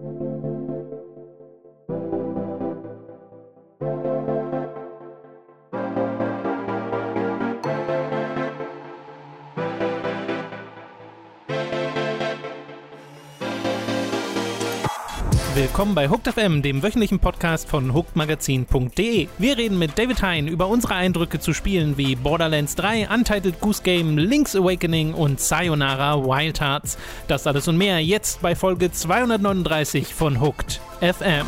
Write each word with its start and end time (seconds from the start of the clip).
Thank 0.00 0.20
you. 0.20 0.47
Willkommen 15.58 15.96
bei 15.96 16.08
Hooked 16.08 16.32
FM, 16.32 16.62
dem 16.62 16.84
wöchentlichen 16.84 17.18
Podcast 17.18 17.68
von 17.68 17.92
hookedmagazin.de. 17.92 19.26
Wir 19.38 19.58
reden 19.58 19.76
mit 19.76 19.98
David 19.98 20.22
Hein 20.22 20.46
über 20.46 20.68
unsere 20.68 20.94
Eindrücke 20.94 21.40
zu 21.40 21.52
Spielen 21.52 21.98
wie 21.98 22.14
Borderlands 22.14 22.76
3, 22.76 23.08
Untitled 23.12 23.58
Goose 23.58 23.82
Game, 23.82 24.18
Link's 24.18 24.54
Awakening 24.54 25.14
und 25.14 25.40
Sayonara 25.40 26.22
Wild 26.22 26.60
Hearts. 26.60 26.96
Das 27.26 27.48
alles 27.48 27.66
und 27.66 27.76
mehr 27.76 27.98
jetzt 27.98 28.40
bei 28.40 28.54
Folge 28.54 28.92
239 28.92 30.14
von 30.14 30.40
Hooked 30.40 30.80
FM. 31.00 31.44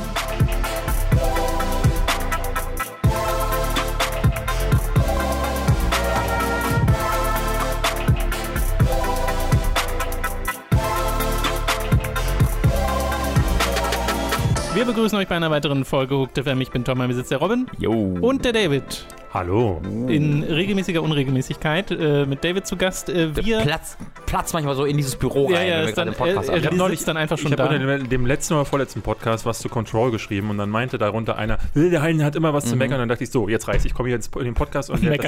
Wir 14.80 14.86
begrüßen 14.86 15.18
euch 15.18 15.28
bei 15.28 15.36
einer 15.36 15.50
weiteren 15.50 15.84
Folge 15.84 16.16
Hooked 16.16 16.42
FM. 16.42 16.62
Ich 16.62 16.70
bin 16.70 16.84
Tom, 16.86 16.96
mein 16.96 17.08
Besitz 17.08 17.28
der 17.28 17.36
Robin. 17.36 17.66
Jo. 17.78 17.92
Und 17.92 18.46
der 18.46 18.54
David. 18.54 19.04
Hallo. 19.32 19.80
In 20.08 20.42
regelmäßiger 20.42 21.00
Unregelmäßigkeit 21.02 21.92
äh, 21.92 22.26
mit 22.26 22.42
David 22.42 22.66
zu 22.66 22.76
Gast. 22.76 23.08
Äh, 23.08 23.36
wir 23.36 23.60
Platz, 23.60 23.96
Platz 24.26 24.52
manchmal 24.52 24.74
so 24.74 24.84
in 24.84 24.96
dieses 24.96 25.14
Büro 25.14 25.44
rein, 25.46 25.52
ja, 25.54 25.62
ja, 25.62 25.66
wenn 25.76 25.82
wir 25.82 25.88
ist 25.90 25.98
dann, 25.98 26.06
gerade 26.08 26.10
den 26.10 26.18
Podcast 26.34 26.48
er, 26.48 26.54
er 26.54 26.58
aufnehmen. 26.62 26.76
neulich- 26.78 27.04
dann 27.04 27.16
einfach 27.16 27.38
schon 27.38 27.52
Ich 27.52 27.58
habe 27.60 27.72
unter 27.76 27.98
dem, 27.98 28.08
dem 28.08 28.26
letzten 28.26 28.54
oder 28.54 28.64
vorletzten 28.64 29.02
Podcast 29.02 29.46
was 29.46 29.60
zu 29.60 29.68
Control 29.68 30.10
geschrieben 30.10 30.50
und 30.50 30.58
dann 30.58 30.68
meinte 30.68 30.98
darunter 30.98 31.36
einer, 31.38 31.58
"Äh, 31.76 31.90
der 31.90 32.02
Hein 32.02 32.24
hat 32.24 32.34
immer 32.34 32.52
was 32.54 32.64
zu 32.64 32.74
meckern. 32.74 32.94
Und 32.94 33.02
dann 33.02 33.08
dachte 33.08 33.22
ich, 33.22 33.30
so, 33.30 33.48
jetzt 33.48 33.68
reicht's. 33.68 33.84
Ich 33.84 33.94
komme 33.94 34.08
hier 34.08 34.16
ins, 34.16 34.26
in 34.36 34.44
den 34.46 34.54
Podcast 34.54 34.90
und 34.90 35.00
werde 35.00 35.22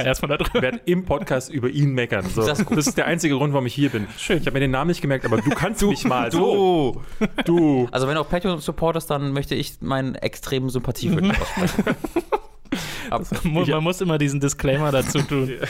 werd 0.55 0.81
im 0.85 1.05
Podcast 1.05 1.53
über 1.53 1.69
ihn 1.69 1.93
meckern. 1.93 2.25
So, 2.27 2.45
Das 2.45 2.59
ist 2.59 2.69
das 2.73 2.87
ist 2.89 2.99
der 2.99 3.07
einzige 3.07 3.37
Grund, 3.37 3.53
warum 3.53 3.67
ich 3.67 3.75
hier 3.75 3.91
bin. 3.91 4.09
Schön. 4.19 4.39
Ich 4.39 4.47
habe 4.47 4.55
mir 4.55 4.61
den 4.61 4.73
Namen 4.73 4.89
nicht 4.89 5.01
gemerkt, 5.01 5.25
aber 5.27 5.37
du 5.37 5.51
kannst 5.51 5.81
mich 5.85 6.05
mal. 6.05 6.33
So, 6.33 7.03
du. 7.45 7.87
Also 7.93 8.09
wenn 8.09 8.17
du 8.17 8.21
auf 8.23 8.29
Patreon 8.29 8.59
supportest, 8.59 9.09
dann 9.11 9.33
möchte 9.33 9.55
ich 9.55 9.81
meinen 9.81 10.17
extremen 10.17 10.71
Sympathie 10.71 11.09
für 11.11 11.23
Mhm. 11.23 11.29
dich 11.31 11.41
aussprechen. 11.41 11.85
Man 13.45 13.83
muss 13.83 14.01
immer 14.01 14.19
diesen 14.19 14.41
Disclaimer 14.41 14.91
dazu 14.91 15.21
tun. 15.21 15.51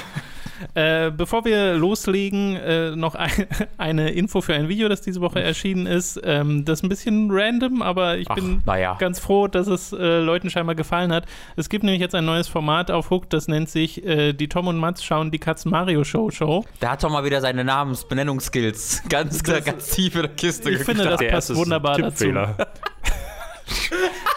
Äh, 0.75 1.11
bevor 1.11 1.45
wir 1.45 1.75
loslegen, 1.75 2.57
äh, 2.57 2.97
noch 2.97 3.15
ein, 3.15 3.31
eine 3.79 4.11
Info 4.11 4.41
für 4.41 4.55
ein 4.55 4.69
Video, 4.69 4.89
das 4.89 5.01
diese 5.01 5.21
Woche 5.21 5.43
erschienen 5.43 5.87
ist. 5.87 6.21
Ähm, 6.25 6.65
das 6.65 6.79
ist 6.79 6.85
ein 6.85 6.89
bisschen 6.89 7.31
random, 7.31 7.83
aber 7.83 8.19
ich 8.19 8.31
Ach, 8.31 8.35
bin 8.37 8.63
naja. 8.65 8.97
ganz 8.99 9.19
froh, 9.19 9.49
dass 9.49 9.67
es 9.67 9.93
äh, 9.93 10.19
Leuten 10.19 10.51
scheinbar 10.51 10.75
gefallen 10.75 11.13
hat. 11.13 11.27
Es 11.57 11.69
gibt 11.69 11.85
nämlich 11.85 12.01
jetzt 12.01 12.15
ein 12.15 12.25
neues 12.25 12.49
Format 12.49 12.91
auf 12.91 13.11
Hook, 13.11 13.29
das 13.31 13.49
nennt 13.49 13.69
sich 13.69 14.05
äh, 14.05 14.33
Die 14.33 14.49
Tom 14.49 14.69
und 14.69 14.79
Mats 14.79 15.05
schauen 15.05 15.31
die 15.31 15.39
Katzen 15.39 15.71
Mario 15.71 16.05
Show 16.05 16.31
Show. 16.31 16.65
Der 16.81 16.93
hat 16.93 17.03
doch 17.03 17.11
mal 17.11 17.25
wieder 17.25 17.41
seine 17.41 17.65
Namensbenennungsskills 17.65 19.03
ganz, 19.09 19.43
ganz 19.43 19.91
tief 19.91 20.15
in 20.15 20.23
der 20.23 20.31
Kiste 20.31 20.71
Ich 20.71 20.85
finde, 20.85 21.05
das 21.05 21.21
passt 21.29 21.55
wunderbar 21.55 21.99
dazu. 21.99 22.33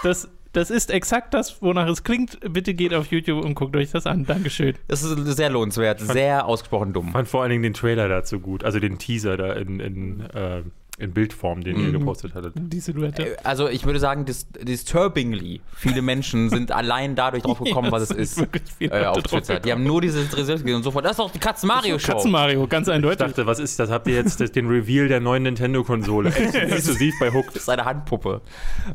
Das, 0.03 0.27
das 0.55 0.69
ist 0.69 0.91
exakt 0.91 1.33
das, 1.33 1.61
wonach 1.61 1.87
es 1.87 2.03
klingt. 2.03 2.39
Bitte 2.51 2.73
geht 2.73 2.93
auf 2.93 3.07
YouTube 3.07 3.43
und 3.43 3.55
guckt 3.55 3.75
euch 3.75 3.91
das 3.91 4.05
an. 4.05 4.25
Dankeschön. 4.25 4.75
Das 4.87 5.03
ist 5.03 5.15
sehr 5.35 5.49
lohnenswert, 5.49 5.99
sehr 5.99 6.45
ausgesprochen 6.45 6.93
dumm. 6.93 7.07
Ich 7.07 7.13
fand 7.13 7.27
vor 7.27 7.41
allen 7.41 7.51
Dingen 7.51 7.63
den 7.63 7.73
Trailer 7.73 8.07
dazu 8.07 8.39
gut, 8.39 8.63
also 8.63 8.79
den 8.79 8.97
Teaser 8.97 9.37
da 9.37 9.53
in, 9.53 9.79
in, 9.79 10.21
äh, 10.21 10.63
in 10.97 11.11
Bildform, 11.13 11.61
den 11.63 11.77
ihr 11.79 11.91
gepostet 11.91 12.33
hattet. 12.35 12.53
Die 12.55 12.79
Silhouette. 12.79 13.35
Also 13.43 13.67
ich 13.67 13.85
würde 13.85 13.99
sagen, 13.99 14.23
dis 14.25 14.47
disturbingly 14.49 15.59
viele 15.75 16.01
Menschen 16.01 16.49
sind 16.55 16.71
allein 16.71 17.15
dadurch 17.15 17.43
drauf 17.43 17.59
gekommen, 17.59 17.87
Ja, 17.87 17.91
was 17.91 18.09
es 18.09 18.11
ist. 18.11 18.47
Äh, 18.79 19.05
auf 19.05 19.21
Twitter. 19.23 19.59
Die 19.59 19.71
haben 19.71 19.83
nur 19.83 19.99
diese 20.01 20.21
Interessiert 20.21 20.63
und 20.63 20.83
sofort. 20.83 21.03
Das 21.03 21.11
ist 21.11 21.19
doch 21.19 21.31
die 21.31 21.39
Katzen-Mario-Show. 21.39 22.13
Katzen 22.13 22.31
Mario, 22.31 22.65
ganz 22.67 22.87
Ich 22.87 22.93
eindeutig. 22.93 23.17
dachte, 23.19 23.45
was 23.45 23.59
ist 23.59 23.77
das? 23.79 23.89
Habt 23.89 24.07
ihr 24.07 24.15
jetzt 24.15 24.39
das, 24.39 24.51
den 24.53 24.67
Reveal 24.67 25.07
der 25.09 25.19
neuen 25.19 25.43
Nintendo-Konsole 25.43 26.29
exklusiv 26.35 27.13
bei 27.19 27.29
Hooked? 27.31 27.55
Das 27.55 27.63
ist 27.63 27.69
eine 27.69 27.83
Handpuppe. 27.83 28.41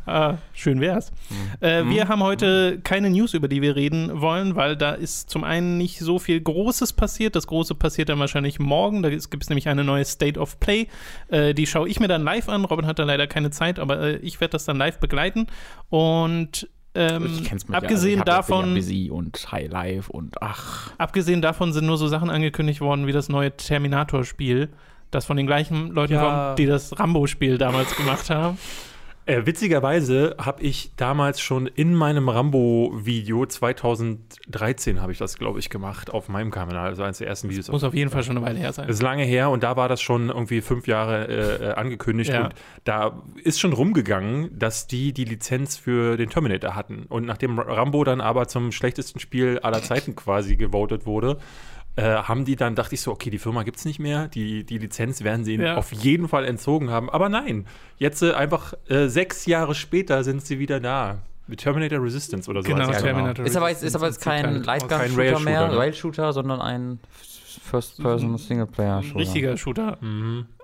Ah, 0.06 0.39
schön 0.55 0.81
wär's. 0.81 1.12
Äh, 1.60 1.84
Wir 1.84 2.09
haben 2.09 2.22
heute 2.22 2.81
keine 2.83 3.10
News, 3.10 3.34
über 3.34 3.49
die 3.49 3.60
wir 3.60 3.77
reden 3.77 4.21
wollen, 4.22 4.56
weil 4.56 4.75
da 4.77 4.93
ist 4.93 5.28
zum 5.28 5.44
einen 5.44 5.77
nicht 5.77 5.99
so 5.99 6.19
viel 6.19 6.41
Großes 6.41 6.94
passiert. 6.94 7.37
Das 7.37 7.47
Große 7.47 7.75
passiert 7.75 8.09
dann 8.09 8.19
wahrscheinlich 8.19 8.59
morgen. 8.59 9.03
Da 9.03 9.10
gibt 9.10 9.43
es 9.43 9.49
nämlich 9.50 9.69
eine 9.69 9.84
neue 9.84 10.06
State 10.06 10.41
of 10.41 10.59
Play. 10.60 10.87
Äh, 11.28 11.53
die 11.53 11.66
schaue 11.66 11.90
ich 11.91 12.01
mir 12.01 12.09
dann 12.09 12.23
live 12.23 12.49
an. 12.49 12.65
Robin 12.65 12.87
hat 12.87 12.99
da 12.99 13.05
leider 13.05 13.27
keine 13.27 13.51
Zeit, 13.51 13.78
aber 13.78 14.01
äh, 14.01 14.17
ich 14.17 14.41
werde 14.41 14.53
das 14.53 14.65
dann 14.65 14.77
live 14.77 14.99
begleiten. 14.99 15.47
Und 15.89 16.69
ähm, 16.95 17.47
abgesehen 17.71 18.25
davon. 18.25 18.75
Busy 18.75 19.11
und 19.11 19.51
High 19.53 19.71
Life 19.71 20.11
und 20.11 20.43
ach. 20.43 20.91
Abgesehen 20.99 21.41
davon 21.41 21.73
sind 21.73 21.87
nur 21.87 21.97
so 21.97 22.09
Sachen 22.09 22.31
angekündigt 22.31 22.81
worden 22.81 23.06
wie 23.06 23.12
das 23.12 23.28
neue 23.28 23.56
Terminator-Spiel, 23.56 24.71
das 25.11 25.25
von 25.25 25.37
den 25.37 25.47
gleichen 25.47 25.93
Leuten 25.93 26.15
Ja. 26.15 26.47
kommt, 26.47 26.59
die 26.59 26.67
das 26.67 26.99
Rambo-Spiel 26.99 27.59
damals 27.59 27.95
gemacht 27.97 28.28
haben. 28.31 28.59
Äh, 29.30 29.46
witzigerweise 29.46 30.34
habe 30.38 30.60
ich 30.64 30.91
damals 30.96 31.41
schon 31.41 31.68
in 31.68 31.94
meinem 31.94 32.28
Rambo-Video 32.28 33.46
2013 33.46 35.00
habe 35.00 35.12
ich 35.12 35.18
das, 35.18 35.38
glaube 35.38 35.60
ich, 35.60 35.70
gemacht 35.70 36.10
auf 36.10 36.28
meinem 36.28 36.50
Kanal, 36.50 36.88
also 36.88 37.04
eines 37.04 37.18
der 37.18 37.28
ersten 37.28 37.48
Videos. 37.48 37.70
Muss 37.70 37.84
auf 37.84 37.94
jeden 37.94 38.10
Fall 38.10 38.24
schon 38.24 38.36
eine 38.36 38.44
Weile 38.44 38.58
her 38.58 38.72
sein. 38.72 38.88
Das 38.88 38.96
ist 38.96 39.02
lange 39.02 39.22
her 39.22 39.50
und 39.50 39.62
da 39.62 39.76
war 39.76 39.88
das 39.88 40.00
schon 40.00 40.30
irgendwie 40.30 40.60
fünf 40.60 40.88
Jahre 40.88 41.28
äh, 41.28 41.64
äh, 41.68 41.72
angekündigt 41.74 42.32
Ja. 42.32 42.46
und 42.46 42.54
da 42.82 43.22
ist 43.44 43.60
schon 43.60 43.72
rumgegangen, 43.72 44.58
dass 44.58 44.88
die 44.88 45.12
die 45.12 45.24
Lizenz 45.24 45.76
für 45.76 46.16
den 46.16 46.28
Terminator 46.28 46.74
hatten. 46.74 47.04
Und 47.08 47.24
nachdem 47.24 47.60
Rambo 47.60 48.02
dann 48.02 48.20
aber 48.20 48.48
zum 48.48 48.72
schlechtesten 48.72 49.20
Spiel 49.20 49.60
aller 49.60 49.80
Zeiten 49.80 50.16
quasi 50.16 50.56
gewotet 50.56 51.06
wurde, 51.06 51.38
äh, 51.97 52.03
haben 52.03 52.45
die 52.45 52.56
dann, 52.56 52.75
dachte 52.75 52.95
ich 52.95 53.01
so, 53.01 53.11
okay, 53.11 53.31
die 53.31 53.39
Firma 53.39 53.62
gibt 53.62 53.78
es 53.78 53.84
nicht 53.84 53.99
mehr, 53.99 54.28
die, 54.28 54.65
die 54.65 54.78
Lizenz 54.78 55.23
werden 55.25 55.45
sie 55.45 55.55
ihnen 55.55 55.65
Ja. 55.65 55.77
auf 55.77 55.93
jeden 55.93 56.28
Fall 56.28 56.45
entzogen 56.45 56.91
haben. 56.91 57.11
Aber 57.11 57.28
nein, 57.28 57.67
jetzt 57.99 58.23
äh, 58.23 58.33
einfach 58.33 58.75
äh, 58.89 59.09
sechs 59.09 59.47
Jahre 59.47 59.75
später 59.75 60.25
sind 60.25 60.45
sie 60.45 60.59
wieder 60.59 60.81
da. 60.81 61.19
Mit 61.47 61.59
Terminator 61.61 62.01
Resistance 62.01 62.49
oder 62.49 62.62
so. 62.62 62.69
Genau, 62.69 62.89
es. 62.91 63.03
Terminator. 63.03 63.45
Ist 63.45 63.56
aber 63.56 63.71
jetzt, 63.71 63.83
ist 63.83 63.97
aber 63.97 64.06
jetzt 64.06 64.21
kein 64.21 64.45
kein 64.45 64.62
Live-Gun-Shooter 64.62 65.17
Rail-Shooter, 65.19 65.41
mehr, 65.41 65.69
ne? 65.69 65.77
Rail-Shooter, 65.77 66.33
sondern 66.33 66.61
ein 66.61 67.01
First-Person-Singleplayer-Shooter. 67.65 69.19
Richtiger 69.19 69.57
Shooter. 69.57 69.99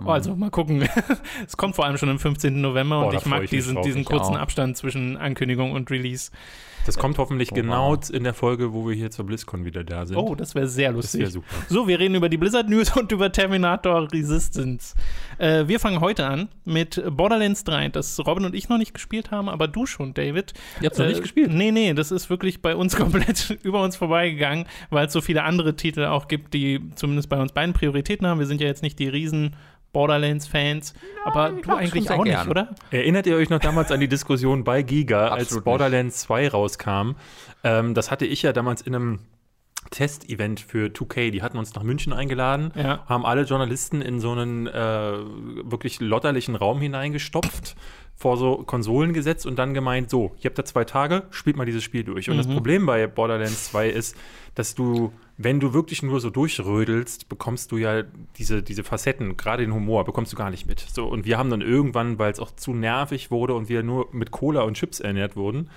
Oh, 0.05 0.09
also 0.11 0.37
mal 0.37 0.51
gucken. 0.51 0.89
es 1.47 1.57
kommt 1.57 1.75
vor 1.75 1.87
allem 1.87 1.99
schon 1.99 2.09
am 2.09 2.19
15. 2.19 2.61
November 2.61 3.01
Boah, 3.01 3.09
und 3.09 3.15
ich 3.17 3.27
mag 3.27 3.43
ich 3.43 3.51
diesen, 3.51 3.83
diesen 3.83 4.05
kurzen 4.05 4.37
auch. 4.37 4.41
Abstand 4.41 4.77
zwischen 4.77 5.17
Ankündigung 5.17 5.73
und 5.73 5.91
Release. 5.91 6.31
Das 6.85 6.99
kommt 6.99 7.19
hoffentlich 7.19 7.51
Oh, 7.53 7.55
genau 7.55 7.91
wow. 7.97 8.11
in 8.11 8.25
der 8.25 8.35
Folge, 8.35 8.73
wo 8.73 8.87
wir 8.89 8.95
hier 8.95 9.11
zur 9.11 9.25
BlizzCon 9.27 9.65
wieder 9.65 9.83
da 9.85 10.05
sind. 10.07 10.17
Oh, 10.17 10.35
das 10.35 10.55
wäre 10.55 10.69
sehr 10.69 10.91
das 10.93 10.97
lustig. 10.97 11.21
wäre 11.23 11.31
super. 11.31 11.47
So, 11.69 11.89
wir 11.89 11.99
reden 11.99 12.15
über 12.15 12.29
die 12.29 12.37
Blizzard 12.37 12.69
News 12.69 12.95
und 12.97 13.11
über 13.13 13.33
Terminator 13.33 14.09
Resistance. 14.13 14.95
Äh, 15.39 15.67
wir 15.69 15.81
fangen 15.81 16.01
heute 16.01 16.27
an 16.27 16.49
mit 16.65 17.03
Borderlands 17.11 17.65
3, 17.65 17.89
das 17.89 18.19
Robin 18.27 18.45
und 18.45 18.55
ich 18.55 18.69
noch 18.69 18.79
nicht 18.79 18.95
gespielt 18.95 19.31
haben, 19.31 19.49
aber 19.49 19.69
du 19.69 19.87
schon, 19.87 20.15
David. 20.15 20.53
Ihr 20.81 20.87
habt's 20.87 20.99
noch 20.99 21.07
nicht 21.07 21.23
gespielt? 21.23 21.51
Nee, 21.53 21.71
nee, 21.71 21.95
das 21.95 22.11
ist 22.11 22.31
wirklich 22.31 22.63
bei 22.63 22.77
uns 22.77 22.97
komplett 22.97 23.59
über 23.63 23.83
uns 23.83 23.97
vorbeigegangen, 23.97 24.67
weil 24.91 25.07
es 25.07 25.13
so 25.13 25.21
viele 25.21 25.43
andere 25.45 25.77
Titel 25.77 26.05
auch 26.05 26.29
gibt, 26.29 26.55
die 26.55 26.81
zumindest 26.95 27.29
bei 27.29 27.41
uns 27.41 27.53
beiden 27.53 27.73
Prioritäten 27.75 28.27
haben. 28.27 28.39
Wir 28.39 28.47
sind 28.47 28.61
ja 28.61 28.67
jetzt 28.67 28.83
nicht 28.83 28.99
die 28.99 29.09
riesen 29.09 29.57
Borderlands-Fans, 29.93 30.95
aber 31.25 31.51
du 31.51 31.73
eigentlich 31.73 32.11
auch 32.11 32.23
nicht, 32.25 32.33
gern. 32.35 32.49
oder? 32.49 32.75
Erinnert 32.91 33.27
ihr 33.27 33.37
euch 33.37 33.49
noch 33.51 33.61
damals 33.61 33.91
an 33.91 34.01
die 34.01 34.09
Diskussion 34.09 34.63
bei 34.65 34.83
Giga, 34.83 35.29
als 35.29 35.59
Borderlands 35.63 36.21
2 36.21 36.49
rauskam? 36.49 37.13
Ähm, 37.65 37.95
das 37.95 38.11
hatte 38.11 38.27
ich 38.27 38.43
ja 38.43 38.53
damals 38.53 38.83
in 38.83 38.95
einem 38.95 39.19
Testevent 39.91 40.61
für 40.61 40.89
2K. 40.89 41.31
Die 41.31 41.43
hatten 41.43 41.59
uns 41.59 41.75
nach 41.75 41.83
München 41.83 42.13
eingeladen, 42.13 42.73
Ja. 42.75 43.05
haben 43.07 43.25
alle 43.25 43.43
Journalisten 43.43 44.03
in 44.03 44.21
so 44.21 44.33
einen 44.33 44.67
äh, 44.67 44.73
wirklich 45.63 46.01
lotterlichen 46.01 46.57
Raum 46.57 46.81
hineingestopft, 46.81 47.77
vor 48.15 48.37
so 48.37 48.57
Konsolen 48.65 49.13
gesetzt 49.13 49.47
und 49.47 49.57
dann 49.59 49.75
gemeint, 49.75 50.11
so, 50.11 50.35
ihr 50.41 50.47
habt 50.47 50.59
da 50.59 50.65
zwei 50.65 50.85
Tage, 50.85 51.25
spielt 51.31 51.57
mal 51.57 51.67
dieses 51.67 51.85
Spiel 51.85 52.03
durch. 52.03 52.31
Und 52.31 52.37
das 52.39 52.47
Problem 52.49 52.87
bei 52.87 53.07
Borderlands 53.07 53.71
2 53.71 53.89
ist, 53.91 54.17
dass 54.55 54.75
du, 54.75 55.13
wenn 55.39 55.61
du 55.61 55.75
wirklich 55.75 56.03
nur 56.03 56.21
so 56.21 56.31
durchrödelst, 56.31 57.29
bekommst 57.29 57.71
du 57.71 57.77
ja 57.77 58.03
diese, 58.39 58.63
diese 58.63 58.85
Facetten, 58.85 59.37
gerade 59.37 59.65
den 59.65 59.75
Humor, 59.75 60.05
bekommst 60.05 60.33
du 60.33 60.37
gar 60.37 60.51
nicht 60.51 60.67
mit. 60.67 60.81
So, 60.81 61.07
und 61.07 61.27
wir 61.27 61.37
haben 61.37 61.51
dann 61.51 61.61
irgendwann, 61.61 62.19
weil 62.19 62.33
es 62.33 62.41
auch 62.41 62.51
zu 62.53 62.73
nervig 62.73 63.31
wurde 63.31 63.55
und 63.55 63.69
wir 63.69 63.83
nur 63.83 64.09
mit 64.13 64.31
Cola 64.31 64.63
und 64.63 64.75
Chips 64.75 65.01
ernährt 65.01 65.37
wurden, 65.37 65.69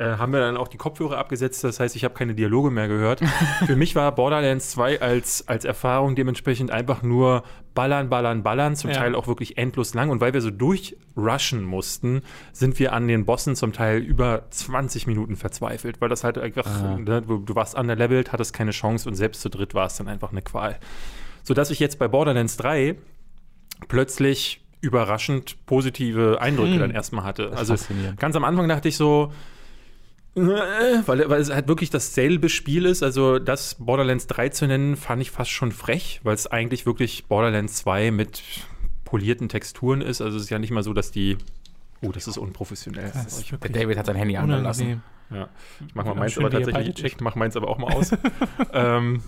äh, 0.00 0.16
haben 0.16 0.32
wir 0.32 0.40
dann 0.40 0.56
auch 0.56 0.68
die 0.68 0.78
Kopfhörer 0.78 1.18
abgesetzt. 1.18 1.62
Das 1.62 1.78
heißt, 1.78 1.94
ich 1.94 2.04
habe 2.04 2.14
keine 2.14 2.34
Dialoge 2.34 2.70
mehr 2.70 2.88
gehört. 2.88 3.20
Für 3.66 3.76
mich 3.76 3.94
war 3.94 4.14
Borderlands 4.14 4.70
2 4.70 5.02
als, 5.02 5.46
als 5.46 5.66
Erfahrung 5.66 6.14
dementsprechend 6.14 6.70
einfach 6.70 7.02
nur 7.02 7.42
ballern, 7.74 8.08
ballern, 8.08 8.42
ballern, 8.42 8.76
zum 8.76 8.90
Ja. 8.90 8.96
Teil 8.96 9.14
auch 9.14 9.26
wirklich 9.26 9.58
endlos 9.58 9.92
lang. 9.92 10.08
Und 10.08 10.22
weil 10.22 10.32
wir 10.32 10.40
so 10.40 10.50
durchrushen 10.50 11.62
mussten, 11.64 12.22
sind 12.52 12.78
wir 12.78 12.94
an 12.94 13.08
den 13.08 13.26
Bossen 13.26 13.54
zum 13.56 13.74
Teil 13.74 13.98
über 14.00 14.44
20 14.50 15.06
Minuten 15.06 15.36
verzweifelt, 15.36 16.00
weil 16.00 16.08
das 16.08 16.24
halt 16.24 16.38
einfach, 16.38 16.66
ne, 16.98 17.20
du, 17.20 17.36
du 17.38 17.54
warst 17.54 17.74
underlevelt, 17.76 18.32
hattest 18.32 18.54
keine 18.54 18.70
Chance 18.70 19.06
und 19.06 19.16
selbst 19.16 19.42
zu 19.42 19.50
dritt 19.50 19.74
war 19.74 19.84
es 19.86 19.96
dann 19.96 20.08
einfach 20.08 20.32
eine 20.32 20.40
Qual. 20.40 20.78
Sodass 21.42 21.70
ich 21.70 21.78
jetzt 21.78 21.98
bei 21.98 22.08
Borderlands 22.08 22.56
3 22.56 22.96
plötzlich 23.88 24.64
überraschend 24.80 25.56
positive 25.66 26.40
Eindrücke 26.40 26.72
Hm. 26.72 26.78
dann 26.80 26.90
erstmal 26.90 27.24
hatte. 27.24 27.52
Also 27.54 27.74
ganz 28.16 28.34
am 28.34 28.44
Anfang 28.44 28.66
dachte 28.68 28.88
ich 28.88 28.96
so, 28.96 29.30
weil, 30.34 31.28
weil 31.28 31.40
es 31.40 31.50
halt 31.50 31.68
wirklich 31.68 31.90
dasselbe 31.90 32.48
Spiel 32.48 32.86
ist. 32.86 33.02
Also 33.02 33.38
das 33.38 33.74
Borderlands 33.76 34.26
3 34.28 34.50
zu 34.50 34.66
nennen, 34.66 34.96
fand 34.96 35.22
ich 35.22 35.30
fast 35.30 35.50
schon 35.50 35.72
frech, 35.72 36.20
weil 36.22 36.34
es 36.34 36.46
eigentlich 36.46 36.86
wirklich 36.86 37.26
Borderlands 37.26 37.76
2 37.78 38.10
mit 38.10 38.42
polierten 39.04 39.48
Texturen 39.48 40.00
ist. 40.00 40.20
Also 40.20 40.36
es 40.36 40.44
ist 40.44 40.50
ja 40.50 40.58
nicht 40.58 40.70
mal 40.70 40.82
so, 40.82 40.92
dass 40.92 41.10
die. 41.10 41.36
Oh, 42.02 42.12
das 42.12 42.28
ist 42.28 42.38
unprofessionell. 42.38 43.10
Das 43.12 43.40
ist 43.40 43.50
Der 43.50 43.70
David 43.70 43.98
hat 43.98 44.06
sein 44.06 44.16
Handy 44.16 44.36
angelassen. 44.36 44.86
unangenehm. 44.86 45.02
Ja, 45.30 45.48
ich 45.86 45.94
mach 45.94 46.04
mal 46.04 46.14
meins 46.14 46.36
aber 46.38 46.50
tatsächlich, 46.50 47.04
ich 47.04 47.20
mach 47.20 47.36
meins 47.36 47.56
aber 47.56 47.68
auch 47.68 47.78
mal 47.78 47.92
aus. 47.92 48.12
ähm, 48.72 49.22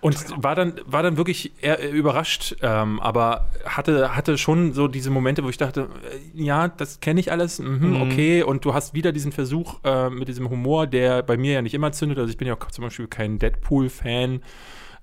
und 0.00 0.42
war 0.42 0.54
dann, 0.54 0.80
war 0.86 1.02
dann 1.02 1.16
wirklich 1.16 1.52
eher 1.60 1.90
überrascht, 1.92 2.56
ähm, 2.62 3.00
aber 3.00 3.48
hatte, 3.64 4.16
hatte 4.16 4.38
schon 4.38 4.72
so 4.72 4.88
diese 4.88 5.10
Momente, 5.10 5.44
wo 5.44 5.48
ich 5.48 5.58
dachte, 5.58 5.88
äh, 6.34 6.42
ja, 6.42 6.68
das 6.68 7.00
kenne 7.00 7.20
ich 7.20 7.30
alles, 7.32 7.58
mhm, 7.58 7.90
Mhm. 7.90 8.02
okay. 8.02 8.42
Und 8.42 8.64
du 8.64 8.72
hast 8.74 8.94
wieder 8.94 9.12
diesen 9.12 9.32
Versuch 9.32 9.80
äh, 9.84 10.08
mit 10.10 10.28
diesem 10.28 10.48
Humor, 10.48 10.86
der 10.86 11.22
bei 11.22 11.36
mir 11.36 11.52
ja 11.54 11.62
nicht 11.62 11.74
immer 11.74 11.92
zündet. 11.92 12.18
Also 12.18 12.30
ich 12.30 12.36
bin 12.38 12.48
ja 12.48 12.54
auch 12.54 12.70
zum 12.70 12.84
Beispiel 12.84 13.06
kein 13.08 13.38
Deadpool-Fan. 13.38 14.42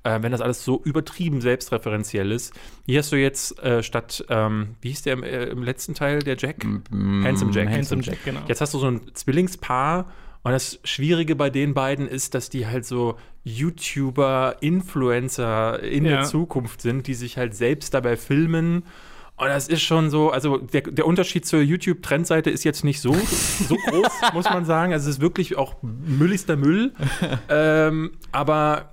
Äh, 0.03 0.21
wenn 0.21 0.31
das 0.31 0.41
alles 0.41 0.63
so 0.63 0.79
übertrieben 0.83 1.41
selbstreferenziell 1.41 2.31
ist. 2.31 2.53
Hier 2.85 2.99
hast 2.99 3.11
du 3.11 3.15
jetzt 3.17 3.59
äh, 3.63 3.81
statt, 3.81 4.23
ähm, 4.29 4.75
wie 4.79 4.89
hieß 4.89 5.01
der 5.01 5.13
im, 5.13 5.23
äh, 5.23 5.45
im 5.45 5.63
letzten 5.63 5.95
Teil, 5.95 6.19
der 6.19 6.37
Jack? 6.37 6.63
Handsome 6.91 7.51
Jack. 7.51 7.67
Handsome 7.69 8.03
Jack, 8.03 8.19
genau. 8.23 8.41
Jetzt 8.47 8.61
hast 8.61 8.73
du 8.75 8.77
so 8.79 8.87
ein 8.87 9.01
Zwillingspaar 9.15 10.05
und 10.43 10.51
das 10.51 10.79
Schwierige 10.83 11.35
bei 11.35 11.49
den 11.49 11.73
beiden 11.73 12.07
ist, 12.07 12.33
dass 12.33 12.49
die 12.49 12.67
halt 12.67 12.85
so 12.85 13.17
YouTuber, 13.43 14.57
Influencer 14.61 15.81
in 15.83 16.05
Ja. 16.05 16.11
der 16.17 16.23
Zukunft 16.23 16.81
sind, 16.81 17.07
die 17.07 17.13
sich 17.13 17.37
halt 17.37 17.55
selbst 17.55 17.93
dabei 17.93 18.17
filmen. 18.17 18.83
Und 19.39 19.47
das 19.49 19.67
ist 19.67 19.83
schon 19.83 20.09
so, 20.09 20.31
also 20.31 20.57
der, 20.57 20.81
der 20.81 21.05
Unterschied 21.05 21.45
zur 21.45 21.61
YouTube-Trendseite 21.61 22.49
ist 22.49 22.63
jetzt 22.63 22.83
nicht 22.83 23.01
so, 23.01 23.13
so 23.13 23.75
groß, 23.75 24.07
muss 24.33 24.45
man 24.45 24.65
sagen. 24.65 24.93
Also 24.93 25.09
es 25.09 25.17
ist 25.17 25.21
wirklich 25.21 25.57
auch 25.57 25.75
mülligster 25.81 26.55
Müll. 26.57 26.93
ähm, 27.49 28.13
aber 28.31 28.89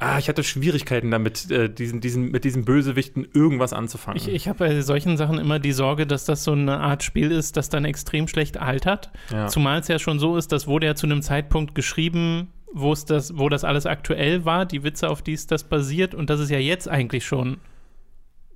ah, 0.00 0.18
ich 0.18 0.28
hatte 0.28 0.42
Schwierigkeiten 0.42 1.10
damit, 1.10 1.50
äh, 1.50 1.72
diesen, 1.72 2.00
diesen, 2.00 2.30
mit 2.30 2.44
diesen 2.44 2.64
Bösewichten 2.64 3.28
irgendwas 3.32 3.72
anzufangen. 3.72 4.16
Ich, 4.20 4.28
ich 4.28 4.48
habe 4.48 4.58
bei 4.60 4.80
solchen 4.80 5.16
Sachen 5.16 5.38
immer 5.38 5.58
die 5.58 5.72
Sorge, 5.72 6.06
dass 6.06 6.24
das 6.24 6.42
so 6.42 6.52
eine 6.52 6.78
Art 6.78 7.02
Spiel 7.02 7.30
ist, 7.30 7.56
das 7.56 7.68
dann 7.68 7.84
extrem 7.84 8.26
schlecht 8.26 8.58
altert. 8.58 9.10
Ja. 9.30 9.46
Zumal 9.46 9.80
es 9.80 9.88
ja 9.88 9.98
schon 9.98 10.18
so 10.18 10.36
ist, 10.36 10.52
das 10.52 10.66
wurde 10.66 10.86
ja 10.86 10.94
zu 10.94 11.06
einem 11.06 11.22
Zeitpunkt 11.22 11.74
geschrieben, 11.74 12.48
wo 12.72 12.92
es 12.92 13.04
das, 13.04 13.36
wo 13.36 13.48
das 13.48 13.62
alles 13.62 13.86
aktuell 13.86 14.44
war, 14.44 14.64
die 14.64 14.82
Witze, 14.82 15.10
auf 15.10 15.22
die 15.22 15.34
es 15.34 15.46
das 15.46 15.64
basiert. 15.64 16.14
Und 16.14 16.30
das 16.30 16.40
ist 16.40 16.50
ja 16.50 16.58
jetzt 16.58 16.88
eigentlich 16.88 17.26
schon 17.26 17.58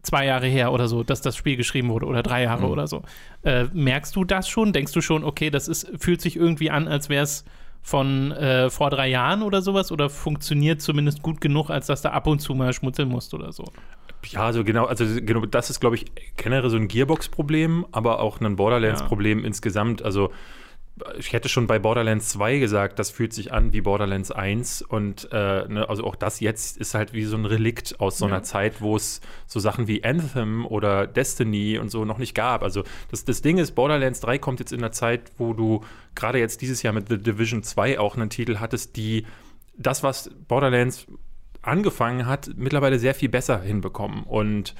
zwei 0.02 0.26
Jahre 0.26 0.46
her 0.46 0.72
oder 0.72 0.88
so, 0.88 1.02
dass 1.02 1.20
das 1.20 1.36
Spiel 1.36 1.56
geschrieben 1.56 1.88
wurde 1.88 2.06
oder 2.06 2.22
drei 2.22 2.42
Jahre 2.42 2.66
oder 2.68 2.86
so. 2.86 3.02
Äh, 3.42 3.64
merkst 3.72 4.14
du 4.16 4.24
das 4.24 4.48
schon? 4.48 4.72
Denkst 4.72 4.92
du 4.92 5.00
schon, 5.00 5.24
okay, 5.24 5.50
das 5.50 5.68
ist, 5.68 5.90
fühlt 5.98 6.20
sich 6.20 6.36
irgendwie 6.36 6.70
an, 6.70 6.88
als 6.88 7.08
wäre 7.08 7.24
es 7.24 7.44
von 7.84 8.32
äh, 8.32 8.70
vor 8.70 8.88
drei 8.88 9.08
Jahren 9.08 9.42
oder 9.42 9.60
sowas 9.60 9.92
oder 9.92 10.08
funktioniert 10.08 10.80
zumindest 10.80 11.22
gut 11.22 11.40
genug, 11.40 11.68
als 11.68 11.86
dass 11.86 12.00
du 12.00 12.10
ab 12.10 12.26
und 12.26 12.40
zu 12.40 12.54
mal 12.54 12.72
schmutzeln 12.72 13.10
musst 13.10 13.34
oder 13.34 13.52
so? 13.52 13.64
Ja, 14.30 14.46
also 14.46 14.64
genau, 14.64 14.86
also 14.86 15.04
genau, 15.20 15.44
das 15.44 15.68
ist, 15.68 15.80
glaube 15.80 15.96
ich, 15.96 16.06
generell 16.38 16.70
so 16.70 16.78
ein 16.78 16.88
Gearbox-Problem, 16.88 17.84
aber 17.92 18.20
auch 18.20 18.40
ein 18.40 18.56
Borderlands-Problem 18.56 19.44
insgesamt. 19.44 20.02
Also 20.02 20.32
ich 21.18 21.32
hätte 21.32 21.48
schon 21.48 21.66
bei 21.66 21.78
Borderlands 21.78 22.28
2 22.30 22.58
gesagt, 22.58 22.98
das 23.00 23.10
fühlt 23.10 23.32
sich 23.32 23.52
an 23.52 23.72
wie 23.72 23.80
Borderlands 23.80 24.30
1 24.30 24.80
und 24.82 25.28
äh, 25.32 25.66
ne, 25.68 25.86
also 25.88 26.04
auch 26.04 26.14
das 26.14 26.38
jetzt 26.38 26.76
ist 26.76 26.94
halt 26.94 27.12
wie 27.12 27.24
so 27.24 27.36
ein 27.36 27.46
Relikt 27.46 27.98
aus 27.98 28.16
so 28.16 28.26
einer 28.26 28.36
Ja. 28.36 28.42
Zeit, 28.44 28.80
wo 28.80 28.94
es 28.94 29.20
so 29.46 29.58
Sachen 29.58 29.88
wie 29.88 30.04
Anthem 30.04 30.64
oder 30.64 31.08
Destiny 31.08 31.78
und 31.78 31.90
so 31.90 32.04
noch 32.04 32.18
nicht 32.18 32.34
gab. 32.34 32.62
Also 32.62 32.84
das, 33.10 33.24
das 33.24 33.42
Ding 33.42 33.58
ist, 33.58 33.72
Borderlands 33.72 34.20
3 34.20 34.38
kommt 34.38 34.60
jetzt 34.60 34.72
in 34.72 34.78
einer 34.80 34.92
Zeit, 34.92 35.32
wo 35.36 35.52
du 35.52 35.84
gerade 36.14 36.38
jetzt 36.38 36.60
dieses 36.60 36.82
Jahr 36.82 36.92
mit 36.92 37.08
The 37.08 37.18
Division 37.18 37.62
2 37.62 37.98
auch 37.98 38.16
einen 38.16 38.30
Titel 38.30 38.58
hattest, 38.58 38.96
die 38.96 39.26
das, 39.76 40.02
was 40.02 40.30
Borderlands 40.48 41.06
angefangen 41.62 42.26
hat, 42.26 42.50
mittlerweile 42.56 42.98
sehr 42.98 43.14
viel 43.14 43.28
besser 43.28 43.60
hinbekommen. 43.60 44.22
Und 44.24 44.74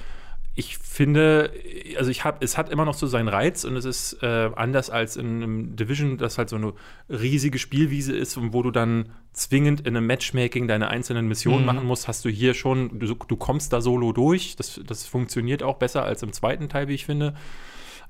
ich 0.57 0.77
finde, 0.77 1.51
also 1.97 2.09
ich 2.09 2.23
habe, 2.23 2.37
es 2.39 2.57
hat 2.57 2.69
immer 2.69 2.85
noch 2.85 2.93
so 2.93 3.07
seinen 3.07 3.27
Reiz 3.27 3.65
und 3.65 3.75
es 3.75 3.83
ist 3.83 4.23
äh, 4.23 4.49
anders 4.55 4.89
als 4.89 5.17
in 5.17 5.43
einem 5.43 5.75
Division, 5.75 6.17
das 6.17 6.37
halt 6.37 6.47
so 6.47 6.55
eine 6.55 6.73
riesige 7.09 7.59
Spielwiese 7.59 8.15
ist 8.15 8.37
und 8.37 8.53
wo 8.53 8.61
du 8.63 8.71
dann 8.71 9.09
zwingend 9.33 9.81
in 9.81 9.97
einem 9.97 10.07
Matchmaking 10.07 10.69
deine 10.69 10.87
einzelnen 10.87 11.27
Missionen 11.27 11.61
Mhm. 11.61 11.65
machen 11.65 11.85
musst, 11.85 12.07
hast 12.07 12.23
du 12.23 12.29
hier 12.29 12.53
schon, 12.53 12.99
du, 12.99 13.15
du 13.15 13.35
kommst 13.35 13.73
da 13.73 13.81
solo 13.81 14.13
durch. 14.13 14.55
Das, 14.55 14.79
das 14.85 15.05
funktioniert 15.05 15.61
auch 15.61 15.75
besser 15.75 16.05
als 16.05 16.23
im 16.23 16.31
zweiten 16.31 16.69
Teil, 16.69 16.87
wie 16.87 16.93
ich 16.93 17.05
finde. 17.05 17.33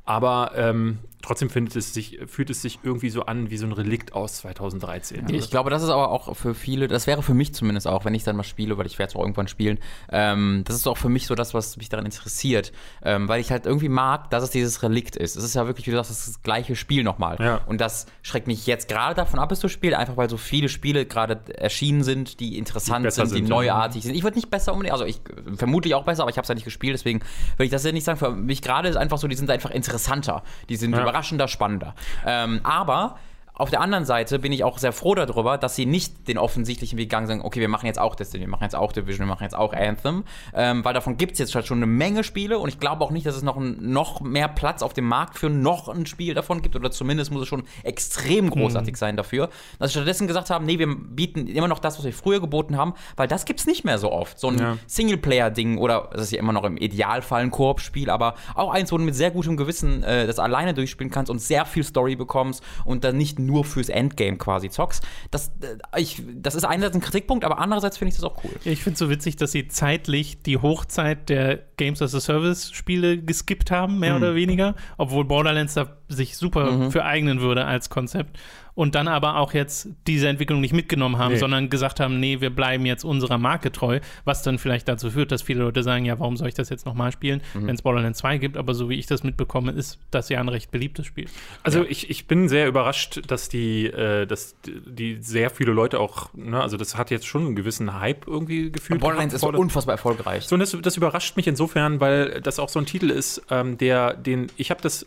Aber 0.04 0.52
ähm, 0.56 1.00
trotzdem 1.26 1.50
findet 1.50 1.76
es 1.76 1.94
sich, 1.94 2.20
fühlt 2.28 2.50
es 2.50 2.62
sich 2.62 2.80
irgendwie 2.84 3.10
so 3.10 3.26
an 3.26 3.50
wie 3.50 3.58
so 3.58 3.66
ein 3.66 3.72
Relikt 3.72 4.14
aus 4.14 4.38
2013. 4.38 5.28
Ich 5.30 5.50
glaube, 5.50 5.70
das 5.70 5.82
ist 5.82 5.90
aber 5.90 6.12
auch 6.12 6.36
für 6.36 6.54
viele, 6.54 6.88
das 6.88 7.08
wäre 7.08 7.24
für 7.24 7.34
mich 7.34 7.54
zumindest 7.54 7.88
auch, 7.88 8.06
wenn 8.06 8.14
ich 8.14 8.24
dann 8.24 8.36
mal 8.36 8.44
spiele, 8.44 8.78
weil 8.78 8.86
ich 8.86 9.00
werde 9.00 9.10
es 9.10 9.16
auch 9.16 9.22
irgendwann 9.22 9.48
spielen, 9.48 9.80
ähm, 10.12 10.64
das 10.66 10.76
ist 10.76 10.88
auch 10.88 10.98
für 10.98 11.10
mich 11.10 11.26
so 11.26 11.36
das, 11.36 11.54
was 11.54 11.78
mich 11.78 11.90
daran 11.90 12.06
interessiert, 12.06 12.72
ähm, 13.04 13.28
weil 13.28 13.42
ich 13.42 13.52
halt 13.52 13.66
irgendwie 13.66 13.90
mag, 13.90 14.30
dass 14.30 14.44
es 14.44 14.52
dieses 14.52 14.84
Relikt 14.84 15.16
ist. 15.16 15.36
Es 15.36 15.44
ist 15.44 15.56
ja 15.56 15.66
wirklich, 15.66 15.88
wie 15.88 15.92
du 15.92 15.98
sagst, 15.98 16.12
das, 16.12 16.42
gleiche 16.44 16.76
Spiel 16.76 17.04
nochmal. 17.04 17.38
Ja. 17.40 17.62
Und 17.66 17.82
das 17.82 18.06
schreckt 18.22 18.46
mich 18.46 18.68
jetzt 18.68 18.88
gerade 18.88 19.16
davon 19.16 19.40
ab, 19.40 19.52
es 19.52 19.60
zu 19.60 19.68
spielen, 19.68 19.96
einfach 19.96 20.18
weil 20.18 20.30
so 20.30 20.38
viele 20.38 20.70
Spiele 20.70 21.06
gerade 21.06 21.40
erschienen 21.56 22.04
sind, 22.04 22.40
die 22.40 22.58
interessant 22.58 23.06
Die 23.06 23.12
sind, 23.12 23.26
die 23.26 23.30
sind, 23.30 23.50
ja. 23.50 23.56
neuartig 23.56 24.04
sind. 24.04 24.16
Ich 24.16 24.24
würde 24.24 24.36
nicht 24.36 24.52
besser 24.52 24.74
unbedingt, 24.74 24.94
also 24.94 25.06
ich 25.06 25.18
äh, 25.18 25.56
vermutlich 25.56 25.96
auch 25.96 26.04
besser, 26.04 26.22
aber 26.22 26.30
ich 26.30 26.38
habe 26.38 26.44
es 26.44 26.50
ja 26.50 26.56
nicht 26.56 26.66
gespielt, 26.66 26.94
deswegen 26.94 27.22
würde 27.58 27.66
ich 27.66 27.72
das 27.72 27.84
ja 27.84 27.92
nicht 27.92 28.04
sagen. 28.04 28.20
Für 28.20 28.32
mich 28.32 28.62
gerade 28.62 28.90
ist 28.90 28.98
einfach 28.98 29.18
so, 29.18 29.28
die 29.28 29.36
sind 29.36 29.50
einfach 29.50 29.72
interessanter, 29.72 30.44
die 30.70 30.76
sind 30.76 30.92
Ja. 30.92 31.15
Überraschender, 31.16 31.48
spannender. 31.48 31.96
Ähm, 32.26 32.60
aber 32.64 33.18
auf 33.58 33.70
der 33.70 33.82
anderen 33.82 34.06
Seite 34.06 34.40
bin 34.40 34.52
ich 34.52 34.64
auch 34.64 34.78
sehr 34.78 34.92
froh 34.92 35.16
darüber, 35.16 35.58
dass 35.58 35.76
sie 35.76 35.86
nicht 35.86 36.28
den 36.28 36.38
offensichtlichen 36.38 36.98
Weg 36.98 37.10
gegangen 37.10 37.28
sind, 37.28 37.42
okay, 37.42 37.60
wir 37.62 37.70
machen 37.70 37.86
jetzt 37.86 38.00
auch 38.00 38.16
Destiny, 38.16 38.42
wir 38.44 38.50
machen 38.50 38.64
jetzt 38.64 38.76
auch 38.76 38.92
Division, 38.92 39.26
wir 39.28 39.32
machen 39.34 39.44
jetzt 39.44 39.56
auch 39.56 39.74
Anthem, 39.74 40.24
ähm, 40.54 40.84
weil 40.84 40.94
davon 40.94 41.18
gibt 41.18 41.34
es 41.34 41.40
jetzt 41.40 41.56
halt 41.56 41.66
schon 41.66 41.78
eine 41.78 41.86
Menge 41.86 42.24
Spiele 42.24 42.60
und 42.60 42.70
ich 42.70 42.80
glaube 42.80 43.04
auch 43.04 43.12
nicht, 43.12 43.26
dass 43.26 43.36
es 43.36 43.44
noch, 43.44 43.56
ein, 43.58 43.78
noch 43.92 44.20
mehr 44.22 44.48
Platz 44.48 44.82
auf 44.82 44.94
dem 44.94 45.06
Markt 45.08 45.38
für 45.38 45.50
noch 45.50 45.88
ein 45.88 46.06
Spiel 46.06 46.34
davon 46.34 46.62
gibt 46.62 46.76
oder 46.76 46.92
zumindest 46.92 47.32
muss 47.32 47.44
es 47.44 47.48
schon 47.48 47.64
extrem 47.84 48.50
großartig 48.50 48.98
sein 48.98 49.16
dafür, 49.16 49.50
dass 49.80 49.92
sie 49.92 50.00
stattdessen 50.00 50.28
gesagt 50.28 50.50
haben, 50.50 50.66
nee, 50.66 50.78
wir 50.80 50.94
bieten 50.94 51.48
immer 51.48 51.68
noch 51.68 51.80
das, 51.80 51.98
was 51.98 52.06
wir 52.06 52.14
früher 52.14 52.40
geboten 52.42 52.78
haben, 52.78 52.94
weil 53.16 53.28
das 53.28 53.46
gibt 53.46 53.62
es 53.62 53.66
nicht 53.68 53.86
mehr 53.86 53.98
so 53.98 54.12
oft. 54.12 54.38
So 54.40 54.50
ein 54.50 54.60
Ja. 54.60 54.78
Singleplayer-Ding 54.88 55.78
oder 55.78 56.10
das 56.12 56.24
ist 56.24 56.32
ja 56.32 56.40
immer 56.40 56.54
noch 56.54 56.64
im 56.64 56.78
Idealfall 56.78 57.42
ein 57.42 57.52
Koop-Spiel, 57.52 58.10
aber 58.10 58.36
auch 58.54 58.72
eins, 58.74 58.92
wo 58.92 58.98
du 58.98 59.04
mit 59.04 59.16
sehr 59.16 59.32
gutem 59.32 59.56
Gewissen 59.58 60.04
äh, 60.04 60.28
das 60.28 60.40
alleine 60.40 60.74
durchspielen 60.74 61.12
kannst 61.12 61.30
und 61.30 61.40
sehr 61.40 61.66
viel 61.66 61.84
Story 61.84 62.16
bekommst 62.16 62.64
und 62.84 63.04
dann 63.04 63.18
nicht 63.18 63.40
nur 63.46 63.66
fürs 63.66 63.90
Endgame 63.90 64.38
quasi 64.38 64.70
zockst. 64.70 65.04
Das, 65.32 65.52
äh, 65.62 66.02
ich, 66.02 66.22
das 66.36 66.56
ist 66.56 66.66
einerseits 66.66 66.96
ein 66.96 67.02
Kritikpunkt, 67.02 67.46
aber 67.46 67.60
andererseits 67.60 67.98
finde 67.98 68.10
ich 68.10 68.16
das 68.16 68.24
auch 68.24 68.44
cool. 68.44 68.52
Ich 68.64 68.84
finde 68.84 68.94
es 68.94 69.00
so 69.00 69.10
witzig, 69.10 69.36
dass 69.36 69.52
sie 69.52 69.68
zeitlich 69.68 70.42
die 70.42 70.58
Hochzeit 70.58 71.30
der 71.30 71.60
Games 71.78 72.02
as 72.02 72.16
a 72.16 72.20
Service 72.20 72.72
Spiele 72.72 73.18
geskippt 73.18 73.72
haben, 73.72 74.00
mehr 74.00 74.16
oder 74.16 74.36
weniger, 74.36 74.76
obwohl 74.98 75.26
Borderlands 75.26 75.74
da 75.74 75.98
sich 76.08 76.38
super 76.38 76.92
für 76.92 77.04
eignen 77.04 77.42
würde 77.42 77.66
als 77.66 77.90
Konzept. 77.90 78.38
Und 78.76 78.94
dann 78.94 79.08
aber 79.08 79.38
auch 79.38 79.54
jetzt 79.54 79.88
diese 80.06 80.28
Entwicklung 80.28 80.60
nicht 80.60 80.74
mitgenommen 80.74 81.18
haben, 81.18 81.34
Nee. 81.34 81.40
sondern 81.40 81.70
gesagt 81.70 82.00
haben, 82.02 82.20
nee, 82.20 82.42
wir 82.42 82.50
bleiben 82.50 82.86
jetzt 82.86 83.06
unserer 83.06 83.38
Marke 83.38 83.72
treu, 83.72 84.02
was 84.26 84.44
dann 84.44 84.60
vielleicht 84.60 84.88
dazu 84.90 85.10
führt, 85.12 85.32
dass 85.32 85.42
viele 85.42 85.64
Leute 85.64 85.82
sagen, 85.82 86.04
ja, 86.04 86.20
warum 86.20 86.36
soll 86.36 86.50
ich 86.50 86.54
das 86.56 86.68
jetzt 86.70 86.86
nochmal 86.86 87.12
spielen, 87.14 87.42
wenn 87.54 87.74
es 87.74 87.82
Borderlands 87.82 88.20
2 88.20 88.38
gibt, 88.38 88.58
aber 88.58 88.74
so 88.74 88.90
wie 88.90 88.96
ich 88.96 89.06
das 89.08 89.24
mitbekomme, 89.24 89.72
ist 89.72 89.98
das 90.12 90.28
ja 90.28 90.42
ein 90.42 90.50
recht 90.50 90.72
beliebtes 90.72 91.06
Spiel. 91.06 91.28
Also 91.64 91.86
ich, 91.86 92.10
ich 92.10 92.28
bin 92.28 92.50
sehr 92.50 92.68
überrascht, 92.68 93.22
dass 93.28 93.48
die, 93.48 93.86
äh, 93.88 94.26
dass 94.26 94.56
die 94.66 95.20
sehr 95.22 95.50
viele 95.50 95.72
Leute 95.72 96.00
auch, 96.00 96.34
ne, 96.34 96.62
also 96.62 96.76
das 96.76 96.98
hat 96.98 97.12
jetzt 97.12 97.26
schon 97.28 97.46
einen 97.46 97.56
gewissen 97.56 97.98
Hype 98.00 98.28
irgendwie 98.28 98.72
gefühlt. 98.72 99.00
Borderlands 99.00 99.34
ist 99.34 99.44
unfassbar 99.44 99.94
erfolgreich. 99.94 100.44
So, 100.46 100.58
das, 100.58 100.76
das 100.82 100.98
überrascht 100.98 101.38
mich 101.38 101.48
insofern, 101.48 102.02
weil 102.02 102.42
das 102.42 102.60
auch 102.60 102.68
so 102.70 102.80
ein 102.80 102.86
Titel 102.86 103.10
ist, 103.10 103.42
ähm, 103.50 103.78
der, 103.78 104.16
den, 104.16 104.48
ich 104.58 104.70
habe 104.70 104.82
das, 104.82 105.06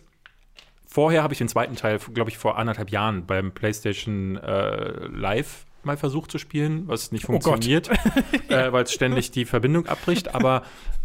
vorher 0.88 1.23
habe 1.23 1.35
ich 1.35 1.38
den 1.38 1.49
zweiten 1.49 1.76
Teil, 1.76 1.99
glaube 2.14 2.30
ich, 2.30 2.38
vor 2.38 2.59
anderthalb 2.59 2.90
Jahren 2.90 3.26
beim 3.26 3.52
PlayStation 3.52 4.37
äh, 4.38 5.07
Live 5.07 5.66
mal 5.85 5.97
versucht 5.97 6.33
zu 6.33 6.38
spielen, 6.38 6.88
was 6.88 7.12
nicht 7.12 7.25
Oh 7.25 7.33
funktioniert, 7.33 7.88
äh, 8.49 8.73
weil 8.73 8.85
es 8.85 8.92
ständig 8.92 9.30
die 9.30 9.45
Verbindung 9.45 9.87
abbricht, 9.87 10.35
aber 10.35 10.62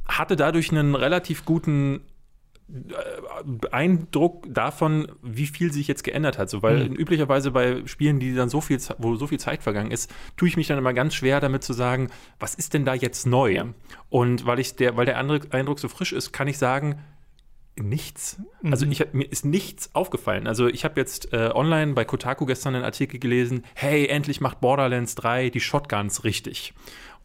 hatte 0.07 0.35
dadurch 0.35 0.71
einen 0.71 0.95
relativ 0.95 1.45
guten 1.45 2.01
äh, 2.69 3.67
Eindruck 3.71 4.45
davon, 4.49 5.11
wie 5.21 5.45
viel 5.47 5.71
sich 5.71 5.87
jetzt 5.87 6.03
geändert 6.03 6.37
hat. 6.37 6.49
So, 6.49 6.63
weil 6.63 6.89
Mhm. 6.89 6.95
üblicherweise 6.95 7.51
bei 7.51 7.85
Spielen, 7.85 8.19
die 8.19 8.33
dann 8.33 8.49
so 8.49 8.61
viel, 8.61 8.79
wo 8.97 9.15
so 9.15 9.27
viel 9.27 9.39
Zeit 9.39 9.61
vergangen 9.63 9.91
ist, 9.91 10.11
tue 10.37 10.47
ich 10.47 10.57
mich 10.57 10.67
dann 10.67 10.77
immer 10.77 10.93
ganz 10.93 11.13
schwer 11.13 11.39
damit 11.39 11.63
zu 11.63 11.73
sagen, 11.73 12.09
was 12.39 12.55
ist 12.55 12.73
denn 12.73 12.83
da 12.83 12.93
jetzt 12.93 13.27
neu? 13.27 13.63
Und 14.09 14.45
weil 14.45 14.59
ich 14.59 14.75
der, 14.75 14.97
weil 14.97 15.05
der 15.05 15.17
andere 15.17 15.41
Eindruck 15.51 15.79
so 15.79 15.87
frisch 15.87 16.13
ist, 16.13 16.31
kann 16.33 16.47
ich 16.47 16.57
sagen, 16.57 16.99
nichts. 17.75 18.37
Also 18.63 18.85
ich 18.85 19.01
hab, 19.01 19.13
mir 19.13 19.25
ist 19.25 19.45
nichts 19.45 19.89
aufgefallen. 19.93 20.47
Also 20.47 20.67
ich 20.67 20.85
habe 20.85 20.99
jetzt 20.99 21.33
äh, 21.33 21.49
online 21.53 21.93
bei 21.93 22.05
Kotaku 22.05 22.45
gestern 22.45 22.75
einen 22.75 22.83
Artikel 22.83 23.19
gelesen, 23.19 23.63
hey, 23.73 24.05
endlich 24.07 24.41
macht 24.41 24.61
Borderlands 24.61 25.15
3 25.15 25.49
die 25.49 25.59
Shotguns 25.59 26.23
richtig. 26.23 26.73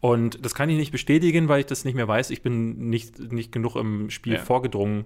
Und 0.00 0.45
das 0.45 0.55
kann 0.55 0.71
ich 0.71 0.76
nicht 0.76 0.93
bestätigen, 0.93 1.49
weil 1.49 1.61
ich 1.61 1.67
das 1.67 1.85
nicht 1.85 1.95
mehr 1.95 2.09
weiß. 2.09 2.31
Ich 2.31 2.43
bin 2.43 2.88
nicht, 2.88 3.19
nicht 3.33 3.52
genug 3.52 3.76
im 3.76 4.11
Spiel 4.11 4.35
Ja. 4.35 4.38
vorgedrungen. 4.38 5.05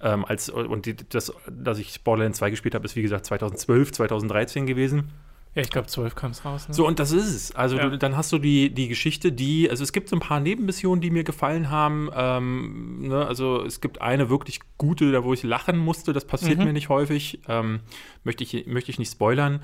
Ähm, 0.00 0.24
als, 0.24 0.48
und 0.48 0.86
die, 0.86 0.94
das, 0.96 1.32
dass 1.50 1.78
ich 1.78 2.02
Borderlands 2.02 2.38
2 2.38 2.50
gespielt 2.50 2.74
habe, 2.76 2.84
ist 2.84 2.94
wie 2.94 3.02
gesagt 3.02 3.26
2012, 3.26 3.92
2013 3.92 4.66
gewesen. 4.66 5.10
Ja, 5.58 5.64
ich 5.64 5.70
glaube, 5.70 5.88
12 5.88 6.14
kam 6.14 6.30
es 6.30 6.44
raus. 6.44 6.68
Ne? 6.68 6.74
So, 6.74 6.86
und 6.86 7.00
das 7.00 7.10
ist 7.10 7.26
es. 7.34 7.52
Also 7.56 7.78
Ja. 7.78 7.88
du, 7.88 7.98
dann 7.98 8.16
hast 8.16 8.30
du 8.32 8.38
die, 8.38 8.70
die 8.72 8.86
Geschichte, 8.86 9.32
die, 9.32 9.68
also 9.68 9.82
es 9.82 9.92
gibt 9.92 10.08
so 10.08 10.14
ein 10.14 10.20
paar 10.20 10.38
Nebenmissionen, 10.38 11.00
die 11.00 11.10
mir 11.10 11.24
gefallen 11.24 11.68
haben. 11.68 12.08
Ähm, 12.14 13.08
ne, 13.08 13.26
also 13.26 13.64
es 13.64 13.80
gibt 13.80 14.00
eine 14.00 14.30
wirklich 14.30 14.60
gute, 14.76 15.10
da 15.10 15.24
wo 15.24 15.32
ich 15.34 15.42
lachen 15.42 15.76
musste, 15.76 16.12
das 16.12 16.24
passiert 16.26 16.58
Mhm. 16.60 16.64
mir 16.66 16.72
nicht 16.74 16.88
häufig. 16.90 17.40
Ähm, 17.48 17.80
möchte, 18.22 18.44
ich, 18.44 18.66
möchte 18.68 18.92
ich 18.92 19.00
nicht 19.00 19.10
spoilern. 19.10 19.60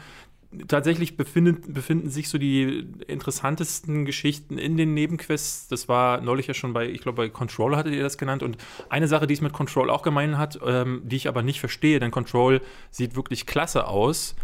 Tatsächlich 0.66 1.16
befindet, 1.16 1.72
befinden 1.72 2.10
sich 2.10 2.28
so 2.28 2.38
die 2.38 2.86
interessantesten 3.06 4.04
Geschichten 4.04 4.58
in 4.58 4.76
den 4.76 4.94
Nebenquests. 4.94 5.68
Das 5.68 5.88
war 5.88 6.20
neulich 6.20 6.48
ja 6.48 6.54
schon 6.54 6.72
bei, 6.72 6.88
ich 6.88 7.02
glaube, 7.02 7.16
bei 7.16 7.28
Control 7.28 7.76
hattet 7.76 7.94
ihr 7.94 8.02
das 8.02 8.18
genannt. 8.18 8.42
Und 8.42 8.56
eine 8.88 9.06
Sache, 9.06 9.28
die 9.28 9.34
es 9.34 9.40
mit 9.40 9.52
Control 9.52 9.90
auch 9.90 10.02
gemein 10.02 10.38
hat, 10.38 10.58
ähm, 10.66 11.02
die 11.04 11.14
ich 11.16 11.28
aber 11.28 11.42
nicht 11.42 11.60
verstehe, 11.60 12.00
denn 12.00 12.10
Control 12.10 12.60
sieht 12.90 13.14
wirklich 13.14 13.46
klasse 13.46 13.86
aus. 13.86 14.34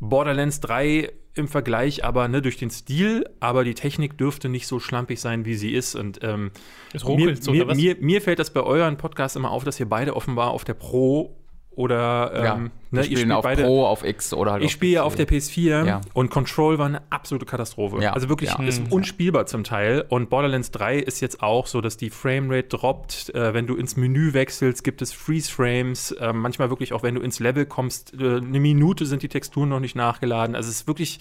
Borderlands 0.00 0.60
3 0.60 1.12
im 1.34 1.48
Vergleich 1.48 2.04
aber 2.04 2.26
ne, 2.28 2.42
durch 2.42 2.56
den 2.56 2.70
Stil, 2.70 3.24
aber 3.38 3.64
die 3.64 3.74
Technik 3.74 4.18
dürfte 4.18 4.48
nicht 4.48 4.66
so 4.66 4.80
schlampig 4.80 5.20
sein, 5.20 5.44
wie 5.44 5.54
sie 5.54 5.72
ist. 5.72 5.94
Und 5.94 6.20
ähm, 6.22 6.50
Es 6.92 7.04
mir, 7.04 7.10
ruckelt 7.10 7.42
so, 7.42 7.52
mir, 7.52 7.62
oder 7.62 7.72
was? 7.72 7.76
mir, 7.76 7.96
mir 8.00 8.20
fällt 8.20 8.38
das 8.38 8.52
bei 8.52 8.62
euren 8.62 8.96
Podcasts 8.96 9.36
immer 9.36 9.50
auf, 9.50 9.62
dass 9.62 9.78
ihr 9.78 9.88
beide 9.88 10.16
offenbar 10.16 10.50
auf 10.50 10.64
der 10.64 10.74
Pro 10.74 11.36
oder 11.80 12.32
ähm, 12.34 12.44
ja, 12.44 12.70
ne, 12.90 13.04
spielen 13.04 13.32
auf 13.32 13.44
Pro, 13.44 13.86
auf 13.86 14.04
X 14.04 14.34
oder 14.34 14.52
halt 14.52 14.62
ich 14.62 14.70
spiele 14.72 14.92
ja 14.92 15.02
auf 15.02 15.14
der 15.14 15.26
PS4 15.26 15.86
Ja. 15.86 16.00
und 16.12 16.30
Control 16.30 16.78
war 16.78 16.86
eine 16.86 17.00
absolute 17.10 17.46
Katastrophe. 17.46 18.02
Ja, 18.02 18.12
Also 18.12 18.28
wirklich 18.28 18.50
ja. 18.50 18.62
ist 18.64 18.82
Mhm. 18.84 18.92
unspielbar 18.92 19.46
zum 19.46 19.64
Teil. 19.64 20.04
Und 20.08 20.28
Borderlands 20.30 20.70
3 20.72 20.98
ist 20.98 21.20
jetzt 21.20 21.42
auch 21.42 21.66
so, 21.66 21.80
dass 21.80 21.96
die 21.96 22.10
Framerate 22.10 22.68
droppt. 22.68 23.34
Äh, 23.34 23.54
wenn 23.54 23.66
du 23.66 23.74
ins 23.76 23.96
Menü 23.96 24.32
wechselst, 24.34 24.84
gibt 24.84 25.00
es 25.02 25.12
Freeze-Frames. 25.12 26.12
Äh, 26.12 26.32
manchmal 26.32 26.68
wirklich 26.70 26.92
auch, 26.92 27.02
wenn 27.02 27.14
du 27.14 27.20
ins 27.22 27.38
Level 27.40 27.64
kommst, 27.66 28.12
äh, 28.14 28.36
eine 28.36 28.60
Minute 28.60 29.06
sind 29.06 29.22
die 29.22 29.28
Texturen 29.28 29.68
noch 29.70 29.80
nicht 29.80 29.96
nachgeladen. 29.96 30.54
Also 30.54 30.68
es 30.68 30.76
ist 30.82 30.86
wirklich, 30.86 31.18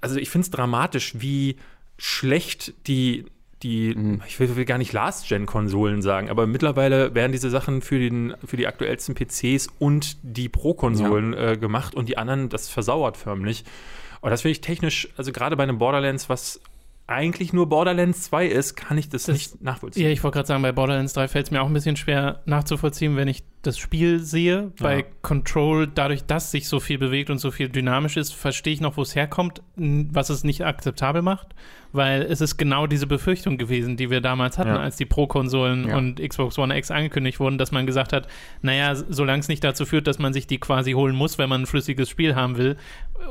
also 0.00 0.16
ich 0.18 0.30
finde 0.30 0.44
es 0.44 0.50
dramatisch, 0.50 1.14
wie 1.18 1.56
schlecht 1.98 2.74
die 2.86 3.24
die, 3.66 3.94
Mhm. 3.96 4.22
ich 4.26 4.38
will, 4.38 4.54
will 4.56 4.64
gar 4.64 4.78
nicht 4.78 4.92
Last-Gen-Konsolen 4.92 6.00
sagen, 6.02 6.30
aber 6.30 6.46
mittlerweile 6.46 7.14
werden 7.14 7.32
diese 7.32 7.50
Sachen 7.50 7.82
für, 7.82 7.98
den, 7.98 8.34
für 8.44 8.56
die 8.56 8.66
aktuellsten 8.66 9.14
PCs 9.14 9.68
und 9.78 10.16
die 10.22 10.48
Pro-Konsolen 10.48 11.34
äh, 11.34 11.56
gemacht 11.60 11.94
und 11.94 12.08
die 12.08 12.16
anderen, 12.18 12.48
das 12.48 12.68
versauert 12.68 13.16
förmlich. 13.16 13.64
Und 14.20 14.30
das 14.30 14.42
finde 14.42 14.52
ich 14.52 14.60
technisch, 14.60 15.08
also 15.16 15.32
gerade 15.32 15.56
bei 15.56 15.62
einem 15.64 15.78
Borderlands, 15.78 16.28
was 16.28 16.60
eigentlich 17.08 17.52
nur 17.52 17.68
Borderlands 17.68 18.22
2 18.22 18.46
ist, 18.46 18.74
kann 18.76 18.98
ich 18.98 19.08
das, 19.08 19.24
Das- 19.24 19.34
nicht 19.34 19.62
nachvollziehen. 19.62 20.04
Ja, 20.04 20.10
ich 20.10 20.22
wollte 20.24 20.36
gerade 20.36 20.48
sagen, 20.48 20.62
bei 20.62 20.72
Borderlands 20.72 21.12
3 21.12 21.28
fällt 21.28 21.46
es 21.46 21.50
mir 21.52 21.62
auch 21.62 21.66
ein 21.66 21.72
bisschen 21.72 21.96
schwer 21.96 22.42
nachzuvollziehen, 22.46 23.14
wenn 23.16 23.28
ich 23.28 23.44
das 23.66 23.78
Spiel 23.78 24.20
sehe. 24.20 24.72
Bei 24.80 24.98
Ja. 24.98 25.04
Control, 25.22 25.86
dadurch, 25.86 26.24
dass 26.24 26.50
sich 26.50 26.68
so 26.68 26.80
viel 26.80 26.98
bewegt 26.98 27.30
und 27.30 27.38
so 27.38 27.50
viel 27.50 27.68
dynamisch 27.68 28.16
ist, 28.16 28.32
verstehe 28.34 28.72
ich 28.72 28.80
noch, 28.80 28.96
wo 28.96 29.02
es 29.02 29.14
herkommt, 29.14 29.62
was 29.76 30.30
es 30.30 30.44
nicht 30.44 30.64
akzeptabel 30.64 31.22
macht. 31.22 31.48
Weil 31.92 32.22
es 32.22 32.40
ist 32.42 32.58
genau 32.58 32.86
diese 32.86 33.06
Befürchtung 33.06 33.56
gewesen, 33.56 33.96
die 33.96 34.10
wir 34.10 34.20
damals 34.20 34.58
hatten, 34.58 34.70
Ja. 34.70 34.80
als 34.80 34.96
die 34.96 35.06
Pro-Konsolen 35.06 35.88
Ja. 35.88 35.96
und 35.96 36.20
Xbox 36.20 36.58
One 36.58 36.76
X 36.76 36.90
angekündigt 36.90 37.40
wurden, 37.40 37.56
dass 37.58 37.72
man 37.72 37.86
gesagt 37.86 38.12
hat, 38.12 38.26
naja, 38.60 38.94
solange 38.94 39.40
es 39.40 39.48
nicht 39.48 39.64
dazu 39.64 39.86
führt, 39.86 40.06
dass 40.06 40.18
man 40.18 40.32
sich 40.34 40.46
die 40.46 40.58
quasi 40.58 40.92
holen 40.92 41.14
muss, 41.14 41.38
wenn 41.38 41.48
man 41.48 41.62
ein 41.62 41.66
flüssiges 41.66 42.10
Spiel 42.10 42.34
haben 42.34 42.58
will. 42.58 42.76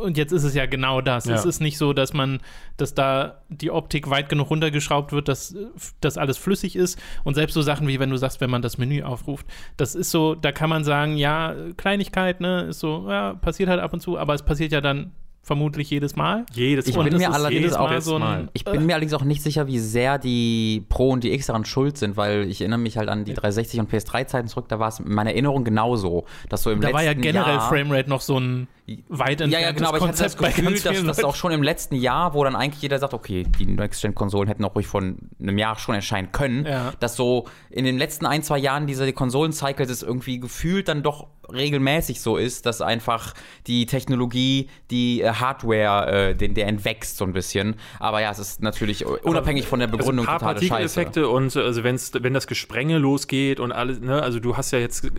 Und 0.02 0.18
jetzt 0.18 0.32
ist 0.32 0.44
es 0.46 0.56
ja 0.56 0.66
genau 0.66 1.02
das. 1.02 1.28
Es 1.28 1.46
ist 1.46 1.60
nicht 1.60 1.78
so, 1.78 1.94
dass 1.94 2.14
man, 2.14 2.40
dass 2.78 2.96
da 2.96 3.42
die 3.50 3.70
Optik 3.70 4.10
weit 4.10 4.30
genug 4.30 4.50
runtergeschraubt 4.50 5.12
wird, 5.12 5.28
dass 5.28 5.56
das 6.02 6.18
alles 6.18 6.38
flüssig 6.38 6.76
ist. 6.76 7.00
Und 7.24 7.36
selbst 7.36 7.54
so 7.54 7.62
Sachen 7.62 7.88
wie, 7.88 8.00
wenn 8.00 8.10
du 8.10 8.18
sagst, 8.18 8.42
wenn 8.42 8.50
man 8.50 8.64
das 8.64 8.80
Menü 8.80 9.04
aufruft, 9.04 9.46
das 9.78 9.94
ist 9.94 10.10
so, 10.10 10.25
da 10.34 10.52
kann 10.52 10.70
man 10.70 10.84
sagen, 10.84 11.18
ja, 11.18 11.54
Kleinigkeit, 11.78 12.42
ne, 12.42 12.64
ist 12.70 12.80
so, 12.80 13.06
ja, 13.08 13.36
passiert 13.36 13.70
halt 13.70 13.80
ab 13.80 13.94
und 13.94 14.00
zu, 14.00 14.18
aber 14.18 14.34
es 14.34 14.42
passiert 14.42 14.72
ja 14.72 14.82
dann 14.82 15.12
vermutlich 15.46 15.92
jedes 15.92 16.16
Mal. 16.16 16.44
Jedes 16.54 16.88
Ich 16.88 16.96
Mal. 16.96 17.04
bin 17.04 17.18
mir 17.18 17.30
ist 17.30 17.34
allerdings 17.36 17.62
jedes 17.62 17.76
auch 17.76 17.88
Mal 17.90 18.02
so 18.02 18.16
ein. 18.18 18.50
Ich 18.54 18.66
bin 18.66 18.86
mir 18.86 18.94
allerdings 18.94 19.14
auch 19.14 19.24
nicht 19.24 19.44
sicher, 19.44 19.68
wie 19.68 19.78
sehr 19.80 20.18
die 20.18 20.84
Pro 20.90 21.12
und 21.12 21.24
die 21.24 21.32
X 21.34 21.46
daran 21.46 21.66
schuld 21.66 21.98
sind, 21.98 22.18
weil 22.18 22.50
ich 22.50 22.62
erinnere 22.62 22.80
mich 22.80 22.98
halt 22.98 23.10
an 23.10 23.26
die 23.26 23.34
360 23.36 23.80
und 23.80 23.92
PS3-Zeiten 23.92 24.48
zurück, 24.48 24.66
da 24.70 24.80
war 24.80 24.88
es 24.90 25.00
in 25.00 25.08
meiner 25.14 25.30
Erinnerung 25.32 25.64
genauso, 25.64 26.26
dass 26.50 26.64
so 26.64 26.72
im 26.72 26.82
da 26.82 26.88
letzten 26.88 26.96
war 26.98 27.04
ja 27.04 27.14
generell 27.14 27.56
Jahr, 27.58 27.70
Framerate 27.70 28.10
noch 28.10 28.22
so 28.22 28.40
ein 28.40 28.68
weit 29.08 29.40
Ja, 29.42 29.48
ja, 29.48 29.58
entferntes 29.70 29.76
genau, 29.78 29.90
aber 29.90 29.98
ich 30.00 30.04
hatte 30.04 30.24
das 30.24 30.38
Gefühl, 30.38 30.80
dass 30.80 31.04
das 31.18 31.24
auch 31.24 31.36
schon 31.36 31.52
im 31.52 31.64
letzten 31.64 31.96
Jahr, 31.96 32.34
wo 32.34 32.44
dann 32.44 32.56
eigentlich 32.56 32.82
jeder 32.84 33.00
sagt, 33.00 33.14
okay, 33.14 33.44
die 33.60 33.66
Next-Gen-Konsolen 33.66 34.48
hätten 34.48 34.64
auch 34.66 34.76
ruhig 34.76 34.86
vor 34.88 35.02
einem 35.02 35.58
Jahr 35.58 35.78
schon 35.80 35.96
erscheinen 35.96 36.32
können, 36.32 36.66
Ja. 36.66 36.94
dass 37.00 37.16
so 37.16 37.46
in 37.72 37.86
den 37.86 37.98
letzten 37.98 38.26
ein, 38.28 38.44
zwei 38.44 38.58
Jahren 38.60 38.86
diese 38.88 39.12
Konsolen-Cycles 39.12 39.90
es 39.90 40.04
irgendwie 40.04 40.40
gefühlt 40.40 40.88
dann 40.88 41.02
doch 41.04 41.28
regelmäßig 41.52 42.22
so 42.22 42.38
ist, 42.38 42.66
dass 42.66 42.82
einfach 42.82 43.34
die 43.68 43.86
Technologie, 43.86 44.68
die 44.92 45.22
äh, 45.22 45.32
Hardware, 45.40 46.30
äh, 46.30 46.36
den, 46.36 46.54
der 46.54 46.68
entwächst 46.68 47.18
so 47.18 47.26
ein 47.26 47.34
bisschen. 47.34 47.76
Aber 48.00 48.22
ja, 48.22 48.32
es 48.32 48.40
ist 48.40 48.62
natürlich 48.62 49.06
unabhängig 49.06 49.68
von 49.68 49.80
der 49.80 49.88
Begründung 49.88 50.28
also 50.28 50.40
totale 50.40 50.60
Scheiße. 50.60 50.70
Partikeleffekte 50.70 51.30
und 51.30 51.56
äh, 51.56 51.60
also 51.60 51.84
wenn's, 51.84 52.12
wenn 52.14 52.34
das 52.34 52.48
Gesprenge 52.48 52.98
losgeht 52.98 53.60
und 53.60 53.72
alles, 53.72 54.00
ne, 54.00 54.22
also 54.22 54.40
du 54.40 54.58
hast 54.58 54.72
ja 54.72 54.80
jetzt, 54.80 55.06
äh, 55.06 55.10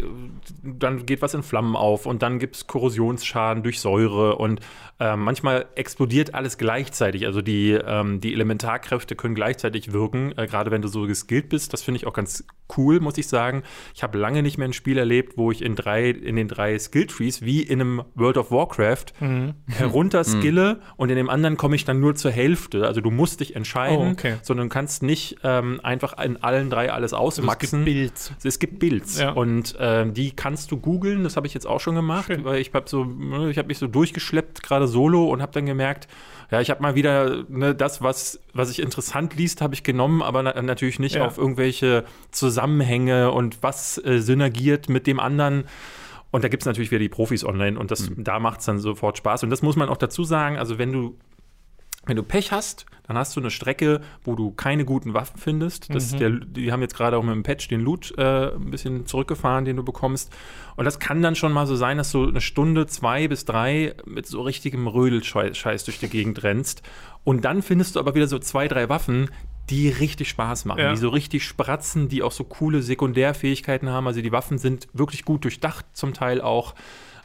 dann 0.62 1.06
geht 1.06 1.23
was 1.23 1.35
in 1.35 1.42
Flammen 1.42 1.76
auf 1.76 2.06
und 2.06 2.23
dann 2.23 2.38
gibt 2.38 2.56
es 2.56 2.66
Korrosionsschaden 2.66 3.62
durch 3.62 3.80
Säure 3.80 4.37
und 4.37 4.61
ähm, 4.99 5.20
manchmal 5.20 5.66
explodiert 5.75 6.35
alles 6.35 6.56
gleichzeitig. 6.56 7.26
Also 7.26 7.42
die, 7.42 7.73
ähm, 7.73 8.20
die 8.20 8.32
Elementarkräfte 8.32 9.14
können 9.14 9.35
gleichzeitig 9.35 9.92
wirken, 9.92 10.32
äh, 10.38 10.46
gerade 10.46 10.70
wenn 10.70 10.80
du 10.80 10.88
so 10.88 11.02
geskillt 11.06 11.50
bist. 11.50 11.73
Das 11.75 11.82
finde 11.82 11.96
ich 11.99 12.06
auch 12.06 12.14
ganz 12.14 12.44
cool, 12.78 13.00
muss 13.00 13.18
ich 13.18 13.28
sagen. 13.28 13.62
Ich 13.94 14.02
habe 14.02 14.16
lange 14.18 14.42
nicht 14.42 14.56
mehr 14.56 14.66
ein 14.68 14.73
Spiel 14.73 14.96
erlebt, 14.96 15.35
wo 15.37 15.50
ich 15.50 15.62
in 15.62 15.76
drei, 15.76 16.08
in 16.08 16.37
den 16.37 16.49
drei 16.49 16.78
Skilltrees, 16.78 17.42
wie 17.42 17.61
in 17.62 17.80
einem 17.80 18.02
World 18.14 18.38
of 18.38 18.50
Warcraft, 18.50 19.04
Mhm. 19.20 19.54
herunter 19.68 20.05
skille 20.25 20.80
und 20.96 21.10
in 21.10 21.16
dem 21.16 21.28
anderen 21.30 21.56
komme 21.56 21.76
ich 21.76 21.84
dann 21.84 22.00
nur 22.00 22.14
zur 22.14 22.30
Hälfte. 22.30 22.86
Also 22.86 23.00
du 23.00 23.10
musst 23.10 23.40
dich 23.40 23.56
entscheiden, 23.56 24.08
Oh, 24.08 24.10
okay. 24.12 24.36
sondern 24.42 24.68
du 24.68 24.72
kannst 24.72 25.02
nicht 25.02 25.36
ähm, 25.44 25.80
einfach 25.82 26.18
in 26.22 26.42
allen 26.42 26.70
drei 26.70 26.92
alles 26.92 27.12
ausmaxen. 27.12 27.84
Bild. 27.84 28.12
Es 28.42 28.58
gibt 28.58 28.78
Builds 28.78 29.18
Ja. 29.18 29.30
und 29.32 29.76
ähm, 29.80 30.14
die 30.14 30.30
kannst 30.32 30.70
du 30.70 30.76
googeln. 30.76 31.25
Das 31.25 31.36
habe 31.36 31.46
ich 31.46 31.54
jetzt 31.54 31.66
auch 31.66 31.80
schon 31.80 31.94
gemacht, 31.94 32.26
Schön. 32.26 32.44
weil 32.44 32.60
ich 32.60 32.72
habe 32.75 32.88
so, 32.88 33.04
ne, 33.04 33.50
ich 33.50 33.58
habe 33.58 33.68
mich 33.68 33.78
so 33.78 33.86
durchgeschleppt 33.86 34.62
gerade 34.62 34.86
solo 34.86 35.25
und 35.30 35.42
habe 35.42 35.52
dann 35.52 35.66
gemerkt, 35.66 36.08
ja, 36.50 36.60
ich 36.60 36.70
habe 36.70 36.80
mal 36.80 36.94
wieder 36.94 37.44
ne, 37.48 37.75
das, 37.75 38.02
was 38.02 38.38
was 38.54 38.70
ich 38.70 38.80
interessant 38.80 39.34
liest, 39.36 39.60
habe 39.60 39.75
ich 39.75 39.82
genommen, 39.82 40.22
aber 40.22 40.42
na 40.42 40.62
natürlich 40.62 40.98
nicht 40.98 41.16
Ja. 41.16 41.26
auf 41.26 41.38
irgendwelche 41.38 42.04
Zusammenhänge 42.30 43.32
und 43.32 43.62
was 43.62 43.98
äh, 44.04 44.18
synergiert 44.20 44.88
mit 44.88 45.06
dem 45.06 45.18
anderen. 45.20 45.64
Und 46.30 46.45
da 46.45 46.49
gibt 46.49 46.62
es 46.62 46.66
natürlich 46.66 46.90
wieder 46.90 46.99
die 47.00 47.09
Profis 47.09 47.45
online 47.45 47.78
und 47.78 47.90
das, 47.90 48.11
da 48.16 48.38
macht 48.38 48.61
es 48.61 48.66
dann 48.66 48.78
sofort 48.78 49.16
Spaß. 49.18 49.45
Und 49.45 49.50
das 49.50 49.62
muss 49.62 49.76
man 49.76 49.88
auch 49.88 49.97
dazu 49.97 50.25
sagen, 50.25 50.59
also 50.59 50.78
wenn 50.78 50.92
du 50.92 51.16
wenn 52.09 52.14
du 52.16 52.23
Pech 52.23 52.52
hast, 52.52 52.87
dann 53.09 53.18
hast 53.18 53.35
du 53.35 53.40
eine 53.40 53.50
Strecke, 53.50 54.00
wo 54.23 54.37
du 54.37 54.52
keine 54.52 54.85
guten 54.85 55.12
Waffen 55.12 55.38
findest. 55.38 55.92
Das, 55.92 56.12
Mhm. 56.12 56.18
der, 56.18 56.30
die 56.30 56.71
haben 56.71 56.80
jetzt 56.80 56.95
gerade 56.95 57.16
auch 57.16 57.25
mit 57.25 57.35
dem 57.35 57.42
Patch 57.42 57.66
den 57.66 57.80
Loot 57.80 58.14
äh, 58.16 58.52
ein 58.54 58.71
bisschen 58.71 59.06
zurückgefahren, 59.06 59.64
den 59.64 59.76
du 59.76 59.83
bekommst. 59.83 60.33
Und 60.76 60.85
das 60.85 61.00
kann 61.00 61.21
dann 61.21 61.35
schon 61.35 61.52
mal 61.52 61.66
so 61.66 61.75
sein, 61.75 61.97
dass 61.99 62.12
du 62.12 62.28
eine 62.28 62.40
Stunde, 62.40 62.87
zwei 62.87 63.26
bis 63.26 63.45
drei 63.45 63.95
mit 64.04 64.26
so 64.28 64.42
richtigem 64.42 64.87
Rödelscheiß 64.87 65.85
durch 65.85 65.99
die 65.99 66.09
Gegend 66.09 66.45
rennst. 66.45 66.83
Und 67.25 67.45
dann 67.45 67.61
findest 67.61 67.97
du 67.97 67.99
aber 68.00 68.14
wieder 68.14 68.28
so 68.28 68.38
zwei, 68.38 68.68
drei 68.68 68.88
Waffen, 68.88 69.28
die 69.70 69.88
richtig 69.88 70.28
Spaß 70.28 70.64
machen, 70.64 70.80
Ja. 70.80 70.90
die 70.92 70.96
so 70.99 71.08
richtig 71.08 71.44
spratzen, 71.44 72.08
die 72.08 72.23
auch 72.23 72.32
so 72.32 72.44
coole 72.44 72.82
Sekundärfähigkeiten 72.82 73.88
haben. 73.90 74.06
Also 74.06 74.20
die 74.23 74.32
Waffen 74.32 74.58
sind 74.58 74.87
wirklich 74.92 75.25
gut 75.25 75.44
durchdacht, 75.44 75.87
zum 75.92 76.14
Teil 76.14 76.40
auch. 76.40 76.75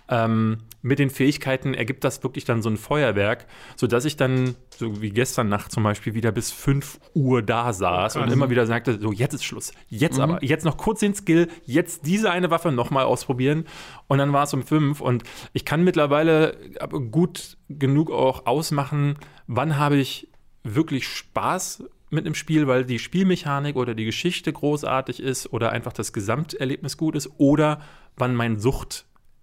Ähm, 0.09 0.57
mit 0.81 0.99
den 0.99 1.09
Fähigkeiten 1.09 1.73
ergibt 1.73 2.03
das 2.03 2.21
wirklich 2.21 2.43
dann 2.43 2.61
so 2.61 2.69
ein 2.69 2.75
Feuerwerk, 2.75 3.45
sodass 3.77 4.03
ich 4.03 4.17
dann, 4.17 4.55
so 4.75 5.01
wie 5.01 5.11
gestern 5.11 5.47
Nacht 5.47 5.71
zum 5.71 5.83
Beispiel, 5.83 6.13
wieder 6.13 6.33
bis 6.33 6.51
5 6.51 6.99
Uhr 7.13 7.41
da 7.41 7.71
saß 7.71 8.17
und 8.17 8.23
krass. 8.23 8.33
immer 8.33 8.49
wieder 8.49 8.65
sagte, 8.65 8.99
so 8.99 9.13
jetzt 9.13 9.33
ist 9.33 9.45
Schluss, 9.45 9.71
jetzt 9.87 10.19
aber, 10.19 10.43
jetzt 10.43 10.65
noch 10.65 10.75
kurz 10.75 10.99
den 10.99 11.13
Skill, 11.15 11.47
jetzt 11.65 12.05
diese 12.07 12.29
eine 12.29 12.49
Waffe 12.51 12.73
nochmal 12.73 13.05
ausprobieren 13.05 13.65
und 14.07 14.17
dann 14.17 14.33
war 14.33 14.43
es 14.43 14.53
um 14.53 14.63
5 14.63 14.99
und 14.99 15.23
ich 15.53 15.63
kann 15.63 15.83
mittlerweile 15.85 16.57
aber 16.81 16.99
gut 16.99 17.55
genug 17.69 18.11
auch 18.11 18.45
ausmachen, 18.47 19.15
wann 19.47 19.77
habe 19.77 19.95
ich 19.95 20.27
wirklich 20.63 21.07
Spaß 21.07 21.85
mit 22.11 22.25
einem 22.25 22.35
Spiel, 22.35 22.67
weil 22.67 22.85
die 22.85 22.99
Spielmechanik 22.99 23.75
oder 23.75 23.95
die 23.95 24.05
Geschichte 24.05 24.51
großartig 24.53 25.21
ist 25.21 25.51
oder 25.53 25.71
einfach 25.71 25.93
das 25.93 26.13
Gesamterlebnis 26.13 26.97
gut 26.97 27.15
ist 27.15 27.29
oder 27.37 27.81
wann 28.17 28.35
mein 28.35 28.59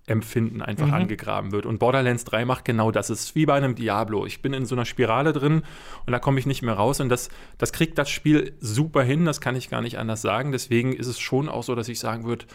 Suchtempfinden 0.07 0.63
einfach 0.63 0.87
Mhm. 0.89 0.95
angegraben 0.95 1.53
wird. 1.53 1.67
Und 1.67 1.79
Borderlands 1.79 2.25
3 2.25 2.45
macht 2.45 2.65
genau 2.65 2.91
das. 2.91 3.11
Es 3.11 3.21
ist 3.25 3.35
wie 3.35 3.47
bei 3.47 3.55
einem 3.55 3.75
Diablo. 3.75 4.27
Ich 4.27 4.43
bin 4.43 4.53
in 4.55 4.67
so 4.67 4.75
einer 4.75 4.85
Spirale 4.85 5.33
drin 5.33 5.63
und 6.07 6.13
da 6.13 6.19
komme 6.19 6.39
ich 6.39 6.47
nicht 6.47 6.63
mehr 6.63 6.75
raus. 6.75 7.01
Und 7.01 7.09
das, 7.09 7.29
das 7.59 7.73
kriegt 7.73 7.99
das 7.99 8.09
Spiel 8.11 8.55
super 8.61 9.03
hin, 9.03 9.25
das 9.25 9.41
kann 9.41 9.57
ich 9.57 9.71
gar 9.71 9.81
nicht 9.83 9.99
anders 9.99 10.23
sagen. 10.23 10.53
Deswegen 10.53 10.93
ist 10.93 11.07
es 11.09 11.19
schon 11.19 11.49
auch 11.49 11.63
so, 11.63 11.75
dass 11.75 11.89
ich 11.89 11.99
sagen 11.99 12.25
würde, 12.25 12.47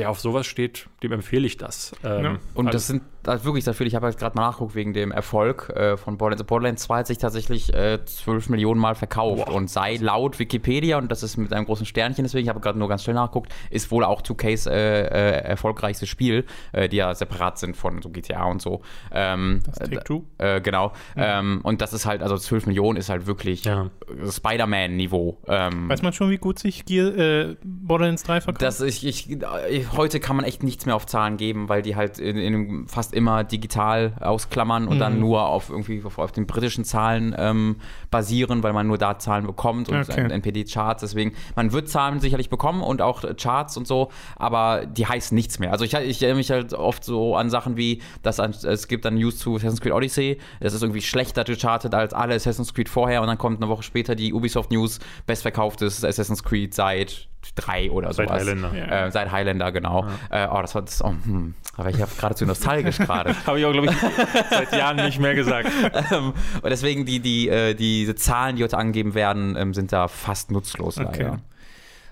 wer 0.00 0.10
auf 0.10 0.20
sowas 0.20 0.46
steht, 0.46 0.86
dem 1.02 1.12
empfehle 1.12 1.46
ich 1.46 1.56
das. 1.56 1.92
Ähm, 2.04 2.24
Ja. 2.24 2.36
Und 2.54 2.66
also- 2.66 2.76
das 2.76 2.86
sind 2.86 3.02
also 3.26 3.44
wirklich 3.44 3.64
sehr 3.64 3.74
viele. 3.74 3.86
Ich 3.88 3.94
habe 3.94 4.06
jetzt 4.06 4.18
gerade 4.18 4.34
mal 4.34 4.46
nachgeguckt 4.46 4.74
wegen 4.74 4.94
dem 4.94 5.12
Erfolg 5.12 5.68
äh, 5.76 5.98
von 5.98 6.16
Borderlands. 6.16 6.44
Borderlands 6.44 6.82
2 6.84 6.98
hat 7.00 7.06
sich 7.06 7.18
tatsächlich 7.18 7.72
äh, 7.74 8.02
12 8.02 8.48
Millionen 8.48 8.80
Mal 8.80 8.94
verkauft 8.94 9.48
und 9.50 9.68
sei 9.68 9.96
laut 10.00 10.38
Wikipedia, 10.38 10.96
und 10.96 11.12
das 11.12 11.22
ist 11.22 11.36
mit 11.36 11.52
einem 11.52 11.66
großen 11.66 11.84
Sternchen, 11.84 12.24
deswegen, 12.24 12.44
ich 12.44 12.48
habe 12.48 12.60
gerade 12.60 12.78
nur 12.78 12.88
ganz 12.88 13.04
schnell 13.04 13.14
nachgeguckt, 13.14 13.52
ist 13.68 13.90
wohl 13.90 14.04
auch 14.04 14.22
2Ks 14.22 14.66
äh, 14.70 15.02
äh, 15.02 15.42
erfolgreichstes 15.42 16.08
Spiel, 16.08 16.46
äh, 16.72 16.88
die 16.88 16.96
ja 16.96 17.14
separat 17.14 17.58
sind 17.58 17.76
von 17.76 18.00
so 18.00 18.08
GTA 18.08 18.44
und 18.46 18.62
so. 18.62 18.80
Ähm, 19.12 19.60
Das 19.66 19.74
Take-Two? 19.80 20.24
Äh, 20.38 20.62
genau. 20.62 20.92
Ähm, 21.14 21.60
und 21.62 21.82
das 21.82 21.92
ist 21.92 22.06
halt, 22.06 22.22
also 22.22 22.38
12 22.38 22.66
Millionen 22.66 22.96
ist 22.96 23.10
halt 23.10 23.26
wirklich 23.26 23.64
Ja. 23.66 23.90
Spider-Man-Niveau. 24.30 25.38
Ähm, 25.46 25.88
Weiß 25.88 26.02
man 26.02 26.12
schon, 26.12 26.30
wie 26.30 26.38
gut 26.38 26.58
sich 26.58 26.84
Gear, 26.84 27.14
äh, 27.16 27.56
Borderlands 27.62 28.22
3 28.24 28.40
verkauft? 28.40 28.62
das 28.62 28.80
ich, 28.80 29.06
ich, 29.06 29.30
äh, 29.30 29.84
heute 29.96 30.20
kann 30.20 30.36
man 30.36 30.44
echt 30.44 30.62
nichts 30.62 30.86
mehr 30.86 30.96
auf 30.96 31.06
Zahlen 31.06 31.36
geben, 31.36 31.68
weil 31.68 31.82
die 31.82 31.96
halt 31.96 32.18
in, 32.18 32.36
in 32.36 32.86
fast 32.88 33.14
immer 33.14 33.44
digital 33.44 34.14
ausklammern 34.20 34.88
und 34.88 34.98
dann 34.98 35.18
nur 35.18 35.46
auf 35.46 35.70
irgendwie 35.70 36.02
auf, 36.04 36.18
auf 36.18 36.32
den 36.32 36.46
britischen 36.46 36.84
Zahlen 36.84 37.34
ähm, 37.38 37.76
basieren, 38.10 38.62
weil 38.62 38.72
man 38.72 38.86
nur 38.86 38.98
da 38.98 39.18
Zahlen 39.18 39.46
bekommt 39.46 39.88
und 39.88 40.00
Okay. 40.10 40.30
NPD-Charts. 40.30 41.02
Deswegen, 41.02 41.34
man 41.56 41.72
wird 41.72 41.88
Zahlen 41.88 42.20
sicherlich 42.20 42.50
bekommen 42.50 42.82
und 42.82 43.02
auch 43.02 43.22
Charts 43.36 43.76
und 43.76 43.86
so, 43.86 44.10
aber 44.36 44.86
die 44.86 45.06
heißen 45.06 45.34
nichts 45.34 45.58
mehr. 45.58 45.72
Also 45.72 45.84
ich, 45.84 45.94
ich 45.94 46.22
erinnere 46.22 46.38
mich 46.38 46.50
halt 46.50 46.74
oft 46.74 47.04
so 47.04 47.36
an 47.36 47.50
Sachen 47.50 47.76
wie, 47.76 48.02
dass 48.22 48.38
es 48.38 48.88
gibt 48.88 49.04
dann 49.04 49.14
News 49.14 49.38
zu 49.38 49.56
Assassin's 49.56 49.80
Creed 49.80 49.92
Odyssey, 49.92 50.38
das 50.60 50.74
ist 50.74 50.82
irgendwie 50.82 51.02
schlechter 51.02 51.44
gechartet 51.44 51.94
als 51.94 52.12
alle 52.14 52.34
Assassin's 52.34 52.74
Creed 52.74 52.88
vorher 52.88 53.20
und 53.20 53.28
dann 53.28 53.38
kommt 53.38 53.62
eine 53.62 53.70
Woche 53.70 53.82
später 53.82 54.14
die 54.14 54.32
Ubisoft 54.32 54.70
News, 54.70 54.98
bestverkauftes 55.26 56.04
Assassin's 56.04 56.42
Creed 56.42 56.74
seit 56.74 57.29
drei 57.54 57.90
oder 57.90 58.12
Seit 58.12 58.28
sowas. 58.28 58.40
Highlander. 58.40 58.74
Ja. 58.76 59.06
Äh, 59.06 59.10
seit 59.10 59.30
Highlander, 59.30 59.72
genau. 59.72 60.06
Äh, 60.30 60.46
oh, 60.50 60.60
das 60.60 60.74
war 60.74 60.82
das. 60.82 61.02
Oh, 61.02 61.08
hm. 61.08 61.54
Aber 61.76 61.90
ich 61.90 62.00
habe 62.00 62.10
geradezu 62.14 62.46
nostalgisch 62.46 62.98
gerade. 62.98 63.34
Habe 63.46 63.58
ich 63.58 63.64
auch, 63.64 63.72
glaube 63.72 63.88
ich, 63.88 63.96
seit 64.50 64.72
Jahren 64.72 64.96
nicht 64.96 65.18
mehr 65.18 65.34
gesagt. 65.34 65.70
ähm, 66.12 66.32
und 66.62 66.70
deswegen 66.70 67.06
die, 67.06 67.20
die, 67.20 67.48
äh, 67.48 67.74
diese 67.74 68.14
Zahlen, 68.14 68.56
die 68.56 68.64
heute 68.64 68.78
angegeben 68.78 69.14
werden, 69.14 69.56
ähm, 69.56 69.74
sind 69.74 69.92
da 69.92 70.08
fast 70.08 70.50
nutzlos 70.50 70.98
Okay. 70.98 71.22
leider. 71.22 71.40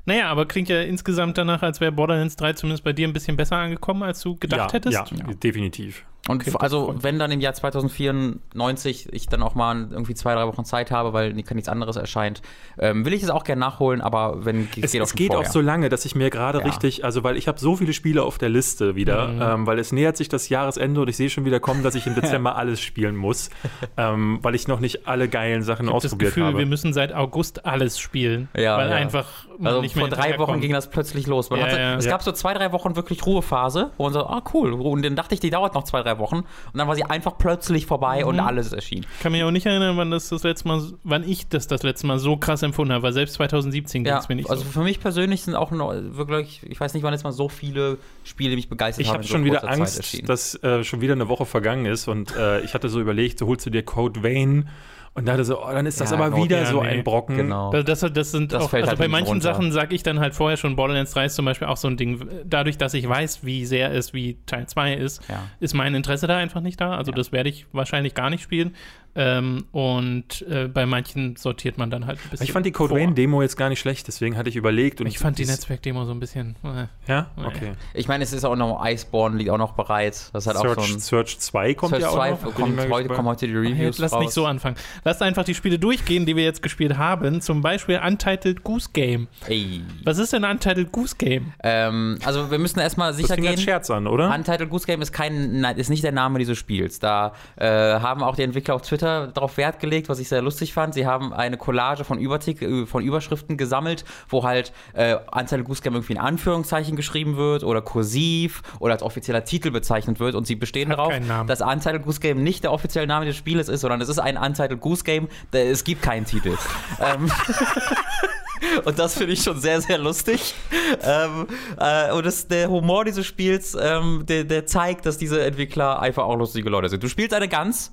Naja, 0.07 0.31
aber 0.31 0.47
klingt 0.47 0.71
ja 0.71 0.81
insgesamt 0.81 1.37
danach, 1.37 1.63
als 1.63 1.83
wäre 1.83 1.93
Borderlands 1.93 2.37
3 2.37 2.55
zumindest 2.55 2.83
bei 2.83 2.95
dir 2.95 3.07
ein 3.07 3.13
bisschen 3.13 3.37
besser 3.37 3.57
angekommen, 3.57 4.03
als 4.03 4.23
du 4.23 4.37
gedacht 4.37 4.71
ja, 4.71 4.73
hättest. 4.73 4.95
Ja, 4.97 5.35
definitiv. 5.35 6.05
Und 6.29 6.43
Okay, 6.47 6.55
also, 6.61 6.95
wenn 7.01 7.19
dann 7.19 7.31
im 7.33 7.41
Jahr 7.41 7.55
2094 7.55 9.13
ich 9.13 9.27
dann 9.29 9.43
auch 9.43 9.55
mal 9.55 9.89
irgendwie 9.91 10.15
zwei, 10.15 10.35
drei 10.35 10.47
Wochen 10.47 10.65
Zeit 10.65 10.91
habe, 10.91 11.13
weil 11.13 11.33
nichts 11.33 11.69
anderes 11.69 11.97
erscheint, 11.97 12.43
ähm, 12.79 13.05
will 13.05 13.13
ich 13.13 13.23
es 13.23 13.31
auch 13.31 13.45
gerne 13.45 13.61
nachholen, 13.61 14.01
aber 14.01 14.45
wenn 14.45 14.69
Es, 14.83 14.93
geht 14.93 15.01
auch 15.01 15.05
es 15.05 15.11
schon 15.11 15.17
geht 15.17 15.31
auch 15.31 15.35
vorher. 15.37 15.51
so 15.51 15.61
lange, 15.61 15.89
dass 15.89 16.05
ich 16.05 16.15
mir 16.15 16.31
gerade 16.31 16.59
Ja. 16.59 16.65
richtig, 16.65 17.05
also 17.05 17.25
weil 17.25 17.37
ich 17.37 17.49
habe 17.49 17.59
so 17.59 17.77
viele 17.77 17.93
Spiele 17.93 18.23
auf 18.23 18.39
der 18.39 18.49
Liste 18.49 18.95
wieder, 18.95 19.29
Mhm. 19.29 19.43
ähm, 19.43 19.67
weil 19.67 19.79
es 19.79 19.93
nähert 19.93 20.17
sich 20.17 20.29
das 20.29 20.49
Jahresende 20.49 21.01
und 21.01 21.09
ich 21.09 21.17
sehe 21.17 21.31
schon 21.31 21.45
wieder 21.45 21.61
kommen, 21.61 21.83
dass 21.83 21.95
ich 21.95 22.07
im 22.07 22.15
Dezember 22.43 22.57
alles 22.57 22.81
spielen 22.81 23.17
muss, 23.17 23.51
ähm, 23.97 24.39
weil 24.43 24.55
ich 24.55 24.69
noch 24.69 24.81
nicht 24.81 25.07
alle 25.09 25.29
geilen 25.29 25.63
Sachen 25.63 25.87
Ich 25.87 25.91
habe 25.93 25.97
das 26.03 26.07
ausprobiert 26.13 26.31
Gefühl, 26.35 26.45
habe. 26.47 26.59
wir 26.59 26.67
müssen 26.67 26.93
seit 26.93 27.13
August 27.15 27.65
alles 27.67 27.99
spielen. 27.99 28.49
Ja, 28.57 28.77
weil 28.77 28.91
ja. 28.91 28.97
einfach 28.97 29.27
Also 29.63 29.81
nicht 29.81 29.97
mehr 29.97 30.07
vor 30.07 30.11
drei 30.11 30.17
Wochen 30.17 30.29
hinterherkommt. 30.29 30.61
ging 30.63 30.73
das 30.73 30.91
plötzlich 30.91 31.27
los. 31.27 31.51
Man 31.51 31.61
Ja, 31.61 31.67
hatte, 31.67 31.79
ja. 31.81 31.97
es 31.97 32.05
Ja. 32.05 32.11
gab 32.13 32.23
so 32.23 32.33
zwei, 32.33 32.55
drei 32.55 32.73
Wochen 32.73 32.97
wirklich 32.97 33.25
Ruhephase, 33.27 33.91
wo 33.97 34.05
man 34.05 34.13
so, 34.13 34.27
ah 34.27 34.43
cool. 34.55 34.73
Und 34.73 35.05
dann 35.05 35.17
dachte 35.17 35.35
ich, 35.35 35.41
die 35.41 35.51
dauert 35.51 35.75
noch 35.75 35.85
zwei, 35.85 36.03
drei 36.03 36.18
Wochen. 36.19 36.37
Und 36.37 36.47
dann 36.75 36.87
war 36.89 36.95
sie 36.97 37.05
einfach 37.05 37.39
plötzlich 37.39 37.87
vorbei 37.87 38.21
Mhm. 38.23 38.29
und 38.29 38.41
alles 38.41 38.73
erschien. 38.73 39.07
Ich 39.17 39.23
kann 39.23 39.33
mich 39.33 39.43
auch 39.43 39.51
nicht 39.51 39.67
erinnern, 39.67 39.97
wann, 39.97 40.11
das 40.11 40.29
das 40.29 40.43
letzte 40.43 40.69
Mal, 40.69 40.83
wann 41.05 41.29
ich 41.29 41.49
das 41.49 41.67
das 41.67 41.83
letzte 41.83 42.07
Mal 42.07 42.19
so 42.19 42.37
krass 42.37 42.63
empfunden 42.63 42.93
habe, 42.93 43.03
weil 43.03 43.13
selbst 43.13 43.35
2017 43.35 44.05
ging 44.05 44.11
Ja, 44.13 44.19
es 44.19 44.29
mir 44.29 44.35
nicht 44.37 44.51
also 44.51 44.63
so. 44.65 44.71
für 44.71 44.83
mich 44.83 45.01
persönlich 45.01 45.43
sind 45.43 45.55
auch 45.55 45.71
noch 45.71 45.93
wirklich, 45.93 46.61
ich 46.69 46.79
weiß 46.81 46.95
nicht, 46.95 47.03
wann 47.03 47.13
jetzt 47.13 47.25
mal 47.25 47.33
so 47.33 47.49
viele 47.49 47.99
Spiele 48.25 48.55
mich 48.57 48.69
begeistert 48.69 49.03
Ich 49.03 49.09
haben. 49.09 49.15
habe 49.15 49.23
in 49.25 49.29
so 49.29 49.35
schon 49.35 49.45
wieder 49.45 49.69
Angst, 49.69 50.29
dass 50.29 50.55
äh, 50.63 50.85
schon 50.85 51.01
wieder 51.01 51.15
eine 51.15 51.29
Woche 51.29 51.47
vergangen 51.47 51.87
ist 51.87 52.09
und 52.09 52.35
äh, 52.37 52.61
ich 52.61 52.75
hatte 52.75 52.89
so 52.89 53.01
überlegt, 53.01 53.39
so 53.39 53.47
holst 53.47 53.65
du 53.67 53.71
dir 53.71 53.83
Code 53.83 54.23
Vein 54.23 54.69
und 55.15 55.27
dachte 55.27 55.45
so, 55.45 55.61
oh, 55.63 55.69
dann 55.73 55.87
ist 55.87 56.01
das 56.01 56.11
Ja, 56.13 56.19
aber 56.19 56.37
wieder 56.37 56.65
so 56.67 56.83
nee. 56.83 56.89
ein 56.89 57.05
Brocken. 57.05 57.37
Genau. 57.37 57.73
Das, 57.73 58.01
das, 58.01 58.13
das 58.13 58.31
sind 58.31 58.53
Das 58.53 58.65
auch, 58.65 58.73
also 58.73 58.87
halt 58.89 58.99
bei 58.99 59.09
manchen 59.09 59.29
runter. 59.29 59.53
Sachen 59.55 59.73
sage 59.73 59.95
ich 59.95 60.03
dann 60.03 60.21
halt 60.21 60.35
vorher 60.35 60.57
schon, 60.57 60.77
Borderlands 60.77 61.13
3 61.13 61.25
ist 61.27 61.35
zum 61.35 61.45
Beispiel 61.45 61.67
auch 61.69 61.77
so 61.77 61.89
ein 61.89 61.97
Ding, 61.97 62.25
dadurch, 62.45 62.79
dass 62.79 62.95
ich 62.95 63.09
weiß, 63.09 63.45
wie 63.45 63.65
sehr 63.67 63.93
es 63.93 64.15
wie 64.15 64.39
Teil 64.47 64.67
2 64.67 64.95
ist, 64.95 65.23
Ja. 65.29 65.43
ist 65.61 65.75
mein 65.75 65.95
Interesse 65.95 66.27
da 66.27 66.37
einfach 66.37 66.61
nicht 66.61 66.81
da. 66.81 66.97
Also 66.97 67.11
Ja. 67.13 67.17
das 67.17 67.33
werde 67.33 67.49
ich 67.49 67.67
wahrscheinlich 67.73 68.15
gar 68.15 68.31
nicht 68.31 68.43
spielen. 68.43 68.75
Ähm, 69.15 69.65
und 69.73 70.43
äh, 70.49 70.69
bei 70.69 70.87
manchen 70.87 71.35
sortiert 71.37 71.77
man 71.79 71.91
dann 71.91 72.07
halt 72.07 72.19
ein 72.25 72.31
bisschen 72.31 72.45
Ich 72.45 72.53
fand 72.53 72.67
die 72.67 72.73
Code. 72.73 72.95
Vein 72.95 73.15
Demo 73.15 73.43
jetzt 73.43 73.57
gar 73.57 73.69
nicht 73.69 73.81
schlecht, 73.81 74.07
deswegen 74.07 74.37
hatte 74.37 74.49
ich 74.49 74.57
überlegt. 74.57 75.01
Und 75.01 75.07
Ich 75.09 75.19
fand 75.19 75.39
die 75.39 75.43
dies- 75.43 75.51
Netzwerkdemo 75.51 76.05
so 76.05 76.13
ein 76.13 76.21
bisschen. 76.21 76.55
Äh. 76.63 76.87
Ja, 77.11 77.31
okay. 77.37 77.73
Ich 77.95 78.07
meine, 78.07 78.23
es 78.23 78.33
ist 78.33 78.45
auch 78.45 78.55
noch 78.55 78.85
Iceborne, 78.85 79.37
liegt 79.37 79.51
auch 79.51 79.59
noch 79.59 79.73
bereit. 79.73 80.31
Das 80.33 80.47
hat 80.47 80.57
auch 80.57 80.63
so 80.63 80.75
Search, 80.75 80.93
ein. 80.95 80.99
Search 81.01 81.39
2 81.41 81.75
kommt 81.75 81.91
Search 81.91 82.03
ja 82.03 82.09
auch 82.11 82.15
2 82.15 82.31
noch. 82.31 82.55
Kommt 82.55 82.91
heute, 82.91 83.09
kommen 83.09 83.29
heute 83.29 83.47
die 83.49 83.55
Reviews 83.57 83.79
Jetzt 83.79 83.99
lass 83.99 84.13
raus. 84.13 84.21
nicht 84.21 84.33
so 84.33 84.47
anfangen. 84.47 84.77
Lasst 85.05 85.23
einfach 85.23 85.45
die 85.45 85.55
Spiele 85.55 85.79
durchgehen, 85.79 86.25
die 86.27 86.37
wir 86.37 86.45
jetzt 86.45 86.63
gespielt 86.63 86.97
haben. 86.97 87.41
Zum 87.41 87.61
Beispiel 87.63 87.99
Untitled 88.05 88.63
Goose 88.63 88.91
Game. 88.93 89.27
Ey. 89.49 89.83
Was 90.05 90.19
ist 90.19 90.33
denn 90.33 90.45
Untitled 90.45 90.93
Goose 90.93 91.17
Game? 91.19 91.53
Ähm, 91.65 92.19
also 92.25 92.51
wir 92.51 92.59
müssen 92.59 92.79
erstmal 92.79 93.09
Das 93.11 93.17
sicher 93.17 93.35
fing 93.35 93.47
als 93.47 93.57
gehen. 93.57 93.65
Scherz 93.65 93.91
an, 93.91 94.07
oder? 94.07 94.33
Untitled 94.35 94.71
Goose 94.71 94.87
Game 94.87 95.03
ist 95.03 95.13
kein, 95.13 95.61
nein, 95.61 95.77
ist 95.77 95.89
nicht 95.91 96.05
der 96.05 96.13
Name 96.13 96.39
dieses 96.39 96.57
Spiels. 96.59 96.99
Da 97.01 97.33
äh, 97.57 97.67
haben 97.67 98.23
auch 98.23 98.37
die 98.37 98.43
Entwickler 98.43 98.75
auf 98.75 98.83
Twitter 98.83 98.98
darauf 99.05 99.57
Wert 99.57 99.81
gelegt, 99.81 100.09
was 100.09 100.19
ich 100.19 100.29
sehr 100.29 100.43
lustig 100.43 100.73
fand. 100.73 100.95
Sie 100.95 101.07
haben 101.07 101.33
eine 101.33 101.57
Collage 101.57 102.05
von, 102.05 102.19
Übertik 102.19 102.63
äh, 102.63 102.87
von 102.87 103.03
Überschriften 103.03 103.57
gesammelt, 103.57 104.05
wo 104.29 104.45
halt 104.45 104.73
äh, 104.93 105.17
Untitled 105.33 105.65
Goose 105.65 105.83
Game 105.83 105.95
irgendwie 105.95 106.15
in 106.15 106.19
Anführungszeichen 106.19 106.97
geschrieben 106.97 107.37
wird 107.37 107.65
oder 107.65 107.83
kursiv 107.83 108.63
oder 108.81 108.95
als 108.95 109.03
offizieller 109.03 109.45
Titel 109.45 109.71
bezeichnet 109.71 110.21
wird. 110.21 110.35
Und 110.35 110.47
sie 110.47 110.57
bestehen 110.57 110.91
darauf, 110.91 111.13
dass 111.47 111.61
Untitled 111.61 112.05
Goose 112.05 112.21
Game 112.21 112.43
nicht 112.43 112.65
der 112.65 112.73
offizielle 112.73 113.07
Name 113.07 113.27
des 113.27 113.37
Spieles 113.37 113.69
ist, 113.69 113.81
sondern 113.81 114.01
es 114.01 114.09
ist 114.09 114.19
ein 114.19 114.37
Untitled 114.37 114.81
Goose 114.81 115.05
Game. 115.05 115.29
Es 115.53 115.85
gibt 115.85 116.03
keinen 116.03 116.27
Titel. 116.27 116.57
ähm, 117.01 117.31
Und 118.85 118.99
das 118.99 119.17
finde 119.17 119.33
ich 119.33 119.43
schon 119.43 119.61
sehr, 119.61 119.81
sehr 119.81 119.99
lustig. 119.99 120.55
Ähm, 121.03 121.47
äh, 121.79 122.13
und 122.13 122.27
das, 122.27 122.49
der 122.49 122.69
Humor 122.69 123.05
dieses 123.05 123.27
Spiels, 123.27 123.77
ähm, 123.81 124.25
der, 124.27 124.45
der 124.45 124.67
zeigt, 124.67 125.07
dass 125.07 125.19
diese 125.19 125.45
Entwickler 125.45 126.01
einfach 126.01 126.25
auch 126.25 126.37
lustige 126.37 126.69
Leute 126.71 126.89
sind. 126.89 127.03
Du 127.03 127.09
spielst 127.09 127.35
eine 127.35 127.49
Gans. 127.49 127.93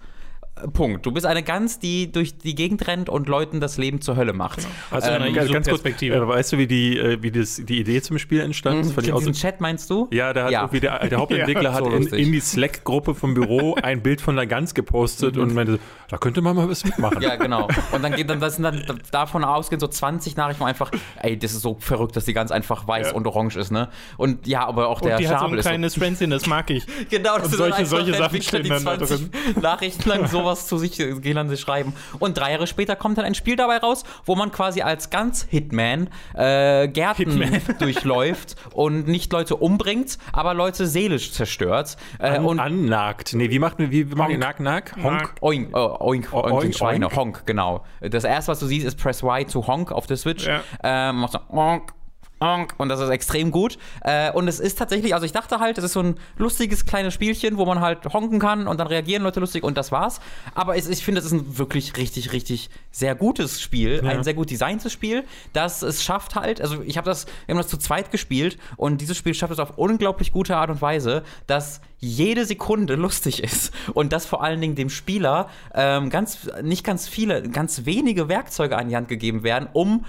Punkt. 0.71 1.05
Du 1.05 1.11
bist 1.11 1.25
eine 1.25 1.43
Gans, 1.43 1.79
die 1.79 2.09
durch 2.11 2.37
die 2.37 2.55
Gegend 2.55 2.87
rennt 2.87 3.09
und 3.09 3.27
Leuten 3.27 3.59
das 3.59 3.77
Leben 3.77 3.99
zur 3.99 4.15
Hölle 4.15 4.31
macht. 4.31 4.59
Also, 4.89 5.09
Ähm, 5.09 5.23
äh, 5.23 5.31
ganz 5.33 5.49
kurz, 5.51 5.67
ISO-Perspektive. 5.67 6.15
äh, 6.15 6.27
weißt 6.27 6.53
du, 6.53 6.57
wie, 6.57 6.67
die, 6.67 6.97
äh, 6.97 7.21
wie 7.21 7.29
das, 7.29 7.61
die 7.65 7.79
Idee 7.81 8.01
zum 8.01 8.17
Spiel 8.19 8.39
entstand? 8.39 8.85
Das 8.85 8.93
fand 8.93 9.05
ich 9.05 9.11
so- 9.13 9.19
Diesen 9.19 9.33
Chat 9.33 9.59
meinst 9.59 9.89
du? 9.89 10.07
ja, 10.11 10.31
der, 10.31 10.45
hat 10.45 10.51
Ja. 10.51 10.61
irgendwie 10.61 10.79
der, 10.79 11.07
der 11.09 11.17
Hauptentwickler 11.19 11.61
Ja, 11.63 11.73
hat 11.73 11.83
so 11.83 11.89
in, 11.89 12.07
in 12.07 12.31
die 12.31 12.39
Slack-Gruppe 12.39 13.15
vom 13.15 13.33
Büro 13.33 13.75
ein 13.83 14.01
Bild 14.01 14.21
von 14.21 14.37
der 14.37 14.47
Gans 14.47 14.73
gepostet 14.73 15.37
und 15.37 15.53
meinte, 15.53 15.77
da 16.07 16.17
könnte 16.17 16.41
man 16.41 16.55
mal 16.55 16.69
was 16.69 16.85
mitmachen. 16.85 17.21
Ja, 17.21 17.35
genau. 17.35 17.67
Und 17.91 18.01
dann 18.01 18.13
geht 18.15 18.29
dann, 18.29 18.39
das 18.39 18.55
sind 18.55 18.63
dann 18.63 18.81
davon 19.11 19.43
ausgehend 19.43 19.81
so 19.81 19.87
20 19.87 20.37
Nachrichten, 20.37 20.63
einfach, 20.63 20.89
ey, 21.21 21.37
das 21.37 21.51
ist 21.51 21.63
so 21.63 21.75
verrückt, 21.81 22.15
dass 22.15 22.23
die 22.23 22.33
Gans 22.33 22.51
einfach 22.51 22.87
weiß 22.87 23.07
Ja. 23.07 23.13
und 23.13 23.27
orange 23.27 23.57
ist, 23.57 23.71
ne? 23.71 23.89
Und 24.15 24.47
ja, 24.47 24.65
aber 24.65 24.87
auch 24.87 25.01
Und 25.01 25.09
der 25.09 25.17
die 25.17 25.27
hat 25.27 25.39
so 25.39 25.45
ein 25.47 25.53
ist 25.55 25.63
so 25.63 25.69
kleines 25.69 25.95
Schwänzchen, 25.95 26.29
das 26.29 26.45
mag 26.47 26.69
ich. 26.69 26.85
Genau, 27.09 27.35
das 27.35 27.43
Und 27.45 27.49
sind 27.49 27.57
solche- 27.57 27.85
solche 27.85 28.13
Sachen 28.13 28.41
stehen 28.41 28.69
dann 28.69 28.85
da 28.85 28.97
20 28.97 29.29
Nachrichten 29.61 30.07
lang 30.09 30.27
sowas 30.45 30.67
zu 30.67 30.77
sich 30.77 30.99
äh, 30.99 31.13
Gelande 31.19 31.57
schreiben. 31.57 31.93
Und 32.19 32.37
drei 32.37 32.51
Jahre 32.51 32.67
später 32.67 32.95
kommt 32.95 33.17
dann 33.17 33.25
ein 33.25 33.35
Spiel 33.35 33.55
dabei 33.55 33.77
raus, 33.77 34.03
wo 34.25 34.35
man 34.35 34.51
quasi 34.51 34.81
als 34.81 35.09
ganz 35.09 35.45
Hitman 35.49 36.09
äh, 36.35 36.87
Gärten 36.87 37.41
Hitman. 37.41 37.61
durchläuft 37.79 38.55
und 38.73 39.07
nicht 39.07 39.33
Leute 39.33 39.55
umbringt, 39.55 40.17
aber 40.31 40.53
Leute 40.53 40.85
seelisch 40.85 41.31
zerstört. 41.31 41.97
Äh, 42.19 42.29
An, 42.29 42.45
und 42.45 42.59
annagt. 42.59 43.33
Nee, 43.33 43.49
wie 43.49 43.59
macht 43.59 43.79
wie, 43.79 44.11
wie 44.11 44.15
machen 44.15 44.31
die 44.31 44.37
Nack, 44.37 44.59
Nack? 44.59 44.95
Honk? 45.01 45.35
Oink, 45.41 45.73
äh, 45.73 45.77
oink, 45.77 46.31
oink, 46.31 46.31
oink, 46.33 46.81
oink? 46.81 47.15
Honk, 47.15 47.45
genau. 47.45 47.83
Das 48.01 48.23
erste, 48.23 48.51
was 48.51 48.59
du 48.59 48.67
siehst, 48.67 48.85
ist 48.85 48.97
Press 48.97 49.23
Y 49.23 49.47
zu 49.47 49.67
Honk 49.67 49.91
auf 49.91 50.05
der 50.05 50.17
Switch. 50.17 50.45
Ja. 50.45 50.61
Ähm, 50.83 51.17
machst 51.17 51.35
Honk, 51.35 51.75
Honk, 51.75 51.93
und 52.39 52.89
das 52.89 52.99
ist 52.99 53.09
extrem 53.09 53.49
gut. 53.51 53.77
Äh, 54.01 54.31
und 54.31 54.47
es 54.47 54.59
ist 54.59 54.77
tatsächlich, 54.77 55.13
also 55.13 55.25
ich 55.25 55.31
dachte 55.31 55.59
halt, 55.59 55.77
es 55.77 55.83
ist 55.83 55.93
so 55.93 56.01
ein 56.01 56.15
lustiges 56.37 56.85
kleines 56.85 57.13
Spielchen, 57.13 57.57
wo 57.57 57.65
man 57.65 57.79
halt 57.79 58.05
honken 58.13 58.39
kann 58.39 58.67
und 58.67 58.79
dann 58.79 58.87
reagieren 58.87 59.23
Leute 59.23 59.39
lustig 59.39 59.63
und 59.63 59.77
das 59.77 59.91
war's. 59.91 60.19
Aber 60.53 60.75
es, 60.75 60.87
ich 60.87 61.03
finde, 61.03 61.19
es 61.19 61.25
ist 61.25 61.31
ein 61.31 61.57
wirklich 61.57 61.97
richtig, 61.97 62.33
richtig 62.33 62.69
sehr 62.91 63.15
gutes 63.15 63.61
Spiel, 63.61 64.01
Ja. 64.03 64.11
ein 64.11 64.23
sehr 64.23 64.33
gut 64.33 64.49
designtes 64.51 64.91
Spiel, 64.91 65.23
das 65.53 65.81
es 65.81 66.03
schafft 66.03 66.35
halt, 66.35 66.61
also 66.61 66.81
ich 66.81 66.97
habe 66.97 67.05
das, 67.09 67.25
wir 67.45 67.53
haben 67.55 67.61
das 67.61 67.67
zu 67.67 67.77
zweit 67.77 68.11
gespielt 68.11 68.57
und 68.77 69.01
dieses 69.01 69.17
Spiel 69.17 69.33
schafft 69.33 69.53
es 69.53 69.59
auf 69.59 69.77
unglaublich 69.77 70.31
gute 70.31 70.55
Art 70.57 70.69
und 70.69 70.81
Weise, 70.81 71.23
dass 71.47 71.81
jede 71.99 72.45
Sekunde 72.45 72.95
lustig 72.95 73.43
ist 73.43 73.73
und 73.93 74.13
dass 74.13 74.25
vor 74.25 74.43
allen 74.43 74.61
Dingen 74.61 74.75
dem 74.75 74.89
Spieler 74.89 75.49
ähm, 75.73 76.09
ganz, 76.09 76.49
nicht 76.61 76.83
ganz 76.83 77.07
viele, 77.07 77.43
ganz 77.49 77.85
wenige 77.85 78.27
Werkzeuge 78.29 78.77
an 78.77 78.89
die 78.89 78.95
Hand 78.95 79.07
gegeben 79.07 79.43
werden, 79.43 79.67
um 79.73 80.05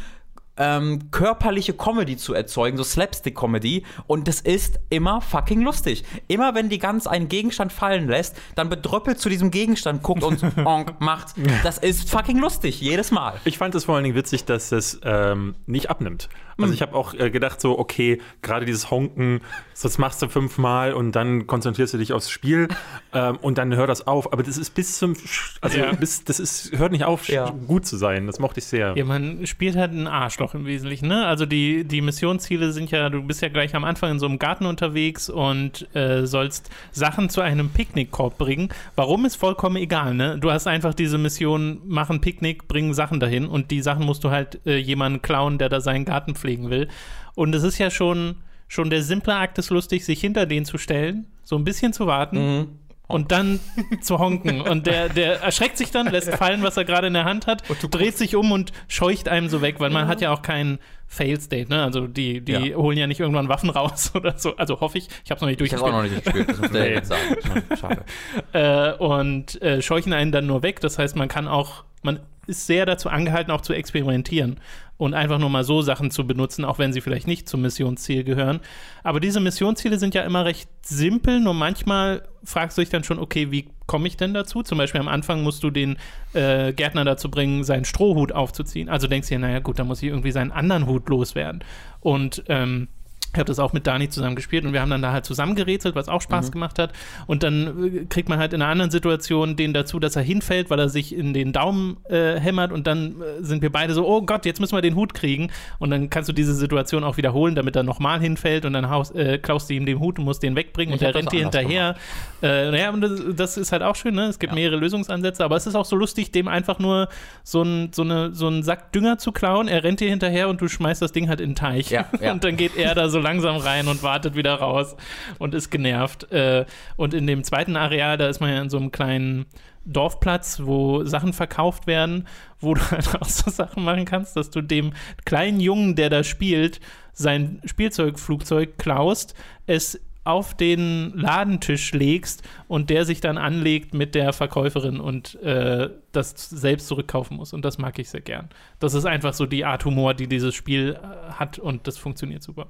ähm, 0.59 1.11
körperliche 1.11 1.73
Comedy 1.75 2.17
zu 2.17 2.35
erzeugen, 2.35 2.77
so 2.77 2.85
Slapstick-Comedy. 2.85 3.85
Und 4.07 4.29
das 4.29 4.41
ist 4.41 4.79
immer 4.91 5.21
fucking 5.21 5.63
lustig. 5.63 6.05
Immer 6.29 6.55
wenn 6.55 6.69
die 6.69 6.79
Gans 6.79 7.07
einen 7.07 7.29
Gegenstand 7.29 7.73
fallen 7.73 8.09
lässt, 8.09 8.37
dann 8.55 8.69
bedröppelt 8.69 9.19
zu 9.19 9.29
diesem 9.29 9.51
Gegenstand, 9.51 10.03
guckt 10.03 10.23
und 10.23 10.43
onk 10.65 11.01
macht. 11.01 11.35
Das 11.63 11.79
ist 11.79 12.11
fucking 12.11 12.39
lustig, 12.39 12.81
jedes 12.81 13.11
Mal. 13.11 13.35
Ich 13.45 13.59
fand 13.59 13.75
es 13.75 13.85
vor 13.85 13.95
allen 13.97 14.05
Dingen 14.05 14.17
witzig, 14.17 14.45
dass 14.45 14.73
es 14.73 15.01
ähm, 15.05 15.55
nicht 15.67 15.91
abnimmt. 15.91 16.29
Also 16.59 16.73
ich 16.73 16.81
habe 16.81 16.95
auch 16.95 17.13
äh, 17.13 17.31
gedacht 17.31 17.61
so, 17.61 17.79
okay, 17.79 18.19
gerade 18.41 18.65
dieses 18.65 18.91
Honken, 18.91 19.43
das 19.83 19.99
machst 19.99 20.23
du 20.23 20.29
fünfmal 20.29 20.95
und 20.95 21.13
dann 21.13 21.47
konzentrierst 21.47 21.93
du 21.93 21.99
dich 21.99 22.15
aufs 22.15 22.31
Spiel 22.31 22.69
ähm, 23.13 23.37
und 23.43 23.59
dann 23.59 23.77
hört 23.77 23.91
das 23.91 24.07
auf. 24.07 24.33
Aber 24.33 24.43
das 24.43 24.57
ist 24.57 24.71
bis 24.71 24.97
zum, 24.97 25.13
Sch- 25.13 25.59
also 25.61 25.77
Ja. 25.79 25.93
bis, 25.93 26.25
das 26.25 26.41
ist, 26.41 26.73
hört 26.79 26.93
nicht 26.93 27.05
auf, 27.05 27.29
Ja. 27.29 27.51
gut 27.51 27.85
zu 27.87 27.99
sein. 27.99 28.27
Das 28.27 28.39
mochte 28.39 28.61
ich 28.61 28.65
sehr. 28.67 28.97
Ja, 28.97 29.05
man 29.05 29.47
spielt 29.47 29.77
halt 29.77 29.93
ein 29.93 30.07
Arschloch 30.07 30.46
im 30.55 30.67
Wesentlichen, 30.67 31.09
ne? 31.09 31.27
Also 31.27 31.47
die, 31.47 31.85
die 31.85 32.01
Missionsziele 32.01 32.73
sind 32.73 32.91
ja, 32.91 33.09
du 33.09 33.23
bist 33.23 33.43
ja 33.43 33.49
gleich 33.49 33.75
am 33.75 33.85
Anfang 33.85 34.13
in 34.13 34.19
so 34.19 34.27
einem 34.27 34.39
Garten 34.39 34.67
unterwegs 34.67 35.29
und 35.29 35.95
äh, 35.95 36.27
sollst 36.27 36.71
Sachen 36.93 37.29
zu 37.29 37.41
einem 37.41 37.71
Picknickkorb 37.71 38.39
bringen. 38.39 38.69
Warum 38.95 39.25
ist 39.25 39.37
vollkommen 39.37 39.77
egal, 39.77 40.15
ne? 40.15 40.39
Du 40.39 40.51
hast 40.51 40.67
einfach 40.67 40.95
diese 40.95 41.19
Mission, 41.19 41.81
mach 41.85 42.11
ein 42.11 42.21
Picknick, 42.21 42.69
bring 42.69 42.95
Sachen 42.95 43.21
dahin 43.21 43.47
und 43.47 43.71
die 43.71 43.83
Sachen 43.83 44.05
musst 44.05 44.25
du 44.25 44.31
halt 44.31 44.61
äh, 44.67 44.77
jemanden 44.77 45.23
klauen, 45.23 45.59
der 45.59 45.69
da 45.69 45.81
seinen 45.81 46.05
Garten 46.05 46.35
pflegen 46.35 46.71
will. 46.71 46.89
Und 47.35 47.55
es 47.55 47.63
ist 47.63 47.79
ja 47.79 47.91
schon, 47.91 48.37
schon 48.69 48.91
der 48.91 49.03
simple 49.03 49.35
Akt 49.35 49.59
ist 49.59 49.71
lustig, 49.71 50.05
sich 50.05 50.21
hinter 50.21 50.47
den 50.47 50.65
zu 50.65 50.79
stellen, 50.79 51.27
so 51.43 51.57
ein 51.57 51.65
bisschen 51.65 51.93
zu 51.93 52.07
warten. 52.07 52.81
Und 53.09 53.31
dann 53.31 53.61
zu 54.01 54.19
honken. 54.19 54.61
Und 54.61 54.87
der, 54.87 55.09
der 55.09 55.41
erschreckt 55.41 55.79
sich 55.79 55.91
dann, 55.93 56.09
lässt 56.09 56.29
fallen, 56.35 56.63
was 56.63 56.77
er 56.77 56.85
gerade 56.85 57.07
in 57.07 57.15
der 57.15 57.25
Hand 57.25 57.47
hat, 57.47 57.63
dreht 57.91 58.19
sich 58.19 58.35
um 58.35 58.51
und 58.51 58.73
scheucht 58.89 59.29
einem 59.29 59.49
so 59.49 59.63
weg, 59.63 59.77
weil 59.79 59.91
man 59.91 60.09
hat 60.09 60.21
ja 60.21 60.33
auch 60.33 60.43
keinen 60.43 60.79
Fail-State, 61.07 61.71
ne? 61.71 61.85
Also 61.85 62.09
die, 62.09 62.41
die 62.41 62.53
Ja. 62.53 62.77
holen 62.77 62.99
ja 62.99 63.07
nicht 63.07 63.21
irgendwann 63.21 63.49
Waffen 63.49 63.71
raus 63.71 64.11
oder 64.17 64.37
so. 64.39 64.57
Also 64.57 64.81
hoffe 64.81 64.99
ich. 64.99 65.09
Ich 65.25 65.31
habe 65.31 65.37
es 65.37 65.41
noch 65.41 65.49
nicht 65.49 65.61
Ich 65.61 65.73
habe 65.73 65.85
auch 65.85 65.91
durchgespielt. 65.93 65.93
noch 65.93 66.03
nicht 66.03 66.25
gespielt, 66.25 66.49
das 66.49 66.59
muss 66.61 66.71
Nee. 66.73 66.95
jetzt 66.95 67.09
sagen. 67.09 67.77
Schade. 67.79 68.05
Äh, 68.53 68.93
und 69.03 69.63
äh, 69.63 69.81
scheuchen 69.83 70.13
einen 70.13 70.33
dann 70.33 70.47
nur 70.47 70.63
weg. 70.65 70.81
Das 70.81 70.99
heißt, 70.99 71.15
man 71.15 71.29
kann 71.29 71.47
auch, 71.47 71.85
man 72.03 72.19
ist 72.49 72.67
sehr 72.67 72.87
dazu 72.87 73.09
angehalten, 73.09 73.51
auch 73.53 73.61
zu 73.61 73.73
experimentieren 73.73 74.59
und 74.99 75.15
einfach 75.15 75.39
nur 75.39 75.51
mal 75.51 75.65
so 75.65 75.83
Sachen 75.83 76.11
zu 76.11 76.27
benutzen, 76.27 76.65
auch 76.65 76.79
wenn 76.79 76.93
sie 76.93 77.01
vielleicht 77.01 77.27
nicht 77.27 77.49
zum 77.49 77.63
Missionsziel 77.63 78.25
gehören. 78.25 78.61
Aber 79.03 79.21
diese 79.21 79.41
Missionsziele 79.41 79.99
sind 79.99 80.15
ja 80.15 80.23
immer 80.23 80.45
recht 80.45 80.69
simpel, 80.83 81.41
nur 81.41 81.55
manchmal 81.55 82.23
fragst 82.45 82.79
du 82.79 82.83
dich 82.83 82.91
dann 82.91 83.05
schon, 83.05 83.19
okay, 83.19 83.51
wie 83.51 83.69
komme 83.87 84.09
ich 84.09 84.17
denn 84.17 84.35
dazu? 84.35 84.63
Zum 84.63 84.79
Beispiel 84.79 85.01
am 85.01 85.09
Anfang 85.09 85.43
musst 85.43 85.63
du 85.63 85.71
den 85.71 85.97
äh, 86.33 86.73
Gärtner 86.73 87.05
dazu 87.05 87.31
bringen, 87.31 87.65
seinen 87.65 87.85
Strohhut 87.85 88.33
aufzuziehen. 88.33 88.89
Also 88.89 89.07
denkst 89.07 89.29
du 89.29 89.35
dir, 89.35 89.41
naja 89.41 89.59
gut, 89.59 89.79
dann 89.79 89.87
muss 89.87 90.03
ich 90.03 90.09
irgendwie 90.09 90.33
seinen 90.33 90.53
anderen 90.53 90.87
Hut 90.87 91.09
loswerden. 91.09 91.63
Und 92.01 92.45
ähm, 92.49 92.89
ich 93.37 93.39
habe 93.39 93.49
das 93.49 93.59
auch 93.59 93.75
mit 93.75 93.87
Dani 93.87 94.09
zusammen 94.09 94.35
gespielt 94.35 94.65
und 94.65 94.73
wir 94.73 94.81
haben 94.81 94.89
dann 94.89 95.03
da 95.03 95.13
halt 95.13 95.27
zusammengerätselt, 95.27 95.95
was 95.95 96.09
auch 96.09 96.23
Spaß 96.23 96.53
gemacht 96.53 96.79
hat. 96.79 96.93
Und 97.27 97.43
dann 97.43 97.85
äh, 97.85 98.05
kriegt 98.07 98.31
man 98.31 98.39
halt 98.39 98.55
in 98.55 98.63
einer 98.63 98.71
anderen 98.71 98.91
Situation 98.91 99.57
den 99.57 99.75
dazu, 99.75 100.01
dass 100.01 100.17
er 100.17 100.23
hinfällt, 100.23 100.71
weil 100.71 100.79
er 100.79 100.89
sich 100.89 101.15
in 101.15 101.35
den 101.35 101.53
Daumen 101.53 101.99
äh, 102.09 102.41
hämmert 102.41 102.73
und 102.73 102.87
dann 102.87 103.21
äh, 103.21 103.43
sind 103.45 103.61
wir 103.61 103.71
beide 103.71 103.93
so, 103.93 104.07
oh 104.07 104.23
Gott, 104.23 104.47
jetzt 104.47 104.59
müssen 104.59 104.75
wir 104.75 104.81
den 104.81 104.97
Hut 104.97 105.13
kriegen. 105.13 105.51
Und 105.79 105.91
dann 105.91 106.09
kannst 106.09 106.31
du 106.31 106.33
diese 106.33 106.55
Situation 106.55 107.05
auch 107.05 107.19
wiederholen, 107.19 107.55
damit 107.55 107.77
er 107.77 107.83
nochmal 107.83 108.21
hinfällt 108.21 108.65
und 108.65 108.73
dann 108.73 108.89
haust, 108.89 109.15
äh, 109.15 109.37
klaust 109.37 109.69
du 109.69 109.75
ihm 109.75 109.85
den 109.85 110.01
Hut 110.01 110.19
und 110.19 110.25
musst 110.25 110.43
den 110.43 110.57
wegbringen 110.57 110.95
Ich 110.95 111.01
und 111.01 111.03
der 111.03 111.13
das 111.13 111.21
rennt 111.21 111.33
dir 111.33 111.41
hinterher. 111.41 111.95
Äh, 112.43 112.71
naja, 112.71 112.91
und 112.91 113.03
das, 113.03 113.21
das 113.35 113.57
ist 113.59 113.73
halt 113.73 113.83
auch 113.83 113.97
schön, 113.97 114.15
ne? 114.15 114.25
Es 114.25 114.39
gibt 114.39 114.55
mehrere 114.55 114.77
Lösungsansätze, 114.77 115.45
aber 115.45 115.57
es 115.57 115.67
ist 115.67 115.75
auch 115.75 115.85
so 115.85 115.97
lustig, 115.97 116.33
dem 116.33 116.49
einfach 116.49 116.79
nur 116.79 117.09
so, 117.43 117.63
ein, 117.63 117.93
so, 117.93 118.03
eine, 118.03 118.33
so 118.33 118.47
einen 118.47 118.63
Sack 118.63 118.93
Dünger 118.93 119.19
zu 119.19 119.33
klauen. 119.33 119.69
Er 119.69 119.85
rennt 119.85 120.01
dir 120.01 120.09
hinterher 120.09 120.49
und 120.49 120.63
du 120.63 120.69
schmeißt 120.69 121.03
das 121.03 121.13
Ding 121.13 121.29
halt 121.29 121.41
in 121.41 121.51
den 121.51 121.57
Teich. 121.57 121.91
Ja, 121.91 122.07
ja. 122.21 122.33
Und 122.33 122.45
dann 122.45 122.57
geht 122.57 122.77
er 122.77 122.95
da 122.95 123.11
so 123.11 123.19
langsam 123.27 123.57
rein 123.57 123.89
und 123.89 124.05
wartet 124.05 124.37
wieder 124.37 124.55
raus 124.55 124.97
und 125.39 125.53
ist 125.53 125.71
genervt. 125.71 126.31
Äh, 126.31 126.65
und 126.97 127.13
in 127.13 127.27
dem 127.27 127.43
zweiten 127.43 127.77
Areal, 127.77 128.17
da 128.17 128.29
ist 128.29 128.41
man 128.41 128.51
ja 128.51 128.63
in 128.63 128.71
so 128.71 128.77
einem 128.77 128.93
kleinen 128.93 129.47
Dorfplatz, 129.85 130.61
wo 130.63 131.05
Sachen 131.05 131.33
verkauft 131.33 131.89
werden, 131.89 132.29
wo 132.61 132.75
du 132.77 132.81
halt 132.91 133.21
auch 133.21 133.29
so 133.29 133.51
Sachen 133.51 133.83
machen 133.83 134.05
kannst, 134.05 134.37
dass 134.37 134.51
du 134.51 134.61
dem 134.61 134.93
kleinen 135.25 135.59
Jungen, 135.59 135.97
der 135.97 136.09
da 136.09 136.23
spielt, 136.23 136.81
sein 137.13 137.61
Spielzeugflugzeug 137.65 138.79
klaust, 138.79 139.35
es 139.67 140.01
auf 140.27 140.55
den 140.55 141.13
Ladentisch 141.15 141.93
legst 141.93 142.43
und 142.67 142.91
der 142.91 143.05
sich 143.05 143.21
dann 143.21 143.39
anlegt 143.39 143.95
mit 143.95 144.17
der 144.17 144.33
Verkäuferin 144.33 144.99
und 144.99 145.37
äh, 145.37 145.89
das 146.11 146.51
selbst 146.51 146.89
zurückkaufen 146.89 147.37
muss. 147.37 147.53
Und 147.53 147.65
das 147.65 147.79
mag 147.79 147.97
ich 148.01 148.11
sehr 148.11 148.23
gern. 148.23 148.49
Das 148.81 148.95
ist 148.95 149.05
einfach 149.05 149.35
so 149.35 149.47
die 149.47 149.65
Art 149.65 149.85
Humor, 149.85 150.15
die 150.15 150.27
dieses 150.27 150.53
Spiel 150.55 150.99
äh, 151.01 151.33
hat 151.35 151.61
und 151.61 151.87
das 151.87 151.97
funktioniert 151.97 152.43
super. 152.43 152.67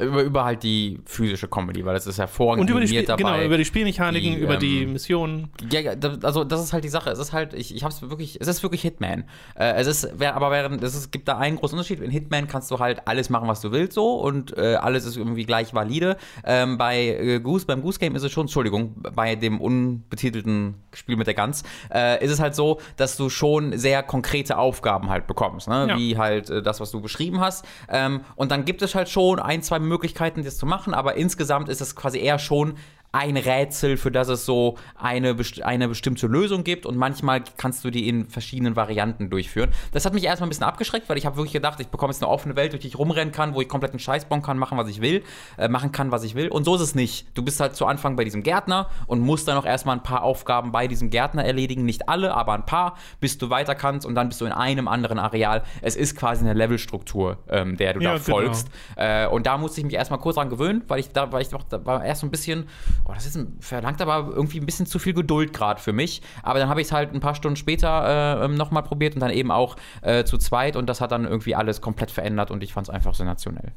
Über, 0.00 0.22
über 0.22 0.44
halt 0.44 0.62
die 0.62 0.98
physische 1.04 1.48
Comedy, 1.48 1.84
weil 1.84 1.94
das 1.94 2.06
ist 2.06 2.18
hervorragend 2.18 2.62
Und 2.62 2.70
über 2.70 2.80
die, 2.80 2.86
Spiel, 2.88 2.98
animiert 3.00 3.20
dabei. 3.20 3.32
genau, 3.36 3.46
über 3.46 3.56
die 3.58 3.64
Spielmechaniken, 3.64 4.34
die, 4.34 4.40
über 4.40 4.56
die 4.56 4.82
ähm, 4.84 4.92
Missionen. 4.94 5.48
Ja, 5.70 5.80
ja, 5.80 5.92
also 6.22 6.44
das 6.44 6.62
ist 6.62 6.72
halt 6.72 6.84
die 6.84 6.88
Sache. 6.88 7.10
Es 7.10 7.18
ist 7.18 7.32
halt, 7.32 7.54
ich, 7.54 7.74
ich 7.74 7.84
hab's 7.84 8.02
wirklich, 8.02 8.38
es 8.40 8.48
ist 8.48 8.62
wirklich 8.62 8.82
Hitman. 8.82 9.24
Äh, 9.56 9.72
es 9.74 9.86
ist, 9.86 10.08
wer- 10.16 10.34
aber 10.36 10.50
während, 10.50 10.82
es 10.82 10.94
ist, 10.94 11.12
gibt 11.12 11.28
da 11.28 11.38
einen 11.38 11.56
großen 11.56 11.76
Unterschied. 11.78 12.00
In 12.00 12.10
Hitman 12.10 12.48
kannst 12.48 12.70
du 12.70 12.78
halt 12.78 13.06
alles 13.06 13.30
machen, 13.30 13.48
was 13.48 13.60
du 13.60 13.72
willst, 13.72 13.92
so 13.94 14.14
und 14.16 14.56
äh, 14.56 14.74
alles 14.76 15.04
ist 15.04 15.16
irgendwie 15.16 15.44
gleich 15.44 15.74
valide. 15.74 16.16
Ähm, 16.44 16.78
bei 16.78 16.98
äh, 17.06 17.40
Goose, 17.40 17.66
beim 17.66 17.82
Goose 17.82 17.98
Game 17.98 18.16
ist 18.16 18.22
es 18.22 18.32
schon, 18.32 18.44
Entschuldigung, 18.44 18.94
bei 19.14 19.36
dem 19.36 19.60
unbetitelten 19.60 20.74
Spiel 20.94 21.16
mit 21.16 21.26
der 21.26 21.34
Gans, 21.34 21.62
äh, 21.92 22.24
ist 22.24 22.30
es 22.30 22.40
halt 22.40 22.54
so, 22.54 22.80
dass 22.96 23.16
du 23.16 23.28
schon 23.28 23.76
sehr 23.78 24.02
konkrete 24.02 24.58
Aufgaben 24.58 25.08
halt 25.10 25.26
bekommst, 25.26 25.68
ne? 25.68 25.86
Ja. 25.88 25.96
Wie 25.96 26.16
halt 26.18 26.50
äh, 26.50 26.62
das, 26.62 26.80
was 26.80 26.90
du 26.90 27.00
beschrieben 27.00 27.40
hast. 27.40 27.64
Ähm, 27.88 28.20
und 28.36 28.50
dann 28.50 28.64
gibt 28.64 28.82
es 28.82 28.94
halt 28.94 29.08
schon 29.08 29.38
ein, 29.38 29.62
zwei 29.62 29.78
Möglichkeiten, 29.90 30.42
das 30.42 30.56
zu 30.56 30.64
machen, 30.64 30.94
aber 30.94 31.16
insgesamt 31.16 31.68
ist 31.68 31.82
es 31.82 31.94
quasi 31.94 32.18
eher 32.18 32.38
schon 32.38 32.76
ein 33.12 33.36
Rätsel, 33.36 33.96
für 33.96 34.10
das 34.10 34.28
es 34.28 34.46
so 34.46 34.76
eine, 34.94 35.34
best 35.34 35.62
eine 35.62 35.88
bestimmte 35.88 36.26
Lösung 36.26 36.62
gibt 36.64 36.86
und 36.86 36.96
manchmal 36.96 37.42
kannst 37.56 37.84
du 37.84 37.90
die 37.90 38.08
in 38.08 38.26
verschiedenen 38.28 38.76
Varianten 38.76 39.30
durchführen. 39.30 39.70
Das 39.92 40.04
hat 40.04 40.14
mich 40.14 40.24
erstmal 40.24 40.46
ein 40.46 40.50
bisschen 40.50 40.64
abgeschreckt, 40.66 41.08
weil 41.08 41.18
ich 41.18 41.26
habe 41.26 41.36
wirklich 41.36 41.52
gedacht, 41.52 41.80
ich 41.80 41.88
bekomme 41.88 42.12
jetzt 42.12 42.22
eine 42.22 42.30
offene 42.30 42.54
Welt, 42.56 42.72
durch 42.72 42.82
die 42.82 42.88
ich 42.88 42.98
rumrennen 42.98 43.32
kann, 43.32 43.54
wo 43.54 43.60
ich 43.60 43.68
komplett 43.68 43.92
einen 43.92 43.98
Scheiß 43.98 44.26
bauen 44.26 44.42
kann, 44.42 44.58
machen, 44.58 44.78
was 44.78 44.88
ich 44.88 45.00
will, 45.00 45.24
äh, 45.58 45.68
machen 45.68 45.90
kann, 45.90 46.12
was 46.12 46.22
ich 46.22 46.34
will. 46.34 46.48
Und 46.48 46.64
so 46.64 46.76
ist 46.76 46.82
es 46.82 46.94
nicht. 46.94 47.26
Du 47.36 47.42
bist 47.42 47.58
halt 47.58 47.74
zu 47.74 47.86
Anfang 47.86 48.14
bei 48.16 48.24
diesem 48.24 48.42
Gärtner 48.42 48.88
und 49.06 49.20
musst 49.20 49.48
dann 49.48 49.56
auch 49.58 49.66
erstmal 49.66 49.96
ein 49.96 50.02
paar 50.02 50.22
Aufgaben 50.22 50.70
bei 50.70 50.86
diesem 50.86 51.10
Gärtner 51.10 51.44
erledigen. 51.44 51.84
Nicht 51.84 52.08
alle, 52.08 52.34
aber 52.34 52.52
ein 52.54 52.66
paar, 52.66 52.96
bis 53.18 53.38
du 53.38 53.50
weiter 53.50 53.74
kannst 53.74 54.06
und 54.06 54.14
dann 54.14 54.28
bist 54.28 54.40
du 54.40 54.44
in 54.44 54.52
einem 54.52 54.86
anderen 54.86 55.18
Areal. 55.18 55.62
Es 55.82 55.96
ist 55.96 56.16
quasi 56.16 56.44
eine 56.44 56.54
Levelstruktur, 56.54 57.38
ähm, 57.48 57.76
der 57.76 57.94
du 57.94 58.00
Ja, 58.00 58.12
da 58.12 58.18
genau. 58.18 58.36
folgst. 58.36 58.68
Äh, 58.96 59.26
und 59.26 59.46
da 59.46 59.58
musste 59.58 59.80
ich 59.80 59.84
mich 59.84 59.94
erstmal 59.94 60.20
kurz 60.20 60.36
dran 60.36 60.48
gewöhnen, 60.48 60.82
weil 60.86 61.00
ich 61.00 61.10
da, 61.10 61.32
weil 61.32 61.42
ich 61.42 61.48
doch, 61.48 61.64
da 61.64 61.84
war 61.84 62.04
erst 62.04 62.20
so 62.20 62.26
ein 62.26 62.30
bisschen, 62.30 62.68
oh, 63.04 63.12
das 63.12 63.26
ist 63.26 63.36
ein, 63.36 63.56
verlangt 63.60 64.00
aber 64.02 64.32
irgendwie 64.34 64.60
ein 64.60 64.66
bisschen 64.66 64.86
zu 64.86 64.98
viel 64.98 65.14
Geduld 65.14 65.52
gerade 65.52 65.80
für 65.80 65.92
mich. 65.92 66.22
Aber 66.42 66.58
dann 66.58 66.68
habe 66.68 66.80
ich 66.80 66.88
es 66.88 66.92
halt 66.92 67.14
ein 67.14 67.20
paar 67.20 67.34
Stunden 67.34 67.56
später 67.56 68.44
äh, 68.44 68.48
nochmal 68.48 68.82
probiert 68.82 69.14
und 69.14 69.20
dann 69.20 69.30
eben 69.30 69.50
auch 69.50 69.76
äh, 70.02 70.24
zu 70.24 70.38
zweit 70.38 70.76
und 70.76 70.86
das 70.86 71.00
hat 71.00 71.12
dann 71.12 71.24
irgendwie 71.24 71.54
alles 71.54 71.80
komplett 71.80 72.10
verändert 72.10 72.50
und 72.50 72.62
ich 72.62 72.72
fand 72.72 72.88
es 72.88 72.94
einfach 72.94 73.14
sensationell. 73.14 73.72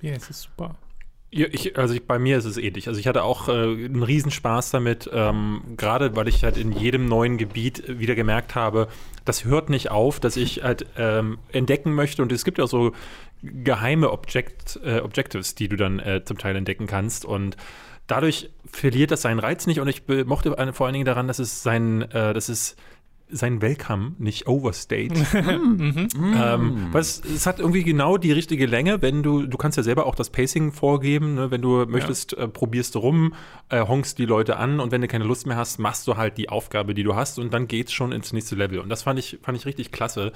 Ja, 0.00 0.12
es 0.12 0.30
ist 0.30 0.42
super. 0.42 0.76
Ja, 1.32 1.46
ich, 1.52 1.78
also 1.78 1.94
ich, 1.94 2.04
bei 2.06 2.18
mir 2.18 2.38
ist 2.38 2.44
es 2.44 2.56
ähnlich. 2.56 2.88
Also 2.88 2.98
ich 2.98 3.06
hatte 3.06 3.22
auch 3.22 3.48
äh, 3.48 3.52
einen 3.52 4.02
Riesenspaß 4.02 4.72
damit, 4.72 5.08
ähm, 5.12 5.62
gerade 5.76 6.16
weil 6.16 6.26
ich 6.26 6.42
halt 6.42 6.56
in 6.56 6.72
jedem 6.72 7.06
neuen 7.06 7.38
Gebiet 7.38 8.00
wieder 8.00 8.16
gemerkt 8.16 8.56
habe, 8.56 8.88
das 9.24 9.44
hört 9.44 9.70
nicht 9.70 9.92
auf, 9.92 10.18
dass 10.18 10.36
ich 10.36 10.64
halt 10.64 10.86
ähm, 10.96 11.38
entdecken 11.52 11.94
möchte. 11.94 12.22
Und 12.22 12.32
es 12.32 12.44
gibt 12.44 12.58
ja 12.58 12.64
auch 12.64 12.68
so 12.68 12.92
geheime 13.42 14.10
Object, 14.10 14.80
äh, 14.84 14.98
Objectives, 15.00 15.54
die 15.54 15.68
du 15.68 15.76
dann 15.76 16.00
äh, 16.00 16.24
zum 16.24 16.36
Teil 16.36 16.56
entdecken 16.56 16.88
kannst. 16.88 17.24
Und 17.24 17.56
dadurch 18.10 18.50
verliert 18.66 19.10
das 19.10 19.22
seinen 19.22 19.38
Reiz 19.38 19.66
nicht. 19.66 19.80
Und 19.80 19.88
ich 19.88 20.02
mochte 20.26 20.54
vor 20.72 20.86
allen 20.86 20.92
Dingen 20.92 21.04
daran, 21.04 21.28
dass 21.28 21.38
es 21.38 21.62
sein, 21.62 22.02
äh, 22.10 22.32
dass 22.34 22.48
es 22.48 22.76
sein 23.32 23.62
Welcome 23.62 24.12
nicht 24.18 24.46
overstate. 24.46 25.14
Ähm, 26.14 26.88
weil 26.92 27.00
es, 27.00 27.46
hat 27.46 27.58
irgendwie 27.60 27.82
genau 27.84 28.16
die 28.16 28.32
richtige 28.32 28.66
Länge, 28.66 29.02
wenn 29.02 29.22
du, 29.22 29.46
du 29.46 29.56
kannst 29.56 29.76
ja 29.76 29.82
selber 29.82 30.06
auch 30.06 30.14
das 30.14 30.30
Pacing 30.30 30.72
vorgeben, 30.72 31.34
ne? 31.34 31.50
wenn 31.50 31.62
du 31.62 31.84
möchtest, 31.86 32.32
äh, 32.36 32.48
probierst 32.48 32.94
du 32.94 33.00
rum, 33.00 33.34
äh, 33.68 33.86
honkst 33.86 34.18
die 34.18 34.26
Leute 34.26 34.56
an 34.56 34.80
und 34.80 34.92
wenn 34.92 35.00
du 35.00 35.08
keine 35.08 35.24
Lust 35.24 35.46
mehr 35.46 35.56
hast, 35.56 35.78
machst 35.78 36.06
du 36.06 36.16
halt 36.16 36.36
die 36.38 36.48
Aufgabe, 36.48 36.94
die 36.94 37.02
du 37.02 37.14
hast 37.14 37.38
und 37.38 37.52
dann 37.52 37.68
geht's 37.68 37.92
schon 37.92 38.12
ins 38.12 38.32
nächste 38.32 38.54
Level. 38.56 38.78
Und 38.80 38.88
das 38.88 39.02
fand 39.02 39.18
ich, 39.18 39.38
fand 39.42 39.56
ich 39.58 39.66
richtig 39.66 39.92
klasse. 39.92 40.32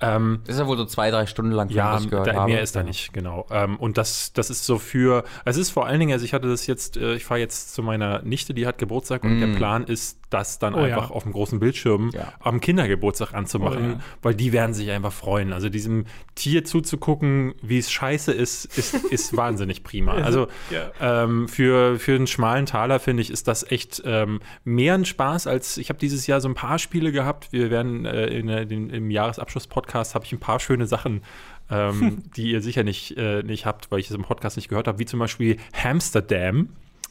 Ähm, 0.00 0.40
Das 0.44 0.56
ist 0.56 0.60
ja 0.60 0.66
wohl 0.66 0.76
so 0.76 0.84
zwei, 0.84 1.10
drei 1.10 1.26
Stunden 1.26 1.52
lang, 1.52 1.68
ja, 1.70 1.94
was 1.94 2.04
ich 2.04 2.10
gehört 2.10 2.26
da, 2.28 2.34
habe. 2.34 2.52
mehr 2.52 2.62
ist 2.62 2.76
da 2.76 2.82
nicht, 2.82 3.12
genau. 3.12 3.46
Ähm, 3.50 3.76
und 3.76 3.98
das, 3.98 4.32
das 4.32 4.50
ist 4.50 4.64
so 4.64 4.78
für, 4.78 5.24
es 5.44 5.56
ist 5.56 5.70
vor 5.70 5.86
allen 5.86 6.00
Dingen, 6.00 6.12
also 6.12 6.24
ich 6.24 6.34
hatte 6.34 6.48
das 6.48 6.66
jetzt, 6.66 6.96
äh, 6.96 7.14
ich 7.14 7.24
fahre 7.24 7.40
jetzt 7.40 7.74
zu 7.74 7.82
meiner 7.82 8.22
Nichte, 8.22 8.54
die 8.54 8.66
hat 8.66 8.78
Geburtstag 8.78 9.24
und 9.24 9.36
Mm. 9.36 9.40
der 9.40 9.46
Plan 9.58 9.84
ist, 9.84 10.18
das 10.30 10.58
dann 10.58 10.74
Oh 10.74 10.78
ja. 10.84 10.96
einfach 10.96 11.10
auf 11.12 11.22
dem 11.22 11.32
großen 11.32 11.60
Bildschirm 11.60 12.10
Ja. 12.12 12.32
Am 12.40 12.60
Kindergeburtstag 12.60 13.34
anzumachen, 13.34 13.84
Oh 13.84 13.92
ja. 13.94 14.00
weil 14.22 14.34
die 14.34 14.52
werden 14.52 14.74
sich 14.74 14.90
einfach 14.90 15.12
freuen. 15.12 15.52
Also 15.52 15.68
diesem 15.68 16.04
Tier 16.34 16.64
zuzugucken, 16.64 17.54
wie 17.62 17.78
es 17.78 17.90
scheiße 17.90 18.32
ist, 18.32 18.64
ist, 18.78 18.94
ist 19.10 19.36
wahnsinnig 19.36 19.82
prima. 19.84 20.12
Also 20.12 20.48
Ja. 20.70 21.24
ähm, 21.24 21.48
für, 21.48 21.98
für 21.98 22.14
einen 22.14 22.26
schmalen 22.26 22.66
Taler, 22.66 23.00
finde 23.00 23.22
ich, 23.22 23.30
ist 23.30 23.48
das 23.48 23.70
echt 23.70 24.02
ähm, 24.04 24.40
mehr 24.64 24.94
ein 24.94 25.04
Spaß 25.04 25.46
als, 25.46 25.76
ich 25.76 25.88
habe 25.88 25.98
dieses 25.98 26.26
Jahr 26.26 26.40
so 26.40 26.48
ein 26.48 26.54
paar 26.54 26.78
Spiele 26.78 27.12
gehabt. 27.12 27.52
Wir 27.52 27.70
werden 27.70 28.04
äh, 28.04 28.26
in, 28.26 28.46
den, 28.68 28.90
im 28.90 29.10
Jahresabschluss-Podcast 29.10 30.14
habe 30.14 30.24
ich 30.24 30.32
ein 30.32 30.40
paar 30.40 30.60
schöne 30.60 30.86
Sachen 30.86 31.22
ähm, 31.68 32.22
die 32.36 32.52
ihr 32.52 32.60
sicher 32.62 32.84
nicht, 32.84 33.16
äh, 33.16 33.42
nicht 33.42 33.66
habt, 33.66 33.90
weil 33.90 33.98
ich 33.98 34.08
es 34.08 34.14
im 34.14 34.22
Podcast 34.22 34.56
nicht 34.56 34.68
gehört 34.68 34.86
habe, 34.86 35.00
wie 35.00 35.04
zum 35.06 35.18
Beispiel 35.18 35.56
Hamsterdam. 35.74 36.68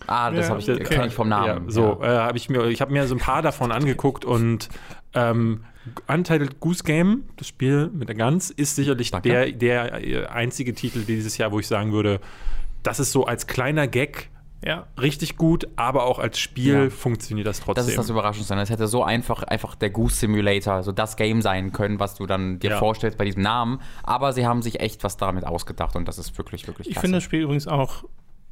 Ah, 0.08 0.30
das 0.32 0.46
Ja, 0.46 0.50
habe 0.52 0.60
ich, 0.62 0.70
okay. 0.70 0.84
kenn 0.84 1.08
ich 1.08 1.14
vom 1.14 1.30
Namen. 1.30 1.66
Ja, 1.66 1.72
so, 1.72 2.02
äh, 2.04 2.08
habe 2.08 2.38
ich 2.38 2.50
mir, 2.50 2.66
ich 2.68 2.82
habe 2.82 2.92
mir 2.94 3.08
so 3.08 3.16
ein 3.16 3.20
paar 3.20 3.42
davon 3.42 3.72
angeguckt 3.72 4.26
und 4.26 4.70
ähm, 5.14 5.64
Untitled 6.08 6.60
Goose 6.60 6.84
Game, 6.84 7.24
das 7.38 7.48
Spiel 7.48 7.90
mit 7.94 8.10
der 8.10 8.16
Gans, 8.16 8.50
ist 8.52 8.76
sicherlich 8.76 9.12
Danke. 9.12 9.30
der, 9.30 9.52
der 9.52 10.04
äh, 10.04 10.26
einzige 10.28 10.74
Titel 10.74 11.04
dieses 11.06 11.38
Jahr, 11.38 11.52
wo 11.52 11.60
ich 11.60 11.68
sagen 11.68 11.92
würde, 11.92 12.20
das 12.84 13.00
ist 13.00 13.12
so 13.12 13.26
als 13.26 13.48
kleiner 13.48 13.88
Gag 13.88 14.30
Ja. 14.64 14.88
richtig 15.00 15.38
gut, 15.38 15.68
aber 15.76 16.04
auch 16.06 16.20
als 16.20 16.40
Spiel 16.40 16.84
Ja. 16.86 16.90
funktioniert 16.90 17.48
das 17.48 17.60
trotzdem. 17.60 17.76
Das 17.76 17.88
ist 17.88 17.98
das 17.98 18.10
Überraschendste. 18.10 18.56
Es 18.56 18.70
hätte 18.70 18.88
so 18.88 19.04
einfach, 19.04 19.44
einfach 19.44 19.76
der 19.76 19.92
Goose 19.92 20.16
Simulator, 20.18 20.82
so 20.84 20.92
das 20.92 21.18
Game 21.18 21.42
sein 21.42 21.72
können, 21.72 22.00
was 22.00 22.16
du 22.16 22.26
dann 22.26 22.60
dir 22.60 22.72
Ja. 22.72 22.78
vorstellst 22.80 23.18
bei 23.18 23.26
diesem 23.26 23.44
Namen. 23.44 23.80
Aber 24.04 24.34
sie 24.34 24.46
haben 24.46 24.62
sich 24.64 24.80
echt 24.80 25.04
was 25.04 25.18
damit 25.18 25.46
ausgedacht 25.46 25.96
und 25.96 26.08
das 26.08 26.18
ist 26.18 26.38
wirklich, 26.38 26.68
wirklich 26.68 26.88
Ich 26.88 26.94
klasse. 26.94 27.06
finde 27.06 27.18
das 27.18 27.24
Spiel 27.24 27.42
übrigens 27.42 27.68
auch 27.68 28.04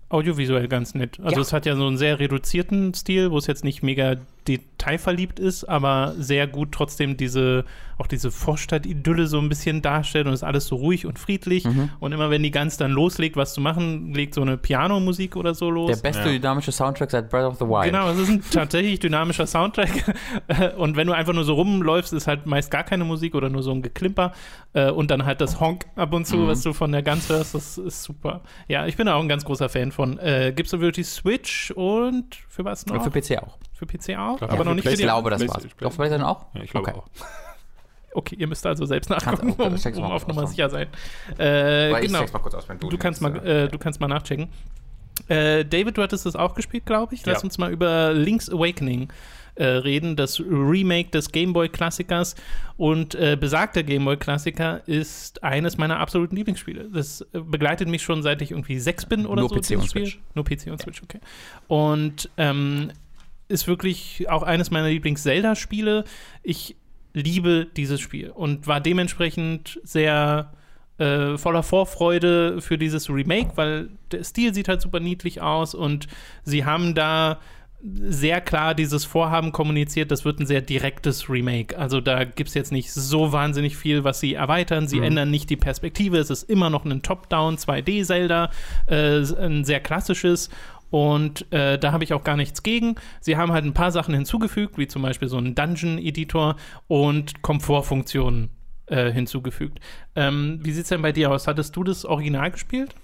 audiovisuell 0.09 0.67
ganz 0.67 0.93
nett. 0.95 1.19
Also 1.23 1.37
Ja. 1.37 1.41
es 1.41 1.53
hat 1.53 1.65
ja 1.65 1.75
so 1.75 1.87
einen 1.87 1.97
sehr 1.97 2.19
reduzierten 2.19 2.93
Stil, 2.93 3.31
wo 3.31 3.37
es 3.37 3.47
jetzt 3.47 3.63
nicht 3.63 3.81
mega 3.83 4.15
detailverliebt 4.47 5.39
ist, 5.39 5.63
aber 5.63 6.13
sehr 6.17 6.47
gut 6.47 6.73
trotzdem 6.73 7.15
diese, 7.15 7.63
auch 7.97 8.07
diese 8.07 8.29
Vorstadt-Idylle 8.29 9.27
so 9.27 9.39
ein 9.39 9.47
bisschen 9.47 9.81
darstellt 9.81 10.27
und 10.27 10.33
ist 10.33 10.43
alles 10.43 10.67
so 10.67 10.75
ruhig 10.75 11.05
und 11.05 11.17
friedlich. 11.17 11.63
Mhm. 11.63 11.89
Und 12.01 12.11
immer 12.11 12.29
wenn 12.29 12.43
die 12.43 12.51
Gans 12.51 12.75
dann 12.75 12.91
loslegt, 12.91 13.37
was 13.37 13.53
zu 13.53 13.61
machen, 13.61 14.13
legt 14.13 14.33
so 14.33 14.41
eine 14.41 14.57
Pianomusik 14.57 15.35
oder 15.37 15.53
so 15.53 15.69
los. 15.69 15.89
der 15.91 16.09
beste 16.09 16.25
Ja. 16.29 16.33
dynamische 16.37 16.71
Soundtrack 16.73 17.11
seit 17.11 17.29
Breath 17.29 17.45
of 17.45 17.57
the 17.59 17.65
Wild. 17.65 17.85
Genau, 17.85 18.09
es 18.09 18.19
ist 18.19 18.29
ein 18.29 18.43
tatsächlich 18.51 18.99
dynamischer 18.99 19.47
Soundtrack. 19.47 20.13
Und 20.77 20.97
wenn 20.97 21.07
du 21.07 21.13
einfach 21.13 21.33
nur 21.33 21.45
so 21.45 21.53
rumläufst, 21.53 22.11
ist 22.13 22.27
halt 22.27 22.45
meist 22.45 22.69
gar 22.69 22.83
keine 22.83 23.05
Musik 23.05 23.35
oder 23.35 23.49
nur 23.49 23.63
so 23.63 23.71
ein 23.71 23.81
Geklimper. 23.81 24.33
Äh, 24.73 24.91
Und 24.91 25.09
dann 25.11 25.25
halt 25.25 25.39
das 25.39 25.59
Honk 25.61 25.85
ab 25.95 26.13
und 26.13 26.25
zu, 26.25 26.35
Mhm. 26.37 26.47
was 26.47 26.61
du 26.63 26.73
von 26.73 26.91
der 26.91 27.01
Gans 27.03 27.29
hörst, 27.29 27.55
das 27.55 27.77
ist 27.77 28.03
super. 28.03 28.41
Ja, 28.67 28.85
ich 28.87 28.97
bin 28.97 29.07
auch 29.07 29.21
ein 29.21 29.29
ganz 29.29 29.45
großer 29.45 29.69
Fan 29.69 29.91
von. 29.93 30.19
Äh, 30.19 30.53
Gibt 30.55 30.71
es 30.71 30.79
für 30.79 30.91
die 30.91 31.03
Switch 31.03 31.71
und 31.71 32.35
für 32.49 32.65
was 32.65 32.85
noch? 32.85 32.95
Und 33.05 33.11
für 33.11 33.21
PC 33.21 33.41
auch. 33.41 33.57
Für 33.73 33.85
PC 33.85 34.17
auch? 34.17 34.41
Ja, 34.41 34.49
aber 34.49 34.57
für 34.57 34.65
noch 34.65 34.73
nicht 34.75 34.83
für 34.83 34.91
Ich 34.91 34.97
die 34.97 35.03
glaube, 35.03 35.29
das 35.29 35.47
war's. 35.47 35.65
Doch, 35.79 35.91
vielleicht 35.93 36.13
dann 36.13 36.23
auch? 36.23 36.45
ja, 36.53 36.61
ich 36.63 36.71
glaube 36.71 36.89
Okay. 36.89 36.99
auch. 36.99 37.07
Okay, 38.15 38.35
ihr 38.37 38.45
müsst 38.47 38.63
also 38.67 38.85
selbst 38.85 39.09
nachgucken, 39.09 39.53
auch, 39.53 39.65
um, 39.65 40.03
um 40.03 40.11
auf 40.11 40.27
Nummer 40.27 40.45
sicher 40.45 40.69
sein. 40.69 40.87
Äh, 41.39 41.91
ich 41.93 42.05
genau. 42.05 42.19
check's 42.19 42.31
mal 42.31 42.37
kurz 42.37 42.53
aus, 42.53 42.69
wenn 42.69 42.77
du 42.77 42.87
Du 42.89 42.97
kannst, 42.99 43.21
mal, 43.23 43.35
äh, 43.43 43.63
äh, 43.63 43.67
du 43.69 43.79
kannst 43.79 43.99
mal 43.99 44.07
nachchecken. 44.07 44.49
Äh, 45.29 45.65
David, 45.65 45.97
du 45.97 46.03
hattest 46.03 46.27
das 46.27 46.35
auch 46.35 46.53
gespielt, 46.53 46.85
glaube 46.85 47.15
ich. 47.15 47.25
Lass 47.25 47.39
Ja. 47.39 47.45
uns 47.45 47.57
mal 47.57 47.71
über 47.71 48.13
Link's 48.13 48.51
Awakening 48.51 49.11
äh, 49.55 49.65
reden, 49.65 50.15
das 50.15 50.39
Remake 50.39 51.09
des 51.09 51.31
Gameboy-Klassikers. 51.31 52.35
Und 52.77 53.15
äh, 53.15 53.37
besagter 53.39 53.83
Gameboy-Klassiker 53.83 54.87
ist 54.87 55.43
eines 55.43 55.77
meiner 55.77 55.99
absoluten 55.99 56.35
Lieblingsspiele. 56.35 56.89
Das 56.93 57.21
äh, 57.33 57.39
begleitet 57.39 57.87
mich 57.87 58.01
schon 58.03 58.23
seit 58.23 58.41
ich 58.41 58.51
irgendwie 58.51 58.79
sechs 58.79 59.05
bin 59.05 59.25
oder 59.25 59.41
Nur 59.41 59.49
so. 59.49 59.55
PC 59.55 59.61
dieses 59.61 59.83
und 59.83 59.89
Spiel. 59.89 60.05
Switch. 60.05 60.19
Nur 60.35 60.45
PC 60.45 60.67
und 60.71 60.81
Switch, 60.81 61.03
okay. 61.03 61.19
Und 61.67 62.29
ähm, 62.37 62.91
ist 63.47 63.67
wirklich 63.67 64.29
auch 64.29 64.43
eines 64.43 64.71
meiner 64.71 64.87
Lieblings-Zelda-Spiele. 64.87 66.05
Ich 66.41 66.75
liebe 67.13 67.67
dieses 67.77 68.01
Spiel 68.01 68.31
und 68.31 68.65
war 68.67 68.81
dementsprechend 68.81 69.79
sehr 69.83 70.51
äh, 70.97 71.37
voller 71.37 71.63
Vorfreude 71.63 72.61
für 72.61 72.77
dieses 72.77 73.09
Remake, 73.09 73.51
weil 73.55 73.89
der 74.11 74.23
Stil 74.23 74.53
sieht 74.53 74.67
halt 74.67 74.81
super 74.81 74.99
niedlich 74.99 75.41
aus 75.41 75.75
und 75.75 76.07
sie 76.43 76.65
haben 76.65 76.95
da 76.95 77.39
sehr 77.85 78.39
klar 78.39 78.75
dieses 78.75 79.03
Vorhaben 79.03 79.51
kommuniziert, 79.51 80.09
das 80.09 80.23
wird 80.23 80.39
ein 80.39 80.45
sehr 80.45 80.61
direktes 80.61 81.29
Remake. 81.29 81.77
Also 81.77 81.99
da 81.99 82.23
gibt 82.23 82.47
es 82.47 82.53
jetzt 82.53 82.71
nicht 82.71 82.93
so 82.93 83.33
wahnsinnig 83.33 83.75
viel, 83.75 84.05
was 84.05 84.21
sie 84.21 84.35
erweitern. 84.35 84.87
Sie 84.87 84.99
ändern 84.99 85.29
nicht 85.29 85.49
die 85.49 85.57
Perspektive. 85.57 86.17
Es 86.17 86.29
ist 86.29 86.49
immer 86.49 86.69
noch 86.69 86.85
ein 86.85 87.01
Top-Down 87.01 87.57
2D-Zelda, 87.57 88.51
äh, 88.87 89.19
ein 89.37 89.65
sehr 89.65 89.81
klassisches. 89.81 90.49
Und 90.91 91.51
äh, 91.51 91.77
da 91.77 91.91
habe 91.91 92.03
ich 92.03 92.13
auch 92.13 92.23
gar 92.23 92.37
nichts 92.37 92.63
gegen. 92.63 92.95
Sie 93.19 93.35
haben 93.35 93.51
halt 93.51 93.65
ein 93.65 93.73
paar 93.73 93.91
Sachen 93.91 94.13
hinzugefügt, 94.13 94.77
wie 94.77 94.87
zum 94.87 95.01
Beispiel 95.01 95.27
so 95.27 95.37
einen 95.37 95.55
Dungeon-Editor 95.55 96.55
und 96.87 97.41
Komfortfunktionen 97.41 98.49
äh, 98.85 99.11
hinzugefügt. 99.11 99.79
Ähm, 100.15 100.59
wie 100.61 100.71
sieht 100.71 100.83
es 100.83 100.89
denn 100.89 101.01
bei 101.01 101.11
dir 101.11 101.31
aus? 101.31 101.47
Hattest 101.47 101.75
du 101.75 101.83
das 101.83 102.05
Original 102.05 102.51
gespielt? 102.51 102.95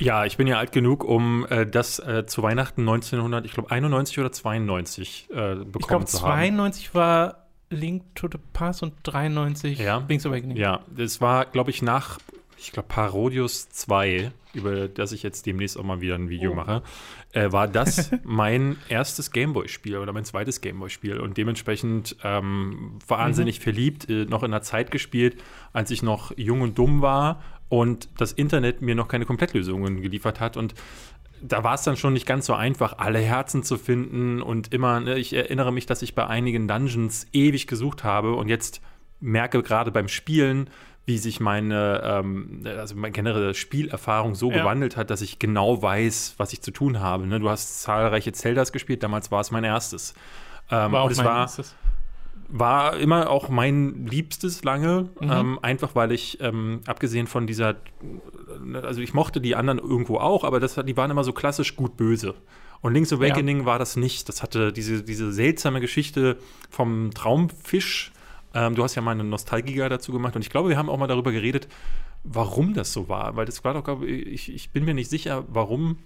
Ja, 0.00 0.24
ich 0.24 0.36
bin 0.36 0.46
ja 0.46 0.58
alt 0.58 0.72
genug, 0.72 1.04
um 1.04 1.46
äh, 1.50 1.66
das 1.66 1.98
äh, 1.98 2.24
zu 2.26 2.42
Weihnachten 2.42 2.80
1900, 2.82 3.44
ich 3.44 3.52
glaube 3.52 3.70
91 3.70 4.18
oder 4.18 4.32
92 4.32 5.28
äh, 5.30 5.34
bekommen 5.34 5.72
Ich 5.78 5.86
glaube, 5.86 6.04
zu 6.06 6.22
haben. 6.22 6.32
92 6.56 6.94
war 6.94 7.46
Link 7.70 8.02
to 8.16 8.28
the 8.30 8.38
Past 8.52 8.82
und 8.82 8.94
93 9.04 9.78
Ja. 9.78 10.04
Link's 10.08 10.26
Awakening. 10.26 10.56
Ja, 10.56 10.80
das 10.94 11.20
war, 11.20 11.44
glaube 11.46 11.70
ich, 11.70 11.82
nach, 11.82 12.18
ich 12.58 12.72
glaube, 12.72 12.88
Parodius 12.88 13.68
2, 13.68 14.32
über 14.54 14.88
das 14.88 15.12
ich 15.12 15.22
jetzt 15.22 15.46
demnächst 15.46 15.78
auch 15.78 15.84
mal 15.84 16.00
wieder 16.00 16.16
ein 16.16 16.28
Video 16.28 16.50
Oh. 16.50 16.54
mache, 16.56 16.82
äh, 17.32 17.52
war 17.52 17.68
das 17.68 18.10
mein 18.24 18.76
erstes 18.88 19.30
Gameboy-Spiel 19.30 19.98
oder 19.98 20.12
mein 20.12 20.24
zweites 20.24 20.60
Gameboy-Spiel 20.60 21.20
und 21.20 21.36
dementsprechend 21.36 22.16
ähm, 22.24 22.98
wahnsinnig 23.06 23.58
Mhm. 23.60 23.62
verliebt, 23.62 24.10
äh, 24.10 24.24
noch 24.24 24.42
in 24.42 24.52
einer 24.52 24.62
Zeit 24.62 24.90
gespielt, 24.90 25.40
als 25.72 25.90
ich 25.92 26.02
noch 26.02 26.32
jung 26.36 26.62
und 26.62 26.76
dumm 26.76 27.02
war 27.02 27.40
und 27.70 28.08
das 28.18 28.32
Internet 28.32 28.82
mir 28.82 28.94
noch 28.94 29.08
keine 29.08 29.24
Komplettlösungen 29.24 30.02
geliefert 30.02 30.40
hat 30.40 30.58
und 30.58 30.74
da 31.42 31.64
war 31.64 31.72
es 31.72 31.82
dann 31.84 31.96
schon 31.96 32.12
nicht 32.12 32.26
ganz 32.26 32.44
so 32.44 32.52
einfach, 32.52 32.98
alle 32.98 33.18
Herzen 33.18 33.62
zu 33.62 33.78
finden 33.78 34.42
und 34.42 34.74
immer, 34.74 35.00
ne, 35.00 35.16
ich 35.18 35.32
erinnere 35.32 35.72
mich, 35.72 35.86
dass 35.86 36.02
ich 36.02 36.14
bei 36.14 36.26
einigen 36.26 36.68
Dungeons 36.68 37.26
ewig 37.32 37.66
gesucht 37.66 38.04
habe 38.04 38.34
und 38.34 38.48
jetzt 38.48 38.82
merke 39.20 39.62
gerade 39.62 39.90
beim 39.90 40.08
Spielen, 40.08 40.68
wie 41.06 41.16
sich 41.16 41.40
meine, 41.40 42.02
ähm, 42.04 42.62
also 42.66 42.94
meine 42.94 43.12
generelle 43.12 43.54
Spielerfahrung 43.54 44.34
so 44.34 44.50
Ja. 44.50 44.58
gewandelt 44.58 44.98
hat, 44.98 45.08
dass 45.08 45.22
ich 45.22 45.38
genau 45.38 45.80
weiß, 45.80 46.34
was 46.36 46.52
ich 46.52 46.60
zu 46.60 46.72
tun 46.72 47.00
habe. 47.00 47.26
Ne? 47.26 47.40
Du 47.40 47.48
hast 47.48 47.80
zahlreiche 47.80 48.32
Zeldas 48.32 48.70
gespielt, 48.70 49.02
damals 49.02 49.30
war 49.30 49.40
es 49.40 49.50
mein 49.50 49.64
erstes. 49.64 50.12
Ähm, 50.70 50.92
War 50.92 51.00
auch 51.00 51.06
und 51.06 51.12
es 51.12 51.18
mein 51.18 51.26
war, 51.26 51.38
erstes. 51.40 51.74
War 52.52 52.96
immer 52.96 53.30
auch 53.30 53.48
mein 53.48 54.06
Liebstes 54.06 54.64
lange, 54.64 55.08
Mhm. 55.20 55.30
ähm, 55.30 55.58
einfach 55.62 55.94
weil 55.94 56.12
ich, 56.12 56.38
ähm, 56.40 56.80
abgesehen 56.86 57.26
von 57.26 57.46
dieser, 57.46 57.76
also 58.82 59.00
ich 59.00 59.14
mochte 59.14 59.40
die 59.40 59.54
anderen 59.54 59.78
irgendwo 59.78 60.18
auch, 60.18 60.44
aber 60.44 60.60
das, 60.60 60.74
die 60.74 60.96
waren 60.96 61.10
immer 61.10 61.24
so 61.24 61.32
klassisch 61.32 61.76
gut-böse. 61.76 62.34
Und 62.82 62.94
Link's 62.94 63.12
Awakening 63.12 63.66
war 63.66 63.78
das 63.78 63.96
nicht. 63.96 64.28
Das 64.28 64.42
hatte 64.42 64.72
diese, 64.72 65.02
diese 65.02 65.32
seltsame 65.32 65.80
Geschichte 65.80 66.38
vom 66.70 67.10
Traumfisch. 67.12 68.10
Ähm, 68.54 68.74
du 68.74 68.82
hast 68.82 68.94
ja 68.94 69.02
mal 69.02 69.10
eine 69.12 69.22
Nostalgiker 69.22 69.88
dazu 69.90 70.12
gemacht 70.12 70.34
und 70.34 70.42
ich 70.42 70.50
glaube, 70.50 70.70
wir 70.70 70.78
haben 70.78 70.88
auch 70.88 70.96
mal 70.96 71.06
darüber 71.06 71.30
geredet, 71.30 71.68
warum 72.24 72.72
das 72.74 72.92
so 72.92 73.08
war. 73.08 73.36
Weil 73.36 73.44
das 73.44 73.64
war 73.64 73.74
doch, 73.74 73.84
glaub 73.84 74.02
ich, 74.02 74.26
ich, 74.26 74.54
ich 74.54 74.70
bin 74.70 74.86
mir 74.86 74.94
nicht 74.94 75.10
sicher, 75.10 75.44
warum 75.48 75.98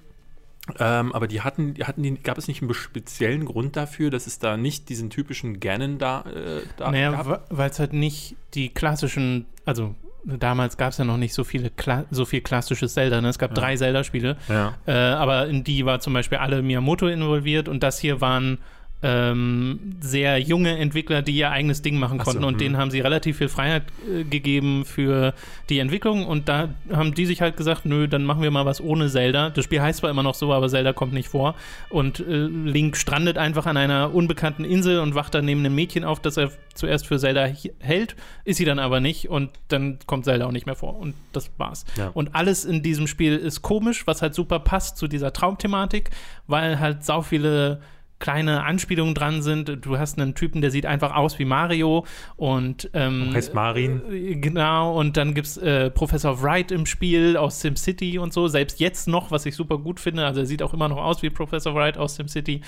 ähm, 0.79 1.12
aber 1.12 1.27
die 1.27 1.42
hatten, 1.42 1.74
hatten 1.83 2.03
die, 2.03 2.14
gab 2.14 2.38
es 2.38 2.48
nicht 2.48 2.62
einen 2.62 2.72
speziellen 2.72 3.44
Grund 3.44 3.77
dafür, 3.77 4.11
dass 4.11 4.27
es 4.27 4.38
da 4.38 4.57
nicht 4.57 4.88
diesen 4.88 5.11
typischen 5.11 5.61
Ganon 5.61 5.98
da, 5.98 6.22
äh, 6.22 6.62
da 6.77 6.90
Naja, 6.90 7.11
gab? 7.12 7.46
weil 7.50 7.70
es 7.70 7.79
halt 7.79 7.92
nicht 7.92 8.37
die 8.55 8.70
klassischen, 8.70 9.44
also 9.66 9.94
damals 10.24 10.79
gab 10.79 10.92
es 10.92 10.98
ja 10.98 11.05
noch 11.05 11.18
nicht 11.18 11.35
so 11.35 11.44
viele 11.44 11.68
Kla 11.68 12.07
so 12.11 12.24
viel 12.24 12.40
klassisches 12.40 12.94
Zelda, 12.94 13.20
ne? 13.20 13.29
Es 13.29 13.38
gab 13.38 13.50
Ja. 13.50 13.57
drei 13.57 13.77
Zelda-Spiele, 13.77 14.38
Ja. 14.48 14.72
äh, 14.87 14.92
aber 14.92 15.48
in 15.48 15.64
die 15.64 15.85
war 15.85 16.00
zum 16.00 16.14
Beispiel 16.14 16.38
alle 16.38 16.62
Miyamoto 16.62 17.09
involviert 17.09 17.68
und 17.68 17.83
das 17.83 17.98
hier 17.98 18.22
waren 18.22 18.57
ähm, 19.05 19.79
sehr 20.01 20.38
junge 20.38 20.79
Entwickler, 20.79 21.21
die 21.21 21.37
ihr 21.37 21.51
eigenes 21.51 21.83
Ding 21.83 21.99
machen 21.99 22.19
Ach 22.21 22.25
so, 22.25 22.31
konnten 22.31 22.45
und 22.45 22.55
hm. 22.55 22.59
denen 22.59 22.77
haben 22.79 22.90
sie 22.90 23.01
relativ 23.01 23.37
viel 23.37 23.51
Freiheit 23.51 23.83
äh, 24.11 24.25
gegeben 24.25 24.87
für 24.87 25.35
die 25.69 25.79
Entwicklung 25.79 26.25
und 26.25 26.49
da 26.49 26.71
haben 26.90 27.12
die 27.12 27.27
sich 27.27 27.43
halt 27.43 27.59
gesagt, 27.59 27.85
nö, 27.85 28.09
dann 28.09 28.25
machen 28.25 28.40
wir 28.40 28.51
mal 28.51 28.64
was 28.64 28.81
ohne 28.81 29.11
Zelda. 29.11 29.51
Das 29.51 29.67
Spiel 29.67 29.83
heißt 29.83 29.99
zwar 29.99 30.09
immer 30.09 30.23
noch 30.23 30.35
so, 30.35 30.55
aber 30.55 30.71
Zelda 30.71 30.95
kommt 30.95 31.12
nicht 31.12 31.29
vor 31.29 31.55
und 31.90 32.21
äh, 32.21 32.47
Link 32.47 32.97
strandet 32.97 33.37
einfach 33.37 33.67
an 33.67 33.77
einer 33.77 34.14
unbekannten 34.14 34.64
Insel 34.64 35.01
und 35.01 35.14
wacht 35.14 35.35
dann 35.35 35.45
neben 35.45 35.61
einem 35.61 35.75
Mädchen 35.75 36.05
auf, 36.05 36.21
das 36.21 36.38
er 36.38 36.51
zuerst 36.73 37.07
für 37.07 37.19
Zelda 37.19 37.47
hält, 37.81 38.17
ist 38.45 38.57
sie 38.57 38.64
dann 38.64 38.79
aber 38.79 39.01
nicht 39.01 39.29
und 39.29 39.51
dann 39.69 39.99
kommt 40.07 40.25
Zelda 40.25 40.47
auch 40.47 40.53
nicht 40.53 40.64
mehr 40.64 40.77
vor 40.77 40.99
und 40.99 41.14
das 41.35 41.51
war's. 41.59 41.85
Ja. 41.99 42.11
Und 42.14 42.35
alles 42.35 42.64
in 42.64 42.83
diesem 42.83 43.07
Spiel 43.07 43.37
ist 43.37 43.61
komisch, 43.61 44.07
was 44.07 44.23
halt 44.23 44.35
super 44.35 44.61
passt 44.61 44.97
zu 44.97 45.09
dieser 45.09 45.35
Traumthematik, 45.35 46.09
weil 46.47 46.81
halt 46.81 47.05
sau 47.05 47.21
viele 47.21 47.83
kleine 48.24 48.64
Anspielungen 48.64 49.14
dran 49.14 49.42
sind. 49.42 49.84
Du 49.84 49.98
hast 49.98 50.18
einen 50.18 50.34
Typen, 50.34 50.62
der 50.62 50.70
sieht 50.70 50.87
einfach 50.87 51.14
aus 51.14 51.38
wie 51.38 51.44
Mario 51.44 52.06
und 52.37 52.88
ähm, 52.94 53.34
Heißt 53.34 53.52
Marin. 53.52 54.00
äh, 54.10 54.37
Genau, 54.37 54.98
und 54.98 55.18
dann 55.18 55.34
gibt 55.34 55.46
es 55.46 55.58
äh, 55.58 55.90
Professor 55.90 56.40
Wright 56.42 56.72
im 56.72 56.87
Spiel 56.87 57.37
aus 57.37 57.60
SimCity 57.60 58.18
und 58.18 58.32
so. 58.32 58.48
Selbst 58.48 58.80
jetzt 58.80 59.08
noch, 59.08 59.30
was 59.30 59.44
ich 59.44 59.54
super 59.54 59.76
gut 59.76 60.00
finde. 60.00 60.24
Also 60.24 60.40
er 60.40 60.46
sieht 60.46 60.62
auch 60.62 60.72
immer 60.72 60.88
noch 60.88 60.96
aus 60.96 61.22
wie 61.22 61.28
Professor 61.28 61.74
Wright 61.74 61.98
aus 61.98 62.14
SimCity. 62.14 62.62